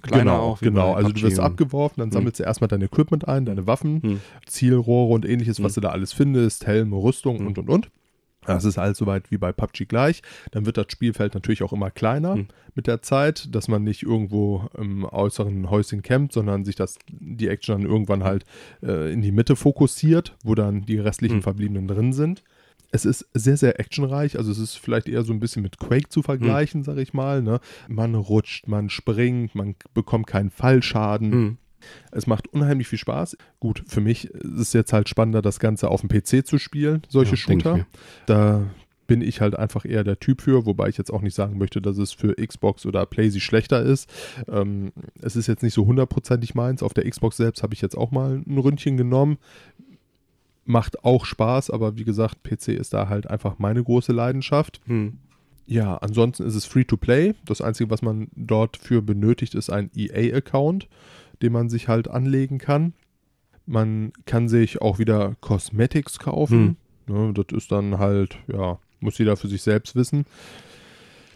kleiner 0.05 0.23
genau, 0.23 0.39
auch. 0.39 0.59
Genau, 0.59 0.93
also 0.93 1.11
du 1.11 1.21
wirst 1.21 1.39
abgeworfen, 1.39 1.99
dann 1.99 2.09
hm. 2.09 2.13
sammelst 2.13 2.39
du 2.39 2.43
erstmal 2.43 2.67
dein 2.67 2.81
Equipment 2.81 3.27
ein, 3.27 3.45
deine 3.45 3.67
Waffen, 3.67 4.01
hm. 4.01 4.21
Zielrohre 4.45 5.13
und 5.13 5.25
ähnliches, 5.25 5.61
was 5.61 5.75
hm. 5.75 5.81
du 5.81 5.87
da 5.87 5.89
alles 5.89 6.13
findest, 6.13 6.67
Helm, 6.67 6.93
Rüstung 6.93 7.39
hm. 7.39 7.47
und 7.47 7.57
und 7.57 7.69
und. 7.69 7.91
Das 8.45 8.63
ist 8.63 8.77
halt 8.77 8.95
soweit 8.95 9.31
wie 9.31 9.37
bei 9.37 9.51
PUBG 9.51 9.85
gleich. 9.85 10.21
Dann 10.51 10.65
wird 10.65 10.77
das 10.77 10.87
Spielfeld 10.89 11.33
natürlich 11.33 11.63
auch 11.63 11.73
immer 11.73 11.91
kleiner 11.91 12.35
hm. 12.35 12.47
mit 12.75 12.87
der 12.87 13.01
Zeit, 13.01 13.53
dass 13.53 13.67
man 13.67 13.83
nicht 13.83 14.03
irgendwo 14.03 14.67
im 14.77 15.03
äußeren 15.03 15.69
Häuschen 15.69 16.01
campt, 16.01 16.33
sondern 16.33 16.63
sich 16.63 16.75
das, 16.75 16.99
die 17.09 17.47
Action 17.47 17.81
dann 17.81 17.89
irgendwann 17.89 18.23
halt 18.23 18.45
äh, 18.83 19.11
in 19.11 19.21
die 19.21 19.31
Mitte 19.31 19.55
fokussiert, 19.55 20.35
wo 20.43 20.55
dann 20.55 20.83
die 20.83 20.99
restlichen 20.99 21.37
hm. 21.37 21.43
Verbliebenen 21.43 21.87
drin 21.87 22.13
sind. 22.13 22.43
Es 22.91 23.05
ist 23.05 23.27
sehr, 23.33 23.57
sehr 23.57 23.79
actionreich. 23.79 24.37
Also 24.37 24.51
es 24.51 24.59
ist 24.59 24.75
vielleicht 24.75 25.07
eher 25.07 25.23
so 25.23 25.33
ein 25.33 25.39
bisschen 25.39 25.61
mit 25.61 25.77
Quake 25.77 26.09
zu 26.09 26.21
vergleichen, 26.21 26.81
hm. 26.81 26.85
sag 26.85 26.97
ich 26.97 27.13
mal. 27.13 27.41
Ne? 27.41 27.59
Man 27.87 28.15
rutscht, 28.15 28.67
man 28.67 28.89
springt, 28.89 29.55
man 29.55 29.75
bekommt 29.93 30.27
keinen 30.27 30.49
Fallschaden. 30.49 31.31
Hm. 31.31 31.57
Es 32.11 32.25
macht 32.25 32.47
unheimlich 32.47 32.87
viel 32.87 32.99
Spaß. 32.99 33.37
Gut, 33.59 33.83
für 33.87 34.01
mich 34.01 34.25
ist 34.29 34.59
es 34.59 34.73
jetzt 34.73 34.93
halt 34.93 35.07
spannender, 35.09 35.41
das 35.41 35.59
Ganze 35.59 35.89
auf 35.89 36.01
dem 36.01 36.09
PC 36.09 36.45
zu 36.45 36.57
spielen, 36.57 37.03
solche 37.09 37.31
ja, 37.31 37.37
Shooter. 37.37 37.85
Da 38.25 38.63
bin 39.07 39.21
ich 39.21 39.41
halt 39.41 39.55
einfach 39.55 39.85
eher 39.85 40.03
der 40.03 40.19
Typ 40.19 40.41
für, 40.41 40.65
wobei 40.65 40.89
ich 40.89 40.97
jetzt 40.97 41.11
auch 41.11 41.21
nicht 41.21 41.35
sagen 41.35 41.57
möchte, 41.57 41.81
dass 41.81 41.97
es 41.97 42.11
für 42.11 42.33
Xbox 42.35 42.85
oder 42.85 43.05
PlayStation 43.05 43.41
schlechter 43.41 43.83
ist. 43.83 44.09
Ähm, 44.47 44.93
es 45.21 45.35
ist 45.35 45.47
jetzt 45.47 45.61
nicht 45.61 45.73
so 45.73 45.85
hundertprozentig 45.85 46.55
meins. 46.55 46.81
Auf 46.81 46.93
der 46.93 47.07
Xbox 47.09 47.37
selbst 47.37 47.61
habe 47.63 47.73
ich 47.73 47.81
jetzt 47.81 47.95
auch 47.95 48.11
mal 48.11 48.41
ein 48.47 48.57
Ründchen 48.57 48.97
genommen 48.97 49.37
macht 50.65 51.03
auch 51.03 51.25
Spaß, 51.25 51.69
aber 51.69 51.97
wie 51.97 52.03
gesagt, 52.03 52.43
PC 52.43 52.69
ist 52.69 52.93
da 52.93 53.07
halt 53.07 53.27
einfach 53.27 53.59
meine 53.59 53.83
große 53.83 54.11
Leidenschaft. 54.11 54.81
Hm. 54.87 55.19
Ja, 55.67 55.97
ansonsten 55.97 56.43
ist 56.43 56.55
es 56.55 56.65
free 56.65 56.83
to 56.83 56.97
play. 56.97 57.33
Das 57.45 57.61
Einzige, 57.61 57.89
was 57.89 58.01
man 58.01 58.27
dort 58.35 58.77
für 58.77 59.01
benötigt, 59.01 59.55
ist 59.55 59.69
ein 59.69 59.89
EA-Account, 59.95 60.87
den 61.41 61.53
man 61.53 61.69
sich 61.69 61.87
halt 61.87 62.07
anlegen 62.07 62.57
kann. 62.57 62.93
Man 63.65 64.11
kann 64.25 64.47
sich 64.47 64.81
auch 64.81 64.99
wieder 64.99 65.35
Cosmetics 65.41 66.19
kaufen. 66.19 66.77
Hm. 67.07 67.15
Ne, 67.15 67.33
das 67.33 67.55
ist 67.55 67.71
dann 67.71 67.99
halt, 67.99 68.37
ja, 68.51 68.79
muss 68.99 69.17
jeder 69.17 69.37
für 69.37 69.47
sich 69.47 69.61
selbst 69.61 69.95
wissen. 69.95 70.25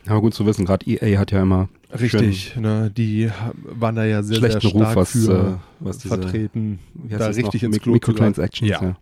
Aber 0.07 0.21
gut 0.21 0.33
zu 0.33 0.45
wissen, 0.45 0.65
gerade 0.65 0.89
EA 0.89 1.19
hat 1.19 1.31
ja 1.31 1.41
immer 1.43 1.69
Richtig, 1.91 2.55
ne, 2.55 2.91
die 2.95 3.31
waren 3.53 3.95
da 3.95 4.05
ja 4.05 4.21
sehr, 4.21 4.39
sehr 4.39 4.61
stark 4.61 4.73
Ruf, 4.73 4.95
was, 4.95 5.11
für 5.11 5.59
äh, 5.59 5.83
was 5.83 5.97
diese, 5.97 6.09
vertreten, 6.09 6.79
da 6.93 7.27
richtig 7.27 7.63
ins 7.63 7.79
Klo 7.79 7.93
Microtransactions, 7.93 8.69
ja. 8.69 8.81
ja. 8.81 8.97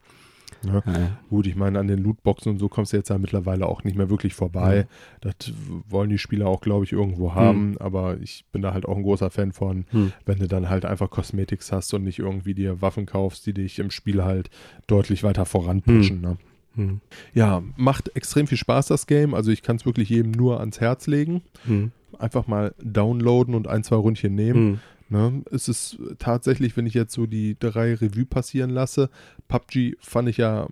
Ja. 0.66 0.84
Ja. 0.86 1.18
Gut, 1.30 1.48
ich 1.48 1.56
meine, 1.56 1.80
an 1.80 1.88
den 1.88 2.04
Lootboxen 2.04 2.52
und 2.52 2.60
so 2.60 2.70
kommst 2.70 2.94
du 2.94 2.98
jetzt 2.98 3.10
ja 3.10 3.18
mittlerweile 3.18 3.68
auch 3.68 3.84
nicht 3.84 3.98
mehr 3.98 4.10
wirklich 4.10 4.34
vorbei. 4.34 4.88
Ja. 5.24 5.32
Das 5.32 5.54
wollen 5.88 6.10
die 6.10 6.18
Spieler 6.18 6.48
auch, 6.48 6.62
glaube 6.62 6.86
ich, 6.86 6.92
irgendwo 6.92 7.36
haben. 7.36 7.74
Hm. 7.74 7.78
Aber 7.80 8.18
ich 8.20 8.46
bin 8.52 8.62
da 8.62 8.74
halt 8.74 8.86
auch 8.86 8.98
ein 8.98 9.04
großer 9.04 9.30
Fan 9.30 9.52
von, 9.52 9.86
hm. 9.90 10.14
wenn 10.26 10.40
du 10.40 10.48
dann 10.48 10.70
halt 10.70 10.86
einfach 10.86 11.10
Cosmetics 11.10 11.72
hast 11.72 11.94
und 11.94 12.04
nicht 12.04 12.20
irgendwie 12.20 12.54
dir 12.54 12.82
Waffen 12.82 13.06
kaufst, 13.06 13.46
die 13.46 13.54
dich 13.54 13.80
im 13.80 13.92
Spiel 13.92 14.24
halt 14.24 14.50
deutlich 14.88 15.24
weiter 15.24 15.46
voranpushen. 15.46 16.18
Hm. 16.18 16.22
Ne? 16.22 16.38
Hm. 16.76 17.02
Ja, 17.34 17.64
macht 17.76 18.16
extrem 18.16 18.48
viel 18.48 18.58
Spaß, 18.58 18.88
das 18.88 19.08
Game. 19.08 19.34
Also 19.34 19.52
ich 19.52 19.64
kann 19.64 19.78
es 19.78 19.86
wirklich 19.86 20.10
jedem 20.10 20.32
nur 20.32 20.60
ans 20.60 20.80
Herz 20.80 21.08
legen. 21.08 21.42
Hm. 21.66 21.92
einfach 22.20 22.48
mal 22.48 22.74
downloaden 22.82 23.54
und 23.56 23.68
ein, 23.68 23.84
zwei 23.84 23.98
Rundchen 23.98 24.36
nehmen. 24.36 24.80
Ne? 25.10 25.44
Es 25.52 25.68
ist 25.68 25.98
tatsächlich, 26.20 26.76
wenn 26.78 26.86
ich 26.86 26.94
jetzt 26.94 27.14
so 27.14 27.26
die 27.26 27.56
drei 27.60 27.94
Revue 27.96 28.26
passieren 28.26 28.70
lasse, 28.70 29.10
PUBG 29.48 29.96
fand 30.00 30.30
ich 30.30 30.38
ja 30.38 30.68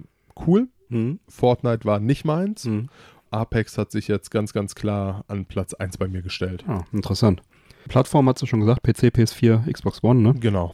cool, 0.45 0.67
Mhm. 0.89 1.19
Fortnite 1.27 1.85
war 1.85 1.99
nicht 1.99 2.25
meins, 2.25 2.65
Mhm. 2.65 2.89
Apex 3.31 3.77
hat 3.77 3.91
sich 3.91 4.07
jetzt 4.07 4.29
ganz, 4.31 4.53
ganz 4.53 4.75
klar 4.75 5.25
an 5.27 5.45
Platz 5.45 5.73
1 5.73 5.97
bei 5.97 6.07
mir 6.07 6.21
gestellt. 6.21 6.63
Ah, 6.67 6.83
interessant. 6.91 7.41
Plattform 7.87 8.29
hast 8.29 8.41
du 8.41 8.45
schon 8.45 8.59
gesagt, 8.59 8.83
PC, 8.83 9.09
PS4, 9.11 9.71
Xbox 9.71 10.03
One, 10.03 10.21
ne? 10.21 10.33
Genau. 10.39 10.73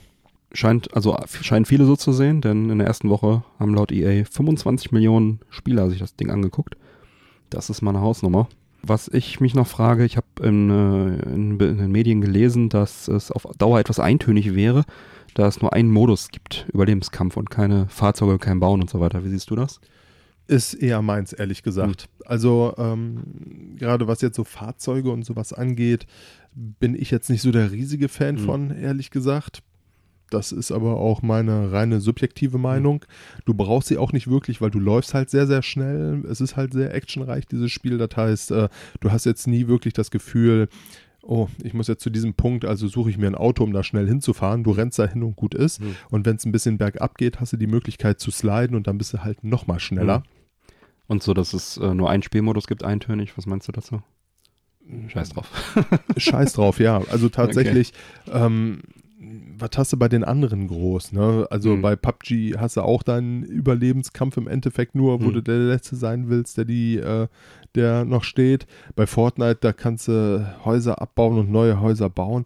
Scheint, 0.53 0.93
also 0.93 1.17
scheinen 1.41 1.65
viele 1.65 1.85
so 1.85 1.95
zu 1.95 2.11
sehen, 2.11 2.41
denn 2.41 2.69
in 2.69 2.77
der 2.79 2.87
ersten 2.87 3.09
Woche 3.09 3.43
haben 3.57 3.73
laut 3.73 3.91
EA 3.91 4.25
25 4.25 4.91
Millionen 4.91 5.39
Spieler 5.49 5.89
sich 5.89 5.99
das 5.99 6.15
Ding 6.17 6.29
angeguckt. 6.29 6.75
Das 7.49 7.69
ist 7.69 7.81
mal 7.81 7.91
eine 7.91 8.01
Hausnummer. 8.01 8.49
Was 8.83 9.07
ich 9.09 9.39
mich 9.39 9.53
noch 9.53 9.67
frage, 9.67 10.05
ich 10.05 10.17
habe 10.17 10.27
in, 10.41 10.69
äh, 10.69 11.33
in, 11.33 11.59
in 11.59 11.77
den 11.77 11.91
Medien 11.91 12.21
gelesen, 12.21 12.69
dass 12.69 13.07
es 13.07 13.31
auf 13.31 13.45
Dauer 13.57 13.79
etwas 13.79 13.99
eintönig 13.99 14.55
wäre, 14.55 14.83
da 15.35 15.47
es 15.47 15.61
nur 15.61 15.73
einen 15.73 15.91
Modus 15.91 16.29
gibt, 16.29 16.65
Überlebenskampf 16.73 17.37
und 17.37 17.49
keine 17.49 17.87
Fahrzeuge, 17.89 18.39
kein 18.39 18.59
Bauen 18.59 18.81
und 18.81 18.89
so 18.89 18.99
weiter. 18.99 19.23
Wie 19.23 19.29
siehst 19.29 19.49
du 19.49 19.55
das? 19.55 19.79
Ist 20.47 20.73
eher 20.73 21.01
meins, 21.01 21.31
ehrlich 21.31 21.63
gesagt. 21.63 22.09
Also, 22.25 22.73
ähm, 22.77 23.75
gerade 23.77 24.07
was 24.07 24.21
jetzt 24.21 24.35
so 24.35 24.43
Fahrzeuge 24.43 25.11
und 25.11 25.23
sowas 25.23 25.53
angeht, 25.53 26.07
bin 26.53 26.95
ich 26.95 27.11
jetzt 27.11 27.29
nicht 27.29 27.41
so 27.41 27.51
der 27.51 27.71
riesige 27.71 28.09
Fan 28.09 28.35
Mhm. 28.35 28.39
von, 28.39 28.71
ehrlich 28.71 29.11
gesagt. 29.11 29.61
Das 30.31 30.51
ist 30.51 30.71
aber 30.71 30.97
auch 30.97 31.21
meine 31.21 31.71
reine 31.71 31.99
subjektive 31.99 32.57
Meinung. 32.57 33.05
Du 33.45 33.53
brauchst 33.53 33.89
sie 33.89 33.97
auch 33.97 34.13
nicht 34.13 34.29
wirklich, 34.29 34.61
weil 34.61 34.71
du 34.71 34.79
läufst 34.79 35.13
halt 35.13 35.29
sehr, 35.29 35.45
sehr 35.45 35.61
schnell. 35.61 36.23
Es 36.25 36.41
ist 36.41 36.55
halt 36.55 36.73
sehr 36.73 36.93
actionreich, 36.93 37.45
dieses 37.45 37.71
Spiel. 37.71 37.97
Das 37.97 38.15
heißt, 38.15 38.51
äh, 38.51 38.69
du 39.01 39.11
hast 39.11 39.25
jetzt 39.25 39.45
nie 39.45 39.67
wirklich 39.67 39.93
das 39.93 40.09
Gefühl, 40.09 40.69
oh, 41.21 41.49
ich 41.61 41.73
muss 41.73 41.87
jetzt 41.87 42.01
zu 42.01 42.09
diesem 42.09 42.33
Punkt, 42.33 42.65
also 42.65 42.87
suche 42.87 43.09
ich 43.09 43.17
mir 43.17 43.27
ein 43.27 43.35
Auto, 43.35 43.63
um 43.63 43.73
da 43.73 43.83
schnell 43.83 44.07
hinzufahren. 44.07 44.63
Du 44.63 44.71
rennst 44.71 44.99
da 44.99 45.05
hin 45.05 45.21
und 45.21 45.35
gut 45.35 45.53
ist. 45.53 45.81
Mhm. 45.81 45.95
Und 46.09 46.25
wenn 46.25 46.37
es 46.37 46.45
ein 46.45 46.53
bisschen 46.53 46.77
bergab 46.77 47.17
geht, 47.17 47.39
hast 47.39 47.53
du 47.53 47.57
die 47.57 47.67
Möglichkeit 47.67 48.19
zu 48.19 48.31
sliden 48.31 48.75
und 48.75 48.87
dann 48.87 48.97
bist 48.97 49.13
du 49.13 49.19
halt 49.19 49.43
noch 49.43 49.67
mal 49.67 49.79
schneller. 49.79 50.19
Mhm. 50.19 50.23
Und 51.07 51.23
so, 51.23 51.33
dass 51.33 51.53
es 51.53 51.75
äh, 51.75 51.93
nur 51.93 52.09
einen 52.09 52.23
Spielmodus 52.23 52.67
gibt, 52.67 52.85
eintönig. 52.85 53.37
Was 53.37 53.45
meinst 53.45 53.67
du 53.67 53.73
dazu? 53.73 54.01
Scheiß 55.07 55.29
drauf. 55.29 55.49
Scheiß 56.17 56.53
drauf, 56.53 56.79
ja. 56.79 57.01
Also 57.09 57.29
tatsächlich, 57.29 57.93
ähm, 58.31 58.81
was 59.61 59.69
hast 59.77 59.93
du 59.93 59.97
bei 59.97 60.09
den 60.09 60.23
anderen 60.23 60.67
groß? 60.67 61.11
Ne? 61.13 61.47
Also 61.49 61.75
Mhm. 61.75 61.81
bei 61.81 61.95
PUBG 61.95 62.57
hast 62.57 62.77
du 62.77 62.81
auch 62.81 63.03
deinen 63.03 63.43
Überlebenskampf 63.43 64.37
im 64.37 64.47
Endeffekt 64.47 64.95
nur, 64.95 65.21
wo 65.21 65.27
Mhm. 65.29 65.33
du 65.33 65.41
der 65.41 65.57
Letzte 65.59 65.95
sein 65.95 66.29
willst, 66.29 66.57
der 66.57 66.65
die, 66.65 66.97
äh, 66.97 67.27
der 67.75 68.03
noch 68.05 68.23
steht. 68.23 68.65
Bei 68.95 69.07
Fortnite, 69.07 69.59
da 69.61 69.71
kannst 69.73 70.07
du 70.07 70.45
Häuser 70.65 71.01
abbauen 71.01 71.37
und 71.37 71.51
neue 71.51 71.79
Häuser 71.79 72.09
bauen. 72.09 72.45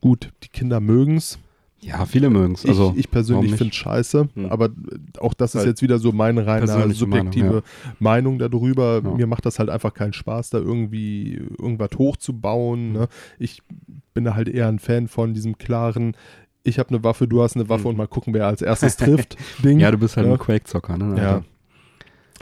Gut, 0.00 0.30
die 0.42 0.48
Kinder 0.48 0.80
mögen's. 0.80 1.38
Ja, 1.80 2.06
viele 2.06 2.30
mögen 2.30 2.54
es. 2.54 2.64
Also, 2.64 2.92
ich, 2.94 3.00
ich 3.00 3.10
persönlich 3.10 3.56
finde 3.56 3.74
scheiße, 3.74 4.28
Hm. 4.34 4.46
aber 4.46 4.70
auch 5.20 5.34
das 5.34 5.54
ist 5.54 5.60
Weil 5.60 5.68
jetzt 5.68 5.82
wieder 5.82 5.98
so 5.98 6.12
meine 6.12 6.46
reine 6.46 6.64
persönliche 6.64 7.06
Meinung, 7.06 7.26
subjektive 7.32 7.62
Meinung, 7.98 8.38
darüber. 8.38 9.02
Ja. 9.04 9.10
Mir 9.10 9.26
macht 9.26 9.44
das 9.44 9.58
halt 9.58 9.68
einfach 9.68 9.92
keinen 9.92 10.14
Spaß, 10.14 10.48
da 10.48 10.58
irgendwie 10.58 11.34
irgendwas 11.58 11.90
hochzubauen. 11.98 12.80
Hm. 12.86 12.92
Ne? 12.94 13.08
Ich 13.38 13.60
bin 14.14 14.24
da 14.24 14.34
halt 14.34 14.48
eher 14.48 14.68
ein 14.68 14.78
Fan 14.78 15.08
von 15.08 15.34
diesem 15.34 15.58
klaren, 15.58 16.16
ich 16.62 16.78
habe 16.78 16.88
eine 16.90 17.04
Waffe, 17.04 17.28
du 17.28 17.42
hast 17.42 17.56
eine 17.56 17.68
Waffe 17.68 17.82
Hm. 17.84 17.90
und 17.90 17.96
mal 17.98 18.06
gucken, 18.08 18.32
wer 18.32 18.46
als 18.46 18.62
erstes 18.62 18.96
trifft. 18.96 19.36
Ding. 19.64 19.80
ja, 19.80 19.90
du 19.90 19.98
bist 19.98 20.16
halt 20.16 20.26
Ja. 20.26 20.32
ein 20.32 20.38
Quake-Zocker, 20.38 20.96
ne? 20.96 21.20
Ja. 21.20 21.44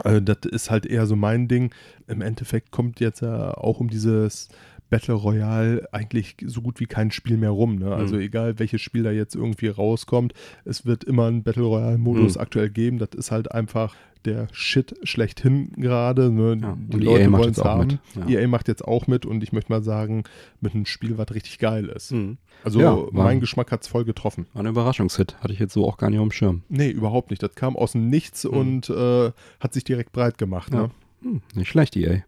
Also 0.05 0.21
das 0.21 0.39
ist 0.51 0.71
halt 0.71 0.87
eher 0.87 1.07
so 1.07 1.17
mein 1.17 1.49
Ding. 1.49 1.71
Im 2.07 2.23
Endeffekt 2.23 2.71
kommt 2.71 3.01
jetzt 3.01 3.21
ja 3.21 3.53
auch 3.57 3.79
um 3.81 3.91
dieses 3.91 4.49
Battle 4.91 5.15
Royale 5.15 5.87
eigentlich 5.93 6.37
so 6.45 6.61
gut 6.63 6.79
wie 6.81 6.87
kein 6.87 7.11
Spiel 7.11 7.37
mehr 7.37 7.51
rum. 7.51 7.77
Ne? 7.77 7.95
Also 7.95 8.17
Mhm. 8.17 8.23
egal, 8.23 8.59
welches 8.59 8.81
Spiel 8.81 9.03
da 9.03 9.11
jetzt 9.11 9.35
irgendwie 9.35 9.69
rauskommt, 9.69 10.35
es 10.65 10.87
wird 10.87 11.05
immer 11.05 11.27
einen 11.27 11.43
Battle 11.43 11.65
Royale-Modus 11.65 12.37
Mhm. 12.37 12.41
aktuell 12.41 12.71
geben. 12.71 12.99
Das 12.99 13.11
ist 13.17 13.31
halt 13.31 13.53
einfach 13.53 13.95
der 14.25 14.49
Shit 14.53 14.95
schlechthin 15.03 15.73
gerade. 15.77 16.31
Ne? 16.31 16.59
Ja, 16.61 16.77
Die 16.79 16.99
Leute 16.99 17.23
EA 17.23 17.31
macht 17.31 17.41
wollen 17.43 17.51
es 17.53 17.57
jetzt 17.57 17.67
auch 17.67 17.71
haben. 17.71 17.99
mit, 18.17 18.29
ja. 18.31 18.41
EA 18.41 18.49
macht 18.49 18.69
jetzt 18.69 18.85
auch 18.85 19.07
mit 19.07 19.27
und 19.27 19.43
ich 19.43 19.53
möchte 19.53 19.73
mal 19.73 19.83
sagen, 19.83 20.25
mit 20.61 20.75
einem 20.75 20.87
Spiel, 20.87 21.19
was 21.19 21.31
richtig 21.35 21.59
geil 21.59 21.87
ist. 21.87 22.13
Mhm. 22.13 22.39
Also 22.65 22.81
Ja, 22.81 22.99
mein 23.13 23.41
Geschmack 23.41 23.73
hat 23.73 23.83
es 23.83 23.89
voll 23.89 24.05
getroffen. 24.05 24.47
War 24.55 24.63
ein 24.63 24.67
Überraschungshit. 24.69 25.37
Hatte 25.41 25.53
ich 25.53 25.59
jetzt 25.59 25.75
so 25.75 25.87
auch 25.89 25.97
gar 25.97 26.11
nicht 26.11 26.19
auf 26.19 26.27
dem 26.29 26.33
Schirm. 26.33 26.63
Nee, 26.69 26.91
überhaupt 26.91 27.31
nicht. 27.31 27.43
Das 27.43 27.55
kam 27.55 27.77
aus 27.77 27.93
dem 27.93 28.09
Nichts 28.09 28.45
Mhm. 28.45 28.51
und 28.51 28.91
äh, 28.91 29.33
hat 29.61 29.73
sich 29.73 29.85
direkt 29.85 30.13
breit 30.13 30.39
gemacht. 30.39 30.73
Ja. 30.73 30.83
Ne? 30.83 30.91
Hm, 31.23 31.43
nicht 31.55 31.69
schlecht, 31.69 31.97
EA. 31.97 32.23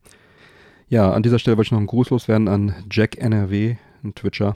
Ja, 0.88 1.12
an 1.12 1.22
dieser 1.22 1.38
Stelle 1.38 1.56
wollte 1.56 1.68
ich 1.68 1.72
noch 1.72 1.78
einen 1.78 1.86
Gruß 1.86 2.10
loswerden 2.10 2.46
an 2.48 2.74
Jack 2.90 3.16
NRW, 3.18 3.76
ein 4.04 4.14
Twitcher, 4.14 4.54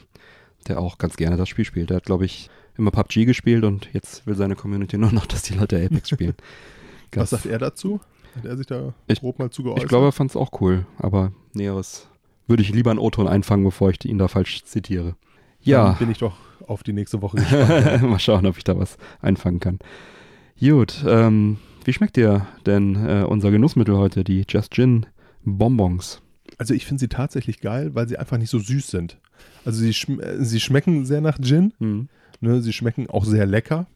der 0.69 0.78
auch 0.81 0.98
ganz 0.98 1.16
gerne 1.16 1.36
das 1.36 1.48
Spiel 1.48 1.65
spielt. 1.65 1.90
Der 1.90 1.97
hat, 1.97 2.05
glaube 2.05 2.24
ich, 2.27 2.51
immer 2.77 2.90
PUBG 2.93 3.24
gespielt 3.24 3.65
und 3.65 3.89
jetzt 3.93 4.27
will 4.27 4.36
seine 4.36 4.55
Community 4.55 4.98
nur 4.98 5.10
noch, 5.12 5.27
dass 5.27 5.43
die 5.43 5.55
Leute 5.55 5.82
Apex 5.85 6.10
spielen. 6.10 6.35
Was 7.14 7.30
sagt 7.30 7.47
er 7.47 7.59
dazu? 7.59 8.01
Hat 8.36 8.44
er 8.44 8.56
sich 8.56 8.66
da 8.66 8.94
Ich- 9.06 9.20
grob 9.20 9.39
mal 9.39 9.51
zugeäußert? 9.51 9.82
Ich 9.85 9.89
glaube, 9.89 10.06
er 10.06 10.12
fand 10.12 10.30
es 10.30 10.36
auch 10.36 10.60
cool, 10.60 10.86
aber 10.98 11.32
Näheres 11.55 12.09
würde 12.47 12.62
ich 12.62 12.70
lieber 12.72 12.90
einen 12.90 12.98
O-Ton 13.01 13.28
einfangen, 13.28 13.64
bevor 13.64 13.90
ich 13.90 14.05
ihn 14.05 14.18
da 14.18 14.28
falsch 14.28 14.64
zitiere. 14.64 15.05
Dann 15.05 15.16
Ja, 15.62 15.93
bin 15.93 16.10
ich 16.10 16.18
doch 16.18 16.36
auf 16.66 16.82
die 16.82 16.93
nächste 16.93 17.20
Woche 17.22 17.39
gespannt. 17.39 18.02
mal 18.10 18.18
schauen, 18.18 18.47
ob 18.47 18.56
ich 18.56 18.64
da 18.64 18.78
was 18.78 18.97
einfangen 19.20 19.60
kann. 19.60 19.78
Gut, 20.60 21.05
ähm, 21.06 21.59
wie 21.85 21.93
schmeckt 21.93 22.16
dir 22.16 22.47
denn 22.66 22.97
äh, 22.97 23.24
unser 23.24 23.51
Genussmittel 23.51 23.97
heute, 23.97 24.24
die 24.24 24.44
Just 24.48 24.72
Gin 24.74 25.06
Bonbons? 25.44 26.20
also 26.56 26.74
ich 26.74 26.86
finde 26.86 27.01
sie 27.01 27.09
tatsächlich 27.09 27.60
geil, 27.60 27.94
weil 27.94 28.09
sie 28.09 28.16
einfach 28.18 28.39
nicht 28.39 28.51
so 28.51 28.59
süß 28.59 28.89
sind. 28.89 29.18
Also 29.64 29.80
sie, 29.80 29.93
schm 29.93 30.18
äh, 30.20 30.43
sie 30.44 30.59
schmecken 30.60 31.05
sehr 31.06 31.20
nach 31.20 31.39
Gin, 31.40 31.72
Hm. 31.78 32.09
ne? 32.40 32.60
sie 32.62 32.72
schmecken 32.72 33.09
auch 33.10 33.24
sehr 33.24 33.47
lecker. 33.47 33.86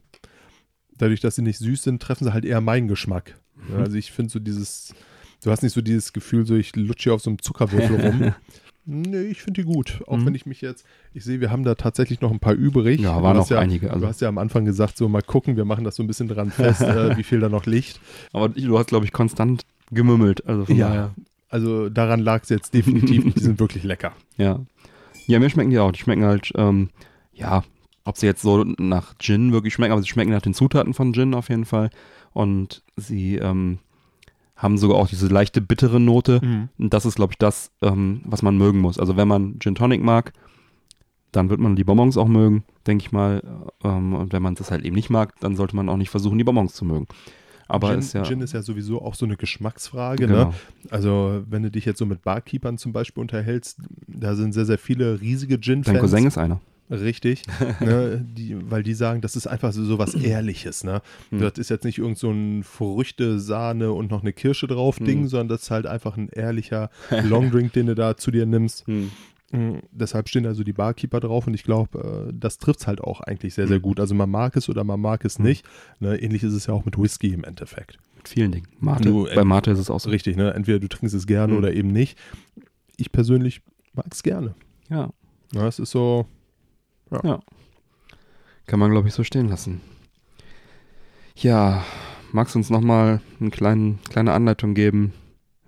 Dadurch, 0.98 1.20
dass 1.20 1.36
sie 1.36 1.42
nicht 1.42 1.58
süß 1.58 1.82
sind, 1.82 2.00
treffen 2.02 2.24
sie 2.24 2.32
halt 2.32 2.44
eher 2.44 2.60
meinen 2.60 2.88
Geschmack. 2.88 3.38
Mhm. 3.68 3.76
Also 3.80 3.96
ich 3.96 4.12
finde 4.12 4.30
so 4.30 4.38
dieses, 4.38 4.94
du 5.42 5.50
hast 5.50 5.62
nicht 5.62 5.72
so 5.72 5.80
dieses 5.80 6.12
Gefühl, 6.12 6.46
so 6.46 6.54
ich 6.56 6.74
lutsche 6.76 7.04
hier 7.04 7.14
auf 7.14 7.22
so 7.22 7.30
einem 7.30 7.40
Zuckerwürfel 7.40 8.00
rum. 8.00 8.34
Nee, 8.84 9.22
ich 9.30 9.42
finde 9.42 9.62
die 9.62 9.64
gut. 9.72 10.00
Auch 10.08 10.16
Mhm. 10.16 10.26
wenn 10.26 10.34
ich 10.34 10.44
mich 10.44 10.60
jetzt, 10.60 10.84
ich 11.14 11.22
sehe, 11.22 11.40
wir 11.40 11.52
haben 11.52 11.62
da 11.62 11.76
tatsächlich 11.76 12.20
noch 12.20 12.32
ein 12.32 12.40
paar 12.40 12.54
übrig. 12.54 13.00
Ja, 13.00 13.16
Du 13.18 13.22
waren 13.22 13.36
noch 13.36 13.48
ja, 13.48 13.60
einige. 13.60 13.86
Du 13.86 13.92
Also. 13.92 14.08
hast 14.08 14.20
ja 14.20 14.28
am 14.28 14.38
Anfang 14.38 14.64
gesagt, 14.64 14.96
so 14.96 15.08
mal 15.08 15.22
gucken, 15.22 15.56
wir 15.56 15.64
machen 15.64 15.84
das 15.84 15.94
so 15.94 16.02
ein 16.02 16.08
bisschen 16.08 16.26
dran 16.26 16.50
fest, 16.50 16.80
äh, 16.82 17.16
wie 17.16 17.22
viel 17.22 17.38
da 17.38 17.48
noch 17.48 17.64
liegt. 17.64 18.00
Aber 18.32 18.48
du 18.48 18.76
hast, 18.76 18.88
glaube 18.88 19.04
ich, 19.04 19.12
konstant 19.12 19.62
gemümmelt. 19.92 20.44
Also 20.48 20.64
von 20.64 20.74
Ja. 20.74 20.88
daher. 20.88 21.14
Also 21.48 21.90
daran 21.90 22.18
lag 22.18 22.42
es 22.42 22.48
jetzt 22.48 22.74
definitiv 22.74 23.32
die 23.32 23.38
sind 23.40 23.60
wirklich 23.60 23.84
lecker. 23.84 24.14
Ja. 24.36 24.58
Ja, 25.28 25.38
mir 25.38 25.48
schmecken 25.48 25.70
die 25.70 25.78
auch. 25.78 25.92
Die 25.92 26.00
schmecken 26.00 26.24
halt, 26.24 26.50
ähm, 26.56 26.90
ja, 27.32 27.62
ob 28.04 28.16
sie 28.16 28.26
jetzt 28.26 28.42
so 28.42 28.64
nach 28.78 29.14
Gin 29.18 29.52
wirklich 29.52 29.74
schmecken, 29.74 29.92
aber 29.92 30.02
sie 30.02 30.08
schmecken 30.08 30.32
nach 30.32 30.42
den 30.42 30.54
Zutaten 30.54 30.94
von 30.94 31.12
Gin 31.12 31.34
auf 31.34 31.48
jeden 31.48 31.64
Fall. 31.64 31.90
Und 32.32 32.82
sie 32.96 33.36
ähm, 33.36 33.78
haben 34.56 34.78
sogar 34.78 34.98
auch 34.98 35.08
diese 35.08 35.28
leichte 35.28 35.60
bittere 35.60 36.00
Note. 36.00 36.40
Und 36.78 36.94
das 36.94 37.04
ist, 37.04 37.16
glaube 37.16 37.32
ich, 37.32 37.38
das, 37.38 37.70
ähm, 37.82 38.22
was 38.24 38.42
man 38.42 38.56
mögen 38.56 38.80
muss. 38.80 38.98
Also 38.98 39.16
wenn 39.16 39.28
man 39.28 39.58
Gin 39.60 39.74
Tonic 39.74 40.02
mag, 40.02 40.32
dann 41.32 41.48
wird 41.50 41.60
man 41.60 41.76
die 41.76 41.84
Bonbons 41.84 42.16
auch 42.16 42.28
mögen, 42.28 42.64
denke 42.86 43.04
ich 43.04 43.12
mal. 43.12 43.42
Ähm, 43.82 44.14
und 44.14 44.32
wenn 44.32 44.42
man 44.42 44.54
das 44.54 44.70
halt 44.70 44.84
eben 44.84 44.94
nicht 44.94 45.10
mag, 45.10 45.38
dann 45.40 45.56
sollte 45.56 45.74
man 45.74 45.88
auch 45.88 45.96
nicht 45.96 46.10
versuchen, 46.10 46.38
die 46.38 46.44
Bonbons 46.44 46.74
zu 46.74 46.84
mögen. 46.84 47.06
Aber 47.68 47.88
Gin, 47.88 47.98
ist 48.00 48.12
ja. 48.12 48.22
Gin 48.22 48.40
ist 48.42 48.52
ja 48.52 48.62
sowieso 48.62 49.00
auch 49.00 49.14
so 49.14 49.24
eine 49.24 49.36
Geschmacksfrage. 49.36 50.26
genau. 50.26 50.44
Ne? 50.46 50.54
Also 50.90 51.42
wenn 51.48 51.62
du 51.62 51.70
dich 51.70 51.86
jetzt 51.86 51.98
so 51.98 52.06
mit 52.06 52.22
Barkeepern 52.22 52.76
zum 52.76 52.92
Beispiel 52.92 53.22
unterhältst, 53.22 53.80
da 54.06 54.34
sind 54.34 54.52
sehr, 54.52 54.66
sehr 54.66 54.78
viele 54.78 55.20
riesige 55.20 55.54
Dein 55.54 55.62
Gin-Fans. 55.62 56.00
Cousin 56.00 56.26
ist 56.26 56.38
einer. 56.38 56.60
Richtig, 56.90 57.42
ne, 57.80 58.22
die, 58.36 58.56
weil 58.70 58.82
die 58.82 58.92
sagen, 58.94 59.22
das 59.22 59.34
ist 59.36 59.46
einfach 59.46 59.72
so, 59.72 59.82
so 59.84 59.98
was 59.98 60.14
Ehrliches. 60.22 60.84
Ne? 60.84 61.00
Hm. 61.30 61.40
Das 61.40 61.52
ist 61.58 61.70
jetzt 61.70 61.84
nicht 61.84 61.98
irgend 61.98 62.18
so 62.18 62.30
ein 62.30 62.62
Früchte, 62.64 63.40
Sahne 63.40 63.92
und 63.92 64.10
noch 64.10 64.20
eine 64.22 64.32
Kirsche 64.32 64.66
drauf 64.66 64.98
Ding, 64.98 65.20
Hm. 65.20 65.28
sondern 65.28 65.48
das 65.48 65.62
ist 65.62 65.70
halt 65.70 65.86
einfach 65.86 66.16
ein 66.16 66.28
ehrlicher 66.28 66.90
Longdrink, 67.24 67.72
den 67.72 67.86
du 67.86 67.94
da 67.94 68.16
zu 68.16 68.30
dir 68.30 68.44
nimmst. 68.46 68.86
Hm. 68.86 69.10
Deshalb 69.90 70.30
stehen 70.30 70.46
also 70.46 70.64
die 70.64 70.72
Barkeeper 70.72 71.20
drauf 71.20 71.46
und 71.46 71.52
ich 71.52 71.62
glaube, 71.62 72.26
äh, 72.30 72.32
das 72.34 72.56
trifft 72.56 72.80
es 72.80 72.86
halt 72.86 73.02
auch 73.02 73.20
eigentlich 73.20 73.52
sehr, 73.52 73.68
sehr 73.68 73.80
gut. 73.80 74.00
Also 74.00 74.14
man 74.14 74.30
mag 74.30 74.56
es 74.56 74.70
oder 74.70 74.82
man 74.82 74.98
mag 74.98 75.26
es 75.26 75.38
nicht. 75.38 75.66
Ne? 76.00 76.16
Ähnlich 76.16 76.42
ist 76.42 76.54
es 76.54 76.66
ja 76.68 76.72
auch 76.74 76.86
mit 76.86 76.96
Whisky 76.98 77.34
im 77.34 77.44
Endeffekt. 77.44 77.98
Mit 78.16 78.28
vielen 78.28 78.50
Dingen. 78.52 78.66
Mate. 78.80 79.04
Du, 79.04 79.26
Bei 79.34 79.44
Mate 79.44 79.70
ist 79.72 79.78
es 79.78 79.90
auch 79.90 80.00
so. 80.00 80.08
Richtig, 80.08 80.36
ne? 80.36 80.54
Entweder 80.54 80.78
du 80.78 80.88
trinkst 80.88 81.14
es 81.14 81.26
gerne 81.26 81.54
oder 81.54 81.74
eben 81.74 81.88
nicht. 81.92 82.16
Ich 82.96 83.12
persönlich 83.12 83.60
mag 83.92 84.06
es 84.10 84.22
gerne. 84.22 84.54
Ja. 84.88 85.10
Ja, 85.52 85.68
es 85.68 85.78
ist 85.78 85.90
so, 85.90 86.24
Kann 88.66 88.80
man, 88.80 88.90
glaube 88.90 89.08
ich, 89.08 89.14
so 89.14 89.24
stehen 89.24 89.48
lassen. 89.48 89.80
Ja, 91.34 91.84
magst 92.32 92.54
du 92.54 92.58
uns 92.58 92.70
nochmal 92.70 93.20
eine 93.40 93.50
kleine, 93.50 93.98
kleine 94.08 94.32
Anleitung 94.32 94.74
geben, 94.74 95.12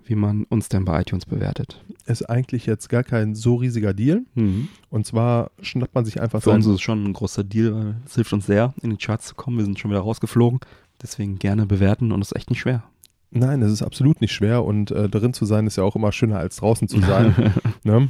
wie 0.04 0.14
man 0.14 0.44
uns 0.44 0.68
denn 0.68 0.84
bei 0.84 1.00
iTunes 1.00 1.26
bewertet? 1.26 1.82
ist 2.06 2.28
eigentlich 2.28 2.66
jetzt 2.66 2.88
gar 2.88 3.02
kein 3.02 3.34
so 3.34 3.56
riesiger 3.56 3.94
Deal. 3.94 4.22
Mhm. 4.34 4.68
Und 4.90 5.06
zwar 5.06 5.50
schnappt 5.60 5.94
man 5.94 6.04
sich 6.04 6.20
einfach 6.20 6.42
Für 6.42 6.50
uns 6.50 6.66
ist 6.66 6.74
es 6.74 6.80
schon 6.80 7.04
ein 7.04 7.12
großer 7.12 7.44
Deal, 7.44 7.74
weil 7.74 7.96
es 8.04 8.14
hilft 8.14 8.32
uns 8.32 8.46
sehr, 8.46 8.74
in 8.82 8.90
die 8.90 8.96
Charts 8.96 9.26
zu 9.26 9.34
kommen. 9.34 9.58
Wir 9.58 9.64
sind 9.64 9.78
schon 9.78 9.90
wieder 9.90 10.00
rausgeflogen. 10.00 10.60
Deswegen 11.02 11.38
gerne 11.38 11.66
bewerten 11.66 12.12
und 12.12 12.20
es 12.20 12.32
ist 12.32 12.36
echt 12.36 12.50
nicht 12.50 12.60
schwer. 12.60 12.84
Nein, 13.30 13.62
es 13.62 13.72
ist 13.72 13.82
absolut 13.82 14.20
nicht 14.20 14.32
schwer 14.32 14.64
und 14.64 14.90
äh, 14.92 15.08
drin 15.08 15.34
zu 15.34 15.44
sein 15.44 15.66
ist 15.66 15.76
ja 15.76 15.82
auch 15.82 15.96
immer 15.96 16.12
schöner 16.12 16.38
als 16.38 16.56
draußen 16.56 16.86
zu 16.86 17.00
sein. 17.00 17.52
ne? 17.82 18.08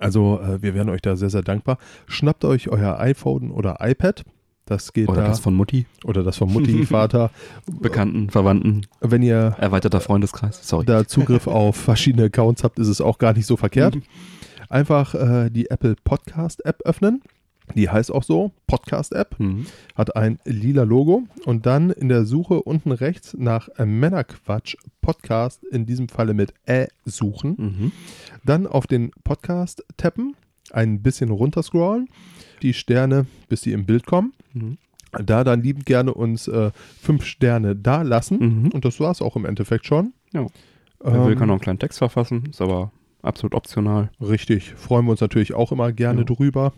Also 0.00 0.40
äh, 0.40 0.62
wir 0.62 0.74
wären 0.74 0.88
euch 0.88 1.02
da 1.02 1.14
sehr, 1.16 1.30
sehr 1.30 1.42
dankbar. 1.42 1.78
Schnappt 2.06 2.44
euch 2.44 2.68
euer 2.68 2.98
iPhone 2.98 3.50
oder 3.50 3.76
iPad. 3.80 4.24
Das 4.66 4.92
geht 4.92 5.08
Oder 5.08 5.22
da. 5.22 5.28
das 5.28 5.40
von 5.40 5.52
Mutti, 5.54 5.86
oder 6.04 6.22
das 6.22 6.36
von 6.36 6.52
Mutti, 6.52 6.86
Vater. 6.86 7.32
Bekannten, 7.66 8.30
Verwandten, 8.30 8.86
Wenn 9.00 9.20
ihr 9.20 9.56
erweiterter 9.58 10.00
Freundeskreis. 10.00 10.60
Sorry. 10.66 10.86
da 10.86 11.06
Zugriff 11.08 11.46
auf 11.48 11.74
verschiedene 11.74 12.26
Accounts 12.26 12.62
habt, 12.62 12.78
ist 12.78 12.86
es 12.86 13.00
auch 13.00 13.18
gar 13.18 13.32
nicht 13.32 13.46
so 13.46 13.56
verkehrt. 13.56 13.98
Einfach 14.68 15.14
äh, 15.16 15.50
die 15.50 15.70
Apple 15.70 15.96
Podcast 16.04 16.64
App 16.64 16.82
öffnen. 16.84 17.20
Die 17.74 17.88
heißt 17.88 18.10
auch 18.12 18.22
so, 18.22 18.52
Podcast 18.66 19.12
App, 19.12 19.38
Mhm. 19.38 19.66
hat 19.94 20.16
ein 20.16 20.38
lila 20.44 20.82
Logo 20.82 21.24
und 21.44 21.66
dann 21.66 21.90
in 21.90 22.08
der 22.08 22.24
Suche 22.24 22.62
unten 22.62 22.92
rechts 22.92 23.34
nach 23.38 23.68
äh, 23.78 23.86
Männerquatsch 23.86 24.76
Podcast, 25.00 25.64
in 25.64 25.86
diesem 25.86 26.08
Falle 26.08 26.34
mit 26.34 26.52
Ä 26.68 26.88
suchen. 27.04 27.54
Mhm. 27.58 27.92
Dann 28.44 28.66
auf 28.66 28.86
den 28.86 29.10
Podcast 29.24 29.84
tappen, 29.96 30.34
ein 30.72 31.02
bisschen 31.02 31.30
runterscrollen, 31.30 32.08
die 32.62 32.74
Sterne, 32.74 33.26
bis 33.48 33.62
die 33.62 33.72
im 33.72 33.86
Bild 33.86 34.06
kommen. 34.06 34.32
Mhm. 34.52 34.78
Da 35.24 35.42
dann 35.42 35.62
liebend 35.62 35.86
gerne 35.86 36.14
uns 36.14 36.46
äh, 36.46 36.70
fünf 37.00 37.24
Sterne 37.24 37.74
da 37.74 38.02
lassen. 38.02 38.38
Mhm. 38.64 38.68
Und 38.72 38.84
das 38.84 39.00
war 39.00 39.10
es 39.10 39.20
auch 39.22 39.34
im 39.36 39.44
Endeffekt 39.44 39.86
schon. 39.86 40.12
Ja. 40.32 40.46
Wer 41.02 41.24
will, 41.24 41.32
Ähm, 41.32 41.38
kann 41.38 41.48
noch 41.48 41.54
einen 41.54 41.60
kleinen 41.62 41.78
Text 41.80 41.98
verfassen, 41.98 42.44
ist 42.50 42.60
aber 42.60 42.92
absolut 43.22 43.54
optional. 43.54 44.10
Richtig, 44.20 44.74
freuen 44.76 45.06
wir 45.06 45.10
uns 45.12 45.20
natürlich 45.20 45.54
auch 45.54 45.72
immer 45.72 45.90
gerne 45.92 46.20
Ja. 46.20 46.24
drüber. 46.26 46.72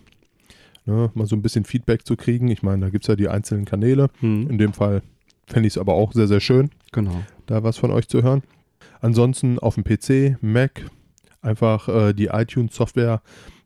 Ne, 0.85 1.09
mal 1.13 1.25
so 1.27 1.35
ein 1.35 1.41
bisschen 1.41 1.63
Feedback 1.63 2.05
zu 2.05 2.15
kriegen. 2.17 2.49
Ich 2.49 2.61
meine, 2.61 2.85
da 2.85 2.89
gibt 2.89 3.05
es 3.05 3.07
ja 3.07 3.15
die 3.15 3.29
einzelnen 3.29 3.63
Kanäle. 3.65 4.09
Mhm. 4.19 4.47
In 4.49 4.57
dem 4.57 4.73
Fall 4.73 5.01
fände 5.47 5.67
ich 5.67 5.75
es 5.75 5.77
aber 5.77 5.93
auch 5.93 6.11
sehr, 6.13 6.27
sehr 6.27 6.41
schön, 6.41 6.71
Genau. 6.91 7.23
da 7.45 7.63
was 7.63 7.77
von 7.77 7.91
euch 7.91 8.07
zu 8.09 8.21
hören. 8.21 8.43
Ansonsten 8.99 9.59
auf 9.59 9.75
dem 9.75 9.83
PC, 9.85 10.37
Mac, 10.41 10.85
einfach 11.41 11.87
äh, 11.89 12.13
die 12.13 12.27
iTunes-Software 12.27 13.21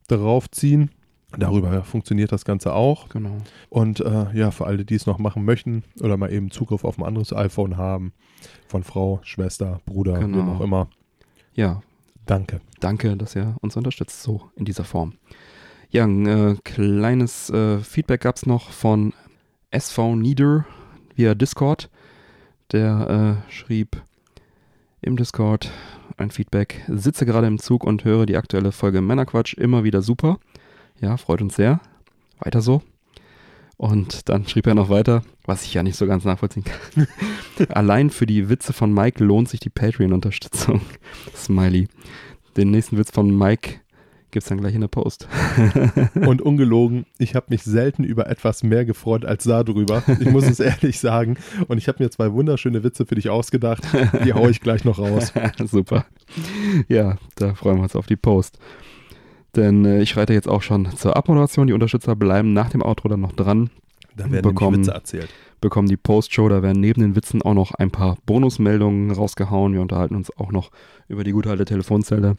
draufziehen. 0.08 0.92
Darüber 1.38 1.84
funktioniert 1.84 2.32
das 2.32 2.46
Ganze 2.46 2.74
auch. 2.74 3.10
Genau. 3.10 3.38
Und 3.70 4.00
äh, 4.00 4.28
ja, 4.34 4.50
für 4.52 4.66
alle, 4.66 4.86
die 4.86 4.96
es 4.96 5.06
noch 5.06 5.20
machen 5.20 5.44
möchten 5.44 5.84
oder 6.00 6.16
mal 6.18 6.32
eben 6.32 6.52
Zugriff 6.52 6.86
auf 6.86 6.98
ein 6.98 7.04
anderes 7.04 7.34
iPhone 7.34 7.78
haben, 7.78 8.14
von 8.68 8.84
Frau, 8.84 9.20
Schwester, 9.24 9.82
Bruder, 9.86 10.20
Genau. 10.20 10.38
wem 10.38 10.50
auch 10.50 10.62
immer, 10.62 10.88
Ja, 11.54 11.82
danke. 12.26 12.62
danke, 12.80 13.18
dass 13.18 13.36
ihr 13.36 13.56
uns 13.62 13.76
unterstützt, 13.76 14.24
so 14.24 14.44
in 14.56 14.64
dieser 14.66 14.86
Form. 14.86 15.14
Ja, 15.90 16.04
ein 16.04 16.26
äh, 16.26 16.56
kleines 16.64 17.50
äh, 17.50 17.80
Feedback 17.80 18.22
gab 18.22 18.36
es 18.36 18.46
noch 18.46 18.72
von 18.72 19.14
SV 19.72 20.16
Nieder 20.16 20.66
via 21.16 21.34
Discord. 21.34 21.90
Der 22.74 23.40
äh, 23.48 23.52
schrieb 23.52 24.02
im 25.02 25.16
Discord 25.16 25.72
ein 26.18 26.32
Feedback. 26.32 26.84
Sitze 26.90 27.26
gerade 27.26 27.48
im 27.48 27.58
Zug 27.58 27.86
und 27.86 28.04
höre 28.04 28.26
die 28.26 28.36
aktuelle 28.36 28.74
Folge 28.74 29.02
Männerquatsch 29.02 29.54
immer 29.54 29.86
wieder 29.86 30.02
super. 30.02 30.40
Ja, 31.00 31.16
freut 31.16 31.42
uns 31.42 31.56
sehr. 31.56 31.80
Weiter 32.40 32.62
so. 32.62 32.82
Und 33.78 34.28
dann 34.28 34.48
schrieb 34.48 34.68
er 34.68 34.76
noch 34.76 34.90
weiter, 34.90 35.22
was 35.46 35.64
ich 35.64 35.74
ja 35.76 35.84
nicht 35.84 35.96
so 35.96 36.06
ganz 36.08 36.26
nachvollziehen 36.26 36.66
kann. 36.66 37.08
Allein 37.70 38.10
für 38.10 38.26
die 38.26 38.50
Witze 38.50 38.74
von 38.74 38.92
Mike 38.92 39.24
lohnt 39.24 39.48
sich 39.48 39.60
die 39.60 39.70
Patreon-Unterstützung. 39.70 40.82
Smiley. 41.36 41.88
Den 42.58 42.72
nächsten 42.72 42.98
Witz 42.98 43.12
von 43.12 43.38
Mike 43.38 43.80
gibt's 44.32 44.50
dann 44.50 44.60
gleich 44.60 44.76
in 44.76 44.82
der 44.82 44.88
Post. 44.88 45.28
Und 46.16 46.42
ungelogen, 46.42 47.06
ich 47.18 47.36
habe 47.36 47.48
mich 47.50 47.64
selten 47.64 48.04
über 48.04 48.30
etwas 48.30 48.64
mehr 48.64 48.86
gefreut 48.86 49.26
als 49.26 49.44
darüber. 49.46 50.04
Ich 50.20 50.30
muss 50.30 50.46
es 50.48 50.60
ehrlich 50.62 51.00
sagen. 51.00 51.38
Und 51.68 51.78
ich 51.78 51.88
habe 51.88 52.04
mir 52.04 52.10
zwei 52.10 52.32
wunderschöne 52.34 52.84
Witze 52.84 53.06
für 53.06 53.16
dich 53.16 53.30
ausgedacht. 53.30 53.84
Die 54.26 54.34
haue 54.34 54.50
ich 54.52 54.62
gleich 54.62 54.86
noch 54.86 55.00
raus. 55.00 55.34
Super. 55.66 56.06
Ja, 56.88 57.18
da 57.36 57.54
freuen 57.56 57.78
wir 57.78 57.84
uns 57.84 57.96
auf 57.96 58.08
die 58.08 58.16
Post. 58.18 58.60
Denn 59.56 59.86
äh, 59.86 60.02
ich 60.02 60.10
schreite 60.10 60.34
jetzt 60.34 60.48
auch 60.48 60.62
schon 60.62 60.92
zur 60.96 61.16
Abmoderation. 61.18 61.68
Die 61.68 61.74
Unterstützer 61.74 62.16
bleiben 62.16 62.54
nach 62.54 62.70
dem 62.70 62.82
Outro 62.84 63.08
dann 63.10 63.22
noch 63.22 63.32
dran, 63.34 63.70
Da 64.16 64.30
werden 64.30 64.44
Bekommen. 64.44 64.80
Witze 64.80 64.92
erzählt. 64.92 65.30
bekommen 65.62 65.88
die 65.88 65.98
Postshow. 65.98 66.50
Da 66.50 66.62
werden 66.62 66.80
neben 66.82 67.02
den 67.02 67.16
Witzen 67.16 67.42
auch 67.42 67.54
noch 67.56 67.74
ein 67.74 67.90
paar 67.90 68.18
Bonusmeldungen 68.26 69.10
rausgehauen. 69.12 69.74
Wir 69.74 69.82
unterhalten 69.82 70.16
uns 70.16 70.36
auch 70.38 70.52
noch 70.52 70.70
über 71.08 71.24
die 71.24 71.32
gute 71.32 71.50
alte 71.50 71.66
Telefonzelle. 71.66 72.36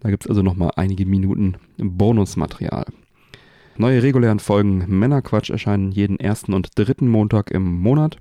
Da 0.00 0.10
gibt's 0.10 0.26
also 0.26 0.42
noch 0.42 0.56
mal 0.56 0.72
einige 0.76 1.06
Minuten 1.06 1.56
Bonusmaterial. 1.78 2.86
Neue 3.76 4.02
regulären 4.02 4.40
Folgen 4.40 4.84
Männerquatsch 4.88 5.50
erscheinen 5.50 5.92
jeden 5.92 6.20
ersten 6.20 6.52
und 6.52 6.70
dritten 6.74 7.08
Montag 7.08 7.50
im 7.50 7.80
Monat. 7.80 8.18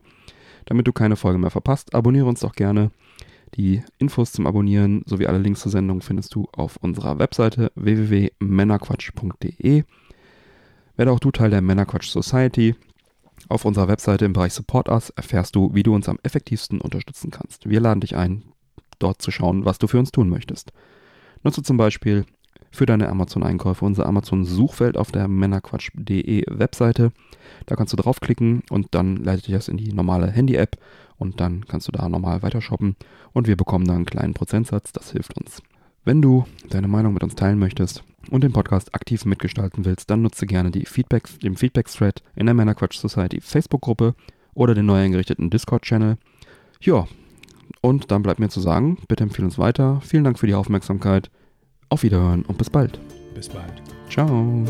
Damit 0.65 0.87
du 0.87 0.93
keine 0.93 1.15
Folge 1.15 1.39
mehr 1.39 1.49
verpasst, 1.49 1.95
abonniere 1.95 2.27
uns 2.27 2.41
doch 2.41 2.53
gerne. 2.53 2.91
Die 3.55 3.81
Infos 3.97 4.31
zum 4.31 4.45
Abonnieren 4.45 5.01
sowie 5.05 5.27
alle 5.27 5.39
Links 5.39 5.61
zur 5.61 5.71
Sendung 5.71 6.01
findest 6.01 6.35
du 6.35 6.47
auf 6.51 6.77
unserer 6.77 7.17
Webseite 7.17 7.71
www.männerquatsch.de. 7.75 9.83
Werde 10.95 11.11
auch 11.11 11.19
du 11.19 11.31
Teil 11.31 11.49
der 11.49 11.61
Männerquatsch 11.61 12.09
Society. 12.09 12.75
Auf 13.47 13.65
unserer 13.65 13.87
Webseite 13.87 14.25
im 14.25 14.33
Bereich 14.33 14.53
Support 14.53 14.89
Us 14.89 15.09
erfährst 15.11 15.55
du, 15.55 15.73
wie 15.73 15.83
du 15.83 15.95
uns 15.95 16.09
am 16.09 16.19
effektivsten 16.23 16.81
unterstützen 16.81 17.31
kannst. 17.31 17.69
Wir 17.69 17.79
laden 17.79 18.01
dich 18.01 18.15
ein, 18.15 18.43
dort 18.99 19.21
zu 19.21 19.31
schauen, 19.31 19.65
was 19.65 19.79
du 19.79 19.87
für 19.87 19.97
uns 19.97 20.11
tun 20.11 20.29
möchtest. 20.29 20.71
Nutze 21.43 21.63
zum 21.63 21.77
Beispiel 21.77 22.25
für 22.71 22.85
deine 22.85 23.09
Amazon-Einkäufe 23.09 23.83
unser 23.83 24.05
Amazon-Suchfeld 24.05 24.97
auf 24.97 25.11
der 25.11 25.27
männerquatsch.de 25.27 26.43
Webseite. 26.47 27.11
Da 27.65 27.75
kannst 27.75 27.93
du 27.93 27.97
draufklicken 27.97 28.63
und 28.69 28.87
dann 28.91 29.17
leitet 29.17 29.47
dich 29.47 29.55
das 29.55 29.67
in 29.67 29.77
die 29.77 29.91
normale 29.93 30.29
Handy-App 30.29 30.77
und 31.17 31.39
dann 31.39 31.65
kannst 31.67 31.87
du 31.87 31.91
da 31.91 32.07
normal 32.07 32.43
weiter 32.43 32.61
shoppen 32.61 32.95
und 33.33 33.47
wir 33.47 33.57
bekommen 33.57 33.85
da 33.85 33.95
einen 33.95 34.05
kleinen 34.05 34.33
Prozentsatz, 34.33 34.91
das 34.91 35.11
hilft 35.11 35.37
uns. 35.37 35.61
Wenn 36.05 36.21
du 36.21 36.45
deine 36.69 36.87
Meinung 36.87 37.13
mit 37.13 37.23
uns 37.23 37.35
teilen 37.35 37.59
möchtest 37.59 38.03
und 38.29 38.43
den 38.43 38.53
Podcast 38.53 38.95
aktiv 38.95 39.25
mitgestalten 39.25 39.85
willst, 39.85 40.09
dann 40.09 40.21
nutze 40.21 40.45
gerne 40.45 40.71
die 40.71 40.85
Feedback, 40.85 41.27
den 41.41 41.57
Feedback-Thread 41.57 42.23
in 42.35 42.45
der 42.45 42.55
Männerquatsch 42.55 42.97
Society 42.97 43.41
Facebook-Gruppe 43.41 44.15
oder 44.53 44.73
den 44.73 44.85
neu 44.85 44.99
eingerichteten 45.01 45.49
Discord-Channel. 45.49 46.17
Ja, 46.81 47.07
und 47.81 48.11
dann 48.11 48.23
bleibt 48.23 48.39
mir 48.39 48.49
zu 48.49 48.59
sagen, 48.59 48.97
bitte 49.07 49.23
empfehle 49.23 49.45
uns 49.45 49.57
weiter. 49.57 50.01
Vielen 50.01 50.23
Dank 50.23 50.39
für 50.39 50.47
die 50.47 50.55
Aufmerksamkeit. 50.55 51.29
Auf 51.89 52.03
Wiederhören 52.03 52.43
und 52.43 52.57
bis 52.57 52.69
bald. 52.69 52.99
Bis 53.33 53.49
bald. 53.49 53.81
Ciao. 54.09 54.65